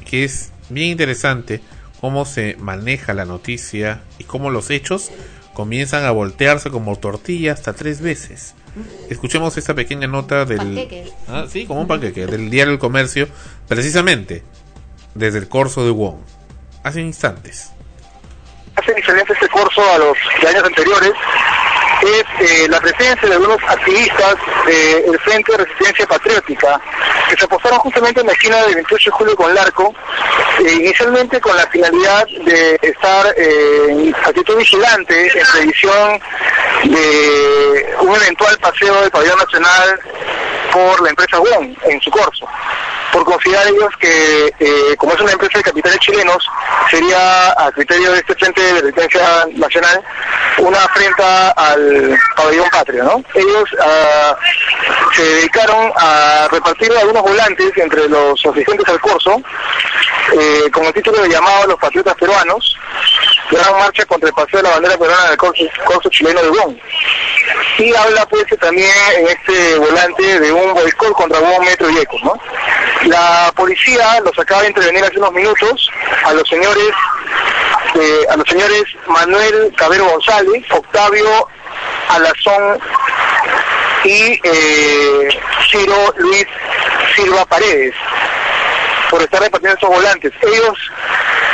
que 0.06 0.24
es 0.24 0.52
bien 0.74 0.90
interesante 0.90 1.62
cómo 2.00 2.26
se 2.26 2.56
maneja 2.60 3.14
la 3.14 3.26
noticia 3.26 4.02
y 4.18 4.24
cómo 4.24 4.50
los 4.50 4.70
hechos 4.70 5.12
comienzan 5.54 6.06
a 6.06 6.12
voltearse 6.12 6.70
como 6.70 6.98
tortilla 6.98 7.54
hasta 7.54 7.74
tres 7.74 8.02
veces. 8.02 8.56
Escuchemos 9.10 9.58
esta 9.58 9.74
pequeña 9.74 10.08
nota 10.08 10.46
del 10.46 11.12
ah, 11.28 11.46
sí, 11.50 11.66
como 11.66 11.82
un 11.82 11.88
panqueque 11.88 12.26
del 12.26 12.50
diario 12.50 12.74
El 12.74 12.80
Comercio, 12.80 13.28
precisamente 13.68 14.44
desde 15.14 15.40
el 15.40 15.50
corso 15.50 15.84
de 15.84 15.92
Wong, 15.92 16.18
hace 16.84 17.02
instantes. 17.02 17.72
Hace 18.76 18.94
diferente 18.94 19.34
este 19.34 19.50
curso 19.50 19.82
a 19.94 19.98
los 19.98 20.18
de 20.42 20.48
años 20.48 20.64
anteriores 20.64 21.12
es 22.02 22.26
eh, 22.40 22.68
la 22.70 22.80
presencia 22.80 23.28
de 23.28 23.36
algunos 23.36 23.58
activistas 23.68 24.36
del 24.66 25.20
Frente 25.20 25.52
de 25.52 25.58
Resistencia 25.60 26.06
Patriótica 26.08 26.80
que 27.30 27.36
se 27.36 27.46
apostaron 27.46 27.80
justamente 27.80 28.22
en 28.22 28.28
la 28.28 28.34
esquina 28.34 28.58
del 28.64 28.76
28 28.76 29.10
de 29.10 29.18
julio 29.18 29.36
con 29.36 29.54
Larco, 29.54 29.94
eh, 30.60 30.74
inicialmente 30.74 31.40
con 31.40 31.56
la 31.56 31.68
finalidad 31.68 32.26
de 32.46 32.80
estar 32.82 33.34
eh, 33.38 33.88
en 33.90 34.16
actitud 34.16 34.58
vigilante 34.58 35.28
en 35.28 35.46
previsión 35.54 36.20
de 36.84 37.96
un 38.02 38.16
eventual 38.16 38.58
paseo 38.58 39.02
del 39.02 39.12
pabellón 39.12 39.38
nacional 39.38 40.00
por 40.72 41.02
la 41.02 41.10
empresa 41.10 41.40
WON 41.40 41.78
en 41.86 42.02
su 42.02 42.10
curso 42.10 42.48
por 43.12 43.26
considerar 43.26 43.68
ellos 43.68 43.90
que 44.00 44.54
eh, 44.60 44.96
como 44.98 45.14
es 45.14 45.22
una 45.22 45.34
empresa 45.34 45.58
de 45.58 45.64
capitales 45.64 46.00
chilenos 46.00 46.48
sería 46.90 47.52
a 47.52 47.72
criterio 47.72 48.12
de 48.12 48.20
este 48.20 48.36
Frente 48.36 48.62
de 48.62 48.82
Resistencia 48.82 49.46
Nacional 49.54 50.02
una 50.62 50.84
afrenta 50.84 51.52
al 51.52 52.18
pabellón 52.36 52.70
patrio, 52.70 53.04
¿no? 53.04 53.24
Ellos 53.34 53.74
uh, 53.74 55.14
se 55.14 55.24
dedicaron 55.24 55.92
a 55.98 56.48
repartir 56.52 56.92
algunos 56.98 57.24
volantes 57.24 57.72
entre 57.78 58.08
los 58.08 58.46
asistentes 58.46 58.88
al 58.88 59.00
curso 59.02 59.42
eh, 60.34 60.70
con 60.72 60.86
el 60.86 60.94
título 60.94 61.22
de 61.22 61.30
llamado 61.30 61.64
a 61.64 61.68
los 61.68 61.80
patriotas 61.80 62.16
peruanos 62.16 62.78
gran 63.52 63.78
marcha 63.80 64.06
contra 64.06 64.30
el 64.30 64.36
paseo 64.36 64.62
de 64.62 64.64
la 64.64 64.76
bandera 64.76 64.98
peruana 64.98 65.30
del 65.30 65.38
corso, 65.38 65.64
corso 65.86 66.10
chileno 66.10 66.42
de 66.42 66.50
Bonn. 66.50 66.82
Y 67.78 67.94
habla 67.94 68.26
pues 68.28 68.46
también 68.60 68.92
en 69.18 69.28
este 69.28 69.78
volante 69.78 70.40
de 70.40 70.52
un 70.52 70.74
boicot 70.74 71.12
contra 71.14 71.40
Bonn, 71.40 71.66
Metro 71.66 71.90
y 71.90 71.98
Eco, 71.98 72.18
¿no? 72.24 72.40
La 73.08 73.52
policía 73.56 74.22
los 74.24 74.38
acaba 74.40 74.62
de 74.62 74.70
intervenir 74.70 75.04
hace 75.04 75.18
unos 75.18 75.34
minutos 75.34 75.90
a 76.24 76.34
los 76.34 76.48
señores 76.48 76.92
eh, 77.96 78.26
a 78.30 78.38
los 78.38 78.48
señores 78.48 78.84
Manuel 79.08 79.74
Cabero 79.76 80.06
González, 80.06 80.64
Octavio 80.72 81.48
Alazón 82.10 82.80
y 84.04 84.40
eh, 84.44 85.30
Ciro 85.70 86.14
Luis 86.18 86.46
Silva 87.16 87.46
Paredes 87.46 87.94
por 89.10 89.22
estar 89.22 89.42
repartiendo 89.42 89.76
estos 89.76 89.90
volantes. 89.90 90.32
Ellos 90.42 90.92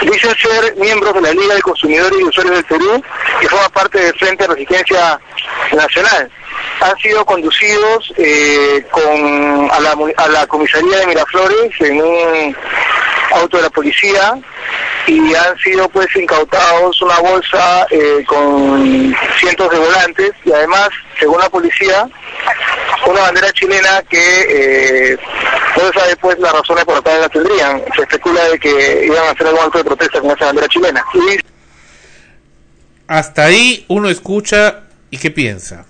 dicen 0.01 0.35
ser 0.37 0.75
miembros 0.75 1.13
de 1.15 1.21
la 1.21 1.33
Liga 1.33 1.55
de 1.55 1.61
Consumidores 1.61 2.19
y 2.19 2.23
Usuarios 2.23 2.55
del 2.55 2.65
Perú 2.65 3.03
y 3.41 3.45
forman 3.47 3.71
parte 3.71 3.99
del 3.99 4.13
Frente 4.13 4.43
de 4.43 4.53
Resistencia 4.53 5.19
Nacional. 5.73 6.31
Han 6.81 6.97
sido 6.97 7.25
conducidos 7.25 8.13
eh, 8.17 8.85
con, 8.91 9.71
a, 9.71 9.79
la, 9.79 9.95
a 10.17 10.27
la 10.27 10.47
comisaría 10.47 10.99
de 10.99 11.07
Miraflores 11.07 11.71
en 11.81 12.01
un 12.01 12.55
auto 13.37 13.57
de 13.57 13.63
la 13.63 13.69
policía 13.69 14.39
y 15.07 15.33
han 15.33 15.57
sido 15.59 15.87
pues 15.89 16.07
incautados 16.15 17.01
una 17.01 17.19
bolsa 17.19 17.87
eh, 17.89 18.23
con 18.27 19.15
cientos 19.39 19.71
de 19.71 19.79
volantes 19.79 20.31
y 20.43 20.51
además, 20.51 20.89
según 21.19 21.39
la 21.39 21.49
policía, 21.49 22.09
una 23.05 23.21
bandera 23.21 23.51
chilena 23.53 24.03
que 24.09 25.11
eh, 25.13 25.17
no 25.75 25.87
se 25.87 25.99
sabe 25.99 26.15
pues 26.17 26.39
las 26.39 26.51
razones 26.51 26.85
por 26.85 26.95
las 26.95 27.03
cuales 27.03 27.21
la 27.21 27.29
tendrían. 27.29 27.83
Se 27.95 28.01
especula 28.01 28.43
de 28.49 28.59
que 28.59 29.05
iban 29.05 29.23
a 29.23 29.31
hacer 29.31 29.47
algún 29.47 29.63
acto 29.63 29.77
de 29.77 29.83
protesta 29.85 30.19
con 30.19 30.31
esa 30.31 30.45
bandera 30.45 30.67
chilena. 30.67 31.05
Y... 31.13 31.39
Hasta 33.07 33.45
ahí 33.45 33.85
uno 33.87 34.09
escucha 34.09 34.83
y 35.09 35.17
qué 35.17 35.31
piensa. 35.31 35.85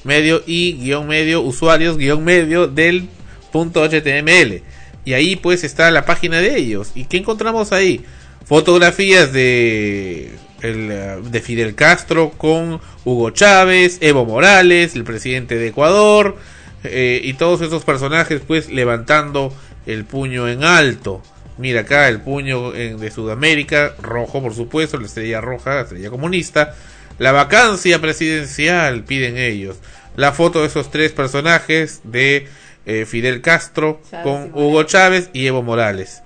medio 0.04 0.42
y 0.46 0.94
medio 1.06 1.42
usuarios 1.42 1.98
medio 1.98 2.68
del 2.68 3.08
punto 3.50 3.84
html 3.84 4.62
y 5.04 5.12
ahí 5.14 5.36
pues 5.36 5.64
está 5.64 5.90
la 5.90 6.04
página 6.04 6.38
de 6.38 6.56
ellos. 6.56 6.92
Y 6.94 7.04
qué 7.04 7.18
encontramos 7.18 7.72
ahí 7.72 8.04
fotografías 8.44 9.32
de 9.32 10.30
el, 10.62 11.30
de 11.30 11.40
Fidel 11.40 11.74
Castro 11.74 12.30
con 12.30 12.80
Hugo 13.04 13.30
Chávez 13.30 13.98
Evo 14.00 14.24
Morales 14.26 14.94
el 14.96 15.04
presidente 15.04 15.56
de 15.56 15.68
Ecuador 15.68 16.36
eh, 16.84 17.20
y 17.22 17.34
todos 17.34 17.60
esos 17.62 17.84
personajes 17.84 18.42
pues 18.46 18.68
levantando 18.68 19.54
el 19.86 20.04
puño 20.04 20.48
en 20.48 20.64
alto. 20.64 21.22
Mira 21.58 21.82
acá 21.82 22.08
el 22.08 22.20
puño 22.20 22.74
en- 22.74 22.98
de 22.98 23.10
Sudamérica 23.10 23.94
rojo 24.02 24.42
por 24.42 24.54
supuesto 24.54 24.98
la 24.98 25.06
estrella 25.06 25.40
roja 25.40 25.74
la 25.76 25.80
estrella 25.82 26.10
comunista. 26.10 26.74
La 27.18 27.32
vacancia 27.32 28.00
presidencial, 28.00 29.04
piden 29.04 29.36
ellos. 29.36 29.76
La 30.16 30.32
foto 30.32 30.62
de 30.62 30.68
esos 30.68 30.90
tres 30.90 31.12
personajes 31.12 32.00
de 32.04 32.48
eh, 32.86 33.04
Fidel 33.06 33.40
Castro 33.42 34.00
Chávez 34.10 34.24
con 34.24 34.50
Hugo 34.54 34.82
Chávez 34.84 35.30
y 35.32 35.46
Evo 35.46 35.62
Morales. 35.62 36.22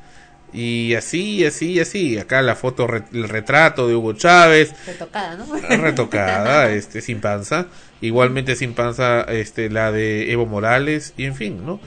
Y 0.53 0.95
así, 0.95 1.45
así, 1.45 1.81
así. 1.81 2.17
Acá 2.17 2.41
la 2.41 2.55
foto, 2.55 2.87
el 3.13 3.29
retrato 3.29 3.89
de 3.89 3.97
Hugo 3.97 4.13
Chávez, 4.13 4.73
Retocada, 4.87 5.35
¿no? 5.37 5.47
retocada, 5.79 6.71
este, 6.73 7.01
sin 7.01 7.21
panza. 7.21 7.67
Igualmente 8.01 8.55
sin 8.55 8.73
panza, 8.75 9.23
este, 9.23 9.69
la 9.69 9.91
de 9.91 10.31
Evo 10.31 10.47
Morales, 10.47 11.13
y 11.17 11.25
en 11.25 11.35
fin, 11.35 11.67
¿no? 11.67 11.81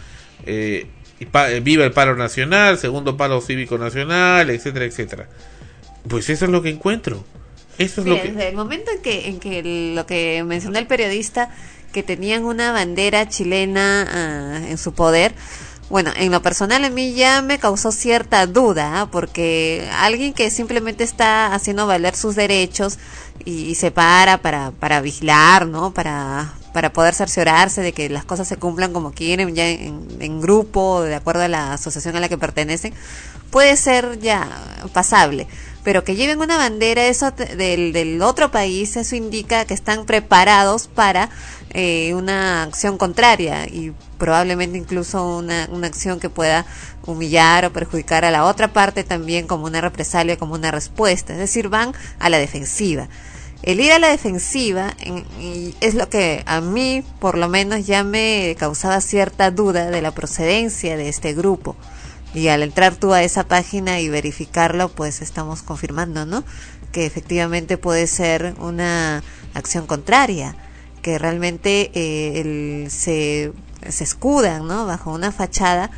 Eh, 0.46 0.88
y 1.20 1.26
pa- 1.28 1.50
eh, 1.52 1.62
viva 1.62 1.86
el 1.86 1.92
paro 1.94 2.16
nacional, 2.18 2.78
segundo 2.78 3.16
paro 3.16 3.40
cívico 3.40 3.78
nacional, 3.78 4.50
etcétera, 4.50 4.84
etcétera. 4.86 5.28
Pues 6.10 6.30
eso 6.30 6.46
es 6.46 6.52
lo 6.52 6.62
que 6.62 6.70
encuentro. 6.70 7.24
Eso 7.78 8.02
es 8.02 8.06
Sí, 8.06 8.10
lo 8.10 8.22
que... 8.22 8.30
desde 8.30 8.50
el 8.50 8.56
momento 8.56 8.92
en 8.92 9.02
que, 9.02 9.28
en 9.30 9.40
que 9.40 9.94
lo 9.96 10.06
que 10.06 10.44
mencionó 10.44 10.78
el 10.80 10.88
periodista, 10.88 11.52
que 11.92 12.04
tenían 12.04 12.46
una 12.46 12.72
bandera 12.72 13.28
chilena 13.28 14.08
ah, 14.10 14.68
en 14.68 14.78
su 14.78 14.94
poder, 14.94 15.34
bueno, 15.90 16.12
en 16.18 16.32
lo 16.32 16.42
personal 16.42 16.84
a 16.84 16.90
mí 16.90 17.14
ya 17.14 17.42
me 17.42 17.60
causó 17.60 17.94
cierta 17.94 18.46
duda, 18.46 19.02
¿ah? 19.02 19.10
porque 19.10 19.90
alguien 20.00 20.34
que 20.34 20.50
simplemente 20.50 21.06
está 21.06 21.54
haciendo 21.54 21.88
valer 21.88 22.14
sus 22.14 22.36
derechos 22.36 23.00
y, 23.46 23.76
se 23.76 23.92
para 23.92 24.40
para, 24.40 24.72
para 24.72 25.00
vigilar, 25.00 25.66
¿no? 25.66 25.94
Para, 25.94 26.54
para 26.74 26.92
poder 26.92 27.14
cerciorarse 27.14 27.82
de 27.82 27.94
que 27.94 28.10
las 28.10 28.26
cosas 28.26 28.50
se 28.50 28.58
cumplan 28.58 28.92
como 28.92 29.14
quieren, 29.14 29.56
ya 29.56 29.66
en, 29.70 30.06
en 30.20 30.42
grupo, 30.42 31.04
de 31.04 31.16
acuerdo 31.16 31.44
a 31.44 31.48
la 31.48 31.74
asociación 31.74 32.18
a 32.18 32.20
la 32.20 32.28
que 32.28 32.38
pertenecen, 32.38 32.94
puede 33.50 33.78
ser 33.78 34.20
ya 34.20 34.46
pasable 34.92 35.48
pero 35.84 36.04
que 36.04 36.16
lleven 36.16 36.42
una 36.42 36.58
bandera 36.58 37.06
eso 37.08 37.32
del, 37.32 37.94
del 37.94 38.22
otro 38.22 38.52
país, 38.52 38.98
eso 38.98 39.16
indica 39.16 39.66
que 39.66 39.74
están 39.74 40.06
preparados 40.06 40.88
para 40.88 41.30
eh, 41.70 42.14
una 42.14 42.64
acción 42.64 42.98
contraria 42.98 43.68
y 43.68 43.94
probablemente 44.18 44.78
incluso 44.78 45.38
una, 45.38 45.68
una 45.72 45.88
acción 45.88 46.20
que 46.20 46.30
pueda 46.30 46.66
humillar 47.06 47.66
o 47.66 47.74
perjudicar 47.74 48.26
a 48.26 48.32
la 48.32 48.46
otra 48.46 48.74
parte 48.74 49.04
también 49.04 49.48
como 49.48 49.66
una 49.66 49.82
represalia, 49.82 50.38
como 50.38 50.56
una 50.56 50.72
respuesta. 50.72 51.34
Es 51.34 51.40
decir, 51.40 51.70
van 51.70 51.94
a 52.20 52.30
la 52.30 52.38
defensiva. 52.38 53.10
El 53.64 53.80
ir 53.80 53.92
a 53.92 54.00
la 54.00 54.10
defensiva 54.10 54.94
es 55.82 55.96
lo 55.96 56.10
que 56.10 56.44
a 56.46 56.62
mí, 56.62 57.04
por 57.20 57.38
lo 57.38 57.50
menos, 57.50 57.86
ya 57.86 58.04
me 58.04 58.56
causaba 58.58 59.02
cierta 59.02 59.52
duda 59.52 59.90
de 59.90 60.02
la 60.02 60.12
procedencia 60.12 60.96
de 60.96 61.10
este 61.10 61.34
grupo. 61.34 61.76
Y 62.34 62.50
al 62.50 62.62
entrar 62.64 62.96
tú 62.96 63.14
a 63.14 63.24
esa 63.24 63.46
página 63.48 64.00
y 64.00 64.10
verificarlo, 64.10 64.90
pues 64.90 65.22
estamos 65.22 65.64
confirmando, 65.64 66.26
¿no? 66.26 66.44
Que 66.92 67.06
efectivamente 67.06 67.78
puede 67.78 68.08
ser 68.08 68.56
una 68.60 69.24
acción 69.54 69.88
contraria, 69.88 70.56
que 71.02 71.18
realmente 71.18 71.92
eh, 71.94 72.42
el- 72.42 72.92
se, 72.92 73.54
se 73.90 74.04
escudan, 74.04 74.68
¿no? 74.68 74.86
Bajo 74.86 75.12
una 75.12 75.32
fachada, 75.32 75.90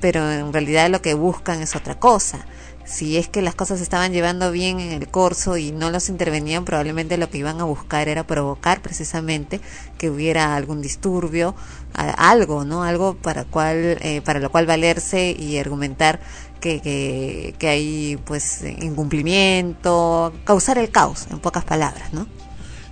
pero 0.00 0.30
en 0.30 0.52
realidad 0.52 0.90
lo 0.90 1.02
que 1.02 1.14
buscan 1.14 1.60
es 1.62 1.76
otra 1.76 1.94
cosa. 1.98 2.46
Si 2.84 3.16
es 3.16 3.28
que 3.28 3.40
las 3.40 3.54
cosas 3.54 3.80
estaban 3.80 4.12
llevando 4.12 4.52
bien 4.52 4.78
en 4.78 4.92
el 4.92 5.08
corso 5.08 5.56
y 5.56 5.72
no 5.72 5.90
los 5.90 6.10
intervenían, 6.10 6.66
probablemente 6.66 7.16
lo 7.16 7.30
que 7.30 7.38
iban 7.38 7.60
a 7.60 7.64
buscar 7.64 8.08
era 8.08 8.26
provocar 8.26 8.82
precisamente 8.82 9.60
que 9.96 10.10
hubiera 10.10 10.54
algún 10.54 10.82
disturbio, 10.82 11.54
algo, 11.94 12.64
¿no? 12.64 12.84
Algo 12.84 13.14
para 13.14 13.44
cual, 13.44 13.98
eh, 14.02 14.20
para 14.22 14.38
lo 14.38 14.50
cual 14.50 14.66
valerse 14.66 15.34
y 15.38 15.56
argumentar 15.56 16.20
que, 16.60 16.82
que, 16.82 17.54
que 17.58 17.68
hay 17.68 18.18
pues 18.24 18.62
incumplimiento, 18.62 20.34
causar 20.44 20.76
el 20.76 20.90
caos, 20.90 21.26
en 21.30 21.38
pocas 21.38 21.64
palabras, 21.64 22.12
¿no? 22.12 22.26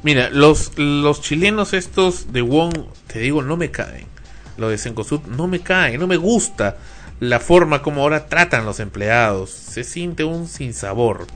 Mira, 0.02 0.30
los, 0.30 0.72
los 0.78 1.20
chilenos 1.20 1.74
estos 1.74 2.32
de 2.32 2.40
Wong, 2.42 2.72
te 3.06 3.20
digo, 3.20 3.42
no 3.42 3.56
me 3.56 3.70
caen. 3.70 4.06
Lo 4.56 4.68
de 4.68 4.78
Cencosud 4.78 5.20
no 5.22 5.46
me 5.46 5.60
caen, 5.60 6.00
no 6.00 6.06
me 6.06 6.16
gusta 6.16 6.76
la 7.22 7.38
forma 7.38 7.82
como 7.82 8.02
ahora 8.02 8.26
tratan 8.26 8.64
los 8.64 8.80
empleados. 8.80 9.50
Se 9.50 9.84
siente 9.84 10.24
un 10.24 10.48
sinsabor. 10.48 11.28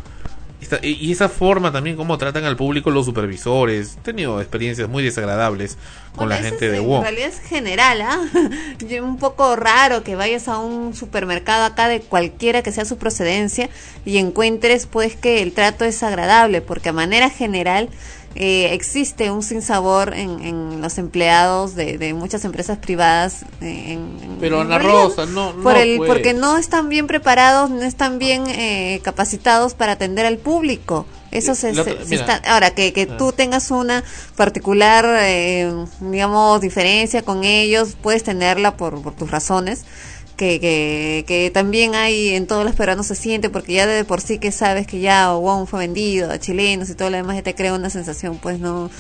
Esta- 0.61 0.80
y 0.84 1.12
esa 1.12 1.28
forma 1.28 1.70
también 1.70 1.97
como 1.97 2.18
tratan 2.18 2.45
al 2.45 2.57
público 2.57 2.91
los 2.91 3.05
supervisores. 3.07 3.97
He 3.99 4.01
tenido 4.01 4.41
experiencias 4.41 4.89
muy 4.89 5.05
desagradables 5.05 5.76
con 6.16 6.26
Bueno, 6.26 6.30
la 6.30 6.37
gente 6.49 6.66
es- 6.66 6.72
de 6.72 6.78
En 6.78 6.87
Wong. 6.89 7.03
realidad 7.03 7.28
es 7.28 7.39
general, 7.39 8.01
¿ah? 8.01 8.18
Yo- 8.89 9.05
Un 9.05 9.18
poco 9.18 9.55
raro 9.55 10.03
que 10.03 10.16
vayas 10.16 10.49
a 10.49 10.59
un 10.59 10.93
supermercado 10.97 11.64
acá 11.66 11.87
de 11.87 12.01
cualquiera 12.01 12.62
que 12.62 12.72
sea 12.72 12.84
su 12.84 12.97
procedencia 12.99 13.68
y 14.05 14.16
encuentres 14.16 14.87
pues 14.87 15.14
que 15.14 15.41
el 15.43 15.53
trato 15.53 15.84
es 15.84 16.03
agradable, 16.03 16.62
porque 16.62 16.89
a 16.89 16.93
manera 16.93 17.30
general 17.30 17.91
eh, 18.37 18.74
existe 18.74 19.30
un 19.30 19.43
sinsabor 19.43 20.14
en, 20.14 20.41
en 20.45 20.80
los 20.82 20.99
empleados 20.99 21.74
de, 21.74 21.99
de 21.99 22.12
muchas 22.14 22.45
empresas 22.45 22.78
privadas. 22.78 23.43
eh, 23.61 23.93
en- 23.95 24.18
en- 24.22 24.37
Pero 24.39 24.61
en 24.62 24.66
Ana 24.72 24.78
Rosa, 24.78 25.26
no, 25.26 25.53
por 25.62 25.74
no, 25.74 25.80
el, 25.80 25.97
pues. 25.97 26.09
porque 26.09 26.34
no 26.34 26.59
están 26.59 26.89
bien 26.89 27.07
preparados, 27.07 27.70
no 27.70 27.82
están 27.82 28.18
bien 28.18 28.45
eh, 28.47 29.01
capacitados 29.03 29.74
para 29.74 29.93
atender 29.93 30.26
al 30.26 30.37
público. 30.39 31.07
Eso 31.32 31.55
se, 31.55 31.72
La 31.74 31.82
se- 31.84 31.93
otra- 31.93 32.05
se 32.05 32.11
mira. 32.11 32.34
está, 32.37 32.53
ahora 32.53 32.70
que, 32.70 32.93
que 32.93 33.09
Ah. 33.11 33.16
tú 33.16 33.32
tengas 33.32 33.70
una 33.70 34.05
particular, 34.37 35.05
eh, 35.20 35.70
digamos, 36.01 36.61
diferencia 36.61 37.22
con 37.22 37.43
ellos, 37.45 37.97
puedes 38.01 38.22
tenerla 38.22 38.76
por, 38.76 39.03
por 39.03 39.14
tus 39.14 39.30
razones, 39.30 39.84
que, 40.37 40.61
que, 40.61 41.24
que 41.26 41.51
también 41.51 41.95
hay 41.95 42.30
en 42.30 42.47
todos 42.47 42.64
los 42.64 42.74
peruanos 42.74 43.07
se 43.07 43.14
siente, 43.14 43.51
porque 43.51 43.72
ya 43.72 43.87
de 43.87 44.05
por 44.05 44.20
sí 44.20 44.39
que 44.39 44.53
sabes 44.53 44.87
que 44.87 45.01
ya 45.01 45.32
Wong 45.34 45.66
fue 45.66 45.80
vendido 45.80 46.30
a 46.30 46.39
chilenos 46.39 46.91
y 46.91 46.95
todo 46.95 47.11
lo 47.11 47.16
demás, 47.16 47.37
ya 47.37 47.43
te 47.43 47.55
crea 47.55 47.74
una 47.74 47.91
sensación, 47.91 48.39
pues 48.39 48.59
no, 48.59 48.91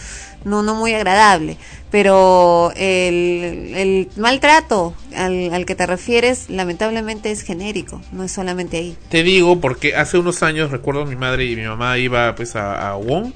no, 0.44 0.62
no 0.62 0.74
muy 0.74 0.94
agradable. 0.94 1.58
Pero 1.90 2.72
el, 2.76 3.72
el 3.74 4.08
maltrato 4.16 4.94
al, 5.14 5.52
al 5.52 5.66
que 5.66 5.74
te 5.74 5.86
refieres, 5.86 6.48
lamentablemente 6.48 7.30
es 7.30 7.42
genérico, 7.42 8.00
no 8.12 8.24
es 8.24 8.32
solamente 8.32 8.78
ahí. 8.78 8.96
Te 9.10 9.22
digo 9.22 9.60
porque 9.60 9.94
hace 9.94 10.18
unos 10.18 10.42
años 10.42 10.70
recuerdo 10.70 11.04
mi 11.04 11.16
madre 11.16 11.44
y 11.44 11.56
mi 11.56 11.64
mamá 11.64 11.98
iba 11.98 12.34
pues 12.34 12.56
a, 12.56 12.90
a 12.90 12.96
Wong 12.96 13.32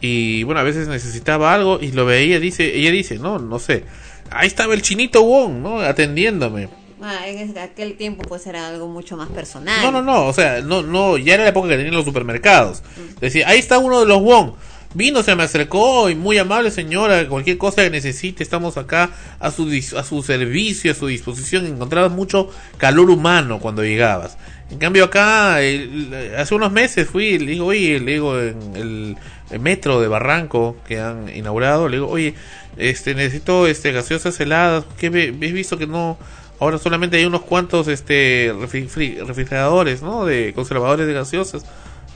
y 0.00 0.42
bueno 0.44 0.60
a 0.60 0.64
veces 0.64 0.88
necesitaba 0.88 1.52
algo 1.52 1.80
y 1.80 1.90
lo 1.90 2.06
veía 2.06 2.38
dice 2.38 2.76
ella 2.76 2.92
dice 2.92 3.18
no 3.18 3.40
no 3.40 3.58
sé 3.58 3.82
ahí 4.30 4.46
estaba 4.46 4.74
el 4.74 4.82
chinito 4.82 5.24
Wong 5.24 5.54
no 5.54 5.80
atendiéndome 5.80 6.68
Ah, 7.00 7.28
en 7.28 7.56
aquel 7.58 7.96
tiempo 7.96 8.22
pues 8.28 8.46
era 8.46 8.68
algo 8.68 8.88
mucho 8.88 9.16
más 9.16 9.28
personal. 9.28 9.80
no 9.82 9.92
no 9.92 10.02
no 10.02 10.26
o 10.26 10.32
sea 10.32 10.60
no 10.62 10.82
no 10.82 11.16
ya 11.16 11.34
era 11.34 11.44
la 11.44 11.50
época 11.50 11.68
que 11.68 11.76
tenían 11.76 11.94
los 11.94 12.04
supermercados. 12.04 12.82
Decía 13.20 13.48
ahí 13.48 13.58
está 13.58 13.78
uno 13.78 14.00
de 14.00 14.06
los 14.06 14.20
Wong. 14.20 14.52
Vino 14.94 15.22
se 15.22 15.36
me 15.36 15.42
acercó 15.42 16.08
y 16.08 16.14
muy 16.14 16.38
amable 16.38 16.70
señora 16.70 17.28
cualquier 17.28 17.58
cosa 17.58 17.82
que 17.84 17.90
necesite 17.90 18.42
estamos 18.42 18.78
acá 18.78 19.10
a 19.38 19.50
su 19.50 19.68
a 19.96 20.02
su 20.02 20.22
servicio 20.22 20.90
a 20.90 20.94
su 20.94 21.06
disposición. 21.08 21.66
Encontrabas 21.66 22.10
mucho 22.10 22.50
calor 22.78 23.10
humano 23.10 23.58
cuando 23.60 23.84
llegabas. 23.84 24.38
En 24.70 24.78
cambio 24.78 25.04
acá 25.04 25.60
el- 25.62 26.34
hace 26.38 26.54
unos 26.54 26.72
meses 26.72 27.06
fui 27.08 27.26
y 27.26 27.38
le 27.38 27.52
digo 27.52 27.66
oye 27.66 28.00
le 28.00 28.12
digo 28.12 28.40
en 28.40 28.56
el, 28.76 29.16
el 29.50 29.60
metro 29.60 30.00
de 30.00 30.08
Barranco 30.08 30.76
que 30.86 30.98
han 30.98 31.28
inaugurado 31.34 31.88
le 31.88 31.98
digo 31.98 32.08
oye 32.08 32.34
este 32.78 33.14
necesito 33.14 33.66
este 33.66 33.92
gaseosas 33.92 34.38
heladas 34.40 34.84
que 34.98 35.06
he 35.08 35.30
visto 35.52 35.76
que 35.78 35.86
no 35.86 36.16
ahora 36.60 36.78
solamente 36.78 37.16
hay 37.16 37.24
unos 37.24 37.42
cuantos 37.42 37.88
este 37.88 38.52
refri- 38.54 38.88
fri- 38.88 39.24
refrigeradores 39.26 40.02
no 40.02 40.24
de 40.24 40.52
conservadores 40.54 41.06
de 41.06 41.12
gaseosas 41.12 41.64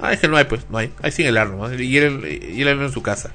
ah 0.00 0.12
es 0.12 0.20
que 0.20 0.28
no 0.28 0.36
hay 0.36 0.44
pues 0.44 0.62
no 0.70 0.78
hay 0.78 0.90
hay 1.02 1.12
sin 1.12 1.26
helar 1.26 1.48
nomás 1.50 1.72
y 1.78 1.96
él 1.98 2.50
y 2.54 2.60
él 2.62 2.68
en 2.68 2.92
su 2.92 3.02
casa 3.02 3.30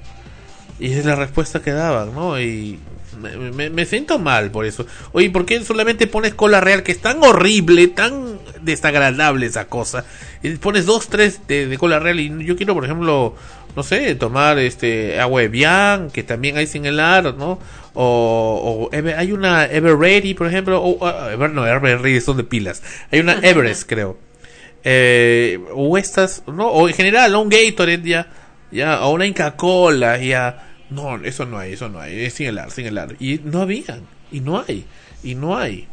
y 0.79 0.91
es 0.93 1.05
la 1.05 1.15
respuesta 1.15 1.59
que 1.59 1.71
daban, 1.71 2.13
¿no? 2.13 2.39
Y 2.39 2.77
me, 3.19 3.35
me- 3.51 3.69
me 3.71 3.85
siento 3.87 4.19
mal 4.19 4.51
por 4.51 4.63
eso. 4.63 4.85
Oye, 5.11 5.31
¿por 5.31 5.43
qué 5.43 5.63
solamente 5.65 6.05
pones 6.05 6.35
cola 6.35 6.61
real? 6.61 6.83
Que 6.83 6.91
es 6.91 7.01
tan 7.01 7.23
horrible, 7.23 7.87
tan 7.87 8.37
desagradable 8.61 9.47
esa 9.47 9.65
cosa. 9.65 10.05
Y 10.43 10.51
pones 10.57 10.85
dos, 10.85 11.07
tres 11.07 11.47
de, 11.47 11.65
de 11.65 11.77
cola 11.79 11.97
real. 11.97 12.19
Y 12.19 12.45
yo 12.45 12.55
quiero, 12.55 12.75
por 12.75 12.85
ejemplo, 12.85 13.33
no 13.75 13.81
sé, 13.81 14.13
tomar 14.13 14.59
este 14.59 15.19
agua 15.19 15.41
de 15.41 15.47
Bian, 15.47 16.11
que 16.11 16.21
también 16.21 16.57
hay 16.57 16.67
sin 16.67 16.85
helar, 16.85 17.33
¿no? 17.35 17.57
O, 17.99 18.89
o 18.89 18.91
Ever- 18.95 19.17
hay 19.17 19.31
una 19.31 19.65
Ever 19.65 19.97
Ready, 19.97 20.35
por 20.35 20.45
ejemplo. 20.47 20.79
O, 20.81 21.29
Ever, 21.31 21.49
no, 21.49 21.65
Ever 21.65 21.99
Ready 21.99 22.21
son 22.21 22.37
de 22.37 22.43
pilas. 22.43 22.83
Hay 23.11 23.19
una 23.19 23.33
Everest, 23.41 23.89
creo. 23.89 24.17
Eh, 24.83 25.59
o 25.73 25.97
estas, 25.97 26.43
¿no? 26.47 26.67
O 26.67 26.87
en 26.87 26.93
general, 26.93 27.35
un 27.35 27.49
Gatorade 27.49 28.07
ya, 28.07 28.27
ya, 28.71 29.03
o 29.05 29.13
una 29.13 29.25
Inca 29.25 29.55
Cola, 29.55 30.17
ya. 30.19 30.75
No, 30.91 31.17
eso 31.23 31.45
no 31.45 31.57
hay, 31.57 31.73
eso 31.73 31.89
no 31.89 31.99
hay. 31.99 32.23
Es 32.23 32.35
sin 32.35 32.47
el 32.47 32.59
sin 32.71 32.85
el 32.85 33.15
Y 33.19 33.41
no 33.43 33.61
habían, 33.63 34.03
y 34.31 34.39
no 34.41 34.63
hay, 34.65 34.85
y 35.23 35.33
no 35.33 35.57
hay. 35.57 35.87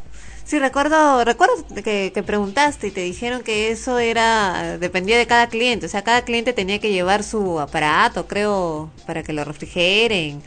Sí, 0.45 0.59
recuerdo, 0.59 1.25
recuerdo 1.25 1.55
que, 1.83 2.11
que, 2.13 2.21
preguntaste 2.23 2.87
y 2.87 2.91
te 2.91 3.01
dijeron 3.01 3.41
que 3.41 3.71
eso 3.71 3.97
era, 3.97 4.77
dependía 4.77 5.17
de 5.17 5.25
cada 5.25 5.49
cliente, 5.49 5.87
o 5.87 5.89
sea, 5.89 6.03
cada 6.03 6.23
cliente 6.23 6.53
tenía 6.53 6.77
que 6.77 6.91
llevar 6.91 7.23
su 7.23 7.59
aparato, 7.59 8.27
creo, 8.27 8.91
para 9.07 9.23
que 9.23 9.33
lo 9.33 9.43
refrigeren, 9.43 10.43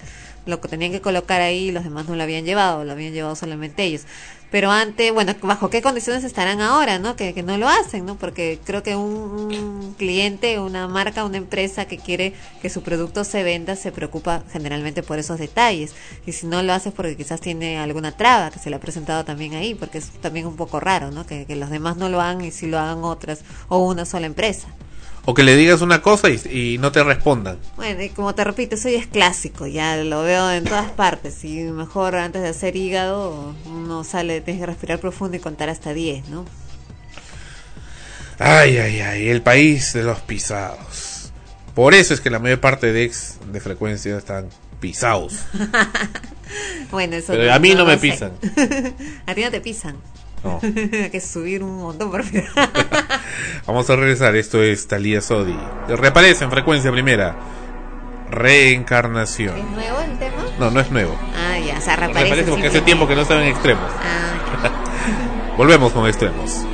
lo 0.49 0.61
que 0.61 0.69
tenían 0.69 0.91
que 0.91 1.01
colocar 1.01 1.41
ahí, 1.41 1.71
los 1.71 1.85
demás 1.85 2.09
no 2.09 2.17
lo 2.17 2.23
habían 2.23 2.45
llevado, 2.45 2.85
lo 2.85 2.93
habían 2.93 3.13
llevado 3.13 3.37
solamente 3.37 3.85
ellos 3.85 4.07
pero 4.51 4.71
antes, 4.71 5.13
bueno, 5.13 5.35
bajo 5.43 5.69
qué 5.69 5.83
condiciones 5.83 6.25
estarán 6.25 6.63
ahora, 6.63 6.99
¿no? 6.99 7.17
Que, 7.17 7.35
que 7.35 7.43
no 7.43 7.59
lo 7.59 7.69
hacen, 7.69 8.07
¿no? 8.07 8.17
Porque 8.17 8.59
creo 8.65 8.83
que 8.83 8.97
un, 8.97 9.95
cliente, 9.99 10.59
una 10.59 10.89
marca, 10.89 11.25
una 11.25 11.37
empresa 11.37 11.85
que 11.85 11.99
quiere 11.99 12.33
que 12.63 12.71
su 12.71 12.83
producto 12.83 13.25
se 13.25 13.43
venda, 13.43 13.77
se 13.77 13.93
preocupa 13.93 14.43
generalmente 14.51 15.03
por 15.03 15.19
esos 15.19 15.39
detalles. 15.39 15.95
Y 16.27 16.33
si 16.33 16.47
no 16.47 16.63
lo 16.63 16.73
hace 16.73 16.91
porque 16.93 17.17
quizás 17.17 17.41
tiene 17.41 17.79
alguna 17.79 18.17
traba 18.17 18.51
que 18.51 18.59
se 18.59 18.71
le 18.71 18.77
ha 18.77 18.81
presentado 18.81 19.25
también 19.25 19.55
ahí, 19.55 19.75
porque 19.75 19.99
es 19.99 20.11
también 20.21 20.47
un 20.47 20.57
poco 20.57 20.81
raro, 20.81 21.11
¿no? 21.11 21.27
Que, 21.27 21.45
que 21.45 21.57
los 21.57 21.69
demás 21.69 21.99
no 21.99 22.09
lo 22.09 22.21
hagan 22.21 22.43
y 22.43 22.51
si 22.51 22.67
lo 22.67 22.79
hagan 22.79 23.05
otras 23.05 23.41
o 23.69 23.79
una 23.79 24.07
sola 24.07 24.27
empresa. 24.27 24.69
O 25.31 25.35
que 25.35 25.43
le 25.43 25.57
digas 25.57 25.83
una 25.83 26.01
cosa 26.01 26.31
y, 26.31 26.79
no 26.79 26.91
te 26.91 27.05
respondan. 27.05 27.59
Bueno, 27.77 28.03
y 28.03 28.09
como 28.09 28.35
te 28.35 28.45
repito, 28.45 28.77
eso 28.77 28.89
ya 28.89 28.99
es 28.99 29.07
clásico, 29.07 29.67
ya 29.67 29.99
lo 29.99 30.23
veo 30.23 30.51
en 30.51 30.65
todas 30.65 30.91
partes. 30.91 31.45
Y 31.45 31.65
mejor 31.65 32.17
antes 32.17 32.41
de 32.41 32.49
hacer 32.49 32.77
hígado, 32.77 33.55
uno 33.67 34.05
sale, 34.05 34.41
tienes 34.41 34.63
que 34.63 34.67
respirar 34.67 35.01
profundo 35.01 35.37
y 35.37 35.41
contar 35.41 35.69
hasta 35.69 35.93
10, 35.93 36.31
¿no? 36.31 36.47
Ay, 38.39 38.79
ay, 38.79 39.01
ay, 39.03 39.29
el 39.29 39.43
país 39.43 39.93
de 39.93 40.03
los 40.03 40.19
pisados. 40.21 41.31
Por 41.75 41.93
eso 41.93 42.15
es 42.15 42.23
que 42.23 42.31
la 42.31 42.39
mayor 42.39 42.61
parte 42.61 42.91
de 42.91 43.05
ex 43.05 43.37
de 43.53 43.61
frecuencia 43.61 44.17
están 44.17 44.49
pisados. 44.81 45.41
bueno, 46.91 47.17
eso 47.17 47.35
Pero 47.35 47.53
a 47.53 47.59
mí 47.59 47.75
no, 47.75 47.85
me 47.85 47.99
pisan. 47.99 48.33
a 49.27 49.35
ti 49.35 49.43
no 49.43 49.51
te 49.51 49.61
pisan. 49.61 49.99
No. 50.45 50.61
Hay 50.63 51.11
que 51.13 51.21
subir 51.21 51.63
un 51.63 51.79
montón 51.79 52.11
por 52.11 52.25
Vamos 53.67 53.91
a 53.91 53.97
regresar. 53.97 54.37
Esto 54.37 54.63
es 54.63 54.87
Talía 54.87 55.21
Sodi. 55.21 55.57
Reaparece 55.89 56.45
en 56.45 56.51
frecuencia 56.51 56.91
primera. 56.93 57.37
Reencarnación. 58.31 59.57
¿Es 59.57 59.65
nuevo 59.65 60.01
el 60.01 60.19
tema? 60.19 60.45
No, 60.59 60.71
no 60.71 60.81
es 60.81 60.91
nuevo. 60.91 61.17
Ah, 61.35 61.59
ya, 61.59 61.79
o 61.79 61.81
sea, 61.81 61.97
reaparece. 61.97 62.25
Reaparece 62.25 62.51
porque 62.51 62.67
hace 62.69 62.81
tiempo 62.83 63.09
que 63.09 63.15
no 63.15 63.23
estaba 63.23 63.43
en 63.43 63.49
extremos. 63.49 63.91
Ah, 64.03 65.55
Volvemos 65.57 65.93
con 65.93 66.07
extremos. 66.07 66.65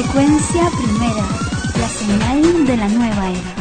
Frecuencia 0.00 0.62
primera, 0.78 1.26
la 1.76 1.88
señal 1.88 2.66
de 2.68 2.76
la 2.76 2.86
nueva 2.86 3.30
era. 3.30 3.54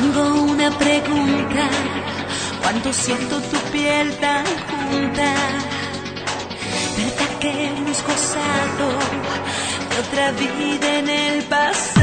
Tengo 0.00 0.42
una 0.44 0.70
pregunta, 0.78 1.68
cuando 2.62 2.92
siento 2.94 3.42
tu 3.42 3.58
piel 3.72 4.10
tan 4.20 4.46
junta, 4.46 5.34
¿verdad 6.96 7.38
que 7.40 7.66
hemos 7.66 8.02
gozado 8.04 8.88
de 9.90 9.98
otra 10.00 10.32
vida 10.32 10.98
en 10.98 11.08
el 11.10 11.42
pasado? 11.42 12.01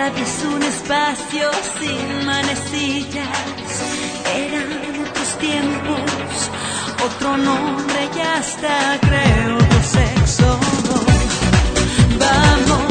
radio 0.00 0.24
es 0.24 0.44
un 0.44 0.62
espacio 0.62 1.50
sin 1.78 2.24
manecillas. 2.24 3.72
Eran 4.34 4.68
otros 5.02 5.38
tiempos, 5.38 6.50
otro 7.04 7.36
nombre 7.36 8.08
y 8.16 8.20
hasta 8.20 8.98
creo 9.02 9.58
tu 9.58 9.80
sexo. 9.98 10.58
Vamos. 12.18 12.89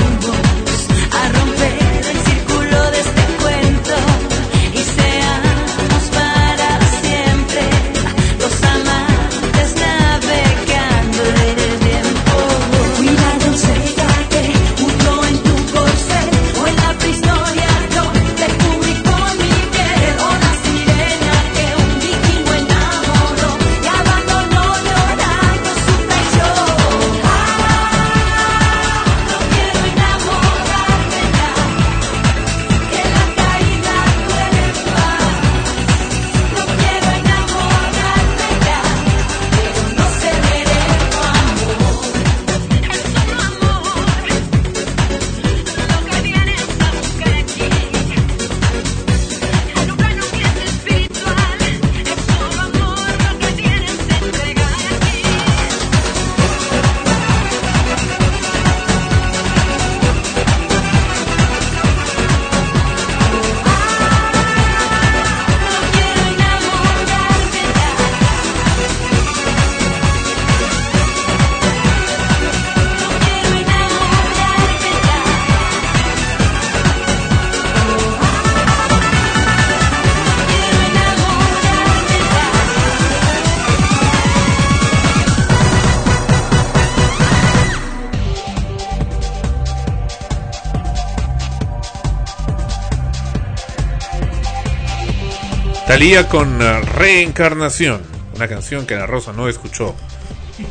Talía 95.89 96.27
con 96.27 96.61
uh, 96.61 96.81
Reencarnación, 96.97 98.03
una 98.35 98.47
canción 98.47 98.85
que 98.85 98.93
la 98.95 99.07
Rosa 99.07 99.33
no 99.33 99.49
escuchó. 99.49 99.95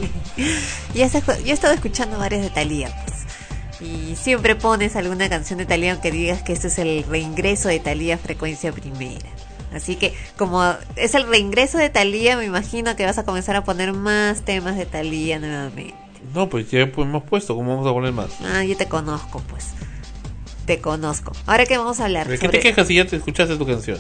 ya 0.94 1.08
se- 1.08 1.20
yo 1.20 1.50
he 1.50 1.52
estado 1.52 1.74
escuchando 1.74 2.18
varias 2.18 2.42
de 2.42 2.50
Talía, 2.50 2.88
pues. 3.04 3.18
Y 3.80 4.14
siempre 4.16 4.54
pones 4.54 4.94
alguna 4.94 5.28
canción 5.28 5.58
de 5.58 5.66
Talía 5.66 5.92
aunque 5.92 6.12
digas 6.12 6.42
que 6.42 6.52
este 6.52 6.68
es 6.68 6.78
el 6.78 7.02
reingreso 7.04 7.68
de 7.68 7.80
Talía 7.80 8.14
a 8.14 8.18
frecuencia 8.18 8.70
primera. 8.72 9.26
Así 9.74 9.96
que 9.96 10.14
como 10.36 10.64
es 10.94 11.14
el 11.16 11.26
reingreso 11.28 11.78
de 11.78 11.90
Talía, 11.90 12.36
me 12.36 12.44
imagino 12.44 12.94
que 12.94 13.04
vas 13.04 13.18
a 13.18 13.24
comenzar 13.24 13.56
a 13.56 13.64
poner 13.64 13.92
más 13.92 14.42
temas 14.44 14.76
de 14.76 14.86
Talía 14.86 15.40
nuevamente. 15.40 15.94
No, 16.32 16.48
pues 16.48 16.70
ya 16.70 16.86
pues, 16.92 17.06
hemos 17.08 17.24
puesto, 17.24 17.56
¿cómo 17.56 17.74
vamos 17.76 17.90
a 17.90 17.92
poner 17.92 18.12
más? 18.12 18.28
Ah, 18.54 18.62
yo 18.64 18.76
te 18.76 18.86
conozco, 18.86 19.42
pues. 19.48 19.66
Te 20.64 20.80
conozco. 20.80 21.32
Ahora 21.46 21.66
que 21.66 21.76
vamos 21.76 21.98
a 21.98 22.04
hablar 22.04 22.28
¿De 22.28 22.38
qué 22.38 22.46
sobre- 22.46 22.58
te 22.58 22.62
quejas 22.68 22.86
si 22.86 22.94
ya 22.94 23.04
te 23.06 23.16
escuchaste 23.16 23.56
tu 23.56 23.66
canción? 23.66 23.98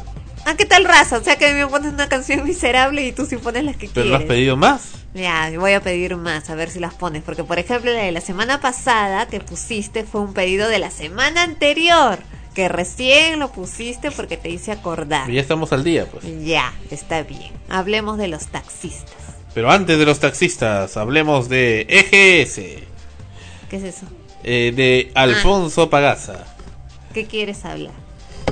Ah, 0.58 0.62
¿qué 0.64 0.66
tal 0.66 0.84
raza? 0.84 1.18
O 1.18 1.22
sea 1.22 1.36
que 1.36 1.54
me 1.54 1.66
pones 1.68 1.92
una 1.92 2.08
canción 2.08 2.44
miserable 2.44 3.06
y 3.06 3.12
tú 3.12 3.26
sí 3.26 3.36
pones 3.36 3.62
las 3.64 3.76
que 3.76 3.88
¿Pero 3.88 4.06
no 4.08 4.14
has 4.14 4.20
quieres. 4.22 4.36
pedido 4.36 4.56
más? 4.56 4.90
Ya, 5.14 5.50
voy 5.56 5.72
a 5.72 5.80
pedir 5.80 6.16
más, 6.16 6.50
a 6.50 6.54
ver 6.56 6.68
si 6.70 6.80
las 6.80 6.94
pones. 6.94 7.22
Porque, 7.22 7.44
por 7.44 7.58
ejemplo, 7.58 7.92
la 7.92 8.00
de 8.02 8.12
la 8.12 8.20
semana 8.20 8.60
pasada 8.60 9.26
que 9.28 9.40
pusiste 9.40 10.04
fue 10.04 10.20
un 10.20 10.34
pedido 10.34 10.68
de 10.68 10.78
la 10.80 10.90
semana 10.90 11.42
anterior. 11.44 12.18
Que 12.54 12.68
recién 12.68 13.38
lo 13.38 13.52
pusiste 13.52 14.10
porque 14.10 14.36
te 14.36 14.48
hice 14.50 14.72
acordar. 14.72 15.30
Ya 15.30 15.40
estamos 15.40 15.72
al 15.72 15.84
día, 15.84 16.06
pues. 16.06 16.24
Ya, 16.44 16.72
está 16.90 17.22
bien. 17.22 17.52
Hablemos 17.68 18.18
de 18.18 18.26
los 18.26 18.48
taxistas. 18.48 19.14
Pero 19.54 19.70
antes 19.70 19.96
de 19.98 20.04
los 20.04 20.18
taxistas, 20.18 20.96
hablemos 20.96 21.48
de 21.48 21.82
EGS, 21.88 22.54
¿Qué 23.70 23.76
es 23.76 23.82
eso? 23.84 24.06
eh, 24.44 24.72
de 24.74 25.12
Alfonso 25.14 25.88
Pagaza. 25.88 26.44
¿Qué 27.14 27.26
quieres 27.26 27.64
hablar? 27.64 27.94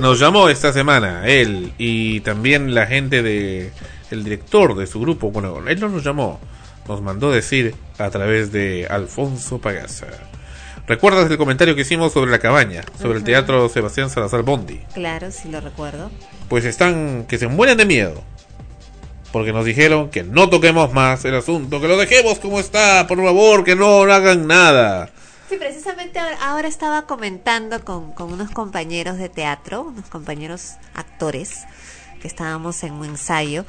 Nos 0.01 0.19
llamó 0.19 0.47
esta 0.49 0.71
semana 0.71 1.27
él 1.27 1.73
y 1.77 2.19
también 2.19 2.75
la 2.75 2.85
gente 2.85 3.23
de 3.23 3.71
el 4.11 4.23
director 4.23 4.75
de 4.75 4.85
su 4.85 4.99
grupo. 4.99 5.31
Bueno, 5.31 5.67
él 5.67 5.79
no 5.79 5.89
nos 5.89 6.03
llamó, 6.03 6.39
nos 6.87 7.01
mandó 7.01 7.31
decir 7.31 7.75
a 7.97 8.09
través 8.09 8.51
de 8.51 8.87
Alfonso 8.89 9.59
Pagaza. 9.59 10.07
¿Recuerdas 10.87 11.29
el 11.29 11.37
comentario 11.37 11.75
que 11.75 11.81
hicimos 11.81 12.13
sobre 12.13 12.31
la 12.31 12.39
cabaña, 12.39 12.83
sobre 13.01 13.17
el 13.17 13.23
teatro 13.23 13.67
Sebastián 13.69 14.09
Salazar 14.09 14.43
Bondi? 14.43 14.79
Claro, 14.93 15.31
sí 15.31 15.49
lo 15.49 15.59
recuerdo. 15.59 16.11
Pues 16.47 16.63
están 16.63 17.25
que 17.27 17.37
se 17.37 17.47
mueren 17.47 17.77
de 17.77 17.85
miedo. 17.85 18.23
Porque 19.33 19.51
nos 19.51 19.65
dijeron 19.65 20.09
que 20.09 20.23
no 20.23 20.49
toquemos 20.49 20.93
más 20.93 21.25
el 21.25 21.35
asunto, 21.35 21.81
que 21.81 21.87
lo 21.89 21.97
dejemos 21.97 22.39
como 22.39 22.59
está, 22.59 23.05
por 23.07 23.21
favor, 23.21 23.65
que 23.65 23.75
no 23.75 24.03
hagan 24.03 24.47
nada. 24.47 25.09
Sí, 25.49 25.55
precisamente 25.57 26.19
ahora- 26.19 26.67
estaba 26.67 27.03
comentando 27.03 27.83
con, 27.85 28.11
con 28.11 28.33
unos 28.33 28.51
compañeros 28.51 29.17
de 29.17 29.29
teatro, 29.29 29.83
unos 29.83 30.09
compañeros 30.09 30.73
actores, 30.93 31.65
que 32.21 32.27
estábamos 32.27 32.83
en 32.83 32.93
un 32.93 33.05
ensayo, 33.05 33.63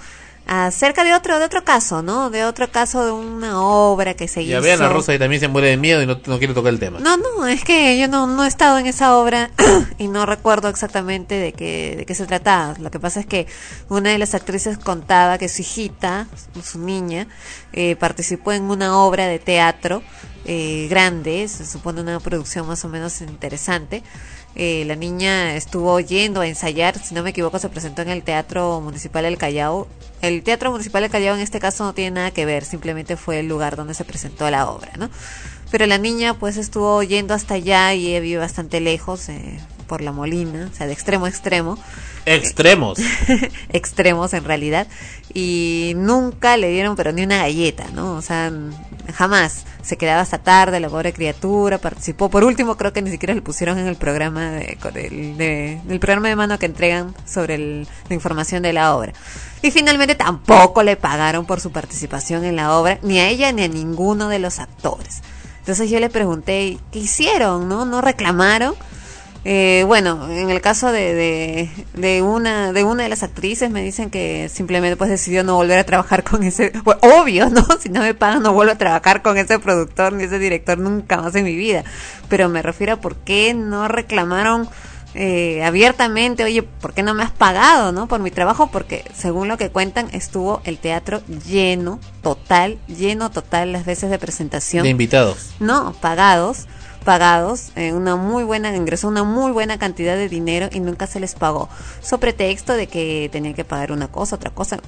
acerca 0.49 1.05
de 1.05 1.13
otro, 1.15 1.39
de 1.39 1.45
otro 1.45 1.63
caso, 1.63 2.03
¿no? 2.03 2.31
De 2.31 2.45
otro 2.45 2.71
caso 2.71 3.05
de 3.05 3.13
una 3.13 3.61
obra 3.63 4.15
que 4.15 4.27
se 4.29 4.45
Ya 4.47 4.57
hizo. 4.57 4.65
vean 4.65 4.83
a 4.83 4.89
Rosa 4.89 5.15
y 5.15 5.19
también 5.19 5.41
se 5.41 5.49
muere 5.49 5.69
de 5.69 5.77
miedo 5.77 6.03
y 6.03 6.07
no, 6.07 6.19
no 6.27 6.39
quiere 6.39 6.55
tocar 6.55 6.73
el 6.73 6.79
tema. 6.81 6.99
No, 7.01 7.19
no, 7.19 7.47
es 7.47 7.63
que 7.65 7.99
yo 7.99 8.09
no, 8.09 8.27
no 8.27 8.45
he 8.45 8.49
estado 8.49 8.79
en 8.79 8.87
esa 8.87 9.17
obra 9.19 9.51
y 9.99 10.09
no 10.09 10.25
recuerdo 10.25 10.69
exactamente 10.69 11.35
de 11.35 11.53
qué, 11.53 11.95
de 11.99 12.07
qué 12.07 12.15
se 12.15 12.27
trataba. 12.27 12.75
Lo 12.79 12.91
que 12.91 12.99
pasa 12.99 13.21
es 13.21 13.27
que 13.27 13.47
una 13.91 14.11
de 14.11 14.19
las 14.19 14.35
actrices 14.35 14.79
contaba 14.79 15.37
que 15.37 15.51
su 15.51 15.61
hijita, 15.63 16.27
su 16.65 16.79
niña, 16.79 17.29
eh, 17.75 17.95
participó 17.97 18.53
en 18.53 18.65
una 18.65 18.97
obra 18.99 19.27
de 19.27 19.39
teatro 19.39 20.03
eh, 20.47 20.87
grande, 20.89 21.47
se 21.49 21.67
supone 21.67 22.01
una 22.01 22.21
producción 22.21 22.67
más 22.67 22.83
o 22.87 22.89
menos 22.89 23.21
interesante. 23.21 24.03
Eh, 24.61 24.85
la 24.87 24.97
niña 24.97 25.55
estuvo 25.55 26.01
yendo 26.01 26.41
a 26.41 26.47
ensayar, 26.49 26.99
si 26.99 27.15
no 27.15 27.23
me 27.23 27.31
equivoco, 27.31 27.61
se 27.61 27.69
presentó 27.69 28.03
en 28.03 28.09
el 28.09 28.25
Teatro 28.25 28.81
Municipal 28.81 29.23
del 29.23 29.39
Callao. 29.39 29.87
El 30.21 30.43
Teatro 30.43 30.73
Municipal 30.73 31.03
del 31.03 31.13
Callao 31.13 31.37
en 31.37 31.41
este 31.41 31.61
caso 31.61 31.85
no 31.85 31.95
tiene 31.95 32.11
nada 32.11 32.33
que 32.33 32.45
ver, 32.45 32.65
simplemente 32.65 33.17
fue 33.17 33.39
el 33.39 33.47
lugar 33.47 33.77
donde 33.77 33.95
se 33.95 34.05
presentó 34.05 34.51
la 34.51 34.69
obra, 34.69 34.91
¿no? 34.99 35.11
Pero 35.71 35.87
la 35.87 35.99
niña 35.99 36.35
pues 36.35 36.57
estuvo 36.57 37.01
yendo 37.05 37.35
hasta 37.35 37.55
allá 37.55 37.95
y 37.95 38.19
vive 38.19 38.39
bastante 38.39 38.81
lejos, 38.81 39.29
eh, 39.29 39.61
por 39.87 40.01
la 40.01 40.11
Molina, 40.11 40.69
o 40.73 40.77
sea, 40.77 40.89
de 40.89 40.93
extremo 40.93 41.27
a 41.27 41.29
extremo. 41.29 41.79
Extremos. 42.35 42.99
extremos 43.71 44.33
en 44.35 44.45
realidad. 44.45 44.87
Y 45.35 45.93
nunca 45.97 46.57
le 46.57 46.69
dieron 46.71 46.97
pero 46.97 47.13
ni 47.13 47.23
una 47.23 47.39
galleta, 47.39 47.87
¿no? 47.95 48.15
O 48.15 48.23
sea, 48.23 48.53
jamás. 49.15 49.65
Se 49.83 49.97
quedaba 49.97 50.21
hasta 50.21 50.39
tarde 50.39 50.81
la 50.81 50.91
pobre 50.91 51.15
criatura, 51.15 51.79
participó. 51.79 52.29
Por 52.29 52.45
último, 52.45 52.77
creo 52.77 52.93
que 52.93 53.01
ni 53.01 53.11
siquiera 53.11 53.35
le 53.35 53.41
pusieron 53.41 53.79
en 53.79 53.87
el 53.87 53.97
programa 53.97 54.51
de, 54.51 54.77
el- 54.97 55.37
de- 55.39 55.81
del 55.85 55.99
programa 55.99 56.29
de 56.29 56.37
mano 56.37 56.59
que 56.59 56.67
entregan 56.67 57.15
sobre 57.27 57.55
el- 57.55 57.89
la 58.09 58.15
información 58.15 58.63
de 58.63 58.75
la 58.75 58.95
obra. 58.95 59.15
Y 59.63 59.71
finalmente 59.71 60.15
tampoco 60.15 60.83
le 60.83 60.97
pagaron 60.97 61.47
por 61.47 61.61
su 61.61 61.71
participación 61.73 62.45
en 62.45 62.57
la 62.57 62.77
obra, 62.77 62.99
ni 63.03 63.19
a 63.19 63.29
ella 63.29 63.51
ni 63.53 63.63
a 63.63 63.69
ninguno 63.69 64.29
de 64.29 64.39
los 64.41 64.59
actores. 64.59 65.23
Entonces 65.61 65.89
yo 65.91 66.01
le 66.01 66.11
pregunté, 66.11 66.79
¿qué 66.93 66.99
hicieron? 66.99 67.69
¿No? 67.69 67.87
¿No 67.87 68.01
reclamaron? 68.03 68.75
Eh, 69.51 69.85
bueno, 69.87 70.29
en 70.31 70.51
el 70.51 70.61
caso 70.61 70.93
de, 70.93 71.15
de, 71.15 71.71
de 71.95 72.21
una 72.21 72.75
de 72.75 72.85
una 72.85 73.05
de 73.05 73.09
las 73.09 73.23
actrices 73.23 73.71
me 73.71 73.83
dicen 73.83 74.11
que 74.11 74.51
simplemente 74.53 74.95
pues 74.99 75.09
decidió 75.09 75.43
no 75.43 75.55
volver 75.55 75.79
a 75.79 75.85
trabajar 75.85 76.23
con 76.23 76.43
ese, 76.43 76.71
bueno, 76.85 77.01
obvio, 77.01 77.49
¿no? 77.49 77.67
Si 77.81 77.89
no 77.89 78.03
me 78.03 78.13
pagan 78.13 78.43
no 78.43 78.53
vuelvo 78.53 78.73
a 78.75 78.77
trabajar 78.77 79.23
con 79.23 79.39
ese 79.39 79.59
productor 79.59 80.13
ni 80.13 80.25
ese 80.25 80.39
director 80.39 80.77
nunca 80.77 81.17
más 81.23 81.35
en 81.35 81.45
mi 81.45 81.57
vida. 81.57 81.83
Pero 82.29 82.51
me 82.51 82.61
refiero 82.61 82.93
a 82.93 82.97
por 82.97 83.17
qué 83.17 83.55
no 83.55 83.89
reclamaron 83.89 84.69
eh, 85.15 85.65
abiertamente, 85.65 86.45
oye, 86.45 86.63
¿por 86.63 86.93
qué 86.93 87.03
no 87.03 87.15
me 87.15 87.23
has 87.23 87.31
pagado, 87.31 87.91
no? 87.91 88.07
Por 88.07 88.21
mi 88.21 88.31
trabajo, 88.31 88.71
porque 88.71 89.03
según 89.15 89.49
lo 89.49 89.57
que 89.57 89.71
cuentan 89.71 90.09
estuvo 90.13 90.61
el 90.65 90.77
teatro 90.77 91.23
lleno, 91.47 92.01
total, 92.23 92.79
lleno 92.87 93.31
total 93.31 93.73
las 93.73 93.87
veces 93.87 94.11
de 94.11 94.19
presentación. 94.19 94.83
De 94.83 94.91
invitados. 94.91 95.53
No, 95.59 95.95
pagados, 96.03 96.67
pagados, 97.13 97.71
eh, 97.75 97.95
una 97.95 98.17
muy 98.17 98.45
buena, 98.45 98.77
ingresó 98.77 99.09
una 99.09 99.25
muy 99.25 99.51
buena 99.51 99.79
cantidad 99.79 100.15
de 100.15 100.29
dinero 100.29 100.69
y 100.71 100.81
nunca 100.81 101.07
se 101.07 101.21
les 101.21 101.35
pagó. 101.35 101.71
So 102.03 102.19
pretexto 102.21 102.75
de 102.75 102.87
que 102.87 103.31
tenían 103.33 103.55
que 103.55 103.65
pagar 103.65 103.93
una 103.93 104.09
cosa, 104.09 104.37
otra 104.37 104.51
cosa. 104.51 104.79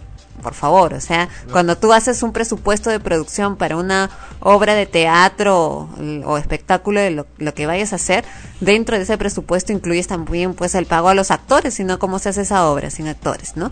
Por 0.42 0.54
favor, 0.54 0.94
o 0.94 1.00
sea, 1.02 1.28
cuando 1.52 1.76
tú 1.76 1.92
haces 1.92 2.22
un 2.22 2.32
presupuesto 2.32 2.88
de 2.88 2.98
producción 2.98 3.56
para 3.56 3.76
una 3.76 4.08
obra 4.40 4.72
de 4.74 4.86
teatro 4.86 5.58
o, 5.58 5.88
o 6.24 6.38
espectáculo 6.38 6.98
de 7.00 7.10
lo, 7.10 7.26
lo 7.36 7.52
que 7.52 7.66
vayas 7.66 7.92
a 7.92 7.96
hacer, 7.96 8.24
dentro 8.60 8.96
de 8.96 9.02
ese 9.02 9.18
presupuesto 9.18 9.72
incluyes 9.74 10.06
también 10.06 10.54
pues 10.54 10.74
el 10.74 10.86
pago 10.86 11.08
a 11.10 11.14
los 11.14 11.30
actores, 11.30 11.74
sino 11.74 11.98
cómo 11.98 12.18
se 12.18 12.30
hace 12.30 12.40
esa 12.42 12.66
obra 12.70 12.88
sin 12.90 13.06
actores, 13.08 13.54
¿no? 13.56 13.70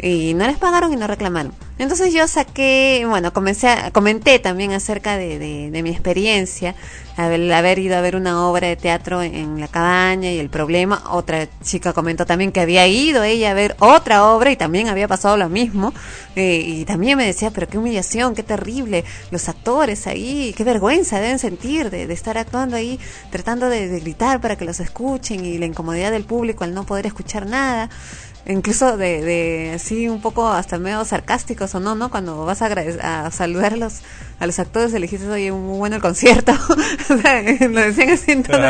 Y 0.00 0.34
no 0.34 0.44
les 0.48 0.58
pagaron 0.58 0.92
y 0.92 0.96
no 0.96 1.06
reclamaron. 1.06 1.52
Entonces 1.78 2.12
yo 2.12 2.26
saqué, 2.26 3.06
bueno, 3.08 3.32
comencé 3.32 3.68
a- 3.68 3.92
comenté 3.92 4.40
también 4.40 4.72
acerca 4.72 5.16
de, 5.16 5.38
de- 5.38 5.70
de 5.70 5.82
mi 5.84 5.90
experiencia, 5.90 6.74
haber, 7.18 7.52
haber 7.52 7.78
ido 7.80 7.96
a 7.96 8.00
ver 8.00 8.14
una 8.14 8.48
obra 8.48 8.68
de 8.68 8.76
teatro 8.76 9.22
en, 9.22 9.60
la 9.60 9.68
cabaña 9.68 10.30
y 10.30 10.38
el 10.38 10.48
problema. 10.48 11.02
Otra 11.10 11.48
chica 11.62 11.92
comentó 11.92 12.24
también 12.26 12.52
que 12.52 12.60
había 12.60 12.86
ido 12.86 13.24
ella 13.24 13.50
a 13.50 13.54
ver 13.54 13.76
otra 13.80 14.24
obra 14.26 14.52
y 14.52 14.56
también 14.56 14.88
había 14.88 15.08
pasado 15.08 15.36
lo 15.36 15.48
mismo. 15.48 15.92
Eh, 16.36 16.62
y 16.64 16.84
también 16.84 17.18
me 17.18 17.26
decía, 17.26 17.50
pero 17.50 17.66
qué 17.66 17.76
humillación, 17.76 18.34
qué 18.34 18.44
terrible, 18.44 19.04
los 19.32 19.48
actores 19.48 20.06
ahí, 20.06 20.54
qué 20.56 20.62
vergüenza 20.62 21.20
deben 21.20 21.40
sentir 21.40 21.90
de, 21.90 22.06
de 22.06 22.14
estar 22.14 22.38
actuando 22.38 22.76
ahí, 22.76 23.00
tratando 23.30 23.68
de 23.68 23.88
gritar 24.00 24.40
para 24.40 24.56
que 24.56 24.64
los 24.64 24.78
escuchen 24.78 25.44
y 25.44 25.58
la 25.58 25.66
incomodidad 25.66 26.12
del 26.12 26.24
público 26.24 26.62
al 26.62 26.72
no 26.72 26.84
poder 26.84 27.06
escuchar 27.06 27.46
nada 27.46 27.90
incluso 28.48 28.96
de, 28.96 29.22
de 29.22 29.72
así 29.74 30.08
un 30.08 30.20
poco 30.20 30.48
hasta 30.48 30.78
medio 30.78 31.04
sarcásticos 31.04 31.74
o 31.74 31.80
no, 31.80 31.94
¿no? 31.94 32.10
Cuando 32.10 32.44
vas 32.44 32.62
a, 32.62 32.66
a 32.66 33.30
saludar 33.30 33.74
a 33.74 33.76
los, 33.76 34.00
a 34.40 34.46
los 34.46 34.58
actores 34.58 34.92
le 34.92 35.00
dijiste, 35.00 35.28
oye, 35.28 35.52
muy 35.52 35.78
bueno 35.78 35.96
el 35.96 36.02
concierto. 36.02 36.52
o 37.10 37.18
sea, 37.18 37.42
lo 37.68 37.80
decían 37.80 38.10
así 38.10 38.32
en 38.32 38.42
tono 38.42 38.66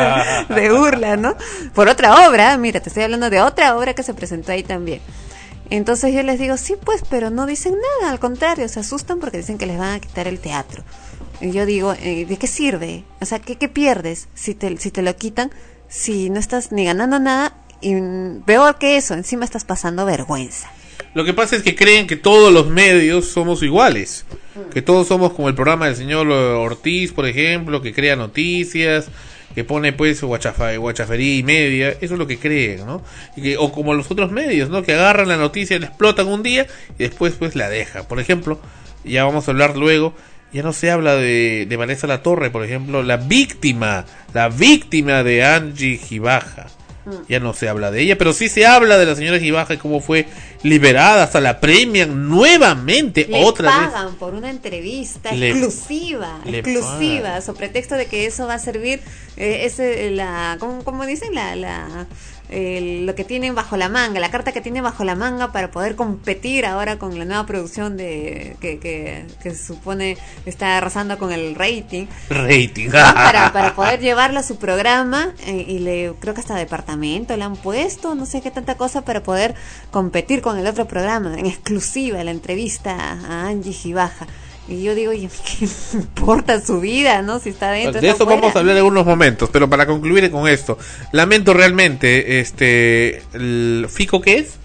de, 0.49 0.61
de 0.61 0.71
burla, 0.71 1.17
¿no? 1.17 1.35
Por 1.73 1.87
otra 1.87 2.27
obra, 2.27 2.57
mira, 2.57 2.81
te 2.81 2.89
estoy 2.89 3.03
hablando 3.03 3.29
de 3.29 3.41
otra 3.41 3.77
obra 3.77 3.93
que 3.93 4.03
se 4.03 4.13
presentó 4.13 4.51
ahí 4.51 4.63
también. 4.63 5.01
Entonces 5.69 6.13
yo 6.13 6.23
les 6.23 6.39
digo, 6.39 6.57
sí, 6.57 6.75
pues, 6.83 7.03
pero 7.09 7.29
no 7.29 7.45
dicen 7.45 7.75
nada, 8.01 8.11
al 8.11 8.19
contrario, 8.19 8.67
se 8.67 8.79
asustan 8.79 9.19
porque 9.19 9.37
dicen 9.37 9.57
que 9.57 9.67
les 9.67 9.77
van 9.77 9.93
a 9.93 9.99
quitar 9.99 10.27
el 10.27 10.39
teatro. 10.39 10.83
Y 11.41 11.51
yo 11.51 11.65
digo, 11.65 11.93
eh, 11.93 12.25
¿de 12.25 12.37
qué 12.37 12.47
sirve? 12.47 13.05
O 13.21 13.25
sea, 13.25 13.39
¿qué, 13.39 13.55
qué 13.57 13.69
pierdes 13.69 14.27
si 14.33 14.55
te, 14.55 14.75
si 14.77 14.91
te 14.91 15.03
lo 15.03 15.15
quitan? 15.15 15.51
Si 15.87 16.29
no 16.29 16.39
estás 16.39 16.71
ni 16.71 16.85
ganando 16.85 17.19
nada 17.19 17.53
y 17.81 17.95
peor 18.45 18.77
que 18.77 18.97
eso, 18.97 19.13
encima 19.13 19.45
estás 19.45 19.65
pasando 19.65 20.05
vergüenza. 20.05 20.71
Lo 21.13 21.25
que 21.25 21.33
pasa 21.33 21.55
es 21.55 21.63
que 21.63 21.75
creen 21.75 22.07
que 22.07 22.15
todos 22.15 22.53
los 22.53 22.67
medios 22.67 23.27
somos 23.27 23.63
iguales. 23.63 24.25
Que 24.73 24.81
todos 24.81 25.07
somos 25.07 25.33
como 25.33 25.49
el 25.49 25.55
programa 25.55 25.87
del 25.87 25.95
señor 25.95 26.29
Ortiz, 26.29 27.13
por 27.13 27.25
ejemplo, 27.25 27.81
que 27.81 27.93
crea 27.93 28.15
noticias, 28.15 29.07
que 29.55 29.63
pone 29.63 29.93
pues 29.93 30.21
guachafa, 30.21 30.75
guachafería 30.75 31.37
y 31.37 31.43
media. 31.43 31.89
Eso 31.89 32.13
es 32.13 32.19
lo 32.19 32.27
que 32.27 32.37
creen, 32.37 32.85
¿no? 32.85 33.03
O 33.57 33.71
como 33.71 33.93
los 33.93 34.11
otros 34.11 34.31
medios, 34.31 34.69
¿no? 34.69 34.83
Que 34.83 34.93
agarran 34.93 35.27
la 35.27 35.37
noticia, 35.37 35.79
la 35.79 35.87
explotan 35.87 36.27
un 36.27 36.43
día 36.43 36.67
y 36.97 37.03
después 37.03 37.33
pues 37.33 37.55
la 37.55 37.69
dejan. 37.69 38.05
Por 38.05 38.19
ejemplo, 38.19 38.59
ya 39.03 39.23
vamos 39.23 39.47
a 39.47 39.51
hablar 39.51 39.77
luego, 39.77 40.13
ya 40.53 40.61
no 40.61 40.73
se 40.73 40.91
habla 40.91 41.15
de, 41.15 41.65
de 41.67 41.77
Vanessa 41.77 42.05
La 42.05 42.21
Torre, 42.21 42.51
por 42.51 42.63
ejemplo, 42.63 43.01
la 43.01 43.17
víctima, 43.17 44.05
la 44.33 44.49
víctima 44.49 45.23
de 45.23 45.43
Angie 45.43 45.97
Gibaja. 45.97 46.67
Ya 47.27 47.39
no 47.39 47.53
se 47.53 47.67
habla 47.69 47.89
de 47.91 48.01
ella, 48.01 48.17
pero 48.17 48.33
sí 48.33 48.49
se 48.49 48.65
habla 48.67 48.97
de 48.97 49.05
la 49.05 49.15
señora 49.15 49.39
Gibaja 49.39 49.73
y 49.73 49.77
cómo 49.77 49.99
fue 49.99 50.27
liberada, 50.61 51.23
hasta 51.23 51.39
la 51.41 51.59
premian 51.59 52.27
nuevamente 52.29 53.25
Le 53.27 53.43
otra 53.43 53.79
vez. 53.79 53.89
pagan 53.89 54.15
por 54.15 54.33
una 54.35 54.49
entrevista 54.49 55.31
Le- 55.31 55.49
exclusiva, 55.49 56.39
le 56.45 56.59
exclusiva, 56.59 57.23
pagan. 57.23 57.41
sobre 57.41 57.57
pretexto 57.59 57.95
de 57.95 58.05
que 58.05 58.25
eso 58.27 58.45
va 58.45 58.55
a 58.55 58.59
servir, 58.59 59.01
eh, 59.37 59.61
ese, 59.65 60.11
la, 60.11 60.57
¿cómo, 60.59 60.83
cómo 60.83 61.05
dicen? 61.05 61.33
La, 61.33 61.55
la, 61.55 62.05
lo 62.51 63.13
que 63.13 63.23
tienen 63.23 63.53
bajo 63.53 63.77
la 63.77 63.89
manga, 63.89 64.19
la 64.19 64.31
carta 64.31 64.51
que 64.51 64.61
tienen 64.61 64.83
bajo 64.83 65.03
la 65.03 65.15
manga 65.15 65.51
para 65.51 65.69
poder 65.69 65.95
competir 65.95 66.65
ahora 66.65 66.97
con 66.97 67.17
la 67.19 67.25
nueva 67.25 67.45
producción 67.45 67.95
de 67.95 68.55
que, 68.59 68.79
que, 68.79 69.25
que 69.41 69.51
se 69.51 69.63
supone 69.63 70.17
está 70.45 70.77
arrasando 70.77 71.19
con 71.19 71.31
el 71.31 71.55
rating. 71.55 72.07
Rating. 72.29 72.89
para, 72.91 73.53
para 73.53 73.75
poder 73.75 73.99
llevarlo 73.99 74.39
a 74.39 74.43
su 74.43 74.57
programa 74.57 75.33
eh, 75.45 75.65
y 75.67 75.79
le 75.79 76.13
creo 76.19 76.33
que 76.33 76.41
hasta 76.41 76.55
departamento 76.55 77.37
le 77.37 77.43
han 77.43 77.55
puesto, 77.55 78.15
no 78.15 78.25
sé 78.25 78.41
qué 78.41 78.49
tanta 78.49 78.75
cosa 78.75 79.05
para 79.05 79.21
poder 79.21 79.53
competir 79.91 80.41
con 80.41 80.57
el 80.57 80.65
otro 80.65 80.87
programa 80.87 81.37
en 81.37 81.45
exclusiva 81.45 82.23
la 82.23 82.31
entrevista 82.31 82.95
a 82.95 83.47
Angie 83.47 83.73
Gibaja. 83.73 84.25
Y 84.69 84.83
yo 84.83 84.93
digo, 84.93 85.11
oye, 85.11 85.29
¿qué 85.59 85.67
importa 85.93 86.61
su 86.61 86.79
vida, 86.79 87.21
no? 87.21 87.39
Si 87.39 87.49
está 87.49 87.71
dentro, 87.71 87.99
de 87.99 88.09
eso 88.09 88.25
vamos 88.25 88.55
a 88.55 88.59
hablar 88.59 88.77
en 88.77 88.83
unos 88.83 89.05
momentos, 89.05 89.49
pero 89.51 89.69
para 89.69 89.87
concluir 89.87 90.29
con 90.29 90.47
esto, 90.47 90.77
lamento 91.11 91.53
realmente, 91.53 92.39
este, 92.39 93.23
el 93.33 93.87
Fico 93.89 94.21
qué 94.21 94.37
es, 94.37 94.59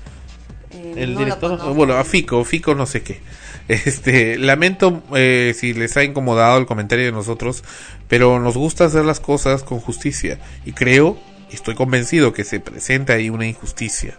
Eh, 0.72 0.94
el 0.96 1.14
no 1.14 1.20
director, 1.20 1.74
bueno, 1.74 1.94
a 1.94 2.04
Fico, 2.04 2.44
Fico 2.44 2.74
no 2.74 2.86
sé 2.86 3.02
qué. 3.02 3.20
Este, 3.66 4.36
lamento 4.36 5.02
eh, 5.14 5.54
si 5.56 5.72
les 5.72 5.96
ha 5.96 6.04
incomodado 6.04 6.58
el 6.58 6.66
comentario 6.66 7.06
de 7.06 7.12
nosotros, 7.12 7.64
pero 8.08 8.38
nos 8.38 8.58
gusta 8.58 8.84
hacer 8.84 9.06
las 9.06 9.20
cosas 9.20 9.62
con 9.62 9.80
justicia 9.80 10.38
y 10.66 10.72
creo, 10.72 11.16
y 11.50 11.54
estoy 11.54 11.74
convencido 11.74 12.34
que 12.34 12.44
se 12.44 12.60
presenta 12.60 13.14
ahí 13.14 13.30
una 13.30 13.46
injusticia. 13.46 14.18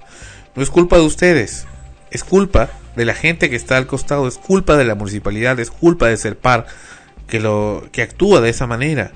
No 0.56 0.64
es 0.64 0.72
culpa 0.72 0.98
de 0.98 1.04
ustedes, 1.04 1.68
es 2.16 2.24
culpa 2.24 2.70
de 2.96 3.06
la 3.06 3.14
gente 3.14 3.50
que 3.50 3.56
está 3.56 3.78
al 3.78 3.88
costado, 3.88 4.28
es 4.28 4.38
culpa 4.38 4.78
de 4.78 4.86
la 4.86 4.96
municipalidad, 4.96 5.60
es 5.60 5.70
culpa 5.70 6.08
de 6.08 6.18
Serpar 6.18 6.66
que 7.28 7.40
lo 7.40 7.88
que 7.92 8.02
actúa 8.02 8.42
de 8.42 8.50
esa 8.50 8.68
manera. 8.68 9.12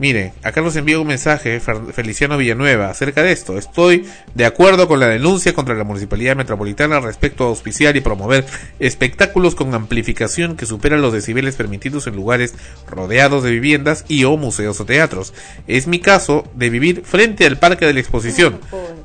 Mire, 0.00 0.32
acá 0.42 0.62
nos 0.62 0.76
envía 0.76 0.98
un 0.98 1.06
mensaje 1.06 1.60
Feliciano 1.60 2.38
Villanueva 2.38 2.88
acerca 2.88 3.22
de 3.22 3.32
esto. 3.32 3.58
Estoy 3.58 4.06
de 4.34 4.46
acuerdo 4.46 4.88
con 4.88 4.98
la 4.98 5.08
denuncia 5.08 5.52
contra 5.52 5.74
la 5.74 5.84
Municipalidad 5.84 6.36
Metropolitana 6.36 7.00
respecto 7.00 7.44
a 7.44 7.48
auspiciar 7.48 7.98
y 7.98 8.00
promover 8.00 8.46
espectáculos 8.78 9.54
con 9.54 9.74
amplificación 9.74 10.56
que 10.56 10.64
superan 10.64 11.02
los 11.02 11.12
decibeles 11.12 11.56
permitidos 11.56 12.06
en 12.06 12.16
lugares 12.16 12.54
rodeados 12.88 13.44
de 13.44 13.50
viviendas 13.50 14.06
y 14.08 14.24
o 14.24 14.38
museos 14.38 14.80
o 14.80 14.86
teatros. 14.86 15.34
Es 15.66 15.86
mi 15.86 16.00
caso 16.00 16.50
de 16.54 16.70
vivir 16.70 17.02
frente 17.04 17.44
al 17.44 17.58
Parque 17.58 17.84
de 17.84 17.92
la 17.92 18.00
Exposición, 18.00 18.58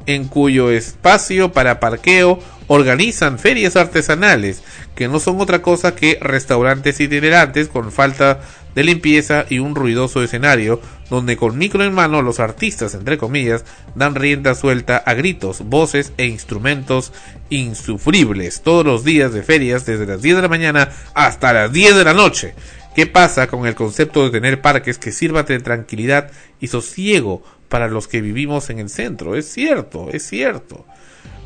en 0.06 0.28
cuyo 0.28 0.72
espacio 0.72 1.52
para 1.52 1.80
parqueo 1.80 2.40
organizan 2.68 3.40
ferias 3.40 3.76
artesanales, 3.76 4.64
que 4.96 5.08
no 5.08 5.20
son 5.20 5.40
otra 5.40 5.62
cosa 5.62 5.96
que 5.96 6.18
restaurantes 6.22 7.00
itinerantes 7.00 7.68
con 7.68 7.92
falta 7.92 8.40
de 8.76 8.84
limpieza 8.84 9.46
y 9.50 9.60
un 9.60 9.74
ruidoso 9.74 10.22
escenario, 10.22 10.82
donde 11.10 11.38
con 11.38 11.58
micro 11.58 11.84
en 11.84 11.94
mano 11.94 12.22
los 12.22 12.40
artistas, 12.40 12.94
entre 12.94 13.18
comillas, 13.18 13.64
dan 13.96 14.16
rienda 14.16 14.54
suelta 14.54 14.98
a 14.98 15.14
gritos, 15.14 15.62
voces 15.64 16.12
e 16.18 16.26
instrumentos 16.26 17.14
insufribles 17.50 18.62
todos 18.62 18.86
los 18.86 19.04
días 19.04 19.34
de 19.34 19.44
ferias 19.44 19.86
desde 19.86 20.06
las 20.06 20.22
10 20.22 20.38
de 20.38 20.42
la 20.42 20.48
mañana 20.50 20.90
hasta 21.14 21.54
las 21.54 21.72
10 21.72 21.96
de 21.96 22.04
la 22.04 22.14
noche. 22.14 22.54
¿Qué 22.96 23.08
pasa 23.08 23.48
con 23.48 23.66
el 23.66 23.76
concepto 23.76 24.24
de 24.24 24.32
tener 24.32 24.62
parques 24.62 24.98
que 24.98 25.12
sirvan 25.12 25.46
de 25.46 25.60
tranquilidad 25.60 26.32
y 26.62 26.68
sosiego 26.68 27.44
para 27.70 27.88
los 27.88 28.08
que 28.08 28.22
vivimos 28.22 28.70
en 28.70 28.80
el 28.80 28.90
centro? 28.90 29.36
Es 29.36 29.52
cierto, 29.52 30.10
es 30.12 30.28
cierto. 30.28 30.86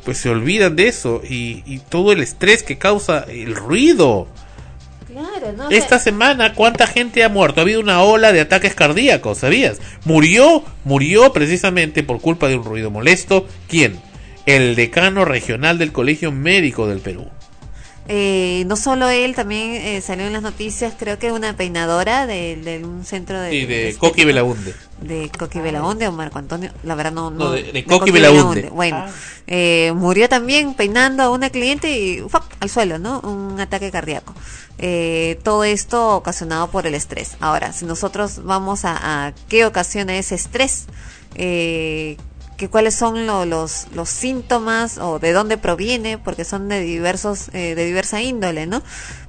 Pues 0.04 0.18
se 0.18 0.30
olvidan 0.30 0.76
de 0.76 0.88
eso 0.88 1.22
y, 1.28 1.62
y 1.66 1.78
todo 1.78 2.12
el 2.12 2.20
estrés 2.20 2.62
que 2.62 2.78
causa 2.78 3.24
el 3.28 3.54
ruido. 3.54 4.28
Claro, 5.06 5.52
¿no? 5.56 5.68
O 5.68 5.70
Esta 5.70 5.98
semana, 5.98 6.54
¿cuánta 6.54 6.86
gente 6.86 7.24
ha 7.24 7.28
muerto? 7.28 7.60
Ha 7.60 7.62
habido 7.62 7.80
una 7.80 8.02
ola 8.02 8.32
de 8.32 8.40
ataques 8.40 8.74
cardíacos, 8.74 9.38
¿sabías? 9.38 9.80
Murió, 10.04 10.64
murió 10.84 11.32
precisamente 11.32 12.02
por 12.02 12.20
culpa 12.20 12.48
de 12.48 12.56
un 12.56 12.64
ruido 12.64 12.90
molesto. 12.90 13.46
¿Quién? 13.68 13.98
El 14.46 14.76
decano 14.76 15.24
regional 15.24 15.78
del 15.78 15.92
Colegio 15.92 16.32
Médico 16.32 16.86
del 16.86 17.00
Perú. 17.00 17.28
Eh, 18.12 18.64
no 18.66 18.74
solo 18.74 19.08
él, 19.08 19.36
también 19.36 19.74
eh, 19.74 20.00
salió 20.00 20.26
en 20.26 20.32
las 20.32 20.42
noticias, 20.42 20.94
creo 20.98 21.16
que 21.20 21.30
una 21.30 21.56
peinadora 21.56 22.26
de, 22.26 22.56
de 22.56 22.84
un 22.84 23.04
centro 23.04 23.40
de... 23.40 23.54
Y 23.54 23.66
de. 23.66 23.94
Coqui 23.98 24.24
Belaunde. 24.24 24.74
de 25.00 25.30
Coqui 25.38 25.60
Belaunde 25.60 26.08
o 26.08 26.12
Marco 26.12 26.38
Antonio, 26.40 26.72
la 26.82 26.96
verdad 26.96 27.12
no, 27.12 27.30
No, 27.30 27.44
no, 27.46 27.50
de- 27.52 27.70
de 27.72 27.84
Coqui 27.84 28.10
Belaunde. 28.10 28.68
Bueno, 28.70 29.04
eh, 29.46 29.92
murió 29.94 30.28
también 30.28 30.74
peinando 30.74 31.22
a 31.22 31.30
una 31.30 31.50
cliente 31.50 31.96
y 31.96 32.20
¡fuap! 32.28 32.42
al 32.58 32.68
suelo, 32.68 32.98
¿no? 32.98 33.20
Un 33.20 33.60
ataque 33.60 33.92
cardíaco. 33.92 34.34
Eh, 34.78 35.38
todo 35.44 35.62
esto 35.62 36.16
ocasionado 36.16 36.68
por 36.68 36.86
el 36.88 36.94
estrés. 36.94 37.36
Ahora, 37.38 37.72
si 37.72 37.84
nosotros 37.84 38.42
vamos 38.44 38.84
a, 38.84 39.26
a 39.28 39.32
qué 39.48 39.66
ocasiona 39.66 40.16
ese 40.18 40.34
estrés, 40.34 40.86
eh, 41.36 42.16
que 42.60 42.68
cuáles 42.68 42.94
son 42.94 43.26
lo- 43.26 43.46
los, 43.46 43.86
los 43.94 44.10
síntomas 44.10 44.98
o 44.98 45.18
de 45.18 45.32
dónde 45.32 45.56
proviene, 45.56 46.18
porque 46.18 46.44
son 46.44 46.68
de 46.68 46.80
diversos, 46.80 47.48
eh, 47.54 47.74
de 47.74 47.86
diversa 47.86 48.20
índole, 48.20 48.66
¿no? 48.66 48.82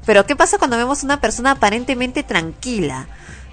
Pero 0.06 0.26
¿qué 0.26 0.36
pasa 0.36 0.58
cuando 0.58 0.76
vemos 0.76 1.02
una 1.04 1.22
persona 1.22 1.52
aparentemente 1.52 2.24
tranquila? 2.24 3.08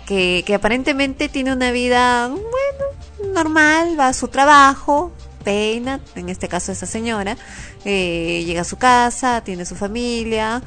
que, 0.04 0.42
que 0.46 0.54
aparentemente 0.54 1.28
tiene 1.28 1.52
una 1.52 1.70
vida, 1.70 2.26
bueno, 2.28 3.34
normal, 3.34 3.94
va 4.00 4.08
a 4.08 4.12
su 4.14 4.28
trabajo, 4.28 5.12
peina, 5.44 6.00
en 6.16 6.30
este 6.30 6.48
caso 6.48 6.72
esa 6.72 6.86
señora, 6.86 7.36
eh, 7.84 8.42
llega 8.46 8.62
a 8.62 8.64
su 8.64 8.78
casa, 8.78 9.42
tiene 9.44 9.66
su 9.66 9.76
familia, 9.76 10.62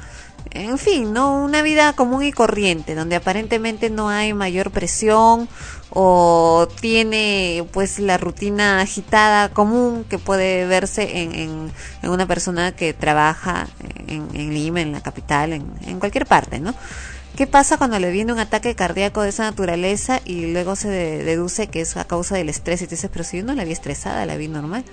en 0.53 0.77
fin, 0.77 1.13
¿no? 1.13 1.43
Una 1.43 1.61
vida 1.61 1.93
común 1.93 2.23
y 2.23 2.31
corriente, 2.31 2.93
donde 2.95 3.15
aparentemente 3.15 3.89
no 3.89 4.09
hay 4.09 4.33
mayor 4.33 4.71
presión 4.71 5.47
o 5.89 6.67
tiene 6.81 7.65
pues 7.71 7.99
la 7.99 8.17
rutina 8.17 8.81
agitada 8.81 9.49
común 9.49 10.05
que 10.09 10.19
puede 10.19 10.65
verse 10.65 11.21
en, 11.23 11.33
en, 11.35 11.71
en 12.01 12.09
una 12.09 12.25
persona 12.27 12.73
que 12.73 12.93
trabaja 12.93 13.67
en, 14.07 14.27
en 14.33 14.53
Lima, 14.53 14.81
en 14.81 14.91
la 14.91 15.01
capital, 15.01 15.53
en, 15.53 15.65
en 15.85 15.99
cualquier 15.99 16.25
parte, 16.25 16.59
¿no? 16.59 16.75
¿Qué 17.37 17.47
pasa 17.47 17.77
cuando 17.77 17.97
le 17.97 18.11
viene 18.11 18.33
un 18.33 18.39
ataque 18.39 18.75
cardíaco 18.75 19.21
de 19.21 19.29
esa 19.29 19.43
naturaleza 19.43 20.19
y 20.25 20.51
luego 20.51 20.75
se 20.75 20.89
de- 20.89 21.23
deduce 21.23 21.67
que 21.67 21.81
es 21.81 21.95
a 21.95 22.03
causa 22.05 22.35
del 22.35 22.49
estrés 22.49 22.81
y 22.81 22.85
tú 22.87 22.91
dices, 22.91 23.09
pero 23.11 23.23
si 23.23 23.37
yo 23.37 23.43
no 23.45 23.53
la 23.55 23.63
vi 23.63 23.71
estresada, 23.71 24.25
la 24.25 24.35
vi 24.35 24.49
normal? 24.49 24.83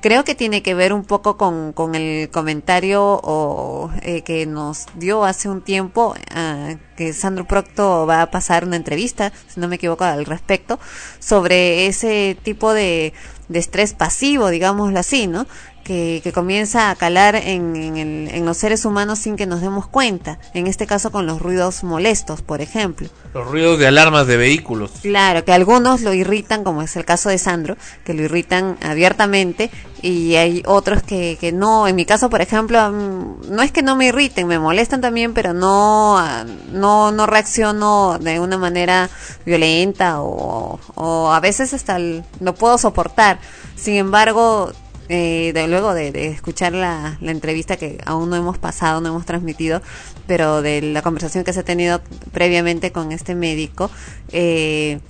Creo 0.00 0.24
que 0.24 0.34
tiene 0.34 0.62
que 0.62 0.74
ver 0.74 0.94
un 0.94 1.04
poco 1.04 1.36
con, 1.36 1.74
con 1.74 1.94
el 1.94 2.30
comentario 2.30 3.20
o, 3.22 3.90
eh, 4.00 4.22
que 4.22 4.46
nos 4.46 4.86
dio 4.94 5.24
hace 5.24 5.50
un 5.50 5.60
tiempo 5.60 6.14
ah, 6.34 6.74
que 6.96 7.12
Sandro 7.12 7.46
Procto 7.46 8.06
va 8.06 8.22
a 8.22 8.30
pasar 8.30 8.64
una 8.64 8.76
entrevista, 8.76 9.30
si 9.48 9.60
no 9.60 9.68
me 9.68 9.76
equivoco, 9.76 10.04
al 10.04 10.24
respecto, 10.24 10.78
sobre 11.18 11.86
ese 11.86 12.34
tipo 12.42 12.72
de, 12.72 13.12
de 13.48 13.58
estrés 13.58 13.92
pasivo, 13.92 14.48
digámoslo 14.48 14.98
así, 14.98 15.26
¿no? 15.26 15.46
Que, 15.90 16.20
que 16.22 16.30
comienza 16.32 16.88
a 16.90 16.94
calar 16.94 17.34
en, 17.34 17.74
en, 17.74 17.96
el- 17.96 18.28
en 18.32 18.44
los 18.46 18.56
seres 18.58 18.84
humanos 18.84 19.18
sin 19.18 19.34
que 19.34 19.44
nos 19.46 19.60
demos 19.60 19.88
cuenta, 19.88 20.38
en 20.54 20.68
este 20.68 20.86
caso 20.86 21.10
con 21.10 21.26
los 21.26 21.42
ruidos 21.42 21.82
molestos, 21.82 22.42
por 22.42 22.60
ejemplo. 22.60 23.08
Los 23.34 23.48
ruidos 23.48 23.76
de 23.80 23.88
alarmas 23.88 24.28
de 24.28 24.36
vehículos. 24.36 24.92
Claro, 25.02 25.44
que 25.44 25.52
algunos 25.52 26.02
lo 26.02 26.14
irritan, 26.14 26.62
como 26.62 26.82
es 26.82 26.94
el 26.94 27.04
caso 27.04 27.28
de 27.28 27.38
Sandro, 27.38 27.76
que 28.04 28.14
lo 28.14 28.22
irritan 28.22 28.78
abiertamente, 28.82 29.68
y 30.00 30.36
hay 30.36 30.62
otros 30.64 31.02
que, 31.02 31.36
que 31.40 31.50
no. 31.50 31.88
En 31.88 31.96
mi 31.96 32.04
caso, 32.04 32.30
por 32.30 32.40
ejemplo, 32.40 32.78
mm, 32.92 33.50
no 33.50 33.62
es 33.62 33.72
que 33.72 33.82
no 33.82 33.96
me 33.96 34.06
irriten, 34.06 34.46
me 34.46 34.60
molestan 34.60 35.00
también, 35.00 35.34
pero 35.34 35.54
no, 35.54 36.18
ah, 36.18 36.44
no, 36.70 37.10
no 37.10 37.26
reacciono 37.26 38.16
de 38.20 38.38
una 38.38 38.58
manera 38.58 39.10
violenta 39.44 40.20
o, 40.22 40.78
o 40.94 41.32
a 41.32 41.40
veces 41.40 41.74
hasta 41.74 41.98
lo 41.98 42.54
puedo 42.54 42.78
soportar. 42.78 43.40
Sin 43.74 43.94
embargo, 43.94 44.72
eh, 45.12 45.50
de, 45.52 45.66
luego 45.66 45.92
de, 45.92 46.28
escuchar 46.28 46.72
la, 46.72 47.18
la 47.20 47.32
entrevista 47.32 47.76
que 47.76 47.98
aún 48.06 48.30
no 48.30 48.36
hemos 48.36 48.58
pasado, 48.58 49.00
no 49.00 49.08
hemos 49.08 49.26
transmitido, 49.26 49.82
pero 50.28 50.62
de 50.62 50.82
la 50.82 51.02
conversación 51.02 51.42
que 51.42 51.52
se 51.52 51.58
ha 51.58 51.64
tenido 51.64 52.00
previamente 52.30 52.92
con 52.92 53.10
este 53.10 53.34
médico, 53.34 53.90
eh, 54.30 55.00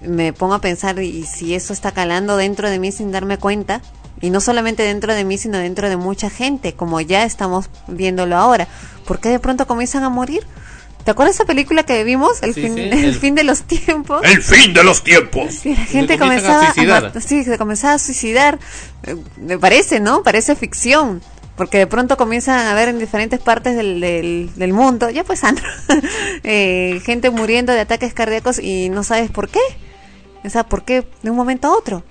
me 0.00 0.32
pongo 0.32 0.54
a 0.54 0.60
pensar 0.60 1.00
y 1.00 1.24
si 1.24 1.56
eso 1.56 1.72
está 1.72 1.90
calando 1.90 2.36
dentro 2.36 2.70
de 2.70 2.78
mí 2.78 2.92
sin 2.92 3.10
darme 3.10 3.36
cuenta, 3.36 3.82
y 4.20 4.30
no 4.30 4.40
solamente 4.40 4.84
dentro 4.84 5.12
de 5.12 5.24
mí, 5.24 5.36
sino 5.36 5.58
dentro 5.58 5.88
de 5.88 5.96
mucha 5.96 6.30
gente, 6.30 6.74
como 6.74 7.00
ya 7.00 7.24
estamos 7.24 7.68
viéndolo 7.88 8.36
ahora, 8.36 8.68
¿por 9.08 9.18
qué 9.18 9.28
de 9.30 9.40
pronto 9.40 9.66
comienzan 9.66 10.04
a 10.04 10.08
morir? 10.08 10.46
¿Te 11.04 11.10
acuerdas 11.10 11.34
esa 11.34 11.44
película 11.44 11.82
que 11.84 12.04
vimos, 12.04 12.42
El, 12.42 12.54
Sí, 12.54 12.62
fin, 12.62 12.74
sí, 12.74 12.80
el 12.92 12.92
el- 13.04 13.14
fin 13.14 13.34
de 13.34 13.44
los 13.44 13.62
tiempos? 13.64 14.22
¡El 14.24 14.42
fin 14.42 14.72
de 14.72 14.84
los 14.84 15.02
tiempos! 15.02 15.52
Sí, 15.54 15.74
la 15.74 15.84
gente 15.84 16.18
comenzaba 16.18 16.62
a 16.68 16.72
suicidar. 16.74 17.12
sí, 17.20 17.42
se 17.44 17.58
comenzaba 17.58 17.94
a 17.94 17.98
suicidar. 17.98 18.58
Eh, 19.04 19.16
Me 19.36 19.58
parece, 19.58 19.98
¿no? 20.00 20.22
Parece 20.22 20.54
ficción. 20.56 21.20
Porque 21.56 21.76
de 21.78 21.86
pronto 21.86 22.16
comienzan 22.16 22.66
a 22.66 22.74
ver 22.74 22.88
en 22.88 22.98
diferentes 22.98 23.38
partes 23.38 23.76
del, 23.76 24.00
del, 24.00 24.50
del 24.56 24.72
mundo, 24.72 25.10
ya 25.10 25.22
pues 25.22 25.40
Sandro, 25.40 25.64
eh, 26.44 27.00
gente 27.04 27.28
muriendo 27.30 27.72
de 27.74 27.80
ataques 27.80 28.14
cardíacos 28.14 28.58
y 28.58 28.88
no 28.88 29.02
sabes 29.04 29.30
por 29.30 29.48
qué. 29.50 29.60
O 30.44 30.50
sea, 30.50 30.64
¿por 30.64 30.84
qué 30.84 31.06
de 31.22 31.30
un 31.30 31.36
momento 31.36 31.68
a 31.68 31.76
otro? 31.76 32.04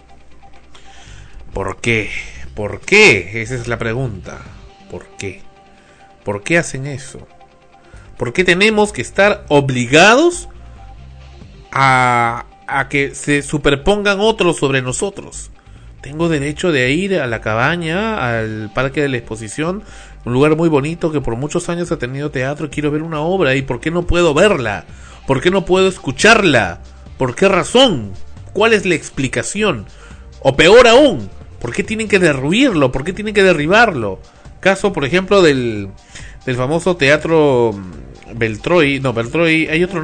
¿Por 1.54 1.82
qué? 1.82 2.10
¿Por 2.56 2.82
qué? 2.82 3.42
Esa 3.42 3.56
es 3.56 3.68
la 3.68 3.78
pregunta. 3.78 4.40
¿Por 4.90 5.08
qué? 5.18 5.42
¿Por 6.24 6.44
qué 6.44 6.58
hacen 6.60 6.86
eso? 6.86 7.28
¿Por 8.22 8.34
qué 8.34 8.44
tenemos 8.44 8.94
que 8.94 9.02
estar 9.02 9.46
obligados 9.48 10.48
a, 11.72 12.46
que 12.88 13.16
se 13.16 13.42
superpongan 13.42 14.20
otros 14.20 14.58
sobre 14.58 14.84
nosotros? 14.84 15.50
Tengo 16.02 16.30
derecho 16.30 16.72
de 16.72 16.92
ir 16.92 17.20
a 17.20 17.26
la 17.26 17.42
cabaña, 17.42 18.38
al 18.38 18.72
parque 18.76 19.02
de 19.02 19.10
la 19.10 19.18
exposición, 19.18 19.82
un 20.24 20.34
lugar 20.34 20.56
muy 20.56 20.70
bonito 20.70 21.12
que 21.12 21.20
por 21.20 21.36
muchos 21.36 21.68
años 21.70 21.92
ha 21.92 21.98
tenido 21.98 22.30
teatro. 22.30 22.70
Quiero 22.70 22.92
ver 22.92 23.02
una 23.02 23.22
obra 23.22 23.56
y 23.56 23.64
¿por 23.64 23.80
qué 23.80 23.90
no 23.90 24.06
puedo 24.06 24.36
verla? 24.36 24.86
¿Por 25.26 25.42
qué 25.42 25.50
no 25.50 25.66
puedo 25.66 25.88
escucharla? 25.88 26.80
¿Por 27.18 27.34
qué 27.34 27.50
razón? 27.50 28.12
¿Cuál 28.54 28.74
es 28.74 28.86
la 28.86 28.94
explicación? 28.94 29.88
O 30.42 30.56
peor 30.56 30.88
aún, 30.88 31.28
¿por 31.60 31.74
qué 31.74 31.84
tienen 31.84 32.08
que 32.08 32.20
derruirlo? 32.20 32.92
¿Por 32.92 33.04
qué 33.04 33.14
tienen 33.14 33.34
que 33.34 33.42
derribarlo? 33.42 34.20
Caso, 34.60 34.94
por 34.94 35.06
ejemplo, 35.06 35.42
del, 35.42 35.90
del 36.46 36.56
famoso 36.56 36.96
teatro 36.98 37.74
Beltroy. 38.36 39.00
No, 39.00 39.14
Beltroy, 39.14 39.68
hay 39.68 39.84
otro. 39.84 40.02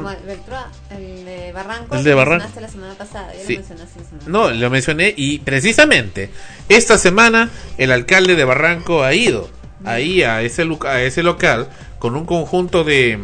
el 0.90 1.24
de 1.24 1.52
Barranco. 1.52 1.96
El 1.96 2.04
de 2.04 2.14
Barranco. 2.14 2.60
La 2.60 2.68
semana 2.68 2.94
pasada, 2.94 3.32
ya 3.34 3.44
Sí. 3.44 3.54
lo 3.54 3.58
mencionaste 3.60 4.00
la 4.00 4.06
semana 4.06 4.24
No, 4.26 4.50
lo 4.50 4.70
mencioné 4.70 5.14
y 5.16 5.38
precisamente 5.40 6.30
esta 6.68 6.98
semana 6.98 7.50
el 7.78 7.90
alcalde 7.92 8.34
de 8.36 8.44
Barranco 8.44 9.02
ha 9.04 9.14
ido 9.14 9.48
ahí 9.84 10.22
a 10.22 10.42
ese, 10.42 10.66
a 10.86 11.02
ese 11.02 11.22
local 11.22 11.68
con 11.98 12.16
un 12.16 12.24
conjunto 12.26 12.84
de, 12.84 13.18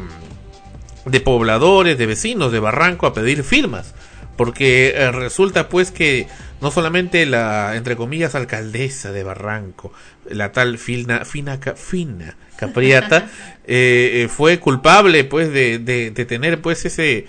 de 1.04 1.20
pobladores, 1.20 1.98
de 1.98 2.06
vecinos 2.06 2.52
de 2.52 2.60
Barranco 2.60 3.06
a 3.06 3.14
pedir 3.14 3.42
firmas. 3.44 3.94
Porque 4.36 4.94
eh, 4.96 5.12
resulta 5.12 5.68
pues 5.68 5.92
que 5.92 6.26
no 6.60 6.72
solamente 6.72 7.24
la, 7.24 7.76
entre 7.76 7.94
comillas, 7.96 8.34
alcaldesa 8.34 9.12
de 9.12 9.22
Barranco, 9.22 9.92
la 10.28 10.50
tal 10.50 10.78
Fina, 10.78 11.24
Fina, 11.24 11.58
Fina 11.76 12.36
Capriata, 12.56 13.28
eh, 13.66 14.22
eh, 14.24 14.28
fue 14.28 14.60
culpable 14.60 15.24
pues 15.24 15.52
de, 15.52 15.78
de, 15.78 16.10
de 16.10 16.24
tener 16.24 16.60
pues 16.60 16.84
ese, 16.84 17.26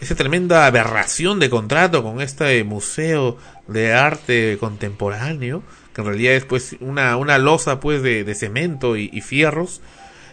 esa 0.00 0.14
tremenda 0.14 0.66
aberración 0.66 1.40
de 1.40 1.50
contrato 1.50 2.02
con 2.02 2.20
este 2.20 2.62
museo 2.64 3.38
de 3.66 3.94
arte 3.94 4.56
contemporáneo, 4.60 5.62
que 5.94 6.02
en 6.02 6.06
realidad 6.06 6.34
es 6.34 6.44
pues 6.44 6.76
una, 6.80 7.16
una 7.16 7.38
losa 7.38 7.80
pues 7.80 8.02
de, 8.02 8.24
de 8.24 8.34
cemento 8.34 8.96
y, 8.96 9.20
fierros, 9.22 9.80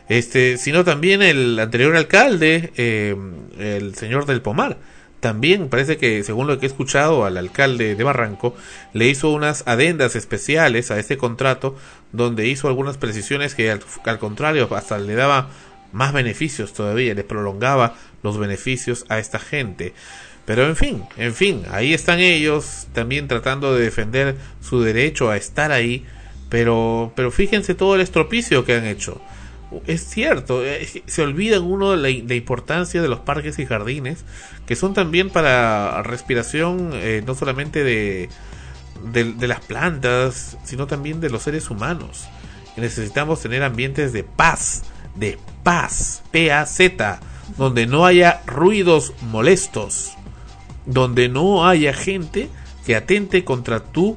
este, 0.09 0.57
sino 0.57 0.83
también 0.83 1.21
el 1.21 1.57
anterior 1.59 1.95
alcalde, 1.95 2.73
eh, 2.75 3.15
el 3.57 3.95
señor 3.95 4.25
del 4.25 4.41
Pomar. 4.41 4.77
También 5.23 5.69
parece 5.69 5.95
que, 5.95 6.21
según 6.25 6.47
lo 6.47 6.59
que 6.59 6.65
he 6.65 6.67
escuchado 6.67 7.23
al 7.23 7.37
alcalde 7.37 7.95
de 7.95 8.03
Barranco, 8.03 8.57
le 8.91 9.07
hizo 9.07 9.29
unas 9.29 9.65
adendas 9.65 10.17
especiales 10.17 10.91
a 10.91 10.99
este 10.99 11.15
contrato, 11.15 11.77
donde 12.11 12.49
hizo 12.49 12.67
algunas 12.67 12.97
precisiones 12.97 13.55
que 13.55 13.71
al, 13.71 14.19
contrario 14.19 14.67
hasta 14.75 14.97
le 14.97 15.15
daba 15.15 15.47
más 15.93 16.11
beneficios 16.11 16.73
todavía, 16.73 17.13
le 17.13 17.23
prolongaba 17.23 17.95
los 18.21 18.37
beneficios 18.37 19.05
a 19.07 19.17
esta 19.17 19.39
gente. 19.39 19.93
Pero 20.43 20.67
en 20.67 20.75
fin, 20.75 21.05
en 21.15 21.33
fin, 21.33 21.63
ahí 21.71 21.93
están 21.93 22.19
ellos 22.19 22.87
también 22.91 23.29
tratando 23.29 23.73
de 23.73 23.81
defender 23.85 24.35
su 24.59 24.81
derecho 24.81 25.29
a 25.29 25.37
estar 25.37 25.71
ahí, 25.71 26.05
pero, 26.49 27.13
pero 27.15 27.31
fíjense 27.31 27.75
todo 27.75 27.95
el 27.95 28.01
estropicio 28.01 28.65
que 28.65 28.75
han 28.75 28.85
hecho. 28.85 29.21
Es 29.85 30.05
cierto, 30.05 30.63
eh, 30.65 31.03
se 31.05 31.21
olvidan 31.21 31.63
uno 31.63 31.95
la, 31.95 32.09
la 32.09 32.35
importancia 32.35 33.01
de 33.01 33.07
los 33.07 33.19
parques 33.19 33.59
y 33.59 33.65
jardines, 33.65 34.23
que 34.65 34.75
son 34.75 34.93
también 34.93 35.29
para 35.29 36.01
respiración 36.03 36.91
eh, 36.93 37.23
no 37.25 37.35
solamente 37.35 37.83
de, 37.83 38.29
las 39.47 39.59
plantas, 39.61 40.57
sino 40.63 40.87
también 40.87 41.19
de 41.19 41.29
los 41.29 41.43
seres 41.43 41.69
humanos. 41.69 42.27
Necesitamos 42.77 43.41
tener 43.41 43.63
ambientes 43.63 44.13
de 44.13 44.23
paz, 44.23 44.83
de 45.15 45.37
paz, 45.63 46.23
P-A-Z, 46.31 47.19
donde 47.57 47.85
no 47.85 48.05
haya 48.05 48.41
ruidos 48.45 49.13
molestos, 49.21 50.13
donde 50.85 51.29
no 51.29 51.67
haya 51.67 51.93
gente 51.93 52.49
que 52.85 52.95
atente 52.95 53.43
contra 53.43 53.79
tu 53.79 54.15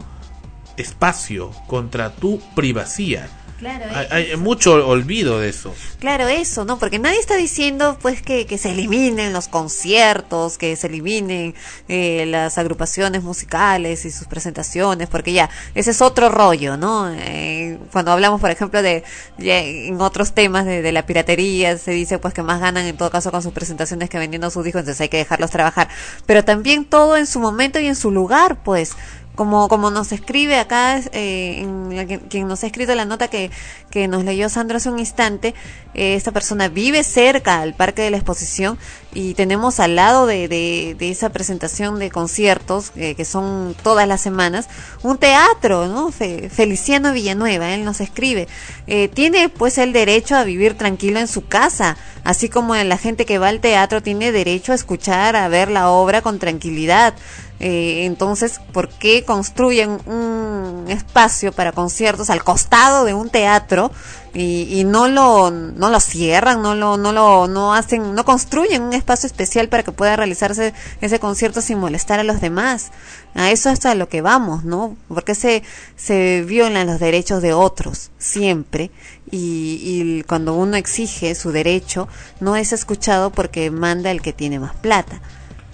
espacio, 0.77 1.51
contra 1.67 2.15
tu 2.15 2.41
privacidad. 2.55 3.29
Claro, 3.59 3.87
Hay, 4.11 4.27
hay 4.27 4.37
mucho 4.37 4.87
olvido 4.87 5.41
de 5.41 5.49
eso. 5.49 5.75
Claro, 5.99 6.29
eso, 6.29 6.67
¿no? 6.67 6.79
Porque 6.79 6.99
nadie 6.99 7.19
está 7.19 7.37
diciendo, 7.37 7.99
pues, 8.03 8.21
que, 8.21 8.47
que 8.47 8.59
se 8.59 8.73
eliminen 8.73 9.33
los 9.33 9.49
conciertos, 9.49 10.59
que 10.59 10.77
se 10.77 10.89
eliminen 10.89 11.55
eh, 11.89 12.27
las 12.27 12.59
agrupaciones 12.59 13.23
musicales 13.23 14.05
y 14.05 14.11
sus 14.11 14.27
presentaciones, 14.27 15.09
porque 15.09 15.33
ya, 15.33 15.49
ese 15.75 15.93
es 15.93 16.03
otro 16.03 16.29
rollo, 16.29 16.77
¿no? 16.77 17.11
Eh, 17.11 17.79
cuando 17.93 18.13
hablamos, 18.13 18.43
por 18.43 18.51
ejemplo, 18.51 18.83
de, 18.83 19.05
ya 19.39 19.59
en 19.59 20.01
otros 20.03 20.35
temas 20.35 20.67
de, 20.67 20.83
de 20.83 20.93
la 20.93 21.07
piratería, 21.07 21.79
se 21.79 21.93
dice, 21.93 22.19
pues, 22.19 22.35
que 22.35 22.43
más 22.43 22.61
ganan 22.61 22.85
en 22.85 22.99
todo 22.99 23.11
caso 23.11 23.31
con 23.31 23.43
sus 23.43 23.55
presentaciones 23.55 24.11
que 24.11 24.19
vendiendo 24.19 24.51
sus 24.51 24.65
discos, 24.65 24.81
entonces 24.81 25.01
hay 25.01 25.09
que 25.09 25.17
dejarlos 25.19 25.51
trabajar. 25.51 25.89
Pero 26.27 26.45
también 26.45 26.85
todo 26.85 27.17
en 27.17 27.27
su 27.27 27.41
momento 27.41 27.81
y 27.81 27.87
en 27.87 27.97
su 27.97 28.11
lugar, 28.11 28.63
pues 28.63 28.97
como 29.37 29.69
como 29.69 29.91
nos 29.91 30.11
escribe 30.11 30.59
acá 30.59 30.99
eh, 31.13 31.61
en 31.61 31.97
la 31.97 32.05
quien 32.07 32.49
nos 32.49 32.65
ha 32.65 32.67
escrito 32.67 32.95
la 32.97 33.05
nota 33.05 33.29
que, 33.29 33.51
que 33.91 34.09
nos 34.09 34.25
leyó 34.25 34.49
Sandro 34.49 34.79
hace 34.79 34.91
un 34.91 34.99
instante 34.99 35.55
eh, 35.95 36.15
esta 36.17 36.33
persona 36.33 36.69
vive 36.69 37.05
cerca 37.05 37.61
al 37.61 37.75
parque 37.75 38.03
de 38.03 38.11
la 38.11 38.17
exposición 38.17 38.79
y 39.15 39.35
tenemos 39.35 39.79
al 39.79 39.95
lado 39.95 40.27
de, 40.27 40.49
de, 40.49 40.97
de 40.99 41.11
esa 41.11 41.29
presentación 41.31 41.99
de 41.99 42.11
conciertos 42.11 42.93
eh, 42.97 43.15
que 43.15 43.25
son 43.25 43.77
todas 43.83 44.09
las 44.09 44.21
semanas 44.21 44.69
un 45.03 45.19
teatro 45.19 45.87
no 45.87 46.11
Fe- 46.11 46.49
Feliciano 46.51 47.13
Villanueva 47.13 47.73
él 47.75 47.85
nos 47.85 48.01
escribe 48.01 48.49
Eh, 48.89 49.09
tiene 49.09 49.49
pues 49.49 49.79
el 49.79 49.93
derecho 49.93 50.37
a 50.37 50.45
vivir 50.45 50.75
tranquilo 50.79 51.19
en 51.21 51.29
su 51.29 51.47
casa 51.47 51.97
así 52.25 52.49
como 52.49 52.75
la 52.75 52.97
gente 52.99 53.25
que 53.27 53.39
va 53.39 53.49
al 53.49 53.61
teatro 53.61 54.03
tiene 54.03 54.33
derecho 54.33 54.73
a 54.73 54.77
escuchar 54.77 55.37
a 55.37 55.49
ver 55.49 55.71
la 55.71 55.91
obra 55.91 56.23
con 56.23 56.39
tranquilidad 56.39 57.15
eh, 57.59 58.05
entonces, 58.05 58.61
¿por 58.73 58.91
qué 58.91 59.25
construyen 59.25 59.99
un 60.07 60.85
espacio 60.89 61.53
para 61.53 61.73
conciertos 61.73 62.29
al 62.29 62.45
costado 62.45 63.05
de 63.05 63.15
un 63.15 63.31
teatro 63.31 63.91
y, 64.35 64.85
no 64.85 65.09
lo 65.09 65.51
no 65.51 65.89
lo 65.89 65.99
cierran, 65.99 66.61
no 66.61 66.75
lo 66.75 66.99
no 66.99 67.11
lo 67.13 67.49
no 67.49 67.73
hacen, 67.73 68.15
no 68.15 68.27
construyen 68.27 68.83
un 68.83 68.93
espacio 68.93 69.27
especial 69.27 69.71
para 69.71 69.83
que 69.83 69.93
pueda 69.93 70.15
realizarse 70.15 70.75
ese 71.01 71.19
concierto 71.19 71.63
sin 71.63 71.79
molestar 71.79 72.21
a 72.21 72.25
los 72.25 72.43
demás? 72.43 72.91
A 73.35 73.51
eso 73.51 73.71
es 73.71 73.87
a 73.87 73.95
lo 73.95 74.11
que 74.11 74.21
vamos, 74.21 74.65
¿no? 74.65 74.95
Porque 75.09 75.35
se 75.35 75.63
se 75.97 76.43
violan 76.43 76.87
los 76.87 77.01
derechos 77.01 77.41
de 77.41 77.55
otros 77.55 78.11
siempre 78.19 78.91
y, 79.31 79.81
y 79.83 80.23
cuando 80.25 80.55
uno 80.55 80.77
exige 80.77 81.35
su 81.35 81.51
derecho 81.53 82.07
no 82.39 82.57
es 82.57 82.75
escuchado 82.75 83.31
porque 83.31 83.71
manda 83.71 84.11
el 84.11 84.21
que 84.21 84.35
tiene 84.35 84.61
más 84.61 84.75
plata 84.75 85.23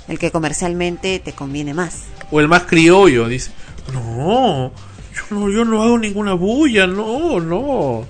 el 0.08 0.18
que 0.18 0.30
comercialmente 0.30 1.18
te 1.18 1.32
conviene 1.32 1.74
más. 1.74 2.04
O 2.30 2.40
el 2.40 2.48
más 2.48 2.62
criollo 2.64 3.28
dice, 3.28 3.50
no, 3.92 4.72
yo 5.14 5.22
no, 5.30 5.50
yo 5.50 5.64
no 5.64 5.82
hago 5.82 5.98
ninguna 5.98 6.34
bulla, 6.34 6.86
no, 6.86 7.40
no. 7.40 8.06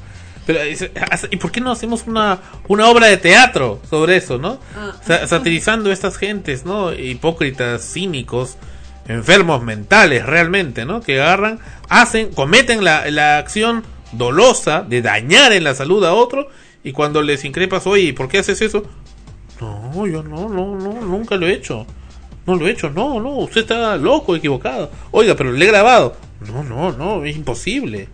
Pero 0.47 0.62
dice, 0.64 0.90
¿y 1.31 1.36
por 1.36 1.52
qué 1.52 1.60
no 1.60 1.70
hacemos 1.70 2.05
una, 2.06 2.40
una 2.66 2.89
obra 2.89 3.06
de 3.06 3.16
teatro 3.16 3.81
sobre 3.89 4.16
eso, 4.16 4.39
no? 4.39 4.59
Sa- 5.06 5.27
satirizando 5.28 5.90
a 5.90 5.93
estas 5.93 6.16
gentes, 6.16 6.64
¿no? 6.64 6.93
Hipócritas, 6.93 7.93
cínicos, 7.93 8.56
enfermos 9.06 9.62
mentales 9.62 10.27
realmente, 10.27 10.85
¿no? 10.85 11.01
Que 11.01 11.20
agarran, 11.20 11.60
hacen, 11.89 12.32
cometen 12.32 12.82
la, 12.82 13.09
la 13.10 13.39
acción 13.39 13.85
dolosa 14.12 14.82
de 14.82 15.01
dañar 15.01 15.52
en 15.52 15.62
la 15.64 15.74
salud 15.74 16.05
a 16.05 16.12
otro 16.12 16.48
y 16.85 16.90
cuando 16.93 17.23
les 17.23 17.44
increpas, 17.44 17.86
oye, 17.86 18.12
¿por 18.12 18.28
qué 18.28 18.39
haces 18.39 18.60
eso? 18.62 18.85
No, 19.63 20.07
yo 20.07 20.23
no, 20.23 20.49
no, 20.49 20.75
no, 20.77 21.01
nunca 21.01 21.37
lo 21.37 21.47
he 21.47 21.53
hecho. 21.53 21.87
No 22.47 22.57
lo 22.57 22.67
he 22.67 22.73
hecho, 22.73 22.91
no, 22.91 23.21
no, 23.21 23.31
usted 23.37 23.61
está 23.61 23.97
loco, 23.97 24.35
equivocado. 24.35 24.91
Oiga, 25.13 25.37
pero 25.37 25.53
le 25.53 25.65
he 25.65 25.69
grabado. 25.69 26.17
No, 26.41 26.65
no, 26.65 26.91
no, 26.91 27.25
es 27.25 27.37
imposible. 27.37 28.09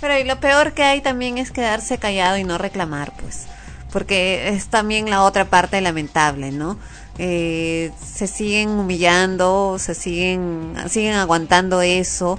Pero 0.00 0.18
y 0.18 0.24
lo 0.24 0.40
peor 0.40 0.72
que 0.72 0.82
hay 0.82 1.00
también 1.00 1.38
es 1.38 1.52
quedarse 1.52 1.98
callado 1.98 2.36
y 2.38 2.44
no 2.44 2.58
reclamar, 2.58 3.12
pues. 3.20 3.46
Porque 3.92 4.48
es 4.48 4.68
también 4.68 5.08
la 5.08 5.22
otra 5.22 5.44
parte 5.44 5.80
lamentable, 5.80 6.50
¿no? 6.50 6.78
Eh, 7.18 7.92
se 8.04 8.26
siguen 8.26 8.70
humillando, 8.70 9.76
se 9.78 9.94
siguen, 9.94 10.74
siguen 10.88 11.14
aguantando 11.14 11.80
eso 11.82 12.38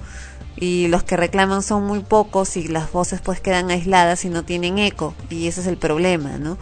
y 0.55 0.87
los 0.87 1.03
que 1.03 1.17
reclaman 1.17 1.63
son 1.63 1.85
muy 1.85 1.99
pocos 1.99 2.57
y 2.57 2.67
las 2.67 2.91
voces 2.91 3.21
pues 3.21 3.39
quedan 3.39 3.71
aisladas 3.71 4.23
y 4.25 4.29
no 4.29 4.43
tienen 4.43 4.77
eco 4.77 5.13
y 5.29 5.47
ese 5.47 5.61
es 5.61 5.67
el 5.67 5.77
problema, 5.77 6.37
¿no? 6.37 6.57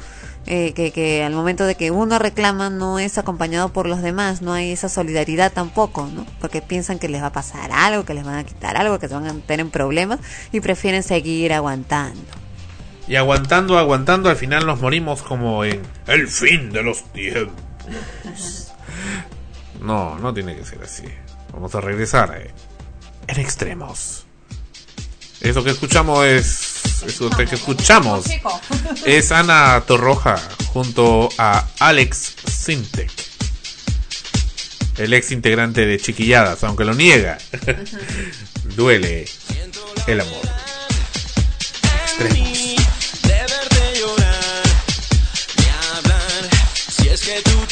eh, 0.48 0.74
que, 0.74 0.91
que, 0.91 1.24
al 1.24 1.34
momento 1.34 1.65
de 1.65 1.76
que 1.76 1.91
uno 1.91 2.19
reclama 2.19 2.69
no 2.69 2.99
es 2.99 3.18
acompañado 3.18 3.74
por 3.74 3.86
los 3.88 4.02
demás, 4.02 4.41
no 4.41 4.53
hay 4.53 4.72
esa 4.72 4.88
solidaridad 4.88 5.52
tampoco, 5.52 6.07
¿no? 6.07 6.26
Porque 6.40 6.61
piensan 6.61 6.99
que 6.99 7.10
les 7.10 7.22
va 7.22 7.28
a 7.28 7.32
pasar 7.34 7.72
algo, 7.74 8.06
que 8.06 8.14
les 8.14 8.24
van 8.24 8.36
a 8.36 8.44
quitar 8.45 8.78
algo, 8.78 8.98
que 8.98 9.10
se 9.10 9.14
van 9.14 9.28
a 9.28 9.34
tener 9.34 9.68
problemas 9.68 10.19
y 10.53 10.61
prefieren 10.61 11.03
seguir 11.03 11.52
aguantando. 11.52 12.22
Y 13.07 13.15
aguantando, 13.15 13.78
aguantando, 13.78 14.30
al 14.30 14.38
final 14.38 14.65
nos 14.65 14.82
morimos 14.82 15.22
como 15.22 15.65
en 15.65 15.82
el 16.07 16.28
fin 16.28 16.72
de 16.72 16.84
los 16.84 17.03
tiempos. 17.11 18.74
No, 19.82 20.18
no 20.18 20.34
tiene 20.34 20.56
que 20.56 20.65
ser 20.65 20.82
así. 20.84 21.03
Vamos 21.53 21.76
a 21.76 21.82
regresar 21.82 22.38
eh, 22.38 22.52
en 23.28 23.40
extremos. 23.40 24.26
Eso 25.41 25.64
que 25.64 25.69
escuchamos 25.69 26.26
es 26.26 26.76
es, 27.06 27.49
que 27.49 27.56
escuchamos. 27.56 28.26
Es 29.06 29.32
Ana 29.32 29.82
Torroja 29.86 30.38
junto 30.68 31.30
a 31.38 31.68
Alex 31.80 32.36
Sintec. 32.45 33.11
El 34.98 35.14
ex 35.14 35.32
integrante 35.32 35.86
de 35.86 35.99
Chiquilladas, 35.99 36.64
aunque 36.64 36.84
lo 36.84 36.94
niega. 36.94 37.38
Duele 38.76 39.26
el 40.07 40.22
amor. 40.22 40.41
Tremos. 42.18 42.57
que 47.28 47.41
tú 47.41 47.66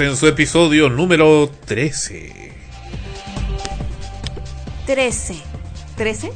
en 0.00 0.16
su 0.16 0.26
episodio 0.26 0.88
número 0.88 1.50
13. 1.66 2.52
13. 4.86 5.36
¿13? 5.96 6.32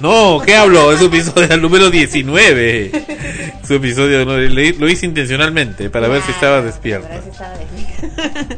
No, 0.00 0.40
¿qué 0.44 0.56
hablo? 0.56 0.92
Es 0.92 1.00
su 1.00 1.06
episodio 1.06 1.56
número 1.60 1.90
19. 1.90 2.90
su 3.66 3.74
episodio, 3.74 4.24
no, 4.24 4.36
lo 4.36 4.88
hice 4.88 5.06
intencionalmente 5.06 5.90
para 5.90 6.06
ah, 6.06 6.10
ver 6.10 6.22
si 6.22 6.30
estaba 6.30 6.62
despierto. 6.62 7.08
Para 7.08 7.20
ver 7.20 7.24
si 7.24 7.30
estaba 7.30 7.54
despierto. 7.58 8.56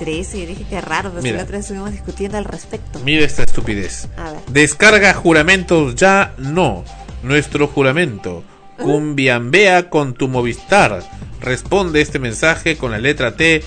13, 0.00 0.46
dije 0.46 0.64
que 0.68 0.80
raro, 0.80 1.10
pero 1.10 1.22
mira, 1.22 1.36
la 1.38 1.44
otra 1.44 1.56
vez 1.56 1.64
estuvimos 1.64 1.92
discutiendo 1.92 2.36
al 2.36 2.44
respecto. 2.44 3.00
Mira 3.04 3.24
esta 3.24 3.44
estupidez. 3.44 4.08
A 4.16 4.32
ver. 4.32 4.40
Descarga 4.48 5.14
juramentos 5.14 5.94
ya 5.94 6.34
no. 6.36 6.84
Nuestro 7.22 7.68
juramento. 7.68 8.44
Cumbiambea 8.76 9.88
con 9.88 10.14
tu 10.14 10.28
Movistar 10.28 11.02
Responde 11.42 12.00
este 12.00 12.18
mensaje 12.18 12.76
con 12.76 12.92
la 12.92 12.98
letra 12.98 13.36
T 13.36 13.62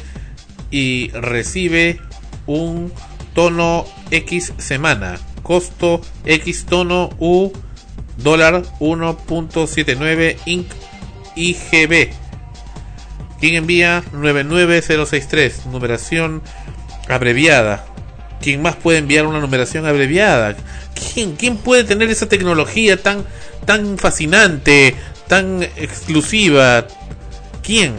y 0.72 1.12
recibe 1.12 2.00
un 2.48 2.92
tono 3.34 3.86
X 4.12 4.54
semana. 4.58 5.20
Costo 5.44 6.02
X 6.26 6.66
tono 6.66 7.10
U 7.20 7.52
dólar 8.18 8.64
1.79 8.80 10.38
Inc. 10.46 10.68
IGB. 11.36 12.12
¿Quién 13.40 13.56
envía? 13.56 14.04
99063. 14.14 15.66
Numeración 15.66 16.42
abreviada. 17.10 17.86
¿Quién 18.42 18.62
más 18.62 18.76
puede 18.76 19.00
enviar 19.00 19.26
una 19.26 19.40
numeración 19.40 19.86
abreviada? 19.86 20.56
¿Quién, 21.14 21.36
quién 21.36 21.58
puede 21.58 21.84
tener 21.84 22.10
esa 22.10 22.28
tecnología 22.28 23.02
tan, 23.02 23.26
tan 23.66 23.98
fascinante, 23.98 24.96
tan 25.28 25.64
exclusiva? 25.64 26.88
¿Quién? 27.66 27.94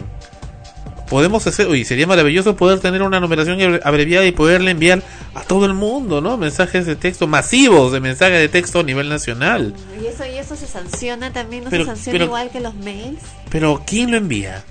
Podemos 1.09 1.47
hacer, 1.47 1.67
oye, 1.67 1.85
sería 1.85 2.05
maravilloso 2.05 2.57
poder 2.57 2.79
tener 2.79 3.01
una 3.01 3.19
numeración 3.21 3.59
abre- 3.61 3.79
abreviada 3.83 4.25
y 4.25 4.31
poderle 4.33 4.71
enviar 4.71 5.01
a 5.35 5.41
todo 5.41 5.65
el 5.65 5.73
mundo, 5.73 6.19
¿no? 6.19 6.35
Mensajes 6.37 6.85
de 6.85 6.97
texto 6.97 7.27
masivos 7.27 7.93
de 7.93 8.01
mensajes 8.01 8.39
de 8.39 8.49
texto 8.49 8.81
a 8.81 8.83
nivel 8.83 9.07
nacional. 9.07 9.73
¿Y 10.01 10.07
eso, 10.07 10.25
y 10.25 10.37
eso 10.37 10.57
se 10.57 10.67
sanciona 10.67 11.31
también? 11.31 11.63
¿No 11.63 11.69
Pero- 11.69 11.85
se 11.85 11.91
sanciona 11.91 12.13
pero- 12.13 12.25
igual 12.25 12.49
que 12.49 12.59
los 12.59 12.75
mails? 12.75 13.19
Pero 13.49 13.83
¿quién 13.87 14.11
lo 14.11 14.17
envía? 14.17 14.63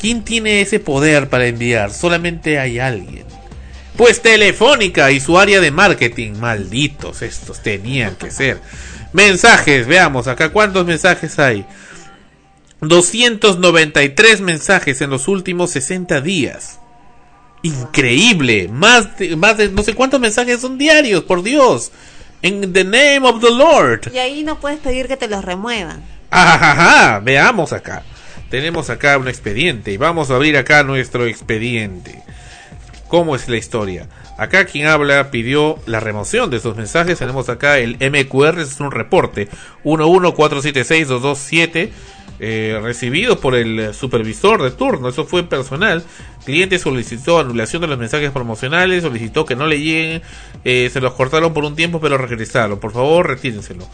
¿Quién 0.00 0.22
tiene 0.22 0.60
ese 0.60 0.78
poder 0.78 1.28
para 1.28 1.46
enviar? 1.46 1.92
Solamente 1.92 2.58
hay 2.60 2.78
alguien. 2.78 3.24
Pues 3.96 4.22
Telefónica 4.22 5.10
y 5.10 5.18
su 5.20 5.38
área 5.38 5.60
de 5.60 5.72
marketing, 5.72 6.34
malditos 6.38 7.20
estos, 7.22 7.60
tenían 7.62 8.14
que 8.14 8.30
ser. 8.30 8.60
Mensajes, 9.12 9.88
veamos 9.88 10.28
acá 10.28 10.50
cuántos 10.50 10.86
mensajes 10.86 11.36
hay. 11.40 11.66
293 12.80 14.40
mensajes 14.40 15.00
en 15.00 15.10
los 15.10 15.28
últimos 15.28 15.70
60 15.70 16.20
días. 16.20 16.80
Increíble, 17.62 18.66
más 18.68 19.16
de, 19.18 19.36
más 19.36 19.58
de 19.58 19.68
no 19.68 19.82
sé 19.82 19.94
cuántos 19.94 20.20
mensajes 20.20 20.60
son 20.60 20.78
diarios, 20.78 21.24
por 21.24 21.42
Dios. 21.42 21.92
En 22.42 22.72
the 22.72 22.84
name 22.84 23.20
of 23.22 23.42
the 23.42 23.50
Lord. 23.50 24.10
Y 24.14 24.18
ahí 24.18 24.44
no 24.44 24.58
puedes 24.58 24.78
pedir 24.78 25.08
que 25.08 25.18
te 25.18 25.28
los 25.28 25.44
remuevan. 25.44 26.02
Ajajaja, 26.30 27.20
veamos 27.20 27.74
acá. 27.74 28.02
Tenemos 28.48 28.88
acá 28.88 29.18
un 29.18 29.28
expediente 29.28 29.92
y 29.92 29.98
vamos 29.98 30.30
a 30.30 30.36
abrir 30.36 30.56
acá 30.56 30.82
nuestro 30.82 31.26
expediente. 31.26 32.22
¿Cómo 33.08 33.36
es 33.36 33.46
la 33.48 33.58
historia? 33.58 34.08
Acá 34.38 34.64
quien 34.64 34.86
habla 34.86 35.30
pidió 35.30 35.78
la 35.84 36.00
remoción 36.00 36.48
de 36.48 36.56
esos 36.56 36.76
mensajes. 36.76 37.18
Tenemos 37.18 37.50
acá 37.50 37.78
el 37.78 37.96
MQR, 37.96 38.60
es 38.60 38.80
un 38.80 38.90
reporte 38.90 39.50
114762227 39.84 41.90
eh, 42.40 42.80
recibido 42.82 43.38
por 43.38 43.54
el 43.54 43.92
supervisor 43.92 44.62
de 44.62 44.70
turno. 44.70 45.08
Eso 45.08 45.26
fue 45.26 45.42
personal. 45.44 46.02
Cliente 46.44 46.78
solicitó 46.78 47.38
anulación 47.38 47.82
de 47.82 47.88
los 47.88 47.98
mensajes 47.98 48.30
promocionales, 48.30 49.02
solicitó 49.02 49.44
que 49.44 49.56
no 49.56 49.66
le 49.66 49.78
lleguen, 49.78 50.22
eh, 50.64 50.88
se 50.90 51.00
los 51.00 51.12
cortaron 51.12 51.52
por 51.52 51.64
un 51.64 51.76
tiempo 51.76 52.00
pero 52.00 52.16
regresaron. 52.16 52.80
Por 52.80 52.92
favor, 52.92 53.28
retírenselo. 53.28 53.86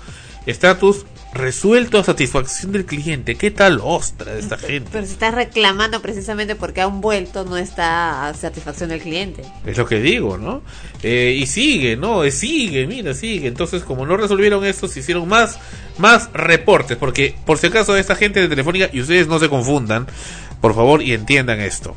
Estatus 0.47 1.07
resuelto 1.37 1.99
a 1.99 2.05
satisfacción 2.05 2.73
del 2.73 2.85
cliente. 2.85 3.37
¿Qué 3.37 3.51
tal 3.51 3.81
ostra 3.83 4.35
de 4.35 4.41
esta 4.41 4.57
gente? 4.59 4.89
Pero 4.93 5.07
si 5.07 5.13
estás 5.13 5.35
reclamando 5.35 6.01
precisamente 6.01 6.55
porque 6.55 6.81
han 6.81 7.01
vuelto, 7.01 7.45
no 7.45 7.57
está 7.57 8.29
a 8.29 8.35
satisfacción 8.35 8.91
del 8.91 9.01
cliente. 9.01 9.43
Es 9.65 9.77
lo 9.77 9.87
que 9.87 10.01
digo, 10.01 10.39
¿no? 10.39 10.63
Eh, 11.03 11.37
y 11.39 11.47
sigue, 11.47 11.97
¿no? 11.97 12.25
Eh, 12.25 12.31
Sigue, 12.31 12.87
mira, 12.87 13.15
sigue. 13.15 13.49
Entonces, 13.49 13.83
como 13.83 14.07
no 14.07 14.17
resolvieron 14.17 14.65
esto, 14.65 14.89
se 14.89 15.01
hicieron 15.01 15.29
más, 15.29 15.59
más 15.99 16.31
reportes. 16.33 16.97
Porque, 16.97 17.35
por 17.47 17.59
si 17.59 17.69
acaso, 17.69 17.97
esta 17.97 18.15
gente 18.15 18.41
de 18.41 18.49
Telefónica, 18.49 18.91
y 18.93 19.01
ustedes 19.01 19.27
no 19.27 19.39
se 19.39 19.49
confundan, 19.49 20.07
por 20.61 20.75
favor, 20.75 21.03
y 21.03 21.13
entiendan 21.13 21.61
esto. 21.61 21.97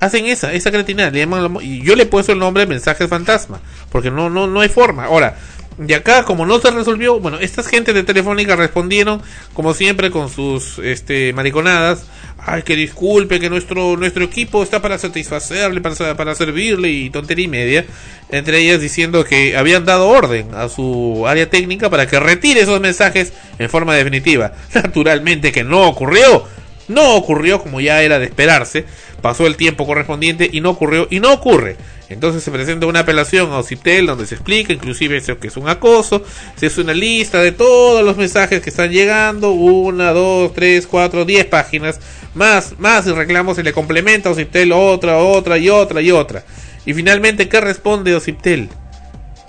Hacen 0.00 0.26
esa, 0.26 0.52
esa 0.52 0.70
cretinada, 0.70 1.10
le 1.10 1.20
llaman 1.20 1.42
la- 1.54 1.62
y 1.62 1.82
yo 1.82 1.94
le 1.94 2.04
he 2.04 2.06
puesto 2.06 2.32
el 2.32 2.38
nombre 2.38 2.62
de 2.62 2.66
mensajes 2.66 3.08
fantasma, 3.08 3.60
porque 3.92 4.10
no, 4.10 4.30
no, 4.30 4.46
no 4.46 4.60
hay 4.60 4.68
forma. 4.70 5.04
Ahora, 5.04 5.36
de 5.76 5.94
acá, 5.94 6.24
como 6.24 6.44
no 6.46 6.58
se 6.60 6.70
resolvió, 6.70 7.20
bueno, 7.20 7.38
estas 7.38 7.66
gentes 7.66 7.94
de 7.94 8.02
Telefónica 8.02 8.56
respondieron, 8.56 9.22
como 9.54 9.72
siempre, 9.72 10.10
con 10.10 10.28
sus 10.28 10.78
este 10.78 11.32
mariconadas. 11.32 12.04
Ay, 12.42 12.62
que 12.62 12.74
disculpe, 12.74 13.38
que 13.38 13.50
nuestro, 13.50 13.96
nuestro 13.98 14.24
equipo 14.24 14.62
está 14.62 14.80
para 14.80 14.98
satisfacerle, 14.98 15.82
para, 15.82 16.16
para 16.16 16.34
servirle 16.34 16.88
y 16.90 17.10
tontería 17.10 17.44
y 17.44 17.48
media. 17.48 17.84
Entre 18.30 18.58
ellas 18.58 18.80
diciendo 18.80 19.24
que 19.24 19.56
habían 19.56 19.84
dado 19.84 20.08
orden 20.08 20.54
a 20.54 20.68
su 20.68 21.24
área 21.26 21.48
técnica 21.50 21.90
para 21.90 22.06
que 22.06 22.18
retire 22.18 22.60
esos 22.60 22.80
mensajes 22.80 23.32
en 23.58 23.68
forma 23.68 23.94
definitiva. 23.94 24.52
Naturalmente 24.74 25.52
que 25.52 25.64
no 25.64 25.86
ocurrió. 25.88 26.44
No 26.88 27.14
ocurrió 27.14 27.62
como 27.62 27.80
ya 27.80 28.02
era 28.02 28.18
de 28.18 28.26
esperarse. 28.26 28.84
Pasó 29.20 29.46
el 29.46 29.56
tiempo 29.56 29.86
correspondiente 29.86 30.48
y 30.52 30.60
no 30.60 30.70
ocurrió 30.70 31.06
y 31.10 31.20
no 31.20 31.32
ocurre. 31.32 31.76
Entonces 32.08 32.42
se 32.42 32.50
presenta 32.50 32.86
una 32.86 33.00
apelación 33.00 33.52
a 33.52 33.58
OCIPTEL 33.58 34.06
donde 34.06 34.26
se 34.26 34.34
explica 34.34 34.72
inclusive 34.72 35.16
eso 35.16 35.38
que 35.38 35.48
es 35.48 35.56
un 35.56 35.68
acoso. 35.68 36.22
Se 36.56 36.66
hace 36.66 36.80
una 36.80 36.94
lista 36.94 37.38
de 37.40 37.52
todos 37.52 38.02
los 38.04 38.16
mensajes 38.16 38.60
que 38.62 38.70
están 38.70 38.90
llegando. 38.90 39.50
Una, 39.52 40.12
dos, 40.12 40.52
tres, 40.54 40.86
cuatro, 40.86 41.24
diez 41.24 41.44
páginas. 41.44 42.00
Más, 42.34 42.74
más 42.78 43.06
reclamos 43.06 43.56
se 43.56 43.62
le 43.62 43.72
complementa 43.72 44.28
a 44.28 44.32
OCIPTEL 44.32 44.72
otra, 44.72 45.18
otra 45.18 45.58
y 45.58 45.68
otra 45.68 46.00
y 46.00 46.10
otra. 46.10 46.44
Y 46.86 46.94
finalmente, 46.94 47.48
¿qué 47.48 47.60
responde 47.60 48.14
OCIPTEL? 48.14 48.68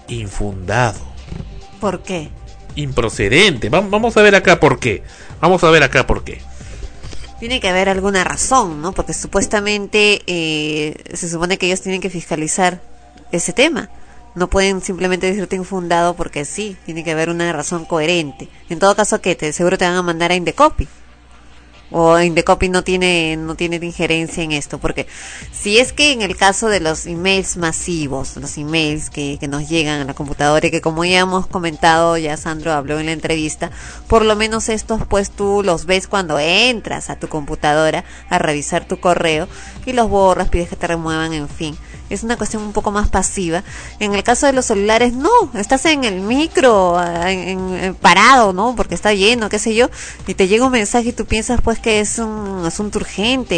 Infundado. 0.08 1.00
¿Por 1.80 2.04
qué? 2.04 2.30
improcedente. 2.76 3.68
Va- 3.70 3.82
Vamos 3.82 4.16
a 4.18 4.22
ver 4.22 4.34
acá 4.36 4.60
por 4.60 4.80
qué. 4.80 5.04
Vamos 5.42 5.64
a 5.64 5.70
ver 5.72 5.84
acá 5.84 6.08
por 6.08 6.24
qué. 6.24 6.42
Tiene 7.42 7.60
que 7.60 7.70
haber 7.70 7.90
alguna 7.90 8.24
razón, 8.24 8.84
¿no? 8.84 8.92
Porque 8.92 9.16
supuestamente 9.16 10.22
eh, 10.28 10.94
se 11.16 11.28
supone 11.28 11.58
que 11.58 11.66
ellos 11.66 11.82
tienen 11.82 12.00
que 12.00 12.12
fiscalizar 12.12 12.80
ese 13.32 13.52
tema. 13.52 13.90
No 14.36 14.48
pueden 14.48 14.80
simplemente 14.80 15.26
decirte 15.26 15.56
infundado 15.56 16.16
porque 16.16 16.46
sí, 16.46 16.78
tiene 16.86 17.04
que 17.04 17.10
haber 17.10 17.32
una 17.32 17.52
razón 17.52 17.86
coherente. 17.86 18.48
En 18.70 18.78
todo 18.78 18.96
caso, 18.96 19.22
que 19.22 19.34
te 19.34 19.54
seguro 19.54 19.80
te 19.80 19.86
van 19.86 19.96
a 19.96 20.04
mandar 20.04 20.30
a 20.30 20.36
Indecopy. 20.36 20.88
O 21.92 22.18
Indecopy 22.20 22.70
no 22.70 22.84
tiene 22.84 23.38
no 23.38 23.56
tiene 23.56 23.76
injerencia 23.76 24.44
en 24.44 24.54
esto, 24.54 24.80
porque 24.80 25.08
si 25.52 25.78
es 25.78 25.94
que 25.94 26.14
en 26.14 26.22
el 26.22 26.38
caso 26.38 26.70
de 26.70 26.80
los 26.80 27.06
emails 27.06 27.58
masivos, 27.58 28.38
los 28.38 28.58
emails 28.58 29.10
que, 29.10 29.38
que 29.40 29.48
nos 29.48 29.68
llegan 29.68 30.02
a 30.02 30.06
la 30.06 30.14
computadora 30.14 30.68
y 30.68 30.72
que 30.72 30.82
como 30.82 31.04
ya 31.06 31.20
hemos 31.20 31.48
comentado, 31.48 32.18
ya 32.18 32.38
Sandro 32.38 32.72
habló 32.72 33.00
en 33.00 33.08
la 33.08 33.12
entrevista, 33.12 33.72
por 34.08 34.24
lo 34.24 34.36
menos 34.36 34.70
estos 34.70 35.06
pues 35.06 35.32
tú 35.32 35.62
los 35.64 35.86
ves 35.86 36.08
cuando 36.08 36.40
entras 36.40 37.10
a 37.10 37.18
tu 37.18 37.28
computadora 37.28 38.06
a 38.30 38.40
revisar 38.40 38.86
tu 38.88 39.00
correo 39.00 39.48
y 39.86 39.94
los 39.94 40.10
borras, 40.10 40.50
pides 40.50 40.70
que 40.70 40.76
te 40.76 40.88
remuevan, 40.88 41.34
en 41.34 41.50
fin. 41.50 41.78
Es 42.12 42.24
una 42.24 42.38
cuestión 42.38 42.62
un 42.64 42.74
poco 42.74 42.92
más 42.92 43.10
pasiva. 43.10 43.64
En 44.00 44.14
el 44.14 44.24
caso 44.24 44.46
de 44.46 44.54
los 44.54 44.66
celulares, 44.66 45.14
no, 45.14 45.30
estás 45.56 45.86
en 45.86 46.04
el 46.04 46.22
micro, 46.22 46.98
ah, 46.98 47.32
en- 47.32 47.74
en- 47.76 47.96
parado, 47.96 48.54
¿no? 48.54 48.76
Porque 48.76 48.96
está 48.96 49.14
lleno, 49.14 49.50
qué 49.50 49.60
sé 49.60 49.74
yo, 49.74 49.90
y 50.28 50.34
te 50.34 50.48
llega 50.48 50.66
un 50.66 50.72
mensaje 50.72 51.10
y 51.10 51.14
tú 51.14 51.26
piensas 51.26 51.62
pues 51.62 51.80
que 51.80 52.00
es 52.00 52.20
un 52.20 52.64
asunto 52.66 53.00
urgente 53.00 53.56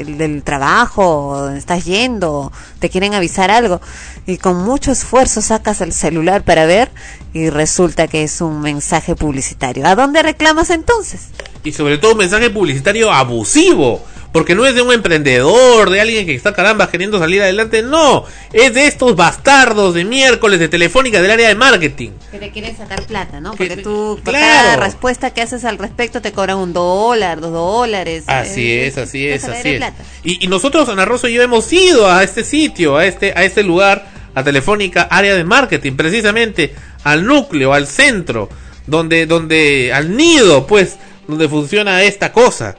eh, 0.00 0.04
del 0.04 0.42
trabajo, 0.42 1.48
estás 1.50 1.84
yendo, 1.84 2.52
te 2.78 2.88
quieren 2.88 3.14
avisar 3.14 3.50
algo, 3.50 3.80
y 4.26 4.38
con 4.38 4.64
mucho 4.64 4.92
esfuerzo 4.92 5.42
sacas 5.42 5.80
el 5.80 5.92
celular 5.92 6.44
para 6.44 6.66
ver 6.66 6.90
y 7.34 7.50
resulta 7.50 8.06
que 8.08 8.22
es 8.22 8.40
un 8.40 8.60
mensaje 8.60 9.16
publicitario. 9.16 9.86
¿A 9.86 9.94
dónde 9.96 10.22
reclamas 10.22 10.70
entonces? 10.70 11.28
Y 11.64 11.72
sobre 11.72 11.98
todo 11.98 12.12
un 12.12 12.18
mensaje 12.18 12.50
publicitario 12.50 13.10
abusivo. 13.12 14.04
Porque 14.32 14.54
no 14.54 14.64
es 14.66 14.74
de 14.74 14.80
un 14.80 14.92
emprendedor, 14.92 15.90
de 15.90 16.00
alguien 16.00 16.24
que 16.24 16.34
está 16.34 16.54
caramba 16.54 16.90
queriendo 16.90 17.18
salir 17.18 17.42
adelante. 17.42 17.82
No, 17.82 18.24
es 18.54 18.72
de 18.72 18.86
estos 18.86 19.14
bastardos 19.14 19.92
de 19.92 20.04
miércoles 20.04 20.58
de 20.58 20.68
Telefónica 20.68 21.20
del 21.20 21.30
área 21.30 21.48
de 21.48 21.54
marketing. 21.54 22.12
Que 22.30 22.38
te 22.38 22.50
quieren 22.50 22.74
sacar 22.74 23.04
plata, 23.06 23.40
¿no? 23.40 23.50
Porque 23.50 23.76
Que- 23.76 23.82
tú, 23.82 24.18
por 24.24 24.32
claro. 24.32 24.46
cada 24.46 24.76
respuesta 24.76 25.30
que 25.34 25.42
haces 25.42 25.66
al 25.66 25.76
respecto, 25.76 26.22
te 26.22 26.32
cobran 26.32 26.56
un 26.56 26.72
dólar, 26.72 27.40
dos 27.42 27.52
dólares. 27.52 28.24
Así 28.26 28.72
eh, 28.72 28.86
es, 28.86 28.96
así 28.96 29.28
es, 29.28 29.44
así 29.44 29.68
es. 29.74 29.82
Y, 30.24 30.42
y 30.44 30.48
nosotros, 30.48 30.88
Ana 30.88 31.04
Rosa 31.04 31.28
y 31.28 31.34
yo, 31.34 31.42
hemos 31.42 31.70
ido 31.70 32.10
a 32.10 32.22
este 32.24 32.42
sitio, 32.42 32.96
a 32.96 33.04
este, 33.04 33.34
a 33.36 33.44
este 33.44 33.62
lugar, 33.62 34.08
a 34.34 34.42
Telefónica, 34.42 35.02
área 35.10 35.34
de 35.34 35.44
marketing, 35.44 35.92
precisamente 35.92 36.74
al 37.04 37.26
núcleo, 37.26 37.74
al 37.74 37.86
centro, 37.86 38.48
donde, 38.86 39.26
donde, 39.26 39.92
al 39.92 40.16
nido, 40.16 40.66
pues, 40.66 40.96
donde 41.28 41.50
funciona 41.50 42.02
esta 42.02 42.32
cosa. 42.32 42.76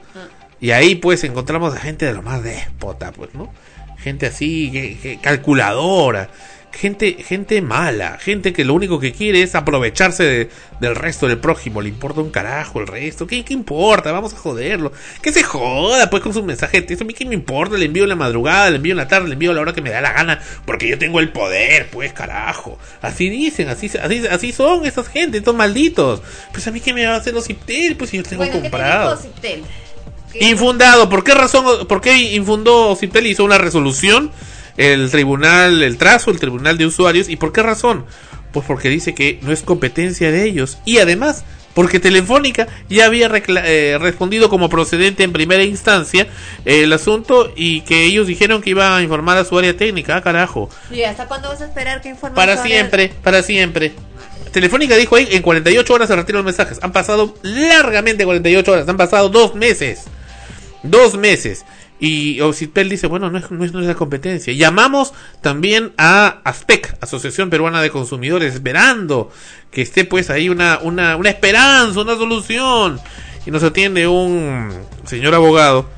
Y 0.64 0.70
ahí, 0.70 0.94
pues, 0.94 1.22
encontramos 1.24 1.74
a 1.74 1.78
gente 1.78 2.06
de 2.06 2.14
lo 2.14 2.22
más 2.22 2.42
déspota, 2.42 3.12
pues, 3.12 3.34
¿no? 3.34 3.52
Gente 3.98 4.24
así, 4.24 4.70
que- 4.72 4.96
que- 4.98 5.18
calculadora. 5.20 6.30
Gente, 6.72 7.12
gente 7.22 7.60
mala, 7.60 8.16
gente 8.18 8.54
que 8.54 8.64
lo 8.64 8.72
único 8.72 8.98
que 8.98 9.12
quiere 9.12 9.42
es 9.42 9.54
aprovecharse 9.54 10.24
de- 10.24 10.48
del 10.80 10.96
resto 10.96 11.28
del 11.28 11.36
prójimo, 11.38 11.82
le 11.82 11.90
importa 11.90 12.20
un 12.22 12.30
carajo 12.30 12.80
el 12.80 12.86
resto, 12.86 13.26
¿qué, 13.26 13.44
qué 13.44 13.52
importa? 13.52 14.10
Vamos 14.10 14.32
a 14.32 14.38
joderlo, 14.38 14.90
que 15.22 15.30
se 15.32 15.42
joda 15.44 16.08
pues 16.10 16.22
con 16.22 16.32
su 16.34 16.42
mensaje 16.42 16.80
de 16.80 16.86
texto, 16.88 17.04
a 17.04 17.06
mí 17.06 17.12
qué 17.14 17.26
me 17.26 17.34
importa, 17.34 17.76
le 17.76 17.84
envío 17.84 18.02
en 18.04 18.08
la 18.08 18.16
madrugada, 18.16 18.70
le 18.70 18.76
envío 18.76 18.92
en 18.92 18.96
la 18.96 19.06
tarde, 19.06 19.28
le 19.28 19.34
envío 19.34 19.50
a 19.52 19.54
la 19.54 19.60
hora 19.60 19.72
que 19.74 19.82
me 19.82 19.90
da 19.90 20.00
la 20.00 20.12
gana, 20.14 20.40
porque 20.64 20.88
yo 20.88 20.98
tengo 20.98 21.20
el 21.20 21.28
poder, 21.30 21.88
pues 21.92 22.12
carajo, 22.12 22.76
así 23.02 23.28
dicen, 23.28 23.68
así, 23.68 23.88
así, 24.02 24.26
así 24.28 24.50
son 24.50 24.84
esas 24.84 25.06
gente, 25.08 25.38
estos 25.38 25.54
malditos, 25.54 26.22
pues 26.52 26.66
a 26.66 26.70
mí 26.72 26.80
qué 26.80 26.92
me 26.92 27.06
va 27.06 27.14
a 27.14 27.18
hacer 27.18 27.34
los 27.34 27.44
Ciptel, 27.44 27.94
pues 27.96 28.10
si 28.10 28.16
yo 28.16 28.24
tengo 28.24 28.42
comprado. 28.62 29.10
Infundado, 30.40 31.08
¿por 31.08 31.24
qué 31.24 31.34
razón, 31.34 31.86
por 31.86 32.00
qué 32.00 32.16
infundó 32.34 32.96
Ciptel 32.96 33.26
hizo 33.26 33.44
una 33.44 33.58
resolución? 33.58 34.30
El 34.76 35.10
tribunal, 35.10 35.82
el 35.82 35.96
trazo, 35.98 36.30
el 36.30 36.40
tribunal 36.40 36.78
de 36.78 36.86
usuarios, 36.86 37.28
¿y 37.28 37.36
por 37.36 37.52
qué 37.52 37.62
razón? 37.62 38.04
Pues 38.52 38.66
porque 38.66 38.88
dice 38.88 39.14
que 39.14 39.38
no 39.42 39.52
es 39.52 39.62
competencia 39.62 40.30
de 40.30 40.44
ellos. 40.44 40.78
Y 40.84 40.98
además, 40.98 41.44
porque 41.74 42.00
Telefónica 42.00 42.68
ya 42.88 43.06
había 43.06 43.30
eh, 43.32 43.98
respondido 44.00 44.48
como 44.48 44.68
procedente 44.68 45.24
en 45.24 45.32
primera 45.32 45.62
instancia 45.64 46.28
eh, 46.64 46.84
el 46.84 46.92
asunto 46.92 47.52
y 47.54 47.82
que 47.82 48.04
ellos 48.04 48.26
dijeron 48.26 48.62
que 48.62 48.70
iban 48.70 48.92
a 48.92 49.02
informar 49.02 49.36
a 49.36 49.44
su 49.44 49.58
área 49.58 49.76
técnica. 49.76 50.16
Ah, 50.16 50.22
carajo. 50.22 50.70
¿Y 50.90 51.02
hasta 51.02 51.26
cuándo 51.26 51.48
vas 51.48 51.60
a 51.60 51.66
esperar 51.66 52.00
que 52.00 52.08
informe 52.08 52.36
Para 52.36 52.56
siempre, 52.62 53.12
para 53.22 53.42
siempre. 53.42 53.92
Telefónica 54.52 54.94
dijo 54.94 55.16
ahí, 55.16 55.26
en 55.32 55.42
48 55.42 55.92
horas 55.92 56.08
se 56.08 56.14
retiran 56.14 56.44
los 56.44 56.44
mensajes. 56.44 56.78
Han 56.80 56.92
pasado 56.92 57.34
largamente 57.42 58.24
48 58.24 58.70
horas, 58.72 58.88
han 58.88 58.96
pasado 58.96 59.28
dos 59.28 59.56
meses. 59.56 60.04
Dos 60.84 61.16
meses. 61.16 61.64
Y 61.98 62.40
Ocipel 62.40 62.88
dice, 62.88 63.06
bueno, 63.06 63.30
no 63.30 63.38
es, 63.38 63.50
no 63.50 63.64
es 63.64 63.72
nuestra 63.72 63.94
competencia. 63.94 64.52
Llamamos 64.52 65.14
también 65.40 65.92
a 65.96 66.40
ASPEC, 66.44 66.96
Asociación 67.00 67.50
Peruana 67.50 67.80
de 67.80 67.90
Consumidores, 67.90 68.54
esperando 68.54 69.30
que 69.70 69.82
esté 69.82 70.04
pues 70.04 70.28
ahí 70.30 70.48
una, 70.48 70.78
una, 70.82 71.16
una 71.16 71.30
esperanza, 71.30 72.00
una 72.00 72.16
solución. 72.16 73.00
Y 73.46 73.50
nos 73.50 73.62
atiende 73.62 74.06
un 74.06 74.70
señor 75.04 75.34
abogado 75.34 75.88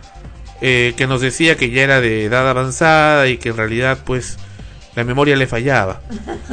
eh, 0.62 0.94
que 0.96 1.06
nos 1.06 1.20
decía 1.20 1.56
que 1.56 1.70
ya 1.70 1.82
era 1.82 2.00
de 2.00 2.24
edad 2.24 2.48
avanzada 2.48 3.28
y 3.28 3.36
que 3.36 3.50
en 3.50 3.56
realidad 3.56 3.98
pues 4.04 4.38
la 4.94 5.04
memoria 5.04 5.36
le 5.36 5.46
fallaba. 5.46 6.00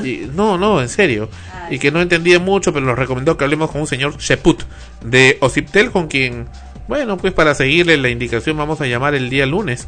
Y, 0.03 0.27
no, 0.33 0.57
no, 0.57 0.81
en 0.81 0.89
serio. 0.89 1.29
Y 1.69 1.79
que 1.79 1.91
no 1.91 2.01
entendía 2.01 2.39
mucho, 2.39 2.73
pero 2.73 2.85
nos 2.85 2.99
recomendó 2.99 3.37
que 3.37 3.45
hablemos 3.45 3.71
con 3.71 3.81
un 3.81 3.87
señor 3.87 4.17
Sheput 4.17 4.63
de 5.03 5.37
Ociptel, 5.39 5.91
con 5.91 6.07
quien, 6.07 6.47
bueno, 6.87 7.17
pues 7.17 7.33
para 7.33 7.55
seguirle 7.55 7.97
la 7.97 8.09
indicación 8.09 8.57
vamos 8.57 8.81
a 8.81 8.85
llamar 8.85 9.15
el 9.15 9.29
día 9.29 9.45
lunes. 9.45 9.87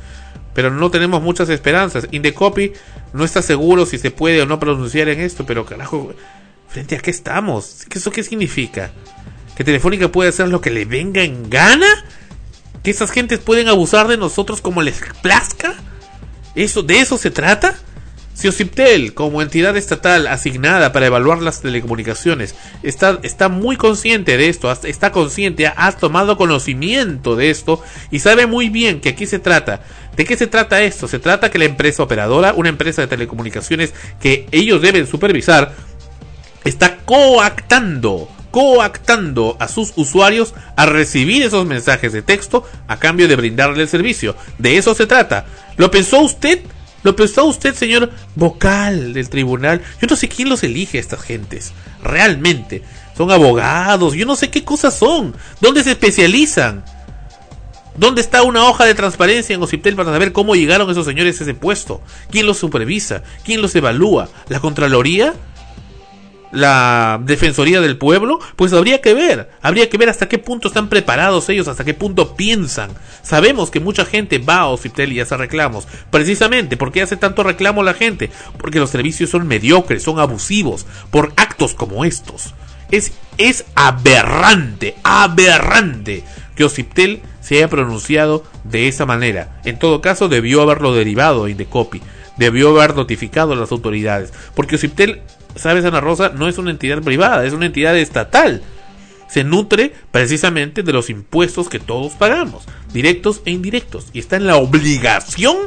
Pero 0.54 0.72
no 0.72 0.90
tenemos 0.90 1.22
muchas 1.22 1.50
esperanzas. 1.50 2.08
Indecopy 2.12 2.72
no 3.14 3.26
está 3.26 3.42
seguro 3.42 3.86
si 3.86 3.98
se 3.98 4.12
puede 4.12 4.42
o 4.42 4.46
no 4.46 4.60
pronunciar 4.60 5.10
en 5.10 5.20
esto, 5.20 5.46
pero 5.46 5.66
carajo, 5.66 6.14
¿frente 6.70 6.96
a 6.96 7.00
qué 7.00 7.12
estamos? 7.12 7.86
¿Qué 7.90 8.00
¿Eso 8.00 8.12
qué 8.12 8.24
significa? 8.24 8.92
¿Que 9.58 9.64
Telefónica 9.64 10.12
puede 10.12 10.30
hacer 10.30 10.48
lo 10.48 10.62
que 10.62 10.72
le 10.72 10.86
venga 10.86 11.24
en 11.24 11.50
gana? 11.50 11.88
¿Que 12.84 12.92
esas 12.92 13.12
gentes 13.12 13.40
pueden 13.40 13.68
abusar 13.68 14.08
de 14.08 14.18
nosotros 14.18 14.62
como 14.62 14.82
les 14.82 15.02
plazca? 15.22 15.76
¿Eso, 16.56 16.84
¿De 16.84 17.00
eso 17.00 17.18
se 17.18 17.32
trata? 17.32 17.76
Si 18.36 18.50
Ociptel, 18.50 19.14
como 19.14 19.42
entidad 19.42 19.78
estatal 19.78 20.28
asignada 20.28 20.92
para 20.92 21.06
evaluar 21.06 21.42
las 21.42 21.62
telecomunicaciones, 21.62 22.54
está, 22.84 23.18
está 23.24 23.48
muy 23.48 23.78
consciente 23.78 24.36
de 24.36 24.50
esto, 24.50 24.70
está 24.84 25.14
consciente, 25.14 25.68
ha, 25.68 25.74
ha 25.78 25.92
tomado 25.94 26.36
conocimiento 26.36 27.38
de 27.38 27.50
esto 27.50 27.82
y 28.12 28.20
sabe 28.20 28.46
muy 28.46 28.68
bien 28.68 29.00
que 29.00 29.10
aquí 29.10 29.26
se 29.26 29.40
trata. 29.40 29.80
¿De 30.18 30.26
qué 30.26 30.36
se 30.36 30.48
trata 30.48 30.84
esto? 30.84 31.08
Se 31.08 31.18
trata 31.18 31.50
que 31.50 31.60
la 31.60 31.66
empresa 31.66 32.04
operadora, 32.04 32.54
una 32.54 32.68
empresa 32.68 33.02
de 33.02 33.08
telecomunicaciones 33.08 33.94
que 34.20 34.48
ellos 34.52 34.82
deben 34.82 35.08
supervisar, 35.08 35.74
está 36.66 36.98
coactando, 37.06 38.30
coactando 38.52 39.56
a 39.62 39.70
sus 39.70 39.94
usuarios 39.96 40.54
a 40.76 40.86
recibir 40.86 41.42
esos 41.44 41.66
mensajes 41.66 42.12
de 42.12 42.22
texto 42.22 42.66
a 42.90 42.98
cambio 43.00 43.30
de 43.30 43.38
brindarle 43.38 43.84
el 43.84 43.88
servicio. 43.88 44.36
De 44.58 44.76
eso 44.76 44.94
se 44.94 45.08
trata. 45.08 45.46
¿Lo 45.78 45.90
pensó 45.90 46.20
usted? 46.20 46.60
¿Lo 47.06 47.16
pensó 47.16 47.46
usted, 47.46 47.76
señor 47.76 48.12
vocal 48.34 49.14
del 49.14 49.30
tribunal? 49.30 49.80
Yo 50.02 50.08
no 50.10 50.16
sé 50.16 50.28
quién 50.28 50.50
los 50.50 50.64
elige 50.64 50.98
a 50.98 51.02
estas 51.02 51.22
gentes. 51.22 51.72
Realmente. 52.02 52.82
Son 53.16 53.30
abogados. 53.30 54.16
Yo 54.16 54.26
no 54.26 54.36
sé 54.36 54.50
qué 54.50 54.64
cosas 54.64 54.98
son. 54.98 55.36
¿Dónde 55.62 55.84
se 55.84 55.92
especializan? 55.92 56.84
¿Dónde 57.96 58.22
está 58.22 58.42
una 58.42 58.66
hoja 58.68 58.86
de 58.86 58.96
transparencia 58.96 59.54
en 59.54 59.62
Ociptel 59.62 59.96
para 59.96 60.12
saber 60.12 60.32
cómo 60.32 60.56
llegaron 60.56 60.90
esos 60.90 61.06
señores 61.06 61.40
a 61.40 61.44
ese 61.44 61.54
puesto? 61.54 62.02
¿Quién 62.32 62.48
los 62.48 62.58
supervisa? 62.58 63.22
¿Quién 63.44 63.62
los 63.62 63.76
evalúa? 63.76 64.28
¿La 64.50 64.60
Contraloría? 64.60 65.36
¿La 66.56 67.20
Defensoría 67.22 67.82
del 67.82 67.98
Pueblo? 67.98 68.40
Pues 68.56 68.72
habría 68.72 69.02
que 69.02 69.14
ver, 69.14 69.50
habría 69.62 69.90
que 69.90 69.98
ver 69.98 70.10
hasta 70.10 70.30
qué 70.30 70.40
punto 70.40 70.70
están 70.70 70.88
preparados 70.88 71.50
ellos, 71.50 71.68
hasta 71.68 71.84
qué 71.84 71.94
punto 71.94 72.36
piensan. 72.36 72.92
Sabemos 73.22 73.70
que 73.70 73.82
mucha 73.82 74.06
gente 74.06 74.40
va 74.40 74.60
a 74.60 74.68
Ociptel 74.68 75.12
y 75.12 75.20
hace 75.20 75.36
reclamos, 75.36 75.86
precisamente 76.10 76.78
porque 76.78 77.02
hace 77.02 77.18
tanto 77.18 77.44
reclamo 77.44 77.84
la 77.84 77.94
gente, 77.94 78.32
porque 78.58 78.80
los 78.80 78.90
servicios 78.90 79.30
son 79.30 79.48
mediocres, 79.48 80.04
son 80.04 80.20
abusivos, 80.20 80.86
por 81.12 81.34
actos 81.36 81.74
como 81.74 82.06
estos. 82.06 82.54
Es, 82.90 83.12
es 83.38 83.66
aberrante, 83.76 84.96
aberrante 85.04 86.24
que 86.56 86.64
Ociptel 86.64 87.22
se 87.42 87.58
haya 87.58 87.68
pronunciado 87.68 88.44
de 88.64 88.88
esa 88.88 89.06
manera. 89.06 89.60
En 89.66 89.78
todo 89.78 90.02
caso, 90.02 90.30
debió 90.30 90.62
haberlo 90.62 90.96
derivado 90.96 91.46
a 91.46 91.50
Indecopy. 91.50 92.02
Debió 92.38 92.70
haber 92.70 92.96
notificado 92.96 93.54
a 93.54 93.56
las 93.56 93.72
autoridades. 93.72 94.34
Porque 94.56 94.76
Ociptel, 94.76 95.22
¿sabes, 95.56 95.86
Ana 95.86 96.02
Rosa? 96.02 96.30
No 96.30 96.48
es 96.48 96.58
una 96.58 96.72
entidad 96.72 97.02
privada, 97.02 97.46
es 97.46 97.54
una 97.54 97.66
entidad 97.66 97.98
estatal. 97.98 98.62
Se 99.30 99.44
nutre 99.44 99.94
precisamente 100.12 100.84
de 100.84 100.94
los 100.94 101.10
impuestos 101.10 101.70
que 101.70 101.80
todos 101.80 102.14
pagamos, 102.14 102.66
directos 102.94 103.42
e 103.46 103.52
indirectos. 103.52 104.08
Y 104.14 104.20
está 104.20 104.36
en 104.36 104.48
la 104.48 104.58
obligación 104.58 105.58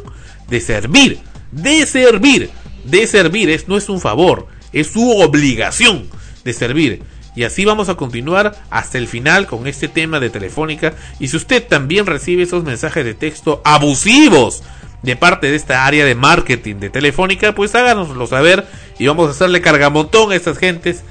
de 0.48 0.60
servir, 0.60 1.19
de 1.51 1.86
servir, 1.86 2.51
de 2.85 3.06
servir. 3.06 3.51
Es, 3.51 3.69
no 3.69 3.77
es 3.77 3.89
un 3.89 4.01
favor, 4.01 4.47
es 4.73 4.89
su 4.89 5.10
obligación 5.10 6.09
de 6.44 6.52
servir. 6.52 7.02
Y 7.35 7.44
así 7.44 7.65
vamos 7.65 7.89
a 7.89 7.94
continuar 7.94 8.56
hasta 8.70 8.98
el 8.98 9.06
final 9.06 9.47
con 9.47 9.66
este 9.66 9.86
tema 9.86 10.19
de 10.19 10.31
Telefónica. 10.31 10.94
Y 11.20 11.28
si 11.28 11.36
usted 11.36 11.65
también 11.66 12.06
recibe 12.06 12.43
esos 12.43 12.65
mensajes 12.65 13.05
de 13.05 13.15
texto 13.15 13.62
abusivos 13.65 14.62
de 15.02 15.15
parte 15.15 15.48
de 15.48 15.56
esta 15.56 15.86
área 15.86 16.05
de 16.05 16.15
marketing 16.16 16.77
de 16.77 16.90
Telefónica, 16.90 17.55
pues 17.55 17.74
háganoslo 17.74 18.27
saber 18.27 18.66
y 18.99 19.07
vamos 19.07 19.29
a 19.29 19.31
hacerle 19.33 19.61
cargamontón 19.61 20.33
a 20.33 20.37
estas 20.37 20.59
gentes. 20.59 21.03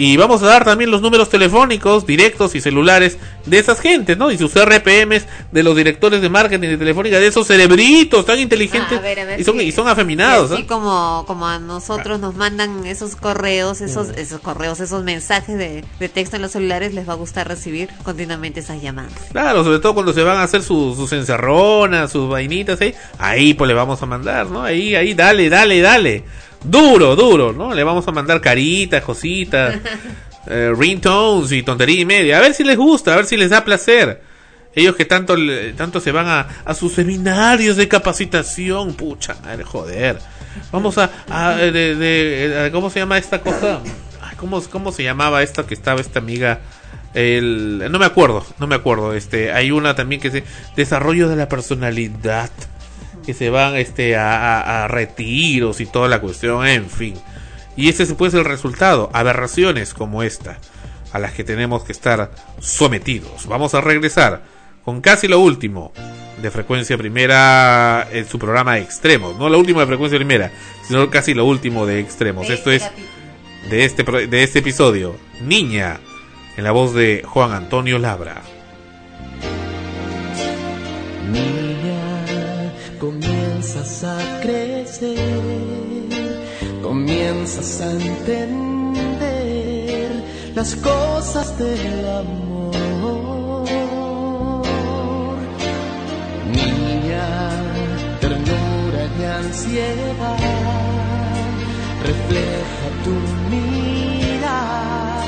Y 0.00 0.16
vamos 0.16 0.40
a 0.44 0.46
dar 0.46 0.64
también 0.64 0.92
los 0.92 1.02
números 1.02 1.28
telefónicos 1.28 2.06
directos 2.06 2.54
y 2.54 2.60
celulares 2.60 3.18
de 3.46 3.58
esas 3.58 3.80
gentes, 3.80 4.16
¿no? 4.16 4.30
Y 4.30 4.38
sus 4.38 4.52
RPMs 4.54 5.26
de 5.50 5.62
los 5.64 5.74
directores 5.74 6.22
de 6.22 6.28
marketing 6.28 6.68
de 6.68 6.76
Telefónica, 6.78 7.18
de 7.18 7.26
esos 7.26 7.48
cerebritos 7.48 8.24
tan 8.24 8.38
inteligentes 8.38 8.92
Ah, 8.92 8.98
a 8.98 9.00
ver, 9.00 9.18
a 9.18 9.24
ver 9.24 9.40
y, 9.40 9.42
son, 9.42 9.60
y 9.60 9.72
son 9.72 9.88
afeminados. 9.88 10.52
Así 10.52 10.62
¿no? 10.62 10.68
como, 10.68 11.24
como 11.26 11.48
a 11.48 11.58
nosotros 11.58 12.20
nos 12.20 12.36
mandan 12.36 12.86
esos 12.86 13.16
correos, 13.16 13.80
esos, 13.80 14.10
Mm. 14.10 14.18
esos 14.18 14.40
correos, 14.40 14.78
esos 14.78 15.02
mensajes 15.02 15.58
de, 15.58 15.84
de 15.98 16.08
texto 16.08 16.36
en 16.36 16.42
los 16.42 16.52
celulares, 16.52 16.94
les 16.94 17.08
va 17.08 17.14
a 17.14 17.16
gustar 17.16 17.48
recibir 17.48 17.88
continuamente 18.04 18.60
esas 18.60 18.80
llamadas. 18.80 19.10
Claro, 19.32 19.64
sobre 19.64 19.80
todo 19.80 19.94
cuando 19.94 20.12
se 20.12 20.22
van 20.22 20.36
a 20.36 20.44
hacer 20.44 20.62
sus, 20.62 20.94
sus 20.96 21.12
encerronas, 21.12 22.12
sus 22.12 22.28
vainitas 22.28 22.80
ahí, 22.80 22.94
ahí 23.18 23.52
pues 23.54 23.66
le 23.66 23.74
vamos 23.74 24.00
a 24.00 24.06
mandar, 24.06 24.46
¿no? 24.46 24.62
Ahí, 24.62 24.94
ahí, 24.94 25.14
dale, 25.14 25.48
dale, 25.48 25.80
dale. 25.80 26.24
Duro, 26.64 27.14
duro, 27.16 27.52
¿no? 27.52 27.72
Le 27.74 27.84
vamos 27.84 28.06
a 28.08 28.12
mandar 28.12 28.40
caritas, 28.40 29.02
cositas, 29.02 29.76
eh, 30.46 30.72
ringtones 30.76 31.52
y 31.52 31.62
tontería 31.62 32.00
y 32.00 32.04
media. 32.04 32.38
A 32.38 32.40
ver 32.40 32.54
si 32.54 32.64
les 32.64 32.76
gusta, 32.76 33.12
a 33.12 33.16
ver 33.16 33.26
si 33.26 33.36
les 33.36 33.50
da 33.50 33.64
placer. 33.64 34.22
Ellos 34.74 34.94
que 34.96 35.04
tanto, 35.04 35.34
tanto 35.76 35.98
se 36.00 36.12
van 36.12 36.26
a, 36.28 36.46
a 36.64 36.74
sus 36.74 36.92
seminarios 36.92 37.76
de 37.76 37.88
capacitación, 37.88 38.94
pucha, 38.94 39.36
madre, 39.42 39.64
joder. 39.64 40.18
Vamos 40.70 40.98
a, 40.98 41.10
a- 41.30 41.56
de, 41.56 41.70
de- 41.94 42.66
eh, 42.66 42.70
¿cómo 42.72 42.90
se 42.90 43.00
llama 43.00 43.18
esta 43.18 43.40
cosa? 43.40 43.80
¿Cómo, 44.36 44.62
¿Cómo 44.62 44.92
se 44.92 45.02
llamaba 45.02 45.42
esta 45.42 45.66
que 45.66 45.74
estaba 45.74 46.00
esta 46.00 46.18
amiga? 46.20 46.60
El, 47.14 47.88
no 47.90 47.98
me 47.98 48.04
acuerdo, 48.04 48.44
no 48.60 48.66
me 48.66 48.74
acuerdo. 48.76 49.14
Este, 49.14 49.50
hay 49.52 49.70
una 49.70 49.96
también 49.96 50.20
que 50.20 50.30
se 50.30 50.44
desarrollo 50.76 51.28
de 51.28 51.36
la 51.36 51.48
personalidad 51.48 52.50
que 53.28 53.34
se 53.34 53.50
van 53.50 53.76
este 53.76 54.16
a, 54.16 54.58
a- 54.58 54.84
a 54.84 54.88
retiros 54.88 55.82
y 55.82 55.86
toda 55.86 56.08
la 56.08 56.18
cuestión, 56.22 56.66
en 56.66 56.88
fin. 56.88 57.12
Y 57.76 57.90
ese 57.90 58.06
puede 58.14 58.30
ser 58.30 58.40
el 58.40 58.46
resultado, 58.46 59.10
aberraciones 59.12 59.92
como 59.92 60.22
esta 60.22 60.56
a 61.12 61.18
las 61.18 61.32
que 61.34 61.44
tenemos 61.44 61.84
que 61.84 61.92
estar 61.92 62.30
sometidos. 62.58 63.46
Vamos 63.46 63.74
a 63.74 63.82
regresar 63.82 64.44
con 64.82 65.02
casi 65.02 65.28
lo 65.28 65.40
último 65.40 65.92
de 66.40 66.50
frecuencia 66.50 66.96
primera 66.96 68.08
en 68.10 68.26
su 68.26 68.38
programa 68.38 68.78
Extremos, 68.78 69.36
no 69.36 69.50
lo 69.50 69.58
último 69.58 69.80
de 69.80 69.86
frecuencia 69.86 70.18
primera, 70.18 70.50
sino 70.86 71.10
casi 71.10 71.34
lo 71.34 71.44
último 71.44 71.84
de 71.84 72.00
Extremos. 72.00 72.48
Esto 72.48 72.70
es 72.70 72.90
de 73.68 73.84
este 73.84 74.04
de 74.04 74.42
este 74.42 74.60
episodio, 74.60 75.16
Niña, 75.42 76.00
en 76.56 76.64
la 76.64 76.70
voz 76.70 76.94
de 76.94 77.22
Juan 77.26 77.52
Antonio 77.52 77.98
Labra. 77.98 78.40
Comienzas 87.08 87.80
a 87.80 87.90
entender 87.90 88.92
las 90.54 90.76
cosas 90.76 91.58
del 91.58 92.06
amor. 92.06 93.64
Niña, 96.52 97.26
ternura 98.20 99.08
y 99.18 99.24
ansiedad, 99.24 100.36
refleja 102.02 102.88
tu 103.04 103.14
mirar, 103.48 105.24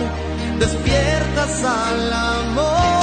despiertas 0.59 1.65
al 1.65 2.13
amor. 2.13 3.00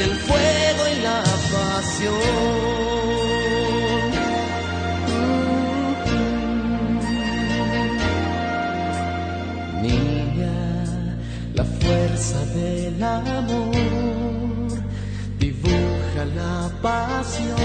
el 0.00 0.14
fuego 0.26 0.82
y 0.94 0.96
la 1.02 1.22
pasión. 1.52 2.64
La 11.54 11.64
fuerza 11.64 12.38
del 12.56 13.02
amor 13.02 14.70
dibuja 15.38 16.22
la 16.34 16.56
pasión 16.80 17.58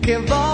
que 0.00 0.14
va 0.18 0.51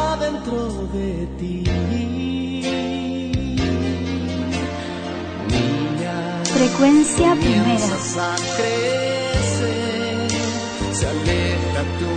Frecuencia 6.78 7.34
primera. 7.34 7.98
se 10.92 11.06
aleja 11.06 11.82
tu 11.98 12.10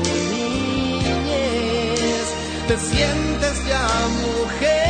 niñez, 1.02 2.28
te 2.68 2.76
sientes 2.78 3.56
ya 3.68 3.88
mujer, 4.22 4.81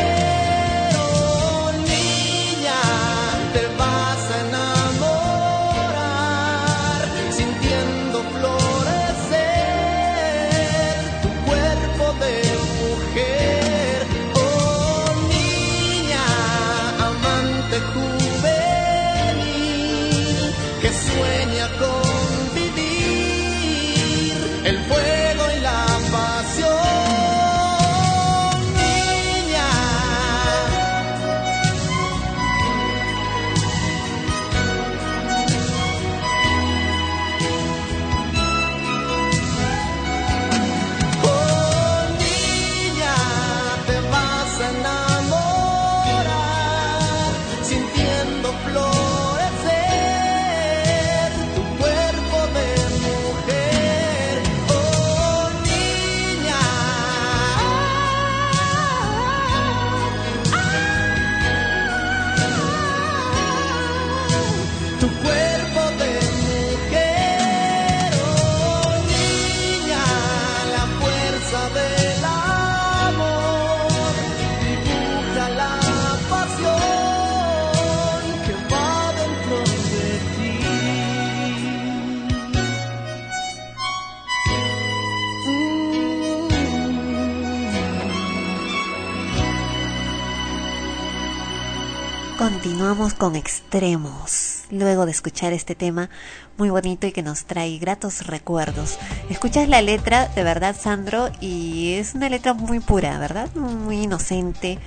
Continuamos 92.82 93.14
con 93.14 93.36
extremos. 93.36 94.64
Luego 94.72 95.06
de 95.06 95.12
escuchar 95.12 95.53
este 95.53 95.76
tema 95.76 96.10
muy 96.58 96.72
bonito 96.72 97.06
y 97.06 97.12
que 97.12 97.22
nos 97.22 97.45
trae 97.45 97.78
gratos 97.78 98.26
recuerdos. 98.26 98.98
Escuchas 99.30 99.70
la 99.70 99.84
letra, 99.84 100.30
de 100.30 100.44
verdad, 100.44 100.76
Sandro, 100.76 101.30
y 101.40 101.94
es 101.94 102.16
una 102.16 102.28
letra 102.28 102.56
muy 102.56 102.80
pura, 102.80 103.20
¿verdad? 103.20 103.53
Muy 103.53 103.98
inocente, 104.02 104.80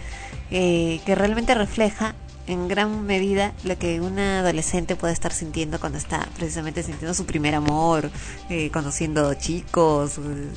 eh, 0.51 1.03
que 1.07 1.15
realmente 1.15 1.55
refleja 1.55 2.17
en 2.49 2.67
gran 2.67 3.07
medida 3.07 3.53
lo 3.63 3.79
que 3.79 4.01
una 4.01 4.41
adolescente 4.41 4.97
puede 4.97 5.13
estar 5.13 5.33
sintiendo 5.33 5.79
cuando 5.79 5.97
está 5.97 6.27
precisamente 6.37 6.83
sintiendo 6.83 7.15
su 7.15 7.27
primer 7.27 7.55
amor, 7.55 8.11
eh, 8.49 8.71
conociendo 8.73 9.33
chicos, 9.35 10.19
eh, 10.19 10.49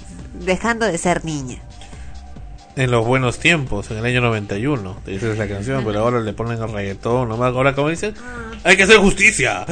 dejando 0.43 0.87
de 0.87 0.97
ser 0.97 1.23
niña. 1.23 1.61
En 2.77 2.91
los 2.91 3.03
buenos 3.03 3.39
tiempos, 3.39 3.89
en 3.89 3.97
el 3.97 4.05
año 4.05 4.21
91, 4.21 5.01
esa 5.07 5.31
es 5.31 5.37
la 5.39 5.47
canción, 5.47 5.83
pero 5.83 6.01
ahora 6.01 6.19
le 6.19 6.31
ponen 6.33 6.61
el 6.61 6.71
reggaetón, 6.71 7.27
nomás 7.27 7.51
ahora 7.55 7.73
como 7.73 7.89
dicen, 7.89 8.13
hay 8.63 8.77
que 8.77 8.83
hacer 8.83 8.97
justicia. 8.97 9.65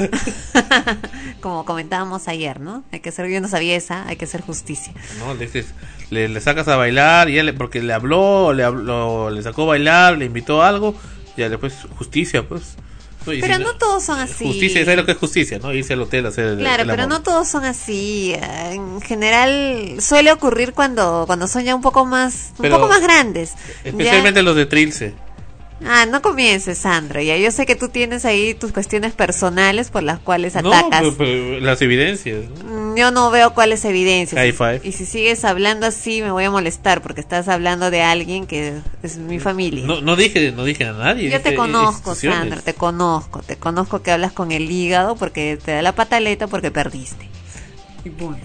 Como 1.40 1.66
comentábamos 1.66 2.28
ayer, 2.28 2.60
¿no? 2.60 2.84
Hay 2.92 3.02
que 3.02 3.12
ser, 3.12 3.30
yo 3.30 3.40
no 3.42 3.48
sabía 3.48 3.76
esa, 3.76 4.08
hay 4.08 4.16
que 4.16 4.26
hacer 4.26 4.42
justicia. 4.42 4.92
¿no? 5.20 5.36
Le, 5.36 5.46
dices, 5.46 5.68
le, 6.10 6.28
le 6.30 6.42
sacas 6.42 6.68
a 6.68 6.78
bailar, 6.78 7.30
y 7.30 7.38
él, 7.38 7.54
porque 7.54 7.84
le 7.84 7.94
habló, 7.94 8.54
le 8.54 8.64
habló, 8.64 9.30
le 9.30 9.44
sacó 9.44 9.64
a 9.64 9.68
bailar, 9.68 10.18
le 10.18 10.26
invitó 10.26 10.64
a 10.64 10.70
algo, 10.70 10.96
ya 11.38 11.48
después 11.48 11.76
justicia, 11.98 12.48
pues. 12.48 12.76
No, 13.26 13.34
Pero 13.42 13.56
si 13.58 13.64
no 13.64 13.74
todos 13.76 14.04
son 14.04 14.20
así. 14.20 14.46
Justicia, 14.46 14.82
¿sabes 14.84 14.98
lo 14.98 15.06
que 15.06 15.14
es 15.14 15.18
justicia? 15.18 15.60
¿no? 15.60 15.74
Irse 15.74 15.94
al 15.94 16.02
hotel 16.02 16.26
a 16.26 16.30
hacer 16.30 16.46
el- 16.46 16.58
Claro, 16.60 16.84
el 16.84 16.90
pero 16.90 17.04
amor. 17.04 17.18
no 17.18 17.24
todos 17.24 17.48
son 17.48 17.66
así. 17.66 18.36
En 18.40 19.02
general 19.02 19.98
suele 20.00 20.32
ocurrir 20.32 20.74
cuando 20.74 21.24
cuando 21.26 21.48
son 21.48 21.64
ya 21.64 21.74
un 21.76 21.82
poco 21.82 22.06
más 22.06 22.52
un 22.58 22.62
Pero- 22.64 22.76
poco 22.78 22.88
más 22.90 23.02
grandes. 23.02 23.54
Especialmente 23.84 24.44
los 24.44 24.56
de 24.56 24.66
Trilce. 24.66 25.14
Ah, 25.84 26.06
no 26.06 26.22
comiences, 26.22 26.78
Sandro. 26.78 27.22
Ya 27.22 27.36
yo 27.38 27.52
sé 27.52 27.66
que 27.66 27.76
tú 27.76 27.90
tienes 27.90 28.24
ahí 28.24 28.54
tus 28.54 28.72
cuestiones 28.72 29.12
personales 29.14 29.90
por 29.92 30.04
las 30.04 30.20
cuales 30.20 30.56
No, 30.56 30.72
atacas. 30.74 31.02
pero- 31.02 31.18
pero 31.18 31.60
las 31.60 31.82
evidencias. 31.82 32.46
¿no? 32.64 32.94
Mm, 32.94 32.96
Yo 32.98 33.12
no 33.12 33.30
veo 33.30 33.54
cuáles 33.54 33.84
evidencias. 33.84 34.40
High 34.40 34.54
five. 34.54 34.82
Y 34.84 34.94
si 34.94 35.06
sigues 35.06 35.44
hablando 35.44 35.86
así 35.86 36.22
me 36.22 36.32
voy 36.32 36.46
a 36.46 36.50
molestar 36.52 37.02
porque 37.02 37.20
estás 37.20 37.50
hablando 37.50 37.92
de 37.92 38.02
alguien 38.04 38.48
que 38.48 38.76
es 39.04 39.18
mi 39.18 39.40
familia. 39.40 39.86
No, 39.86 40.00
no 40.00 40.16
dije, 40.16 40.54
no 40.54 40.64
dije 40.64 40.86
a 40.86 40.94
nadie. 40.94 41.30
Yo 41.30 41.42
te 41.42 41.56
conozco. 41.56 42.16
Sandro, 42.16 42.62
te 42.62 42.74
conozco. 42.74 43.42
Te 43.42 43.58
conozco 43.58 44.02
que 44.02 44.12
hablas 44.12 44.32
con 44.32 44.54
el 44.54 44.72
hígado 44.72 45.18
porque 45.18 45.60
te 45.64 45.72
da 45.74 45.82
la 45.82 45.94
pataleta 45.94 46.48
porque 46.48 46.72
perdiste. 46.72 47.28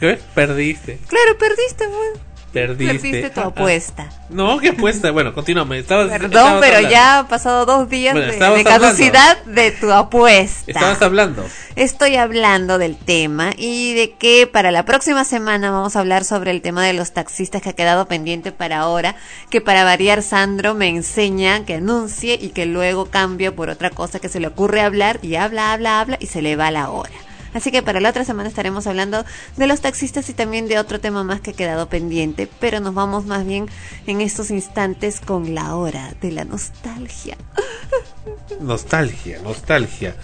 ¿Qué? 0.00 0.18
Perdiste. 0.34 0.98
Claro, 1.06 1.38
perdiste, 1.38 1.84
pues. 1.86 2.20
Perdiste. 2.52 2.94
Perdiste 2.94 3.30
tu 3.30 3.40
Ah, 3.40 3.44
ah. 3.44 3.48
apuesta. 3.48 4.08
No, 4.28 4.58
¿qué 4.58 4.70
apuesta? 4.70 5.10
Bueno, 5.12 5.32
continúame. 5.32 5.78
Estabas, 5.78 6.08
Perdón, 6.08 6.30
estabas 6.32 6.54
pero 6.60 6.76
hablando. 6.76 6.90
ya 6.90 7.18
han 7.20 7.28
pasado 7.28 7.64
dos 7.64 7.88
días 7.88 8.14
Bueno, 8.14 8.32
de, 8.32 8.64
caducidad 8.64 9.42
de 9.44 9.70
tu 9.70 9.92
apuesta. 9.92 10.70
Estabas 10.70 11.00
hablando. 11.02 11.44
Estoy 11.76 12.16
hablando 12.16 12.78
del 12.78 12.96
tema 12.96 13.52
y 13.56 13.94
de 13.94 14.12
que 14.12 14.48
para 14.48 14.70
la 14.72 14.84
próxima 14.84 15.24
semana 15.24 15.70
vamos 15.70 15.94
a 15.94 16.00
hablar 16.00 16.24
sobre 16.24 16.50
el 16.50 16.60
tema 16.60 16.84
de 16.84 16.92
los 16.92 17.12
taxistas 17.12 17.62
que 17.62 17.70
ha 17.70 17.74
quedado 17.74 18.06
pendiente 18.06 18.50
para 18.52 18.80
ahora, 18.80 19.14
que 19.48 19.60
para 19.60 19.84
variar 19.84 20.22
Sandro 20.22 20.74
me 20.74 20.88
enseña 20.88 21.64
que 21.64 21.74
anuncie 21.74 22.34
y 22.40 22.48
que 22.50 22.66
luego 22.66 23.06
cambia 23.06 23.54
por 23.54 23.70
otra 23.70 23.90
cosa 23.90 24.18
que 24.18 24.28
se 24.28 24.40
le 24.40 24.48
ocurre 24.48 24.80
hablar 24.80 25.20
y 25.22 25.36
habla, 25.36 25.72
habla, 25.72 26.00
habla 26.00 26.16
y 26.20 26.26
se 26.26 26.42
le 26.42 26.56
va 26.56 26.70
la 26.70 26.90
hora. 26.90 27.10
Así 27.54 27.70
que 27.70 27.82
para 27.82 28.00
la 28.00 28.10
otra 28.10 28.24
semana 28.24 28.48
estaremos 28.48 28.86
hablando 28.86 29.24
de 29.56 29.66
los 29.66 29.80
taxistas 29.80 30.28
y 30.28 30.34
también 30.34 30.68
de 30.68 30.78
otro 30.78 31.00
tema 31.00 31.24
más 31.24 31.40
que 31.40 31.50
ha 31.50 31.54
quedado 31.54 31.88
pendiente, 31.88 32.48
pero 32.60 32.80
nos 32.80 32.94
vamos 32.94 33.26
más 33.26 33.46
bien 33.46 33.66
en 34.06 34.20
estos 34.20 34.50
instantes 34.50 35.20
con 35.20 35.54
la 35.54 35.74
hora 35.74 36.14
de 36.20 36.32
la 36.32 36.44
nostalgia. 36.44 37.36
Nostalgia, 38.60 39.40
nostalgia. 39.42 40.14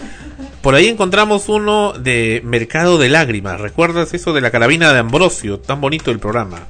Por 0.61 0.74
ahí 0.74 0.89
encontramos 0.89 1.48
uno 1.48 1.93
de 1.94 2.43
Mercado 2.44 2.98
de 2.98 3.09
Lágrimas. 3.09 3.61
¿Recuerdas 3.61 4.12
eso 4.15 4.32
de 4.32 4.40
la 4.40 4.51
carabina 4.51 4.93
de 4.93 4.98
Ambrosio? 4.98 5.59
Tan 5.59 5.81
bonito 5.81 6.11
el 6.11 6.19
programa. 6.19 6.66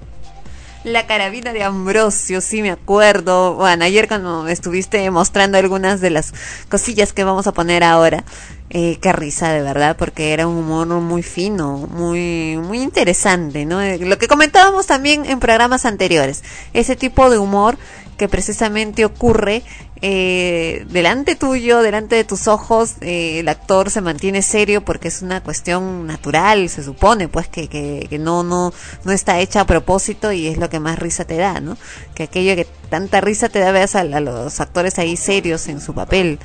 La 0.86 1.04
carabina 1.08 1.52
de 1.52 1.64
Ambrosio, 1.64 2.40
sí 2.40 2.62
me 2.62 2.70
acuerdo. 2.70 3.54
Bueno, 3.54 3.84
ayer 3.84 4.06
cuando 4.06 4.44
me 4.44 4.52
estuviste 4.52 5.10
mostrando 5.10 5.58
algunas 5.58 6.00
de 6.00 6.10
las 6.10 6.32
cosillas 6.68 7.12
que 7.12 7.24
vamos 7.24 7.48
a 7.48 7.52
poner 7.52 7.82
ahora, 7.82 8.22
eh, 8.70 8.98
qué 9.00 9.12
risa 9.12 9.52
de 9.52 9.62
verdad, 9.62 9.96
porque 9.96 10.32
era 10.32 10.46
un 10.46 10.56
humor 10.56 10.86
muy 10.88 11.22
fino, 11.22 11.78
muy, 11.78 12.58
muy 12.62 12.82
interesante, 12.82 13.64
¿no? 13.64 13.80
Eh, 13.80 13.98
Lo 13.98 14.18
que 14.18 14.28
comentábamos 14.28 14.86
también 14.86 15.24
en 15.24 15.38
programas 15.38 15.84
anteriores, 15.84 16.42
ese 16.72 16.96
tipo 16.96 17.30
de 17.30 17.38
humor 17.38 17.78
que 18.16 18.28
precisamente 18.28 19.04
ocurre 19.04 19.62
eh, 20.02 20.84
delante 20.90 21.36
tuyo, 21.36 21.80
delante 21.80 22.16
de 22.16 22.24
tus 22.24 22.48
ojos, 22.48 22.94
eh, 23.00 23.38
el 23.40 23.48
actor 23.48 23.90
se 23.90 24.00
mantiene 24.00 24.42
serio 24.42 24.84
porque 24.84 25.08
es 25.08 25.22
una 25.22 25.42
cuestión 25.42 26.06
natural, 26.06 26.68
se 26.68 26.82
supone, 26.82 27.28
pues 27.28 27.48
que, 27.48 27.68
que, 27.68 28.06
que 28.08 28.18
no, 28.18 28.42
no, 28.42 28.72
no 29.04 29.12
está 29.12 29.38
hecha 29.40 29.62
a 29.62 29.66
propósito 29.66 30.32
y 30.32 30.48
es 30.48 30.58
lo 30.58 30.68
que 30.68 30.80
más 30.80 30.98
risa 30.98 31.24
te 31.24 31.36
da, 31.36 31.60
¿no? 31.60 31.76
Que 32.14 32.24
aquello 32.24 32.56
que 32.56 32.66
tanta 32.90 33.20
risa 33.20 33.48
te 33.48 33.58
da, 33.58 33.72
veas 33.72 33.94
a, 33.94 34.00
a 34.00 34.20
los 34.20 34.60
actores 34.60 34.98
ahí 34.98 35.16
serios 35.16 35.66
en 35.68 35.80
su 35.80 35.94
papel, 35.94 36.38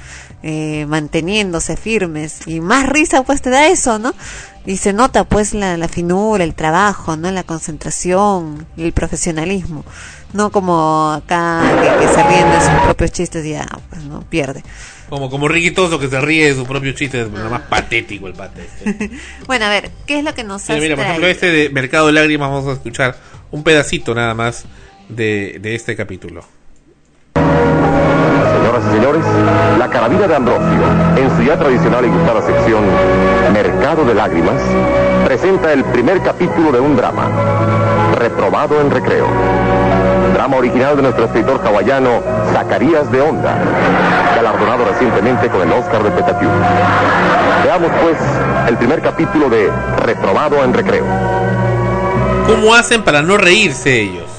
eh, 0.43 0.85
manteniéndose 0.87 1.77
firmes 1.77 2.47
y 2.47 2.61
más 2.61 2.89
risa 2.89 3.23
pues 3.23 3.41
te 3.41 3.49
da 3.49 3.67
eso, 3.67 3.99
¿no? 3.99 4.13
Y 4.65 4.77
se 4.77 4.93
nota 4.93 5.23
pues 5.23 5.53
la, 5.53 5.77
la 5.77 5.87
finura, 5.87 6.43
el 6.43 6.55
trabajo, 6.55 7.17
¿no? 7.17 7.31
La 7.31 7.43
concentración, 7.43 8.67
el 8.77 8.91
profesionalismo. 8.91 9.83
No 10.33 10.51
como 10.51 11.11
acá 11.11 11.61
que, 11.81 12.05
que 12.05 12.13
se 12.13 12.23
ríen 12.23 12.49
de 12.49 12.61
sus 12.61 12.81
propios 12.85 13.11
chistes 13.11 13.45
y 13.45 13.51
ya, 13.51 13.67
pues 13.89 14.03
no, 14.03 14.21
pierde. 14.21 14.63
Como, 15.09 15.29
como 15.29 15.47
Riquitoso 15.49 15.99
que 15.99 16.07
se 16.07 16.21
ríe 16.21 16.47
de 16.47 16.55
su 16.55 16.65
propio 16.65 16.93
chiste, 16.93 17.21
es 17.21 17.27
lo 17.29 17.49
más 17.49 17.63
patético 17.63 18.27
el 18.27 18.33
pate. 18.33 18.61
este. 18.61 19.11
Bueno, 19.45 19.65
a 19.65 19.69
ver, 19.69 19.91
¿qué 20.05 20.19
es 20.19 20.23
lo 20.23 20.33
que 20.33 20.45
nos 20.45 20.63
Mira, 20.69 20.75
has 20.75 20.81
mira, 20.83 20.95
por 20.95 21.05
ejemplo, 21.05 21.27
este 21.27 21.47
de 21.51 21.69
Mercado 21.69 22.07
de 22.07 22.13
Lágrimas, 22.13 22.49
vamos 22.49 22.67
a 22.67 22.73
escuchar 22.73 23.17
un 23.51 23.63
pedacito 23.63 24.15
nada 24.15 24.33
más 24.33 24.63
de, 25.09 25.59
de 25.61 25.75
este 25.75 25.97
capítulo. 25.97 26.45
Señoras 28.71 28.89
y 28.89 28.95
señores, 28.95 29.25
la 29.79 29.89
carabina 29.89 30.27
de 30.29 30.35
Ambrosio, 30.35 30.81
en 31.17 31.29
su 31.35 31.43
ya 31.43 31.59
tradicional 31.59 32.05
y 32.05 32.07
gustada 32.07 32.41
sección 32.41 32.79
Mercado 33.51 34.05
de 34.05 34.13
Lágrimas, 34.13 34.61
presenta 35.25 35.73
el 35.73 35.83
primer 35.83 36.21
capítulo 36.21 36.71
de 36.71 36.79
un 36.79 36.95
drama, 36.95 37.27
Reprobado 38.17 38.79
en 38.79 38.89
Recreo. 38.89 39.27
Drama 40.33 40.55
original 40.55 40.95
de 40.95 41.01
nuestro 41.01 41.25
escritor 41.25 41.59
hawaiano 41.65 42.21
Zacarías 42.53 43.11
de 43.11 43.19
Onda, 43.19 43.57
galardonado 44.37 44.85
recientemente 44.85 45.49
con 45.49 45.63
el 45.63 45.73
Oscar 45.73 46.03
de 46.03 46.11
Petatiu. 46.11 46.49
Veamos 47.65 47.91
pues 48.01 48.17
el 48.69 48.77
primer 48.77 49.01
capítulo 49.01 49.49
de 49.49 49.69
Reprobado 50.05 50.63
en 50.63 50.73
Recreo. 50.73 51.03
¿Cómo 52.47 52.73
hacen 52.73 53.03
para 53.03 53.21
no 53.21 53.35
reírse 53.35 53.99
ellos? 53.99 54.30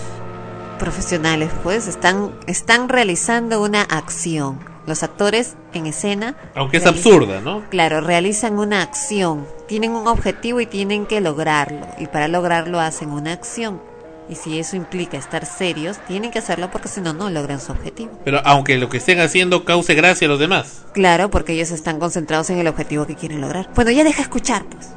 Profesionales, 0.82 1.48
pues, 1.62 1.86
están, 1.86 2.32
están 2.48 2.88
realizando 2.88 3.62
una 3.62 3.82
acción. 3.82 4.58
Los 4.84 5.04
actores 5.04 5.54
en 5.72 5.86
escena. 5.86 6.34
Aunque 6.56 6.78
es 6.78 6.86
absurda, 6.86 7.40
¿no? 7.40 7.62
Claro, 7.70 8.00
realizan 8.00 8.58
una 8.58 8.82
acción. 8.82 9.46
Tienen 9.68 9.92
un 9.92 10.08
objetivo 10.08 10.60
y 10.60 10.66
tienen 10.66 11.06
que 11.06 11.20
lograrlo. 11.20 11.86
Y 12.00 12.08
para 12.08 12.26
lograrlo 12.26 12.80
hacen 12.80 13.10
una 13.10 13.32
acción. 13.32 13.80
Y 14.28 14.34
si 14.34 14.58
eso 14.58 14.74
implica 14.74 15.16
estar 15.16 15.46
serios, 15.46 15.98
tienen 16.08 16.32
que 16.32 16.40
hacerlo 16.40 16.68
porque 16.72 16.88
si 16.88 17.00
no, 17.00 17.12
no 17.12 17.30
logran 17.30 17.60
su 17.60 17.70
objetivo. 17.70 18.18
Pero 18.24 18.40
aunque 18.44 18.76
lo 18.76 18.88
que 18.88 18.96
estén 18.96 19.20
haciendo 19.20 19.64
cause 19.64 19.94
gracia 19.94 20.26
a 20.26 20.30
los 20.30 20.40
demás. 20.40 20.82
Claro, 20.94 21.30
porque 21.30 21.52
ellos 21.52 21.70
están 21.70 22.00
concentrados 22.00 22.50
en 22.50 22.58
el 22.58 22.66
objetivo 22.66 23.06
que 23.06 23.14
quieren 23.14 23.40
lograr. 23.40 23.70
Bueno, 23.76 23.92
ya 23.92 24.02
deja 24.02 24.22
escuchar, 24.22 24.64
pues. 24.64 24.88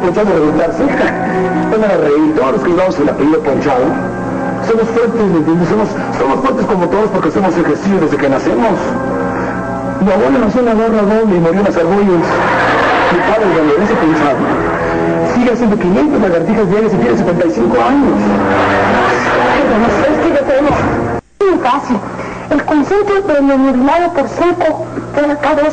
Ponchado 0.00 0.30
de 0.34 0.40
gustarse. 0.40 0.82
Van 0.84 1.84
a 1.84 1.96
reír 1.96 2.34
todos 2.36 2.52
los 2.52 2.62
que 2.62 2.70
llevamos 2.70 2.98
el 2.98 3.08
apellido 3.08 3.40
Ponchado. 3.40 3.84
Somos 4.66 4.88
fuertes, 4.90 5.20
¿me 5.20 5.38
entiendes? 5.38 5.68
Somos, 5.68 5.88
somos 6.18 6.40
fuertes 6.40 6.66
como 6.66 6.88
todos 6.88 7.08
porque 7.10 7.28
hacemos 7.28 7.56
ejercicio 7.56 8.00
desde 8.00 8.16
que 8.16 8.28
nacemos. 8.28 8.74
Mi 10.00 10.10
abuelo 10.12 10.38
nació 10.38 10.60
en 10.60 10.66
la 10.66 10.74
guerra 10.74 11.02
doble 11.02 11.36
y 11.36 11.40
murió 11.40 11.60
en 11.60 11.64
las 11.64 11.76
argollas. 11.76 12.26
Mi 13.12 13.18
padre, 13.28 13.46
cuando 13.54 13.72
ese 13.84 13.94
Ponchado, 13.94 14.42
sigue 15.34 15.52
haciendo 15.52 15.78
500 15.78 16.20
lagartijas 16.22 16.70
diarias 16.70 16.92
y 16.94 16.96
tiene 16.96 17.18
75 17.18 17.76
años. 17.82 18.18
¿Sabes 20.00 20.18
qué 20.22 20.28
yo 20.30 20.42
tengo? 20.44 20.70
Muy 21.40 21.58
fácil. 21.62 21.96
El 22.50 22.64
concentre 22.64 23.20
de 23.22 23.40
multiplicado 23.40 24.12
por 24.12 24.28
5 24.28 24.86
de 25.16 25.26
la 25.28 25.34
K2 25.40 25.66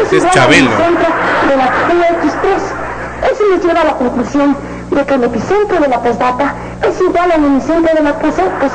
es 0.00 0.06
Ese 0.06 0.16
es 0.18 0.30
Chabelo. 0.32 0.70
de 0.70 1.56
la 1.56 1.66
PX3. 1.88 2.83
Eso 3.30 3.42
nos 3.50 3.64
lleva 3.64 3.80
a 3.80 3.84
la 3.84 3.94
conclusión 3.94 4.56
de 4.90 5.04
que 5.04 5.14
el 5.14 5.24
epicentro 5.24 5.80
de 5.80 5.88
la 5.88 6.00
postdata 6.00 6.54
es 6.82 7.00
igual 7.00 7.32
al 7.32 7.44
epicentro 7.44 7.94
de 7.94 8.02
la 8.02 8.18
poseta. 8.18 8.66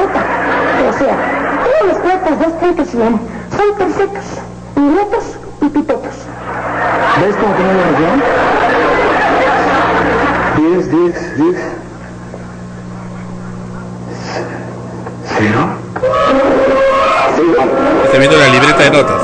O 0.89 0.93
sea, 0.93 1.15
todos 1.63 1.93
los 1.93 1.97
cuerpos 1.99 2.39
de 2.39 2.45
este 2.45 2.75
que 2.75 2.85
son 2.85 3.19
son 3.55 3.77
perfectos, 3.77 4.23
minutos 4.75 5.23
y 5.61 5.69
pipetos. 5.69 6.15
¿Ves 7.21 7.35
cómo 7.35 7.53
tenemos 7.55 7.75
la 7.77 7.91
noción? 7.91 8.21
10, 10.57 10.91
10, 10.91 11.37
10. 11.37 11.57
¿Cero? 15.37 15.69
Estoy 18.03 18.19
viendo 18.19 18.37
la 18.37 18.47
libreta 18.47 18.83
de 18.83 18.91
notas. 18.91 19.21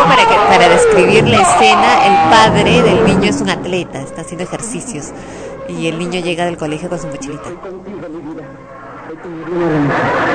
Poco 0.00 0.08
para, 0.08 0.26
que, 0.26 0.34
para 0.34 0.68
describir 0.68 1.28
la 1.28 1.42
escena, 1.42 2.06
el 2.06 2.30
padre 2.30 2.82
del 2.82 3.04
niño 3.04 3.28
es 3.28 3.40
un 3.42 3.50
atleta, 3.50 4.00
está 4.00 4.22
haciendo 4.22 4.44
ejercicios. 4.44 5.12
Y 5.68 5.88
el 5.88 5.98
niño 5.98 6.20
llega 6.20 6.46
del 6.46 6.56
colegio 6.56 6.88
con 6.88 6.98
su 6.98 7.06
mochilita. 7.06 7.50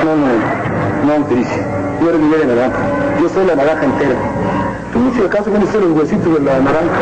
No, 0.04 0.16
no, 0.16 1.18
no, 1.18 1.26
Tricia. 1.26 1.66
Tú 1.98 2.08
eres 2.08 2.20
media 2.20 2.46
naranja. 2.46 2.78
Yo 3.20 3.28
soy 3.28 3.46
la 3.46 3.56
naranja 3.56 3.84
entera. 3.84 4.14
Tú, 4.92 5.12
si 5.16 5.26
acaso, 5.26 5.50
ser 5.72 5.82
los 5.82 5.98
huesitos 5.98 6.34
de 6.34 6.40
la 6.40 6.60
naranja. 6.60 7.00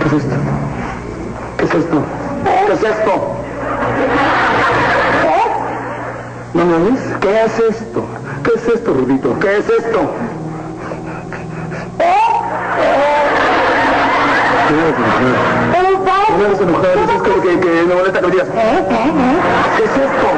¿Qué 0.00 0.06
es 0.06 0.12
esto? 0.12 0.36
¿Qué 1.56 1.64
es 1.64 1.74
esto? 1.74 2.02
¿Qué 2.66 2.72
es 2.72 2.82
esto? 2.82 3.40
¿No 6.54 6.64
me 6.64 6.74
oyes? 6.74 7.00
¿Qué 7.20 7.44
es 7.44 7.58
esto? 7.58 8.04
¿Qué 8.42 8.50
es 8.56 8.68
esto, 8.74 8.92
Rudito? 8.92 9.38
¿Qué 9.38 9.58
es 9.58 9.68
esto? 9.68 10.10
¿Qué 14.68 14.76
es 14.76 14.98
mujer? 14.98 16.30
No 16.38 16.46
eres 16.46 16.60
mujer, 16.60 16.98
es 16.98 17.22
que, 17.22 17.32
que, 17.40 17.60
que 17.60 17.82
me 17.86 17.94
molesta 17.94 18.20
que 18.20 18.26
me 18.26 18.32
digas. 18.32 18.48
¿Qué 18.48 19.84
es 19.84 19.90
esto? 19.90 20.28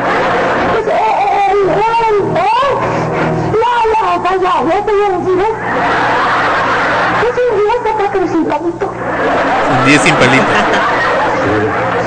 No, 3.53 3.73
no, 3.93 4.23
calla, 4.23 4.53
ya 4.69 4.85
te 4.85 4.93
voy 4.93 5.03
a 5.03 5.19
decir, 5.19 5.39
¿eh? 5.39 5.55
Es 7.29 7.35
un 7.39 7.57
día 7.59 7.77
que 7.83 7.91
está 7.91 8.07
con 8.13 8.29
sin 8.29 8.45
palito. 8.45 8.87
10 9.87 10.03
sin 10.03 10.15
palito. 10.17 10.45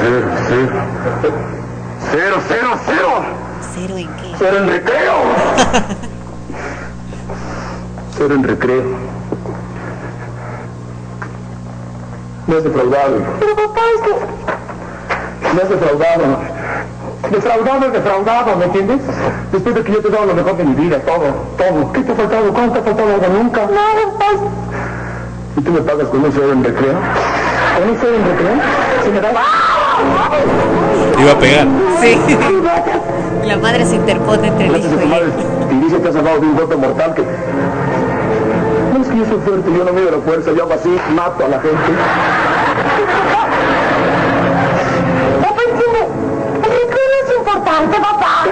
Cero, 0.02 0.27
cero, 0.48 0.76
cero. 1.22 1.38
Cero, 2.11 2.36
cero, 2.48 2.69
cero. 2.86 3.44
¿Cero 3.73 3.97
en 3.97 4.07
qué? 4.07 4.35
Cero 4.37 4.57
en 4.57 4.67
recreo. 4.69 5.13
Cero 8.17 8.35
en 8.35 8.43
recreo. 8.43 8.83
Me 12.47 12.55
has 12.55 12.63
defraudado. 12.63 13.17
Pero 13.39 13.55
papá, 13.55 13.81
es 13.95 14.01
que... 14.01 15.53
Me 15.55 15.61
has 15.61 15.69
defraudado. 15.69 16.23
Defraudado 17.31 17.89
defraudado, 17.91 18.55
¿me 18.55 18.65
entiendes? 18.65 19.01
Después 19.51 19.75
de 19.75 19.83
que 19.83 19.91
yo 19.93 19.99
te 20.01 20.07
he 20.09 20.11
dado 20.11 20.25
lo 20.27 20.35
mejor 20.35 20.55
de 20.57 20.63
mi 20.63 20.75
vida, 20.75 20.99
todo, 20.99 21.33
todo. 21.57 21.91
¿Qué 21.91 22.01
te 22.01 22.11
ha 22.11 22.15
faltado? 22.15 22.53
¿Cuándo 22.53 22.73
te 22.73 22.79
ha 22.79 22.83
faltado 22.83 23.13
algo? 23.13 23.27
Nunca. 23.27 23.61
No, 23.61 24.11
papá, 24.11 24.25
¿Y 25.57 25.61
tú 25.61 25.71
me 25.71 25.81
pagas 25.81 26.07
con 26.09 26.23
un 26.23 26.31
cero 26.31 26.51
en 26.51 26.63
recreo? 26.63 26.93
¿Con 26.93 27.89
un 27.89 27.97
cero 27.99 28.13
en 28.15 28.25
recreo? 28.25 28.53
¿Se 29.03 29.09
me 29.09 29.21
da? 29.21 29.31
Te 31.15 31.22
iba 31.22 31.31
a 31.31 31.39
pegar. 31.39 31.67
Sí. 32.01 32.17
La 33.45 33.57
madre 33.57 33.85
se 33.85 33.95
interpone 33.95 34.47
entre 34.47 34.67
el 34.67 34.77
hijo 34.77 34.88
y 35.07 35.13
él. 35.13 35.31
Y 35.72 35.76
dice 35.84 36.01
que 36.01 36.07
has 36.07 36.15
salvado 36.15 36.39
de 36.39 36.47
un 36.47 36.55
golpe 36.55 36.76
mortal 36.76 37.13
que... 37.13 37.22
No 37.22 39.01
es 39.01 39.07
que 39.07 39.17
yo 39.17 39.26
soy 39.26 39.38
fuerte, 39.45 39.72
yo 39.72 39.84
no 39.84 39.93
mido 39.93 40.09
la 40.11 40.17
fuerza, 40.17 40.51
yo 40.51 40.63
hago 40.63 40.73
así, 40.73 40.89
mato 41.15 41.45
a 41.45 41.49
la 41.49 41.59
gente. 41.59 41.76
es 47.23 47.30
importante, 47.38 47.97
papá. 47.99 48.45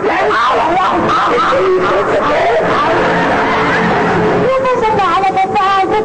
No 4.44 4.56
pasa 4.64 4.90
nada, 4.96 5.28
papá. 5.30 5.68
No 5.94 6.00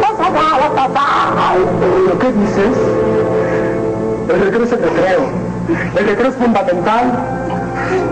pasa 0.00 0.26
nada, 0.30 0.66
papá. 0.74 1.08
¿Pero 1.80 2.12
qué 2.18 2.28
dices? 2.32 2.74
El 4.36 4.42
recreo 4.42 4.64
es 4.64 4.72
el 4.72 4.82
recreo. 4.82 5.20
El 5.96 6.06
recreo 6.06 6.28
es 6.28 6.36
fundamental. 6.36 7.04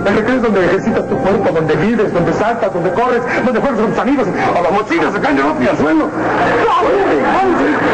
El 0.06 0.16
recreo 0.16 0.36
es 0.36 0.42
donde 0.42 0.64
ejercitas 0.64 1.06
tu 1.06 1.18
cuerpo, 1.18 1.50
donde 1.52 1.76
vives, 1.76 2.14
donde 2.14 2.32
saltas, 2.32 2.72
donde 2.72 2.90
corres, 2.92 3.20
donde 3.44 3.60
juegas 3.60 3.78
con 3.78 3.90
tus 3.90 3.98
amigos, 3.98 4.26
a 4.28 4.60
la 4.62 4.70
mochila, 4.70 5.10
de 5.10 5.18
y 5.20 5.68
al 5.68 5.76
suelo. 5.76 6.08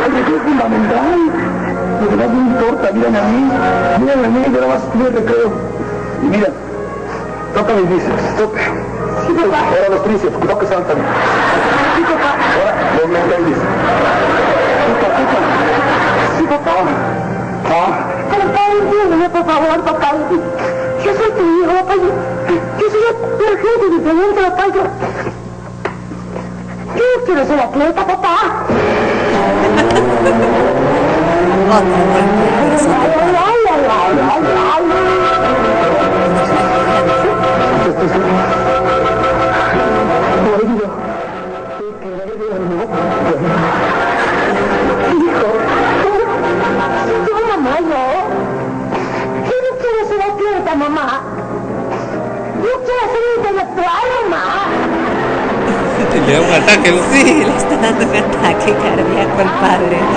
El 0.06 0.12
recreo 0.14 0.36
es 0.36 0.42
fundamental. 0.42 1.10
Lo 2.00 2.06
demás 2.06 2.28
no 2.30 2.40
importa, 2.40 2.92
mírame 2.92 3.18
a 3.18 3.22
mí, 3.22 3.50
mírame 3.98 4.26
a 4.26 4.30
mí, 4.30 4.42
yo 4.46 4.60
nada 4.60 4.74
más 4.74 4.82
estuve 4.84 5.08
el 5.08 5.14
recreo. 5.14 5.52
Y 6.22 6.26
mira, 6.26 6.48
toca 7.54 7.72
mis 7.74 7.90
bíceps, 7.90 8.36
toca. 8.36 8.60
Ahora 9.40 9.88
los 9.90 10.04
tríceps, 10.04 10.36
cuidado 10.36 10.58
que 10.60 10.66
saltan. 10.66 10.96
Sí, 11.96 12.02
papá. 12.02 12.36
Ahora 12.54 12.74
los 12.96 13.08
mentalles. 13.08 13.58
Toca, 14.86 15.06
toca. 15.18 15.38
Sí, 16.38 16.44
papá. 16.44 16.70
Ah. 17.72 18.09
Papá, 18.30 18.62
entiéndeme, 18.80 19.28
por 19.30 19.44
favor, 19.44 19.80
papá. 19.82 20.14
Yo 21.04 21.14
soy 21.16 21.30
tu 21.32 21.42
hijo, 21.42 21.72
papá. 21.80 21.94
Yo, 21.96 22.10
yo 22.78 22.90
soy 22.90 23.02
una 23.38 23.56
gente 23.56 23.86
diferente, 23.90 24.40
papá. 24.50 24.64
Yo, 24.68 24.82
yo 26.96 27.04
no 27.16 27.24
quiero 27.24 27.44
ser 27.46 27.60
atleta, 27.60 28.06
papá. 28.06 28.36
Mamá. 53.52 54.66
Le 56.26 56.32
da 56.32 56.40
un 56.40 56.52
ataque. 56.62 56.90
¿no? 56.92 56.98
Sí, 57.12 57.44
le 57.44 57.56
está 57.56 57.76
dando 57.76 58.04
un 58.04 58.16
ataque 58.16 58.74
cardíaco 58.74 59.40
al 59.40 59.50
padre. 59.60 59.98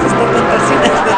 Se 0.00 0.06
está 0.06 0.24
contorsionando. 0.32 1.16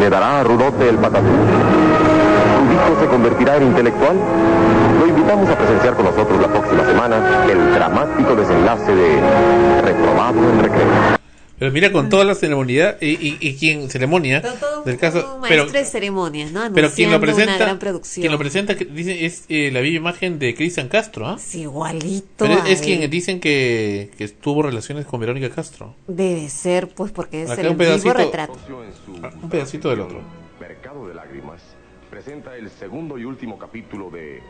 ¿Le 0.00 0.08
dará 0.08 0.40
a 0.40 0.44
Rudote 0.44 0.88
el 0.88 0.96
patatús? 0.96 1.28
¿Su 1.28 2.72
hijo 2.72 3.00
se 3.00 3.06
convertirá 3.06 3.56
en 3.56 3.64
intelectual? 3.64 4.16
Lo 4.98 5.06
invitamos 5.06 5.48
a 5.50 5.56
presenciar 5.56 5.94
con 5.94 6.06
nosotros 6.06 6.40
la 6.40 6.48
próxima 6.48 6.84
semana 6.84 7.16
el 7.50 7.74
dramático 7.74 8.34
desenlace 8.34 8.94
de 8.94 9.20
Reprobado 9.82 10.38
en 10.38 10.62
Recreo. 10.62 11.19
Pero 11.60 11.70
mira 11.72 11.92
con 11.92 12.08
toda 12.08 12.24
la 12.24 12.34
ceremonia 12.34 12.96
y, 13.00 13.10
y, 13.10 13.36
y 13.38 13.54
quien 13.54 13.88
ceremonia 13.90 14.42
del 14.86 14.96
caso, 14.98 15.36
Un 15.36 15.42
pero 15.48 15.66
de 15.66 15.84
ceremonias, 15.84 16.50
¿no? 16.50 16.62
pero 16.74 16.90
quien 16.90 17.10
lo 17.10 17.16
Anunciando 17.16 17.16
una 17.16 17.20
presenta, 17.20 17.56
gran 17.58 17.78
producción. 17.78 18.22
quien 18.22 18.32
lo 18.32 18.38
presenta 18.38 18.76
que 18.76 18.84
dice 18.86 19.26
es 19.26 19.44
eh, 19.50 19.70
la 19.70 19.80
viva 19.80 19.96
imagen 19.98 20.38
de 20.38 20.54
Cristian 20.54 20.88
Castro, 20.88 21.28
¿ah? 21.28 21.36
Es 21.38 21.54
igualito. 21.54 22.26
Pero 22.38 22.54
es, 22.54 22.62
a 22.62 22.68
es 22.70 22.80
él. 22.80 22.86
quien 22.86 23.10
dicen 23.10 23.40
que, 23.40 24.10
que 24.16 24.26
tuvo 24.28 24.62
relaciones 24.62 25.04
con 25.04 25.20
Verónica 25.20 25.50
Castro. 25.50 25.94
Debe 26.08 26.48
ser, 26.48 26.88
pues, 26.88 27.12
porque 27.12 27.42
es 27.42 27.50
Acá 27.50 27.60
el 27.60 27.68
un 27.68 27.76
vivo 27.76 27.90
pedacito. 27.90 28.14
retrato. 28.14 28.58
Ah, 29.22 29.30
Un 29.42 29.50
pedacito 29.50 29.90
del 29.90 30.00
otro. 30.00 30.22
Mercado 30.58 31.06
de 31.08 31.14
Lágrimas 31.14 31.60
presenta 32.10 32.56
el 32.56 32.70
segundo 32.70 33.18
y 33.18 33.24
último 33.26 33.58
capítulo 33.58 34.08
de 34.10 34.40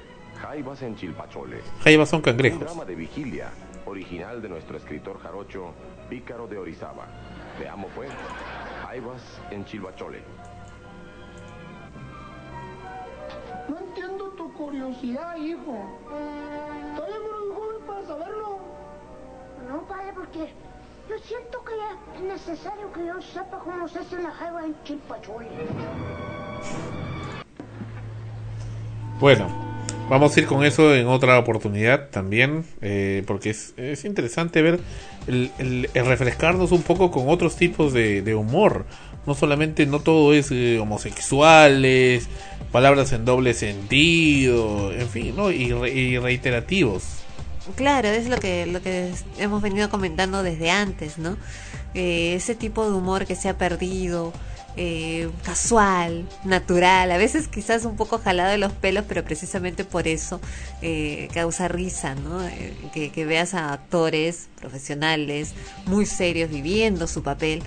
Jaivas 0.40 0.80
en 0.82 0.94
Chilpachole. 0.96 1.56
Jaivas 1.82 2.08
son 2.08 2.18
Un 2.18 2.22
cangrejos. 2.22 2.60
drama 2.60 2.84
de 2.84 2.94
vigilia, 2.94 3.50
original 3.84 4.40
de 4.40 4.48
nuestro 4.48 4.76
escritor 4.76 5.20
jarocho 5.20 5.74
Pícaro 6.10 6.48
de 6.48 6.58
Orizaba. 6.58 7.06
Veamos 7.58 7.88
pues, 7.94 8.10
Jaivas 8.82 9.22
en 9.52 9.64
Chilpachole. 9.64 10.20
No 13.68 13.78
entiendo 13.78 14.24
tu 14.30 14.52
curiosidad, 14.54 15.36
hijo. 15.36 15.86
Todavía 16.96 17.16
muy 17.20 17.54
joven 17.54 17.86
para 17.86 18.06
saberlo. 18.06 18.58
No, 19.68 19.82
padre, 19.86 20.12
porque 20.12 20.52
yo 21.08 21.18
siento 21.18 21.62
que 21.62 21.74
es 22.16 22.22
necesario 22.22 22.92
que 22.92 23.06
yo 23.06 23.22
sepa 23.22 23.60
cómo 23.60 23.86
se 23.86 24.00
hace 24.00 24.20
la 24.20 24.32
jaiba 24.32 24.64
en 24.64 24.82
Chilpachole. 24.82 25.48
Bueno, 29.20 29.69
vamos 30.10 30.36
a 30.36 30.40
ir 30.40 30.46
con 30.46 30.64
eso 30.64 30.94
en 30.94 31.06
otra 31.06 31.38
oportunidad 31.38 32.08
también, 32.10 32.64
eh, 32.82 33.22
porque 33.26 33.50
es, 33.50 33.72
es 33.78 34.04
interesante 34.04 34.60
ver 34.60 34.80
el, 35.26 35.88
refrescarnos 35.94 36.72
un 36.72 36.82
poco 36.82 37.10
con 37.10 37.28
otros 37.30 37.56
tipos 37.56 37.94
de, 37.94 38.34
humor. 38.34 38.84
No 39.26 39.34
solamente, 39.34 39.86
no 39.86 40.00
todo 40.00 40.34
es 40.34 40.50
eh, 40.50 40.78
homosexuales, 40.78 42.28
palabras 42.72 43.12
en 43.12 43.24
doble 43.24 43.54
sentido, 43.54 44.92
en 44.92 45.08
fin, 45.08 45.34
¿no? 45.36 45.50
Y, 45.50 45.72
re- 45.72 45.92
y 45.92 46.18
reiterativos. 46.18 47.04
Claro, 47.76 48.08
es 48.08 48.28
lo 48.28 48.38
que, 48.38 48.66
lo 48.66 48.82
que 48.82 49.10
hemos 49.38 49.62
venido 49.62 49.90
comentando 49.90 50.42
desde 50.42 50.70
antes, 50.70 51.18
¿no? 51.18 51.36
Eh, 51.94 52.34
ese 52.34 52.54
tipo 52.54 52.88
de 52.88 52.96
humor 52.96 53.26
que 53.26 53.36
se 53.36 53.48
ha 53.48 53.58
perdido, 53.58 54.32
eh, 54.76 55.30
casual, 55.44 56.28
natural, 56.44 57.10
a 57.10 57.18
veces 57.18 57.48
quizás 57.48 57.84
un 57.84 57.96
poco 57.96 58.18
jalado 58.18 58.50
de 58.50 58.58
los 58.58 58.72
pelos, 58.72 59.04
pero 59.08 59.24
precisamente 59.24 59.84
por 59.84 60.06
eso 60.06 60.40
eh, 60.80 61.28
causa 61.34 61.68
risa, 61.68 62.14
¿no? 62.14 62.46
Eh, 62.46 62.74
que, 62.92 63.10
que 63.10 63.24
veas 63.24 63.54
a 63.54 63.72
actores 63.72 64.48
profesionales, 64.60 65.54
muy 65.86 66.06
serios, 66.06 66.50
viviendo 66.50 67.06
su 67.06 67.22
papel, 67.22 67.62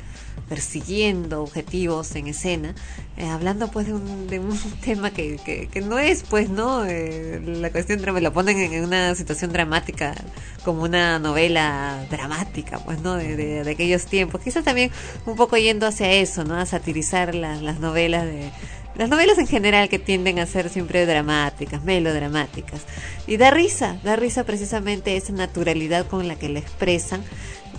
persiguiendo 0.48 1.44
objetivos 1.44 2.16
en 2.16 2.28
escena, 2.28 2.76
eh, 3.15 3.27
hablando 3.27 3.69
pues 3.69 3.88
de 3.88 3.94
un, 3.94 4.27
de 4.27 4.40
un 4.40 4.57
tema 4.84 5.11
que, 5.11 5.38
que, 5.45 5.68
que 5.68 5.81
no 5.81 5.99
es 5.99 6.23
pues, 6.23 6.49
¿no? 6.49 6.85
Eh, 6.85 7.41
la 7.45 7.72
cuestión 7.72 8.02
drama, 8.02 8.19
lo 8.19 8.34
ponen 8.34 8.57
en, 8.60 8.73
en 8.73 8.84
una 8.84 9.14
situación 9.15 9.52
dramática, 9.52 10.15
como 10.64 10.84
una 10.84 11.19
novela 11.19 12.06
dramática, 12.10 12.80
pues, 12.80 13.02
¿no? 13.02 13.15
De, 13.15 13.35
de, 13.35 13.64
de 13.64 13.72
aquellos 13.72 14.06
tiempos. 14.06 14.41
Quizás 14.41 14.64
también 14.64 14.91
un 15.26 15.35
poco 15.35 15.57
yendo 15.57 15.85
hacia 15.85 16.11
eso, 16.11 16.44
¿no? 16.44 16.56
A 16.56 16.65
satirizar 16.65 17.35
las, 17.35 17.61
las 17.61 17.80
novelas 17.80 18.26
de 18.26 18.52
las 18.95 19.10
novelas 19.10 19.40
en 19.40 19.48
general 19.48 19.90
que 19.90 19.98
tienden 19.98 20.38
a 20.38 20.45
ser 20.45 20.69
siempre 20.69 21.06
dramáticas, 21.06 21.84
melodramáticas. 21.84 22.84
Y 23.26 23.38
da 23.38 23.49
risa, 23.49 23.98
da 24.03 24.15
risa 24.15 24.44
precisamente 24.44 25.18
esa 25.18 25.34
naturalidad 25.34 26.06
con 26.07 26.27
la 26.27 26.35
que 26.35 26.49
la 26.49 26.60
expresan 26.60 27.23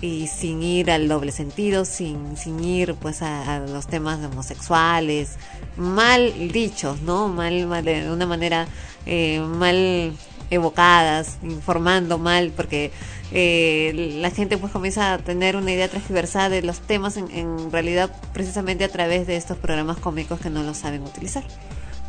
y 0.01 0.27
sin 0.27 0.61
ir 0.61 0.91
al 0.91 1.07
doble 1.07 1.31
sentido, 1.31 1.85
sin, 1.85 2.37
sin 2.37 2.63
ir 2.63 2.95
pues 2.95 3.21
a, 3.21 3.59
los 3.59 3.87
temas 3.87 4.23
homosexuales, 4.23 5.35
mal 5.77 6.33
dichos, 6.51 7.01
¿no? 7.01 7.27
Mal, 7.27 7.65
mal 7.67 7.85
de 7.85 8.11
una 8.11 8.25
manera 8.25 8.67
eh, 9.05 9.39
mal 9.39 10.13
evocadas, 10.51 11.37
informando 11.43 12.17
mal, 12.17 12.51
porque 12.55 12.91
eh, 13.31 14.17
la 14.19 14.29
gente 14.29 14.57
pues 14.57 14.71
comienza 14.71 15.13
a 15.13 15.17
tener 15.17 15.55
una 15.55 15.71
idea 15.71 15.87
transversal 15.87 16.51
de 16.51 16.61
los 16.61 16.79
temas 16.81 17.17
en, 17.17 17.31
en 17.31 17.71
realidad 17.71 18.11
precisamente 18.33 18.83
a 18.83 18.89
través 18.89 19.27
de 19.27 19.35
estos 19.35 19.57
programas 19.57 19.97
cómicos 19.97 20.39
que 20.39 20.49
no 20.49 20.63
lo 20.63 20.73
saben 20.73 21.03
utilizar. 21.03 21.43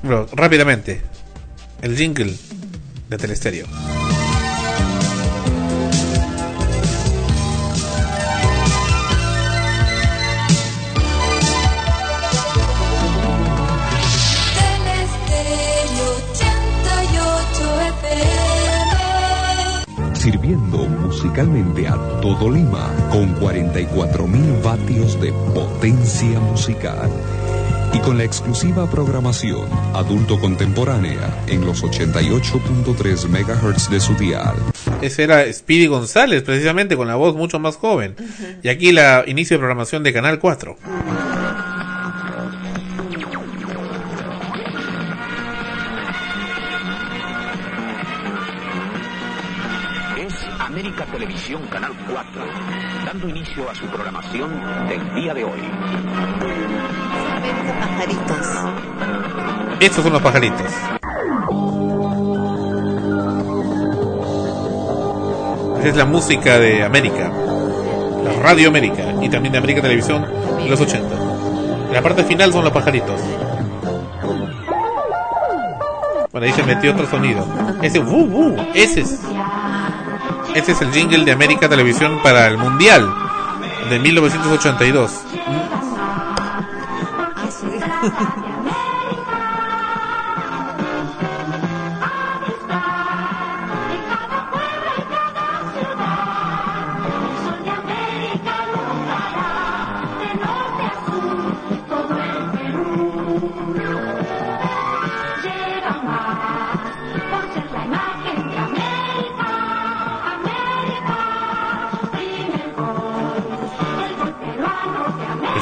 Rápidamente, 0.02 1.02
el 1.82 1.96
jingle 1.96 2.34
de 3.08 3.16
Telestereo. 3.16 3.66
Musicalmente 21.36 21.86
a 21.86 21.96
todo 22.22 22.50
Lima 22.50 22.90
con 23.10 23.38
44.000 23.38 24.62
vatios 24.62 25.20
de 25.20 25.32
potencia 25.54 26.40
musical 26.40 27.10
y 27.92 27.98
con 27.98 28.16
la 28.16 28.24
exclusiva 28.24 28.88
programación 28.90 29.68
adulto 29.92 30.40
contemporánea 30.40 31.44
en 31.46 31.64
los 31.66 31.84
88.3 31.84 33.28
MHz 33.28 33.90
de 33.90 34.00
su 34.00 34.14
dial. 34.14 34.54
Ese 35.02 35.24
era 35.24 35.52
Speedy 35.52 35.86
González, 35.86 36.42
precisamente, 36.42 36.96
con 36.96 37.06
la 37.06 37.16
voz 37.16 37.36
mucho 37.36 37.58
más 37.58 37.76
joven. 37.76 38.16
Y 38.62 38.68
aquí 38.68 38.92
la 38.92 39.24
inicio 39.26 39.56
de 39.56 39.58
programación 39.58 40.02
de 40.02 40.12
Canal 40.14 40.38
4. 40.38 40.76
Televisión 51.47 51.70
Canal 51.70 51.93
4, 52.10 52.43
dando 53.05 53.28
inicio 53.28 53.70
a 53.70 53.74
su 53.74 53.86
programación 53.86 54.51
del 54.89 55.14
día 55.14 55.32
de 55.32 55.44
hoy. 55.44 55.60
Pajaritos. 57.81 58.47
Estos 59.78 60.02
son 60.02 60.12
los 60.12 60.23
pajaritos. 60.23 60.66
Esa 65.78 65.89
es 65.89 65.97
la 65.97 66.05
música 66.05 66.59
de 66.59 66.82
América. 66.82 67.31
La 68.24 68.32
Radio 68.43 68.68
América. 68.68 69.05
Y 69.23 69.28
también 69.28 69.52
de 69.52 69.59
América 69.59 69.82
Televisión 69.82 70.27
de 70.59 70.68
los 70.68 70.81
80. 70.81 71.06
La 71.93 72.02
parte 72.02 72.24
final 72.24 72.52
son 72.52 72.64
los 72.64 72.73
pajaritos. 72.73 73.20
Bueno, 76.32 76.47
ahí 76.48 76.52
se 76.52 76.64
metió 76.64 76.90
otro 76.90 77.06
sonido. 77.06 77.47
Ese, 77.82 78.01
uh, 78.01 78.05
uh, 78.05 78.56
ese 78.74 79.02
es. 79.02 79.20
Este 80.56 80.72
es 80.72 80.80
el 80.80 80.90
jingle 80.90 81.26
de 81.26 81.32
América 81.32 81.68
Televisión 81.68 82.18
para 82.22 82.46
el 82.46 82.56
Mundial 82.56 83.06
de 83.90 83.98
1982. 83.98 85.12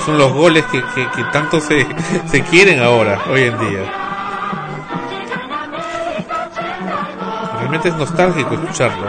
Son 0.05 0.19
los 0.19 0.33
goles 0.33 0.65
que, 0.67 0.83
que, 0.95 1.09
que 1.11 1.25
tanto 1.33 1.61
se, 1.61 1.87
se 2.27 2.43
quieren 2.43 2.83
ahora, 2.83 3.21
hoy 3.31 3.43
en 3.45 3.59
día. 3.59 4.05
Realmente 7.59 7.89
es 7.89 7.97
nostálgico 7.97 8.55
escucharlo. 8.55 9.07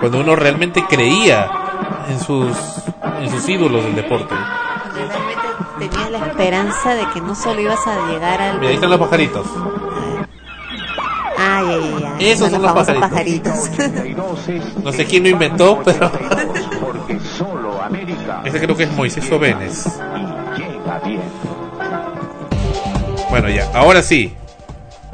Cuando 0.00 0.18
uno 0.20 0.36
realmente 0.36 0.84
creía 0.88 1.50
en 2.08 2.20
sus, 2.20 2.56
en 3.20 3.30
sus 3.30 3.48
ídolos 3.48 3.84
del 3.84 3.96
deporte. 3.96 4.34
Tenías 5.78 6.10
la 6.10 6.26
esperanza 6.26 6.94
de 6.94 7.08
que 7.10 7.20
no 7.20 7.34
solo 7.34 7.60
ibas 7.60 7.86
a 7.86 8.06
llegar 8.06 8.40
al... 8.40 8.58
Mira, 8.58 8.68
ahí 8.68 8.74
están 8.76 8.90
los 8.90 9.00
pajaritos. 9.00 9.46
Ay, 11.38 11.66
ay, 11.68 11.94
ay. 11.96 12.04
ay. 12.18 12.30
Esos 12.30 12.50
son 12.50 12.62
los 12.62 12.70
famosos 12.70 12.96
pajaritos. 12.96 13.70
No 14.82 14.92
sé 14.92 15.04
quién 15.06 15.24
lo 15.24 15.28
inventó, 15.30 15.82
pero... 15.84 16.10
Ese 18.46 18.60
creo 18.60 18.76
que 18.76 18.84
es 18.84 18.92
Moisés 18.92 19.28
bien. 19.28 19.58
Bueno, 23.28 23.48
ya, 23.50 23.68
ahora 23.74 24.04
sí. 24.04 24.32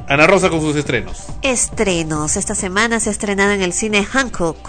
Ana 0.07 0.27
Rosa 0.27 0.51
con 0.51 0.61
sus 0.61 0.77
estrenos. 0.77 1.25
Estrenos. 1.41 2.37
Esta 2.37 2.55
semana 2.55 3.01
se 3.01 3.09
ha 3.09 3.13
estrenado 3.13 3.53
en 3.53 3.63
el 3.63 3.73
cine 3.73 4.05
Hancock 4.05 4.69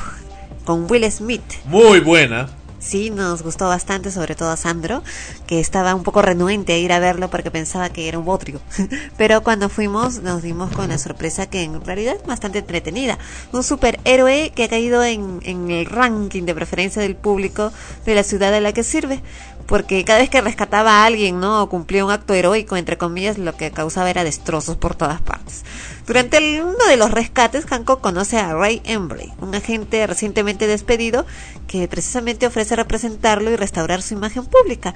con 0.64 0.90
Will 0.90 1.11
Smith. 1.11 1.44
Muy 1.65 1.99
buena. 1.99 2.48
Sí, 2.84 3.10
nos 3.10 3.44
gustó 3.44 3.68
bastante, 3.70 4.12
sobre 4.12 4.36
todo 4.36 4.50
a 4.50 4.58
Sandro, 4.58 5.04
que 5.48 5.62
estaba 5.62 5.96
un 5.96 6.04
poco 6.04 6.22
renuente 6.22 6.74
a 6.74 6.78
ir 6.78 6.92
a 6.92 7.00
verlo 7.00 7.30
porque 7.30 7.50
pensaba 7.50 7.90
que 7.90 8.10
era 8.10 8.20
un 8.20 8.26
bodrio. 8.26 8.60
Pero 9.18 9.42
cuando 9.42 9.70
fuimos 9.70 10.22
nos 10.22 10.42
dimos 10.42 10.70
con 10.76 10.90
la 10.90 10.98
sorpresa 10.98 11.50
que 11.50 11.64
en 11.64 11.84
realidad 11.86 12.16
es 12.18 12.26
bastante 12.26 12.60
entretenida. 12.60 13.18
Un 13.54 13.64
superhéroe 13.64 14.52
que 14.54 14.66
ha 14.66 14.70
caído 14.70 15.02
en, 15.02 15.40
en 15.44 15.72
el 15.72 15.86
ranking 15.86 16.44
de 16.44 16.54
preferencia 16.54 17.02
del 17.02 17.16
público 17.16 17.72
de 18.06 18.16
la 18.16 18.24
ciudad 18.24 18.54
a 18.54 18.60
la 18.60 18.74
que 18.74 18.84
sirve. 18.84 19.22
Porque 19.66 20.04
cada 20.04 20.20
vez 20.20 20.30
que 20.30 20.42
rescataba 20.42 21.02
a 21.02 21.06
alguien, 21.06 21.40
¿no? 21.40 21.64
O 21.64 21.70
cumplía 21.70 22.04
un 22.04 22.12
acto 22.12 22.34
heroico, 22.34 22.76
entre 22.76 22.98
comillas, 22.98 23.38
lo 23.38 23.56
que 23.56 23.72
causaba 23.72 24.10
era 24.10 24.26
destrozos 24.26 24.76
por 24.76 24.96
todas 24.96 25.22
partes. 25.22 25.64
Durante 26.06 26.62
uno 26.62 26.86
de 26.90 26.98
los 26.98 27.12
rescates, 27.12 27.66
Hancock 27.66 28.02
conoce 28.02 28.38
a 28.38 28.54
Ray 28.54 28.82
Embry, 28.84 29.32
un 29.40 29.56
agente 29.56 30.06
recientemente 30.06 30.68
despedido 30.68 31.26
que 31.66 31.88
precisamente 31.88 32.46
ofrece 32.46 32.76
representarlo 32.76 33.50
y 33.50 33.56
restaurar 33.56 34.02
su 34.02 34.14
imagen 34.14 34.46
pública. 34.46 34.94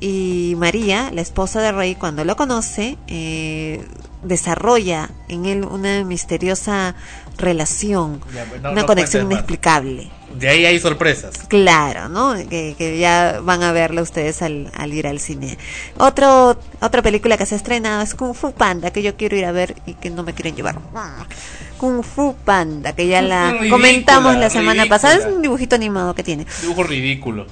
Y 0.00 0.54
María, 0.58 1.10
la 1.12 1.22
esposa 1.22 1.62
de 1.62 1.72
Ray, 1.72 1.94
cuando 1.94 2.26
lo 2.26 2.36
conoce, 2.36 2.98
eh, 3.06 3.82
desarrolla 4.24 5.10
en 5.28 5.46
él 5.46 5.64
una 5.64 6.02
misteriosa 6.04 6.94
relación, 7.38 8.20
Ya, 8.34 8.44
pues, 8.44 8.60
no- 8.62 8.72
una 8.72 8.80
no 8.82 8.86
conexión 8.86 9.26
inexplicable. 9.30 10.10
De 10.34 10.48
ahí 10.48 10.66
hay 10.66 10.80
sorpresas. 10.80 11.32
Claro, 11.46 12.08
¿no? 12.08 12.34
Que, 12.34 12.74
que 12.76 12.98
ya 12.98 13.38
van 13.42 13.62
a 13.62 13.70
verla 13.70 14.02
ustedes 14.02 14.42
al, 14.42 14.68
al 14.74 14.92
ir 14.92 15.06
al 15.06 15.20
cine. 15.20 15.56
Otro, 15.98 16.58
otra 16.80 17.02
película 17.02 17.36
que 17.36 17.46
se 17.46 17.54
ha 17.54 17.58
estrenado 17.58 18.02
es 18.02 18.16
Kung 18.16 18.34
Fu 18.34 18.52
Panda, 18.52 18.90
que 18.90 19.00
yo 19.02 19.16
quiero 19.16 19.36
ir 19.36 19.44
a 19.44 19.52
ver 19.52 19.76
y 19.86 19.94
que 19.94 20.10
no 20.10 20.24
me 20.24 20.32
quieren 20.34 20.56
llevar. 20.56 20.80
Kung 21.78 22.02
Fu 22.02 22.34
Panda, 22.44 22.94
que 22.94 23.06
ya 23.06 23.22
la 23.22 23.50
Ridícula, 23.52 23.70
comentamos 23.70 24.36
la 24.36 24.50
semana 24.50 24.82
ridícula. 24.82 24.88
pasada. 25.00 25.14
Es 25.16 25.26
un 25.32 25.40
dibujito 25.40 25.76
animado 25.76 26.14
que 26.16 26.24
tiene. 26.24 26.46
Dibujo 26.62 26.82
ridículo. 26.82 27.46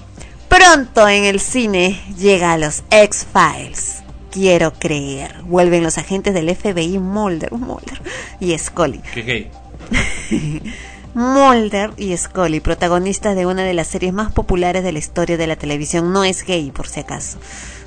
Pronto 0.49 1.09
en 1.09 1.25
el 1.25 1.39
cine 1.41 2.03
llega 2.19 2.53
a 2.53 2.59
los 2.59 2.83
X-Files. 2.91 4.02
Quiero 4.33 4.73
creer. 4.73 5.43
Vuelven 5.43 5.85
los 5.85 5.99
agentes 5.99 6.33
del 6.33 6.55
FBI 6.57 6.99
Mulder, 6.99 7.53
Mulder 7.53 8.01
y 8.41 8.59
Scully. 8.59 9.03
Gay. 9.15 9.51
Mulder 11.15 11.93
y 11.99 12.17
Scully, 12.17 12.61
protagonistas 12.61 13.37
de 13.37 13.45
una 13.45 13.63
de 13.63 13.75
las 13.75 13.89
series 13.89 14.15
más 14.15 14.33
populares 14.33 14.83
de 14.83 14.93
la 14.93 14.99
historia 14.99 15.37
de 15.37 15.47
la 15.47 15.57
televisión, 15.57 16.15
no 16.15 16.25
es 16.25 16.47
gay 16.47 16.71
por 16.71 16.89
si 16.89 17.01
acaso. 17.01 17.39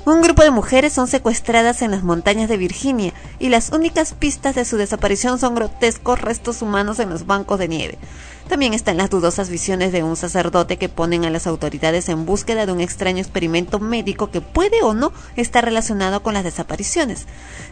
Un 0.04 0.22
grupo 0.22 0.44
de 0.44 0.52
mujeres 0.52 0.92
son 0.92 1.08
secuestradas 1.08 1.82
en 1.82 1.90
las 1.90 2.04
montañas 2.04 2.48
de 2.48 2.56
Virginia 2.56 3.12
y 3.40 3.48
las 3.48 3.72
únicas 3.72 4.14
pistas 4.14 4.54
de 4.54 4.64
su 4.64 4.76
desaparición 4.76 5.40
son 5.40 5.56
grotescos 5.56 6.20
restos 6.20 6.62
humanos 6.62 7.00
en 7.00 7.10
los 7.10 7.26
bancos 7.26 7.58
de 7.58 7.66
nieve. 7.66 7.98
También 8.48 8.74
están 8.74 8.96
las 8.96 9.10
dudosas 9.10 9.50
visiones 9.50 9.90
de 9.90 10.04
un 10.04 10.14
sacerdote 10.14 10.76
que 10.76 10.88
ponen 10.88 11.24
a 11.24 11.30
las 11.30 11.48
autoridades 11.48 12.08
en 12.08 12.26
búsqueda 12.26 12.64
de 12.64 12.70
un 12.72 12.80
extraño 12.80 13.18
experimento 13.18 13.80
médico 13.80 14.30
que 14.30 14.40
puede 14.40 14.82
o 14.82 14.94
no 14.94 15.12
estar 15.34 15.64
relacionado 15.64 16.22
con 16.22 16.34
las 16.34 16.44
desapariciones. 16.44 17.26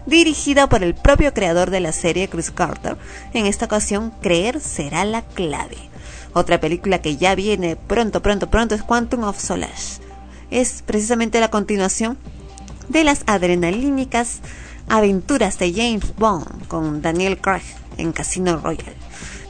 Dirigida 0.05 0.69
por 0.69 0.83
el 0.83 0.95
propio 0.95 1.33
creador 1.33 1.71
de 1.71 1.79
la 1.79 1.93
serie, 1.93 2.29
Chris 2.29 2.51
Carter, 2.51 2.97
en 3.35 3.47
esta 3.47 3.67
ocasión 3.67 4.13
creer 4.21 4.61
será 4.61 5.05
la 5.05 5.23
clave. 5.23 5.79
Otra 6.33 6.59
película 6.59 7.01
que 7.01 7.17
ya 7.17 7.37
viene 7.37 7.77
pronto, 7.77 8.21
pronto, 8.21 8.51
pronto 8.51 8.75
es 8.75 8.83
Quantum 8.83 9.23
of 9.23 9.41
Solace. 9.41 10.03
Es 10.51 10.83
precisamente 10.83 11.39
la 11.39 11.51
continuación 11.51 12.19
de 12.89 13.05
las 13.05 13.23
adrenalínicas 13.27 14.41
aventuras 14.89 15.57
de 15.59 15.73
James 15.73 16.15
Bond 16.17 16.67
con 16.67 17.01
Daniel 17.01 17.41
Craig 17.41 17.63
en 17.97 18.13
Casino 18.13 18.57
Royale. 18.57 19.04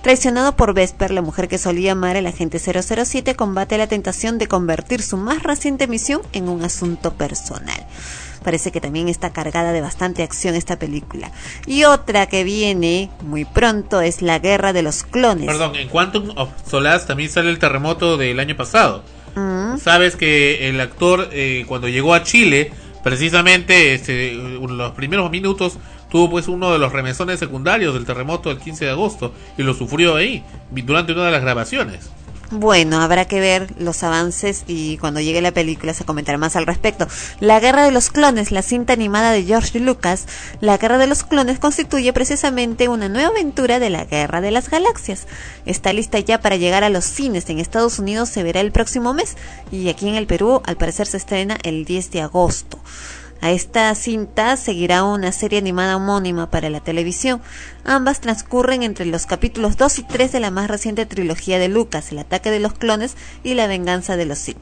Traicionado 0.05 0.55
por 0.55 0.75
Vesper, 0.75 1.13
la 1.13 1.23
mujer 1.23 1.49
que 1.49 1.57
solía 1.57 1.93
amar 1.93 2.17
el 2.17 2.27
agente 2.27 2.59
007 2.59 3.37
combate 3.37 3.79
la 3.79 3.87
tentación 3.87 4.37
de 4.37 4.47
convertir 4.47 5.01
su 5.01 5.17
más 5.17 5.43
reciente 5.43 5.87
misión 5.87 6.21
en 6.35 6.51
un 6.51 6.63
asunto 6.63 7.15
personal. 7.15 7.87
Parece 8.45 8.71
que 8.71 8.83
también 8.83 9.09
está 9.09 9.33
cargada 9.33 9.73
de 9.73 9.81
bastante 9.81 10.23
acción 10.23 10.57
esta 10.57 10.79
película. 10.79 11.33
Y 11.67 11.85
otra 11.85 12.27
que 12.27 12.45
viene 12.45 13.09
muy 13.23 13.47
pronto 13.47 14.03
es 14.03 14.21
La 14.21 14.41
Guerra 14.41 14.75
de 14.75 14.83
los 14.83 15.05
Clones. 15.05 15.47
Perdón, 15.47 15.75
en 15.75 15.89
Quantum 15.89 16.37
of 16.37 16.51
Solace 16.69 17.07
también 17.07 17.31
sale 17.31 17.49
el 17.49 17.59
terremoto 17.59 18.19
del 18.19 18.39
año 18.41 18.57
pasado. 18.57 19.03
Mm. 19.37 19.79
Sabes 19.79 20.17
que 20.17 20.69
el 20.69 20.83
actor 20.83 21.31
eh, 21.33 21.65
cuando 21.67 21.89
llegó 21.89 22.13
a 22.13 22.25
Chile, 22.25 22.73
precisamente 23.03 23.95
este, 23.95 24.35
los 24.35 24.93
primeros 24.93 25.31
minutos 25.31 25.79
tuvo 26.15 26.31
pues 26.31 26.47
uno 26.47 26.73
de 26.73 26.79
los 26.79 26.93
remesones 26.93 27.41
secundarios 27.41 27.93
del 27.93 28.07
terremoto 28.07 28.49
del 28.49 28.61
15 28.61 28.85
de 28.85 28.91
agosto 28.93 29.33
y 29.59 29.65
lo 29.65 29.75
sufrió 29.75 30.15
ahí 30.15 30.45
durante 30.71 31.11
una 31.11 31.25
de 31.25 31.33
las 31.33 31.43
grabaciones. 31.43 32.09
Bueno, 32.53 33.01
habrá 33.01 33.25
que 33.25 33.41
ver 33.41 33.75
los 33.81 34.05
avances 34.05 34.63
y 34.69 34.97
cuando 34.99 35.19
llegue 35.19 35.43
la 35.43 35.51
película 35.51 35.93
se 35.93 36.05
comentará 36.05 36.39
más 36.39 36.55
al 36.55 36.67
respecto. 36.67 37.09
La 37.41 37.59
Guerra 37.59 37.83
de 37.83 37.91
los 37.91 38.11
Clones, 38.11 38.53
la 38.53 38.63
cinta 38.63 38.93
animada 38.93 39.33
de 39.33 39.43
George 39.43 39.81
Lucas, 39.81 40.27
La 40.61 40.79
Guerra 40.79 40.99
de 40.99 41.09
los 41.09 41.25
Clones 41.25 41.59
constituye 41.59 42.13
precisamente 42.13 42.87
una 42.87 43.09
nueva 43.09 43.31
aventura 43.31 43.81
de 43.81 43.91
la 43.91 44.05
Guerra 44.05 44.41
de 44.41 44.53
las 44.53 44.71
Galaxias. 44.71 45.27
Está 45.67 45.93
lista 45.93 46.21
ya 46.21 46.41
para 46.41 46.55
llegar 46.55 46.85
a 46.85 46.91
los 46.91 47.07
cines. 47.07 47.51
En 47.51 47.59
Estados 47.59 47.99
Unidos 47.99 48.29
se 48.29 48.45
verá 48.45 48.61
el 48.61 48.71
próximo 48.71 49.15
mes 49.15 49.37
y 49.73 49.89
aquí 49.89 50.09
en 50.09 50.15
el 50.15 50.29
Perú 50.29 50.63
al 50.65 50.77
parecer 50.77 51.09
se 51.09 51.17
estrena 51.17 51.59
el 51.65 51.85
10 51.85 52.13
de 52.13 52.21
agosto. 52.23 52.79
A 53.45 53.51
esta 53.51 53.95
cinta 53.95 54.57
seguirá 54.57 55.05
una 55.05 55.31
serie 55.31 55.59
animada 55.59 55.97
homónima 55.97 56.51
para 56.51 56.71
la 56.71 56.81
televisión. 56.81 57.43
Ambas 57.85 58.23
transcurren 58.23 58.83
entre 58.83 59.05
los 59.05 59.27
capítulos 59.27 59.77
2 59.77 59.99
y 59.99 60.03
3 60.05 60.33
de 60.33 60.41
la 60.41 60.51
más 60.51 60.71
reciente 60.71 61.05
trilogía 61.05 61.59
de 61.59 61.69
Lucas, 61.69 62.11
El 62.11 62.21
ataque 62.21 62.51
de 62.51 62.59
los 62.59 62.73
clones 62.73 63.19
y 63.43 63.53
La 63.53 63.67
venganza 63.67 64.17
de 64.17 64.25
los 64.25 64.39
Sith. 64.39 64.57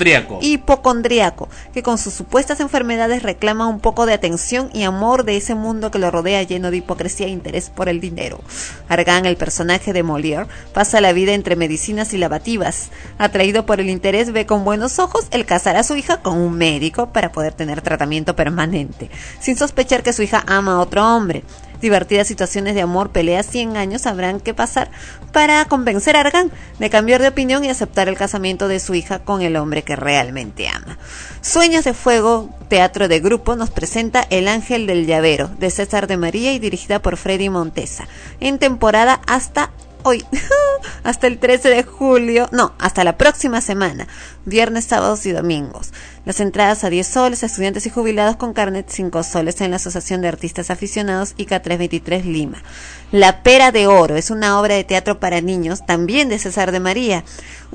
que 1.73 1.83
con 1.83 1.99
sus 1.99 2.15
supuestas 2.15 2.61
enfermedades 2.61 3.23
reclama 3.23 3.67
un 3.67 3.81
poco 3.81 4.07
de 4.07 4.15
atención 4.15 4.71
y 4.73 4.83
amor 4.83 5.25
de 5.25 5.37
ese 5.37 5.55
mundo 5.55 5.91
que 5.91 5.99
lo 5.99 6.11
rodea 6.11 6.43
lleno 6.43 6.71
de 6.71 6.79
hipocresía 6.79 7.27
e 7.27 7.31
interés 7.31 7.71
por 7.71 7.89
el 7.89 8.01
dinero. 8.01 8.41
Argan, 8.89 9.27
el 9.27 9.37
personaje 9.37 9.93
de 9.93 10.05
Molière, 10.05 10.47
pasa 10.73 11.01
la 11.01 11.13
vida 11.13 11.33
entre 11.33 11.57
medicinas 11.57 12.13
y 12.13 12.19
lavativas. 12.19 12.91
Atraído 13.19 13.67
por 13.67 13.81
el 13.81 13.89
interés, 13.89 14.33
ve 14.33 14.47
con 14.47 14.65
buenos 14.65 14.99
ojos 14.99 15.27
el 15.31 15.47
casar 15.47 15.77
a 15.77 15.85
su 15.85 15.97
hija 15.97 16.23
con 16.23 16.39
un 16.39 16.55
médico 16.55 17.13
para 17.13 17.33
poder 17.33 17.53
tener 17.53 17.83
tratamiento 17.83 18.37
permanente, 18.37 19.11
sin 19.41 19.57
sospechar 19.57 20.03
que 20.03 20.13
su 20.13 20.23
hija 20.23 20.45
ama 20.47 20.56
a 20.57 20.81
otro 20.81 21.05
hombre. 21.05 21.45
Divertidas 21.81 22.27
situaciones 22.27 22.75
de 22.75 22.81
amor, 22.81 23.11
peleas 23.11 23.55
y 23.55 23.61
engaños 23.61 24.07
habrán 24.07 24.41
que 24.41 24.55
pasar 24.55 24.91
para 25.33 25.65
convencer 25.67 26.17
a 26.17 26.21
Argan 26.21 26.51
de 26.79 26.89
cambiar 26.89 27.21
de 27.21 27.29
opinión 27.29 27.65
y 27.65 27.69
aceptar 27.69 28.09
el 28.09 28.17
casamiento 28.17 28.67
de 28.69 28.81
su 28.81 28.95
hija 28.95 29.19
con 29.19 29.43
el 29.43 29.57
hombre 29.57 29.83
que 29.83 29.95
realmente 29.95 30.69
ama. 30.69 30.99
Sueños 31.43 31.85
de 31.85 31.93
Fuego, 31.93 32.49
teatro 32.69 33.09
de 33.09 33.21
grupo, 33.21 33.57
nos 33.57 33.71
presenta 33.71 34.27
El 34.31 34.49
Ángel 34.49 34.87
del 34.87 35.07
Llavero, 35.07 35.49
de 35.59 35.71
César 35.71 36.07
de 36.07 36.17
María 36.17 36.53
y 36.55 36.59
dirigida 36.59 37.01
por 37.01 37.19
Freddy 37.19 37.51
Montesa, 37.51 38.09
en 38.41 38.59
temporada 38.59 39.21
hasta 39.27 39.71
hoy, 40.07 40.25
hasta 41.03 41.27
el 41.27 41.39
13 41.39 41.69
de 41.69 41.83
julio, 41.83 42.49
no, 42.53 42.75
hasta 42.79 43.03
la 43.03 43.19
próxima 43.19 43.61
semana, 43.61 44.07
viernes, 44.45 44.85
sábados 44.85 45.27
y 45.27 45.33
domingos. 45.33 45.93
Las 46.25 46.39
entradas 46.39 46.85
a 46.85 46.91
10 46.91 47.07
soles, 47.07 47.43
estudiantes 47.43 47.87
y 47.87 47.91
jubilados 47.91 48.37
con 48.37 48.53
carnet 48.53 48.87
5 48.89 49.23
soles 49.25 49.61
en 49.61 49.71
la 49.71 49.77
Asociación 49.77 50.23
de 50.23 50.29
Artistas 50.29 50.71
Aficionados 50.71 51.35
ICA 51.37 51.61
323 51.61 52.25
Lima. 52.25 52.63
La 53.11 53.43
Pera 53.43 53.73
de 53.73 53.89
Oro 53.89 54.17
es 54.17 54.31
una 54.31 54.61
obra 54.61 54.77
de 54.77 54.85
teatro 54.85 55.19
para 55.19 55.41
niños, 55.41 55.85
también 55.87 56.29
de 56.29 56.39
César 56.39 56.71
de 56.71 56.81
María. 56.81 57.25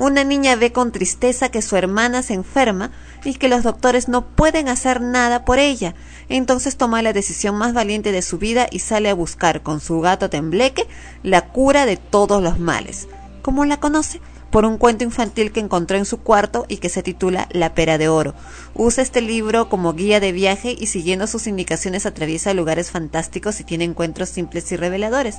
Una 0.01 0.23
niña 0.23 0.55
ve 0.55 0.71
con 0.71 0.91
tristeza 0.91 1.49
que 1.49 1.61
su 1.61 1.75
hermana 1.75 2.23
se 2.23 2.33
enferma 2.33 2.89
y 3.23 3.35
que 3.35 3.47
los 3.47 3.61
doctores 3.61 4.07
no 4.07 4.25
pueden 4.25 4.67
hacer 4.67 4.99
nada 4.99 5.45
por 5.45 5.59
ella. 5.59 5.93
Entonces 6.27 6.75
toma 6.75 7.03
la 7.03 7.13
decisión 7.13 7.55
más 7.55 7.75
valiente 7.75 8.11
de 8.11 8.23
su 8.23 8.39
vida 8.39 8.65
y 8.71 8.79
sale 8.79 9.11
a 9.11 9.13
buscar 9.13 9.61
con 9.61 9.79
su 9.79 9.99
gato 9.99 10.27
tembleque 10.27 10.87
la 11.21 11.49
cura 11.49 11.85
de 11.85 11.97
todos 11.97 12.41
los 12.41 12.57
males. 12.57 13.09
¿Cómo 13.43 13.63
la 13.63 13.79
conoce? 13.79 14.21
Por 14.51 14.65
un 14.65 14.77
cuento 14.77 15.05
infantil 15.05 15.53
que 15.53 15.61
encontró 15.61 15.97
en 15.97 16.03
su 16.03 16.19
cuarto 16.19 16.65
y 16.67 16.77
que 16.77 16.89
se 16.89 17.03
titula 17.03 17.47
La 17.51 17.73
Pera 17.73 17.97
de 17.97 18.09
Oro. 18.09 18.33
Usa 18.75 19.01
este 19.01 19.21
libro 19.21 19.69
como 19.69 19.93
guía 19.93 20.19
de 20.19 20.33
viaje 20.33 20.75
y 20.77 20.87
siguiendo 20.87 21.25
sus 21.25 21.47
indicaciones 21.47 22.05
atraviesa 22.05 22.53
lugares 22.53 22.91
fantásticos 22.91 23.61
y 23.61 23.63
tiene 23.63 23.85
encuentros 23.85 24.27
simples 24.27 24.69
y 24.73 24.75
reveladores. 24.75 25.37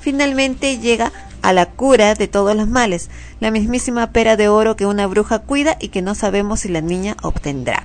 Finalmente 0.00 0.78
llega 0.78 1.12
a 1.42 1.52
la 1.52 1.66
cura 1.66 2.14
de 2.14 2.28
todos 2.28 2.54
los 2.54 2.68
males, 2.68 3.10
la 3.40 3.50
mismísima 3.50 4.12
pera 4.12 4.36
de 4.36 4.48
oro 4.48 4.76
que 4.76 4.86
una 4.86 5.08
bruja 5.08 5.40
cuida 5.40 5.76
y 5.80 5.88
que 5.88 6.00
no 6.00 6.14
sabemos 6.14 6.60
si 6.60 6.68
la 6.68 6.80
niña 6.80 7.16
obtendrá. 7.22 7.84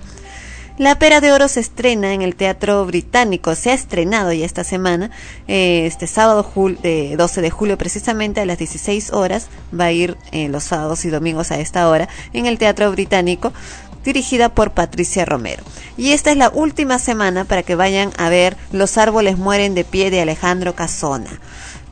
La 0.77 0.99
Pera 0.99 1.21
de 1.21 1.31
Oro 1.31 1.47
se 1.47 1.59
estrena 1.59 2.13
en 2.13 2.21
el 2.21 2.35
Teatro 2.35 2.85
Británico, 2.85 3.55
se 3.55 3.71
ha 3.71 3.73
estrenado 3.73 4.31
ya 4.31 4.45
esta 4.45 4.63
semana, 4.63 5.09
eh, 5.47 5.87
este 5.87 6.05
sábado 6.05 6.43
jul- 6.55 6.77
eh, 6.83 7.15
12 7.17 7.41
de 7.41 7.49
julio 7.49 7.79
precisamente 7.79 8.41
a 8.41 8.45
las 8.45 8.59
16 8.59 9.11
horas, 9.11 9.47
va 9.77 9.85
a 9.85 9.91
ir 9.91 10.17
eh, 10.31 10.49
los 10.49 10.65
sábados 10.65 11.03
y 11.05 11.09
domingos 11.09 11.49
a 11.51 11.59
esta 11.59 11.89
hora 11.89 12.07
en 12.31 12.45
el 12.45 12.59
Teatro 12.59 12.91
Británico, 12.91 13.53
dirigida 14.05 14.49
por 14.49 14.69
Patricia 14.71 15.25
Romero. 15.25 15.63
Y 15.97 16.11
esta 16.11 16.29
es 16.29 16.37
la 16.37 16.49
última 16.49 16.99
semana 16.99 17.43
para 17.45 17.63
que 17.63 17.73
vayan 17.75 18.11
a 18.17 18.29
ver 18.29 18.55
Los 18.71 18.99
árboles 18.99 19.37
mueren 19.39 19.73
de 19.73 19.83
pie 19.83 20.11
de 20.11 20.21
Alejandro 20.21 20.75
Casona. 20.75 21.39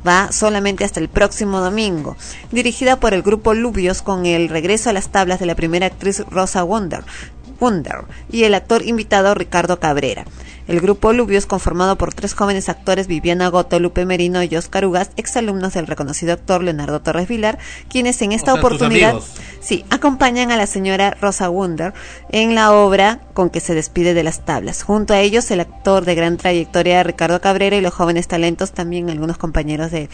Va 0.07 0.31
solamente 0.31 0.83
hasta 0.83 0.99
el 0.99 1.09
próximo 1.09 1.59
domingo, 1.59 2.15
dirigida 2.51 2.99
por 2.99 3.15
el 3.15 3.23
grupo 3.23 3.55
Lubios 3.55 4.03
con 4.03 4.27
el 4.27 4.47
regreso 4.49 4.91
a 4.91 4.93
las 4.93 5.09
tablas 5.09 5.39
de 5.39 5.47
la 5.47 5.55
primera 5.55 5.87
actriz 5.87 6.19
Rosa 6.29 6.61
Wonder, 6.61 7.03
Wonder 7.59 8.05
y 8.31 8.43
el 8.43 8.53
actor 8.53 8.85
invitado 8.85 9.33
Ricardo 9.33 9.79
Cabrera. 9.79 10.25
El 10.67 10.81
grupo 10.81 11.13
Lubios, 11.13 11.45
conformado 11.45 11.95
por 11.95 12.13
tres 12.13 12.33
jóvenes 12.33 12.69
actores, 12.69 13.05
Viviana 13.05 13.49
Goto, 13.49 13.79
Lupe 13.79 14.03
Merino 14.05 14.41
y 14.41 14.55
Oscar 14.55 14.85
Ugas, 14.85 15.11
exalumnos 15.15 15.73
del 15.73 15.85
reconocido 15.85 16.33
actor 16.33 16.63
Leonardo 16.63 17.01
Torres 17.01 17.27
Vilar, 17.27 17.59
quienes 17.87 18.19
en 18.23 18.31
esta 18.31 18.53
O 18.53 18.55
sea, 18.55 18.63
tus 18.63 18.71
oportunidad 18.71 19.15
sí, 19.61 19.85
acompañan 19.91 20.51
a 20.51 20.57
la 20.57 20.65
señora 20.65 21.15
Rosa 21.21 21.51
Wunder 21.51 21.93
en 22.29 22.55
la 22.55 22.73
obra 22.73 23.19
con 23.35 23.51
que 23.51 23.59
se 23.59 23.75
despide 23.75 24.15
de 24.15 24.23
las 24.23 24.43
tablas. 24.43 24.81
Junto 24.81 25.13
a 25.13 25.19
ellos, 25.19 25.51
el 25.51 25.59
actor 25.59 26.03
de 26.03 26.15
gran 26.15 26.37
trayectoria 26.37 27.03
Ricardo 27.03 27.41
Cabrera 27.41 27.75
y 27.75 27.81
los 27.81 27.93
jóvenes 27.93 28.27
talentos, 28.27 28.71
también 28.71 29.11
algunos 29.11 29.37
compañeros 29.37 29.91
de, 29.91 30.09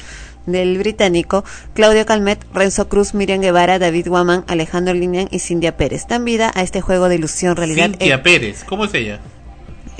del 0.45 0.77
británico, 0.77 1.43
Claudio 1.73 2.05
Calmet, 2.05 2.45
Renzo 2.53 2.88
Cruz, 2.89 3.13
Miriam 3.13 3.41
Guevara, 3.41 3.80
David 3.80 4.07
Guaman, 4.07 4.43
Alejandro 4.47 4.93
Linian 4.93 5.27
y 5.31 5.39
Cindia 5.39 5.77
Pérez. 5.77 6.07
Dan 6.07 6.26
vida 6.26 6.51
a 6.53 6.61
este 6.63 6.81
juego 6.81 7.09
de 7.09 7.15
ilusión, 7.15 7.55
realidad, 7.55 7.85
Cintia 7.91 8.15
e- 8.15 8.19
Pérez, 8.19 8.63
¿cómo 8.63 8.85
es 8.85 8.93
ella? 8.93 9.19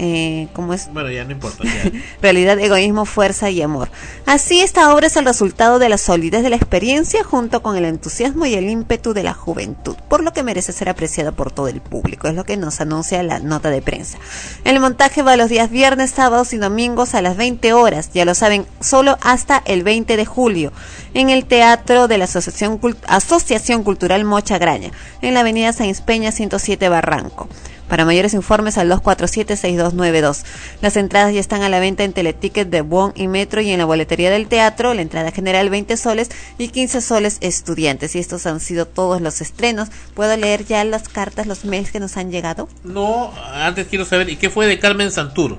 Eh, 0.04 0.48
¿cómo 0.54 0.74
es? 0.74 0.92
Bueno, 0.92 1.12
ya 1.12 1.24
no 1.26 1.32
importa. 1.32 1.64
ya. 1.64 1.92
realidad, 2.24 2.58
egoísmo, 2.58 3.06
fuerza 3.06 3.52
y 3.52 3.62
amor. 3.62 3.92
Así 4.26 4.60
esta 4.60 4.92
obra 4.96 5.06
es 5.06 5.16
el 5.16 5.26
resultado 5.26 5.78
de 5.78 5.90
la 5.90 6.00
solidez 6.00 6.42
de 6.42 6.50
la 6.50 6.56
experiencia 6.56 7.24
junto 7.24 7.62
con 7.62 7.78
el 7.78 7.86
entusiasmo 7.86 8.48
y 8.48 8.56
el 8.56 8.68
ímpetu 8.68 9.14
de 9.14 9.22
la 9.22 9.36
juventud, 9.36 9.96
por 10.10 10.24
lo 10.24 10.34
que 10.34 10.42
merece 10.42 10.72
ser 10.72 10.90
apreciada 10.90 11.32
por 11.32 11.52
todo 11.52 11.68
el 11.68 11.82
público, 11.82 12.28
es 12.28 12.34
lo 12.34 12.46
que 12.46 12.58
nos 12.58 12.82
anuncia 12.82 13.22
la 13.22 13.38
nota 13.38 13.70
de 13.70 13.84
prensa. 13.84 14.18
El 14.64 14.80
montaje 14.80 15.22
va 15.22 15.38
los 15.38 15.50
días 15.50 15.70
viernes, 15.70 16.10
sábados 16.10 16.52
y 16.54 16.58
domingos 16.58 17.14
a 17.14 17.22
las 17.22 17.38
20 17.38 17.72
horas, 17.74 18.10
ya 18.12 18.26
lo 18.26 18.34
saben, 18.34 18.66
solo 18.80 19.20
hasta 19.22 19.62
el 19.66 19.84
20 19.84 20.18
de 20.18 20.26
julio, 20.26 20.74
en 21.14 21.30
el 21.30 21.46
Teatro 21.46 22.08
de 22.08 22.18
la 22.18 22.24
Asociación, 22.24 22.80
Asociación 23.06 23.84
Cultural 23.84 24.26
Mocha 24.26 24.58
Graña, 24.58 24.90
en 25.22 25.36
la 25.36 25.42
avenida 25.42 25.74
Sáenz 25.74 26.02
Peña 26.02 26.32
107 26.32 26.90
Barranco. 26.90 27.48
Para 27.92 28.06
mayores 28.06 28.34
informes 28.34 28.78
al 28.78 28.90
247-6292. 28.90 30.46
Las 30.82 30.96
entradas 30.96 31.34
ya 31.34 31.42
están 31.42 31.62
a 31.62 31.68
la 31.68 31.82
venta 31.82 32.06
en 32.06 32.14
Teleticket 32.14 32.70
de 32.70 32.80
Bon 32.80 33.12
y 33.18 33.28
Metro 33.28 33.60
y 33.60 33.70
en 33.70 33.80
la 33.80 33.84
boletería 33.84 34.32
del 34.32 34.48
teatro. 34.48 34.94
La 34.94 35.02
entrada 35.02 35.30
general 35.32 35.70
20 35.70 35.98
soles 35.98 36.30
y 36.58 36.70
15 36.70 37.02
soles 37.02 37.38
estudiantes. 37.42 38.16
Y 38.16 38.20
estos 38.20 38.46
han 38.46 38.62
sido 38.62 38.88
todos 38.88 39.20
los 39.20 39.42
estrenos. 39.42 39.90
¿Puedo 40.14 40.38
leer 40.38 40.64
ya 40.64 40.86
las 40.86 41.10
cartas, 41.10 41.48
los 41.48 41.66
mails 41.66 41.92
que 41.92 42.00
nos 42.00 42.16
han 42.16 42.32
llegado? 42.32 42.70
No, 42.86 43.34
antes 43.54 43.88
quiero 43.88 44.06
saber, 44.06 44.30
¿y 44.30 44.38
qué 44.38 44.50
fue 44.50 44.68
de 44.68 44.80
Carmen 44.80 45.12
Santur? 45.12 45.58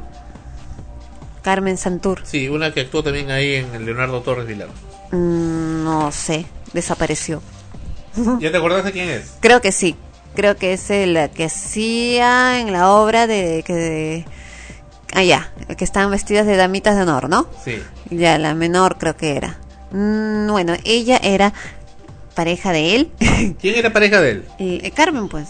Carmen 1.42 1.76
Santur. 1.76 2.22
Sí, 2.24 2.48
una 2.48 2.72
que 2.72 2.80
actuó 2.80 3.02
también 3.02 3.30
ahí 3.30 3.56
en 3.56 3.84
Leonardo 3.84 4.22
Torres 4.22 4.46
Vilar. 4.46 4.68
Mm, 5.10 5.84
no 5.84 6.10
sé, 6.12 6.46
desapareció. 6.72 7.42
¿Ya 8.40 8.50
te 8.50 8.56
acordás 8.56 8.86
de 8.86 8.92
quién 8.92 9.10
es? 9.10 9.34
Creo 9.40 9.60
que 9.60 9.70
sí. 9.70 9.96
Creo 10.34 10.56
que 10.56 10.72
es 10.72 10.90
el 10.90 11.30
que 11.34 11.44
hacía 11.44 12.60
en 12.60 12.72
la 12.72 12.90
obra 12.90 13.26
de 13.26 13.62
que 13.66 13.74
de, 13.74 14.24
ah 15.12 15.22
ya, 15.22 15.52
que 15.76 15.84
estaban 15.84 16.10
vestidas 16.10 16.46
de 16.46 16.56
damitas 16.56 16.96
de 16.96 17.02
honor, 17.02 17.28
¿no? 17.28 17.46
Sí. 17.64 17.82
Ya 18.10 18.38
la 18.38 18.54
menor 18.54 18.98
creo 18.98 19.16
que 19.16 19.36
era. 19.36 19.58
Mm, 19.90 20.48
bueno, 20.50 20.74
ella 20.84 21.18
era 21.22 21.52
pareja 22.34 22.72
de 22.72 22.94
él. 22.94 23.10
¿Quién 23.60 23.76
era 23.76 23.92
pareja 23.92 24.20
de 24.20 24.30
él? 24.30 24.44
Y, 24.58 24.86
eh, 24.86 24.90
Carmen 24.90 25.28
pues. 25.28 25.48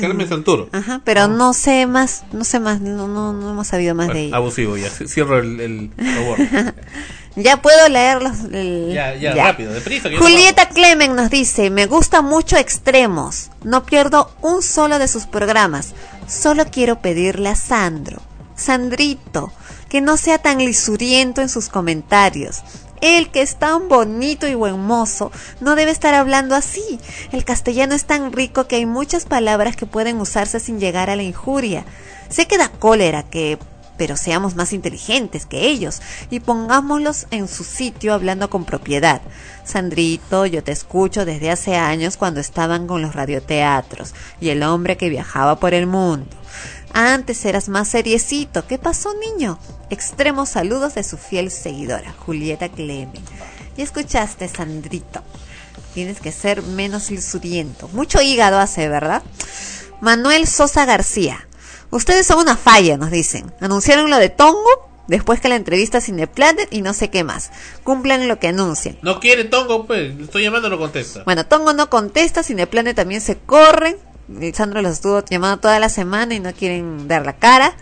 Carmen 0.00 0.28
Santur. 0.28 0.68
Ajá, 0.72 1.00
pero 1.04 1.28
no 1.28 1.52
sé 1.52 1.86
más, 1.86 2.24
no 2.32 2.44
sé 2.44 2.60
más, 2.60 2.80
no, 2.80 3.06
no, 3.08 3.32
no 3.32 3.50
hemos 3.50 3.66
sabido 3.66 3.94
más 3.94 4.08
de 4.08 4.26
ella. 4.26 4.36
Abusivo, 4.36 4.76
ya. 4.76 4.88
Cierro 4.88 5.38
el, 5.38 5.60
el 5.60 5.90
favor. 5.96 6.38
Ya 7.36 7.60
puedo 7.60 7.88
leerlos. 7.88 8.32
el- 8.52 8.92
ya, 8.94 9.14
ya, 9.16 9.34
rápido, 9.34 9.72
deprisa. 9.72 10.08
Julieta 10.18 10.68
Clemen 10.68 11.16
nos 11.16 11.30
dice, 11.30 11.70
me 11.70 11.86
gusta 11.86 12.22
mucho 12.22 12.56
Extremos, 12.56 13.50
no 13.64 13.84
pierdo 13.84 14.30
un 14.40 14.62
solo 14.62 14.98
de 14.98 15.08
sus 15.08 15.26
programas, 15.26 15.94
solo 16.28 16.64
quiero 16.70 17.00
pedirle 17.00 17.48
a 17.48 17.56
Sandro, 17.56 18.22
Sandrito, 18.54 19.52
que 19.88 20.00
no 20.00 20.16
sea 20.16 20.38
tan 20.38 20.58
lisuriento 20.58 21.40
en 21.40 21.48
sus 21.48 21.68
comentarios. 21.68 22.62
Él 23.00 23.30
que 23.30 23.42
es 23.42 23.56
tan 23.56 23.88
bonito 23.88 24.46
y 24.46 24.54
buen 24.54 24.78
mozo, 24.80 25.30
no 25.60 25.74
debe 25.74 25.90
estar 25.90 26.14
hablando 26.14 26.54
así. 26.54 26.98
El 27.32 27.44
castellano 27.44 27.94
es 27.94 28.04
tan 28.06 28.32
rico 28.32 28.66
que 28.66 28.76
hay 28.76 28.86
muchas 28.86 29.26
palabras 29.26 29.76
que 29.76 29.84
pueden 29.86 30.20
usarse 30.20 30.58
sin 30.58 30.80
llegar 30.80 31.10
a 31.10 31.16
la 31.16 31.22
injuria. 31.22 31.84
Sé 32.30 32.46
que 32.46 32.56
da 32.56 32.68
cólera 32.70 33.22
que 33.24 33.58
pero 33.96 34.16
seamos 34.16 34.56
más 34.56 34.72
inteligentes 34.72 35.46
que 35.46 35.66
ellos 35.66 36.00
y 36.30 36.40
pongámoslos 36.40 37.26
en 37.30 37.48
su 37.48 37.64
sitio 37.64 38.14
hablando 38.14 38.50
con 38.50 38.64
propiedad. 38.64 39.22
Sandrito, 39.64 40.46
yo 40.46 40.62
te 40.62 40.72
escucho 40.72 41.24
desde 41.24 41.50
hace 41.50 41.76
años 41.76 42.16
cuando 42.16 42.40
estaban 42.40 42.86
con 42.86 43.02
los 43.02 43.14
radioteatros 43.14 44.14
y 44.40 44.50
el 44.50 44.62
hombre 44.62 44.96
que 44.96 45.08
viajaba 45.08 45.58
por 45.58 45.74
el 45.74 45.86
mundo. 45.86 46.28
Antes 46.92 47.44
eras 47.44 47.68
más 47.68 47.88
seriecito. 47.88 48.66
¿Qué 48.68 48.78
pasó, 48.78 49.12
niño? 49.14 49.58
Extremos 49.90 50.50
saludos 50.50 50.94
de 50.94 51.02
su 51.02 51.16
fiel 51.16 51.50
seguidora, 51.50 52.14
Julieta 52.24 52.68
Clemen. 52.68 53.22
Y 53.76 53.82
escuchaste, 53.82 54.48
Sandrito. 54.48 55.22
Tienes 55.92 56.20
que 56.20 56.30
ser 56.30 56.62
menos 56.62 57.10
lisuriento. 57.10 57.88
Mucho 57.88 58.20
hígado 58.20 58.58
hace, 58.58 58.88
¿verdad? 58.88 59.22
Manuel 60.00 60.46
Sosa 60.46 60.84
García. 60.84 61.48
Ustedes 61.94 62.26
son 62.26 62.40
una 62.40 62.56
falla, 62.56 62.96
nos 62.96 63.12
dicen. 63.12 63.52
Anunciaron 63.60 64.10
lo 64.10 64.18
de 64.18 64.28
Tongo, 64.28 64.90
después 65.06 65.40
que 65.40 65.48
la 65.48 65.54
entrevista 65.54 66.00
Cineplanet 66.00 66.66
y 66.72 66.82
no 66.82 66.92
sé 66.92 67.08
qué 67.08 67.22
más. 67.22 67.52
Cumplan 67.84 68.26
lo 68.26 68.40
que 68.40 68.48
anuncian. 68.48 68.98
No 69.02 69.20
quiere 69.20 69.44
Tongo, 69.44 69.86
pues. 69.86 70.12
Le 70.16 70.24
estoy 70.24 70.42
llamando, 70.42 70.68
no 70.68 70.76
contesta. 70.76 71.22
Bueno, 71.22 71.46
Tongo 71.46 71.72
no 71.72 71.88
contesta, 71.90 72.42
Cineplanet 72.42 72.96
también 72.96 73.20
se 73.20 73.38
corren. 73.38 73.96
Y 74.40 74.52
Sandro 74.54 74.82
los 74.82 74.94
estuvo 74.94 75.24
llamando 75.24 75.58
toda 75.58 75.78
la 75.78 75.88
semana 75.88 76.34
y 76.34 76.40
no 76.40 76.52
quieren 76.52 77.06
dar 77.06 77.24
la 77.24 77.36
cara. 77.36 77.76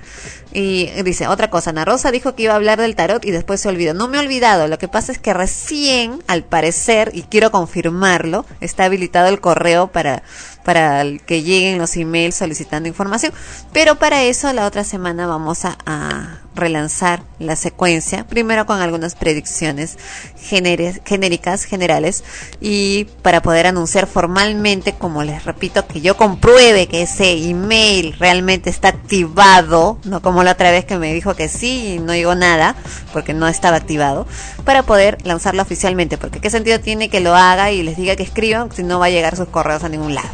Y 0.55 0.87
dice, 1.03 1.29
otra 1.29 1.49
cosa, 1.49 1.71
Ana 1.71 1.85
Rosa 1.87 2.11
dijo 2.11 2.35
que 2.35 2.43
iba 2.43 2.53
a 2.53 2.57
hablar 2.57 2.79
del 2.79 2.95
tarot 2.95 3.25
y 3.25 3.31
después 3.31 3.61
se 3.61 3.69
olvidó. 3.69 3.95
No 3.95 4.09
me 4.09 4.19
he 4.19 4.21
olvidado, 4.21 4.69
lo 4.69 4.79
que 4.79 4.87
pasa 4.89 5.11
es 5.11 5.19
que 5.19 5.33
recién, 5.33 6.23
al 6.27 6.45
parecer, 6.45 7.11
y 7.15 7.23
quiero 7.23 7.51
confirmarlo, 7.51 8.45
está 8.61 8.85
habilitado 8.85 9.29
el 9.29 9.41
correo 9.41 9.89
para, 9.89 10.23
para 10.63 11.05
que 11.27 11.43
lleguen 11.43 11.79
los 11.79 11.97
emails 11.97 12.35
solicitando 12.35 12.87
información. 12.89 13.33
Pero 13.73 13.97
para 13.97 14.25
eso 14.25 14.53
la 14.53 14.67
otra 14.67 14.85
semana 14.85 15.27
vamos 15.27 15.65
a, 15.65 15.79
a 15.87 16.41
relanzar 16.55 17.23
la 17.39 17.57
secuencia, 17.57 18.27
primero 18.27 18.67
con 18.67 18.79
algunas 18.81 19.15
predicciones 19.15 19.97
genere- 20.37 21.01
genéricas, 21.07 21.65
generales, 21.65 22.25
y 22.61 23.05
para 23.23 23.41
poder 23.41 23.67
anunciar 23.67 24.07
formalmente, 24.07 24.93
como 24.93 25.23
les 25.25 25.47
repito, 25.47 25.87
que 25.87 26.03
yo 26.03 26.19
compruebe 26.19 26.89
que 26.89 27.03
ese 27.03 27.33
email 27.49 28.15
realmente 28.19 28.69
está 28.69 28.89
activado, 28.89 29.99
no 30.05 30.21
como 30.21 30.42
la 30.43 30.53
otra 30.53 30.71
vez 30.71 30.85
que 30.85 30.99
me 30.99 31.13
dijo 31.13 31.35
que 31.35 31.49
sí 31.49 31.95
y 31.95 31.99
no 31.99 32.15
llegó 32.15 32.35
nada, 32.35 32.75
porque 33.13 33.35
no 33.35 33.49
estaba 33.49 33.77
activado, 33.77 34.27
para 34.65 34.83
poder 34.83 35.19
lanzarlo 35.25 35.63
oficialmente, 35.63 36.19
porque 36.19 36.41
qué 36.41 36.51
sentido 36.51 36.81
tiene 36.81 37.09
que 37.09 37.21
lo 37.21 37.35
haga 37.35 37.71
y 37.73 37.83
les 37.83 37.97
diga 37.97 38.17
que 38.17 38.23
escriban 38.23 38.71
si 38.73 38.83
no 38.83 38.99
va 38.99 39.07
a 39.07 39.11
llegar 39.11 39.37
sus 39.37 39.49
correos 39.49 39.85
a 39.85 39.89
ningún 39.89 40.15
lado. 40.15 40.29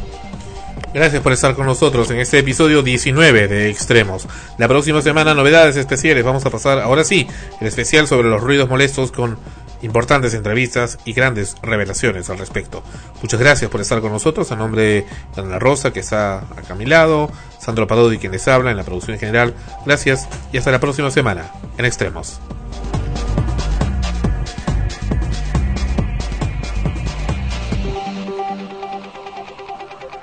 Gracias 0.95 1.23
por 1.23 1.33
estar 1.33 1.55
con 1.55 1.67
nosotros 1.67 2.11
en 2.11 2.19
este 2.19 2.39
episodio 2.39 2.83
19 2.83 3.47
de 3.47 3.69
Extremos. 3.69 4.27
La 4.57 4.69
próxima 4.69 5.03
semana 5.03 5.35
novedades 5.35 5.77
especiales. 5.77 6.25
Vamos 6.25 6.47
a 6.47 6.51
pasar 6.51 6.79
ahora 6.79 7.05
sí 7.05 7.27
el 7.61 7.67
especial 7.67 8.07
sobre 8.07 8.29
los 8.29 8.41
ruidos 8.41 8.71
molestos 8.71 9.13
con 9.13 9.39
importantes 9.83 10.35
entrevistas 10.35 10.99
y 11.05 11.13
grandes 11.13 11.57
revelaciones 11.63 12.31
al 12.31 12.39
respecto. 12.39 12.83
Muchas 13.23 13.41
gracias 13.41 13.71
por 13.71 13.81
estar 13.81 14.01
con 14.01 14.13
nosotros. 14.13 14.51
A 14.53 14.57
nombre 14.57 14.83
de 14.83 15.07
Ana 15.37 15.59
Rosa 15.59 15.93
que 15.93 16.01
está 16.01 16.39
acá 16.39 16.73
a 16.73 16.77
mi 16.77 16.87
lado, 16.87 17.31
Sandro 17.59 17.87
Padodi 17.87 18.19
quien 18.19 18.33
les 18.33 18.47
habla 18.49 18.71
en 18.71 18.77
la 18.77 18.85
producción 18.85 19.15
en 19.15 19.21
general. 19.21 19.55
Gracias 19.87 20.29
y 20.53 20.59
hasta 20.59 20.71
la 20.71 20.81
próxima 20.81 21.11
semana 21.11 21.51
en 21.77 21.85
Extremos. 21.85 22.41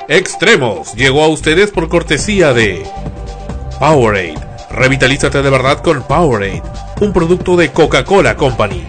Extremos 0.08 0.94
llegó 0.94 1.24
a 1.24 1.28
ustedes 1.30 1.72
por 1.72 1.90
cortesía 1.90 2.54
de 2.54 2.86
Powerade. 3.80 4.36
Revitalízate 4.70 5.42
de 5.42 5.50
verdad 5.50 5.80
con 5.82 6.04
Powerade, 6.04 6.62
un 7.02 7.12
producto 7.12 7.56
de 7.56 7.72
Coca-Cola 7.72 8.36
Company. 8.36 8.86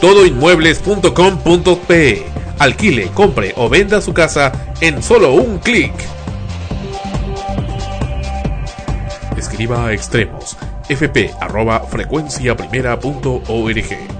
Todoinmuebles.com.pe. 0.00 2.26
Alquile, 2.58 3.10
compre 3.12 3.52
o 3.56 3.68
venda 3.68 4.00
su 4.00 4.14
casa 4.14 4.50
en 4.80 5.02
solo 5.02 5.34
un 5.34 5.58
clic. 5.58 5.92
Escriba 9.36 9.86
a 9.86 9.92
extremos 9.92 10.56
fp 10.88 11.34
arroba 11.40 11.80
frecuenciaprimera.org. 11.80 14.15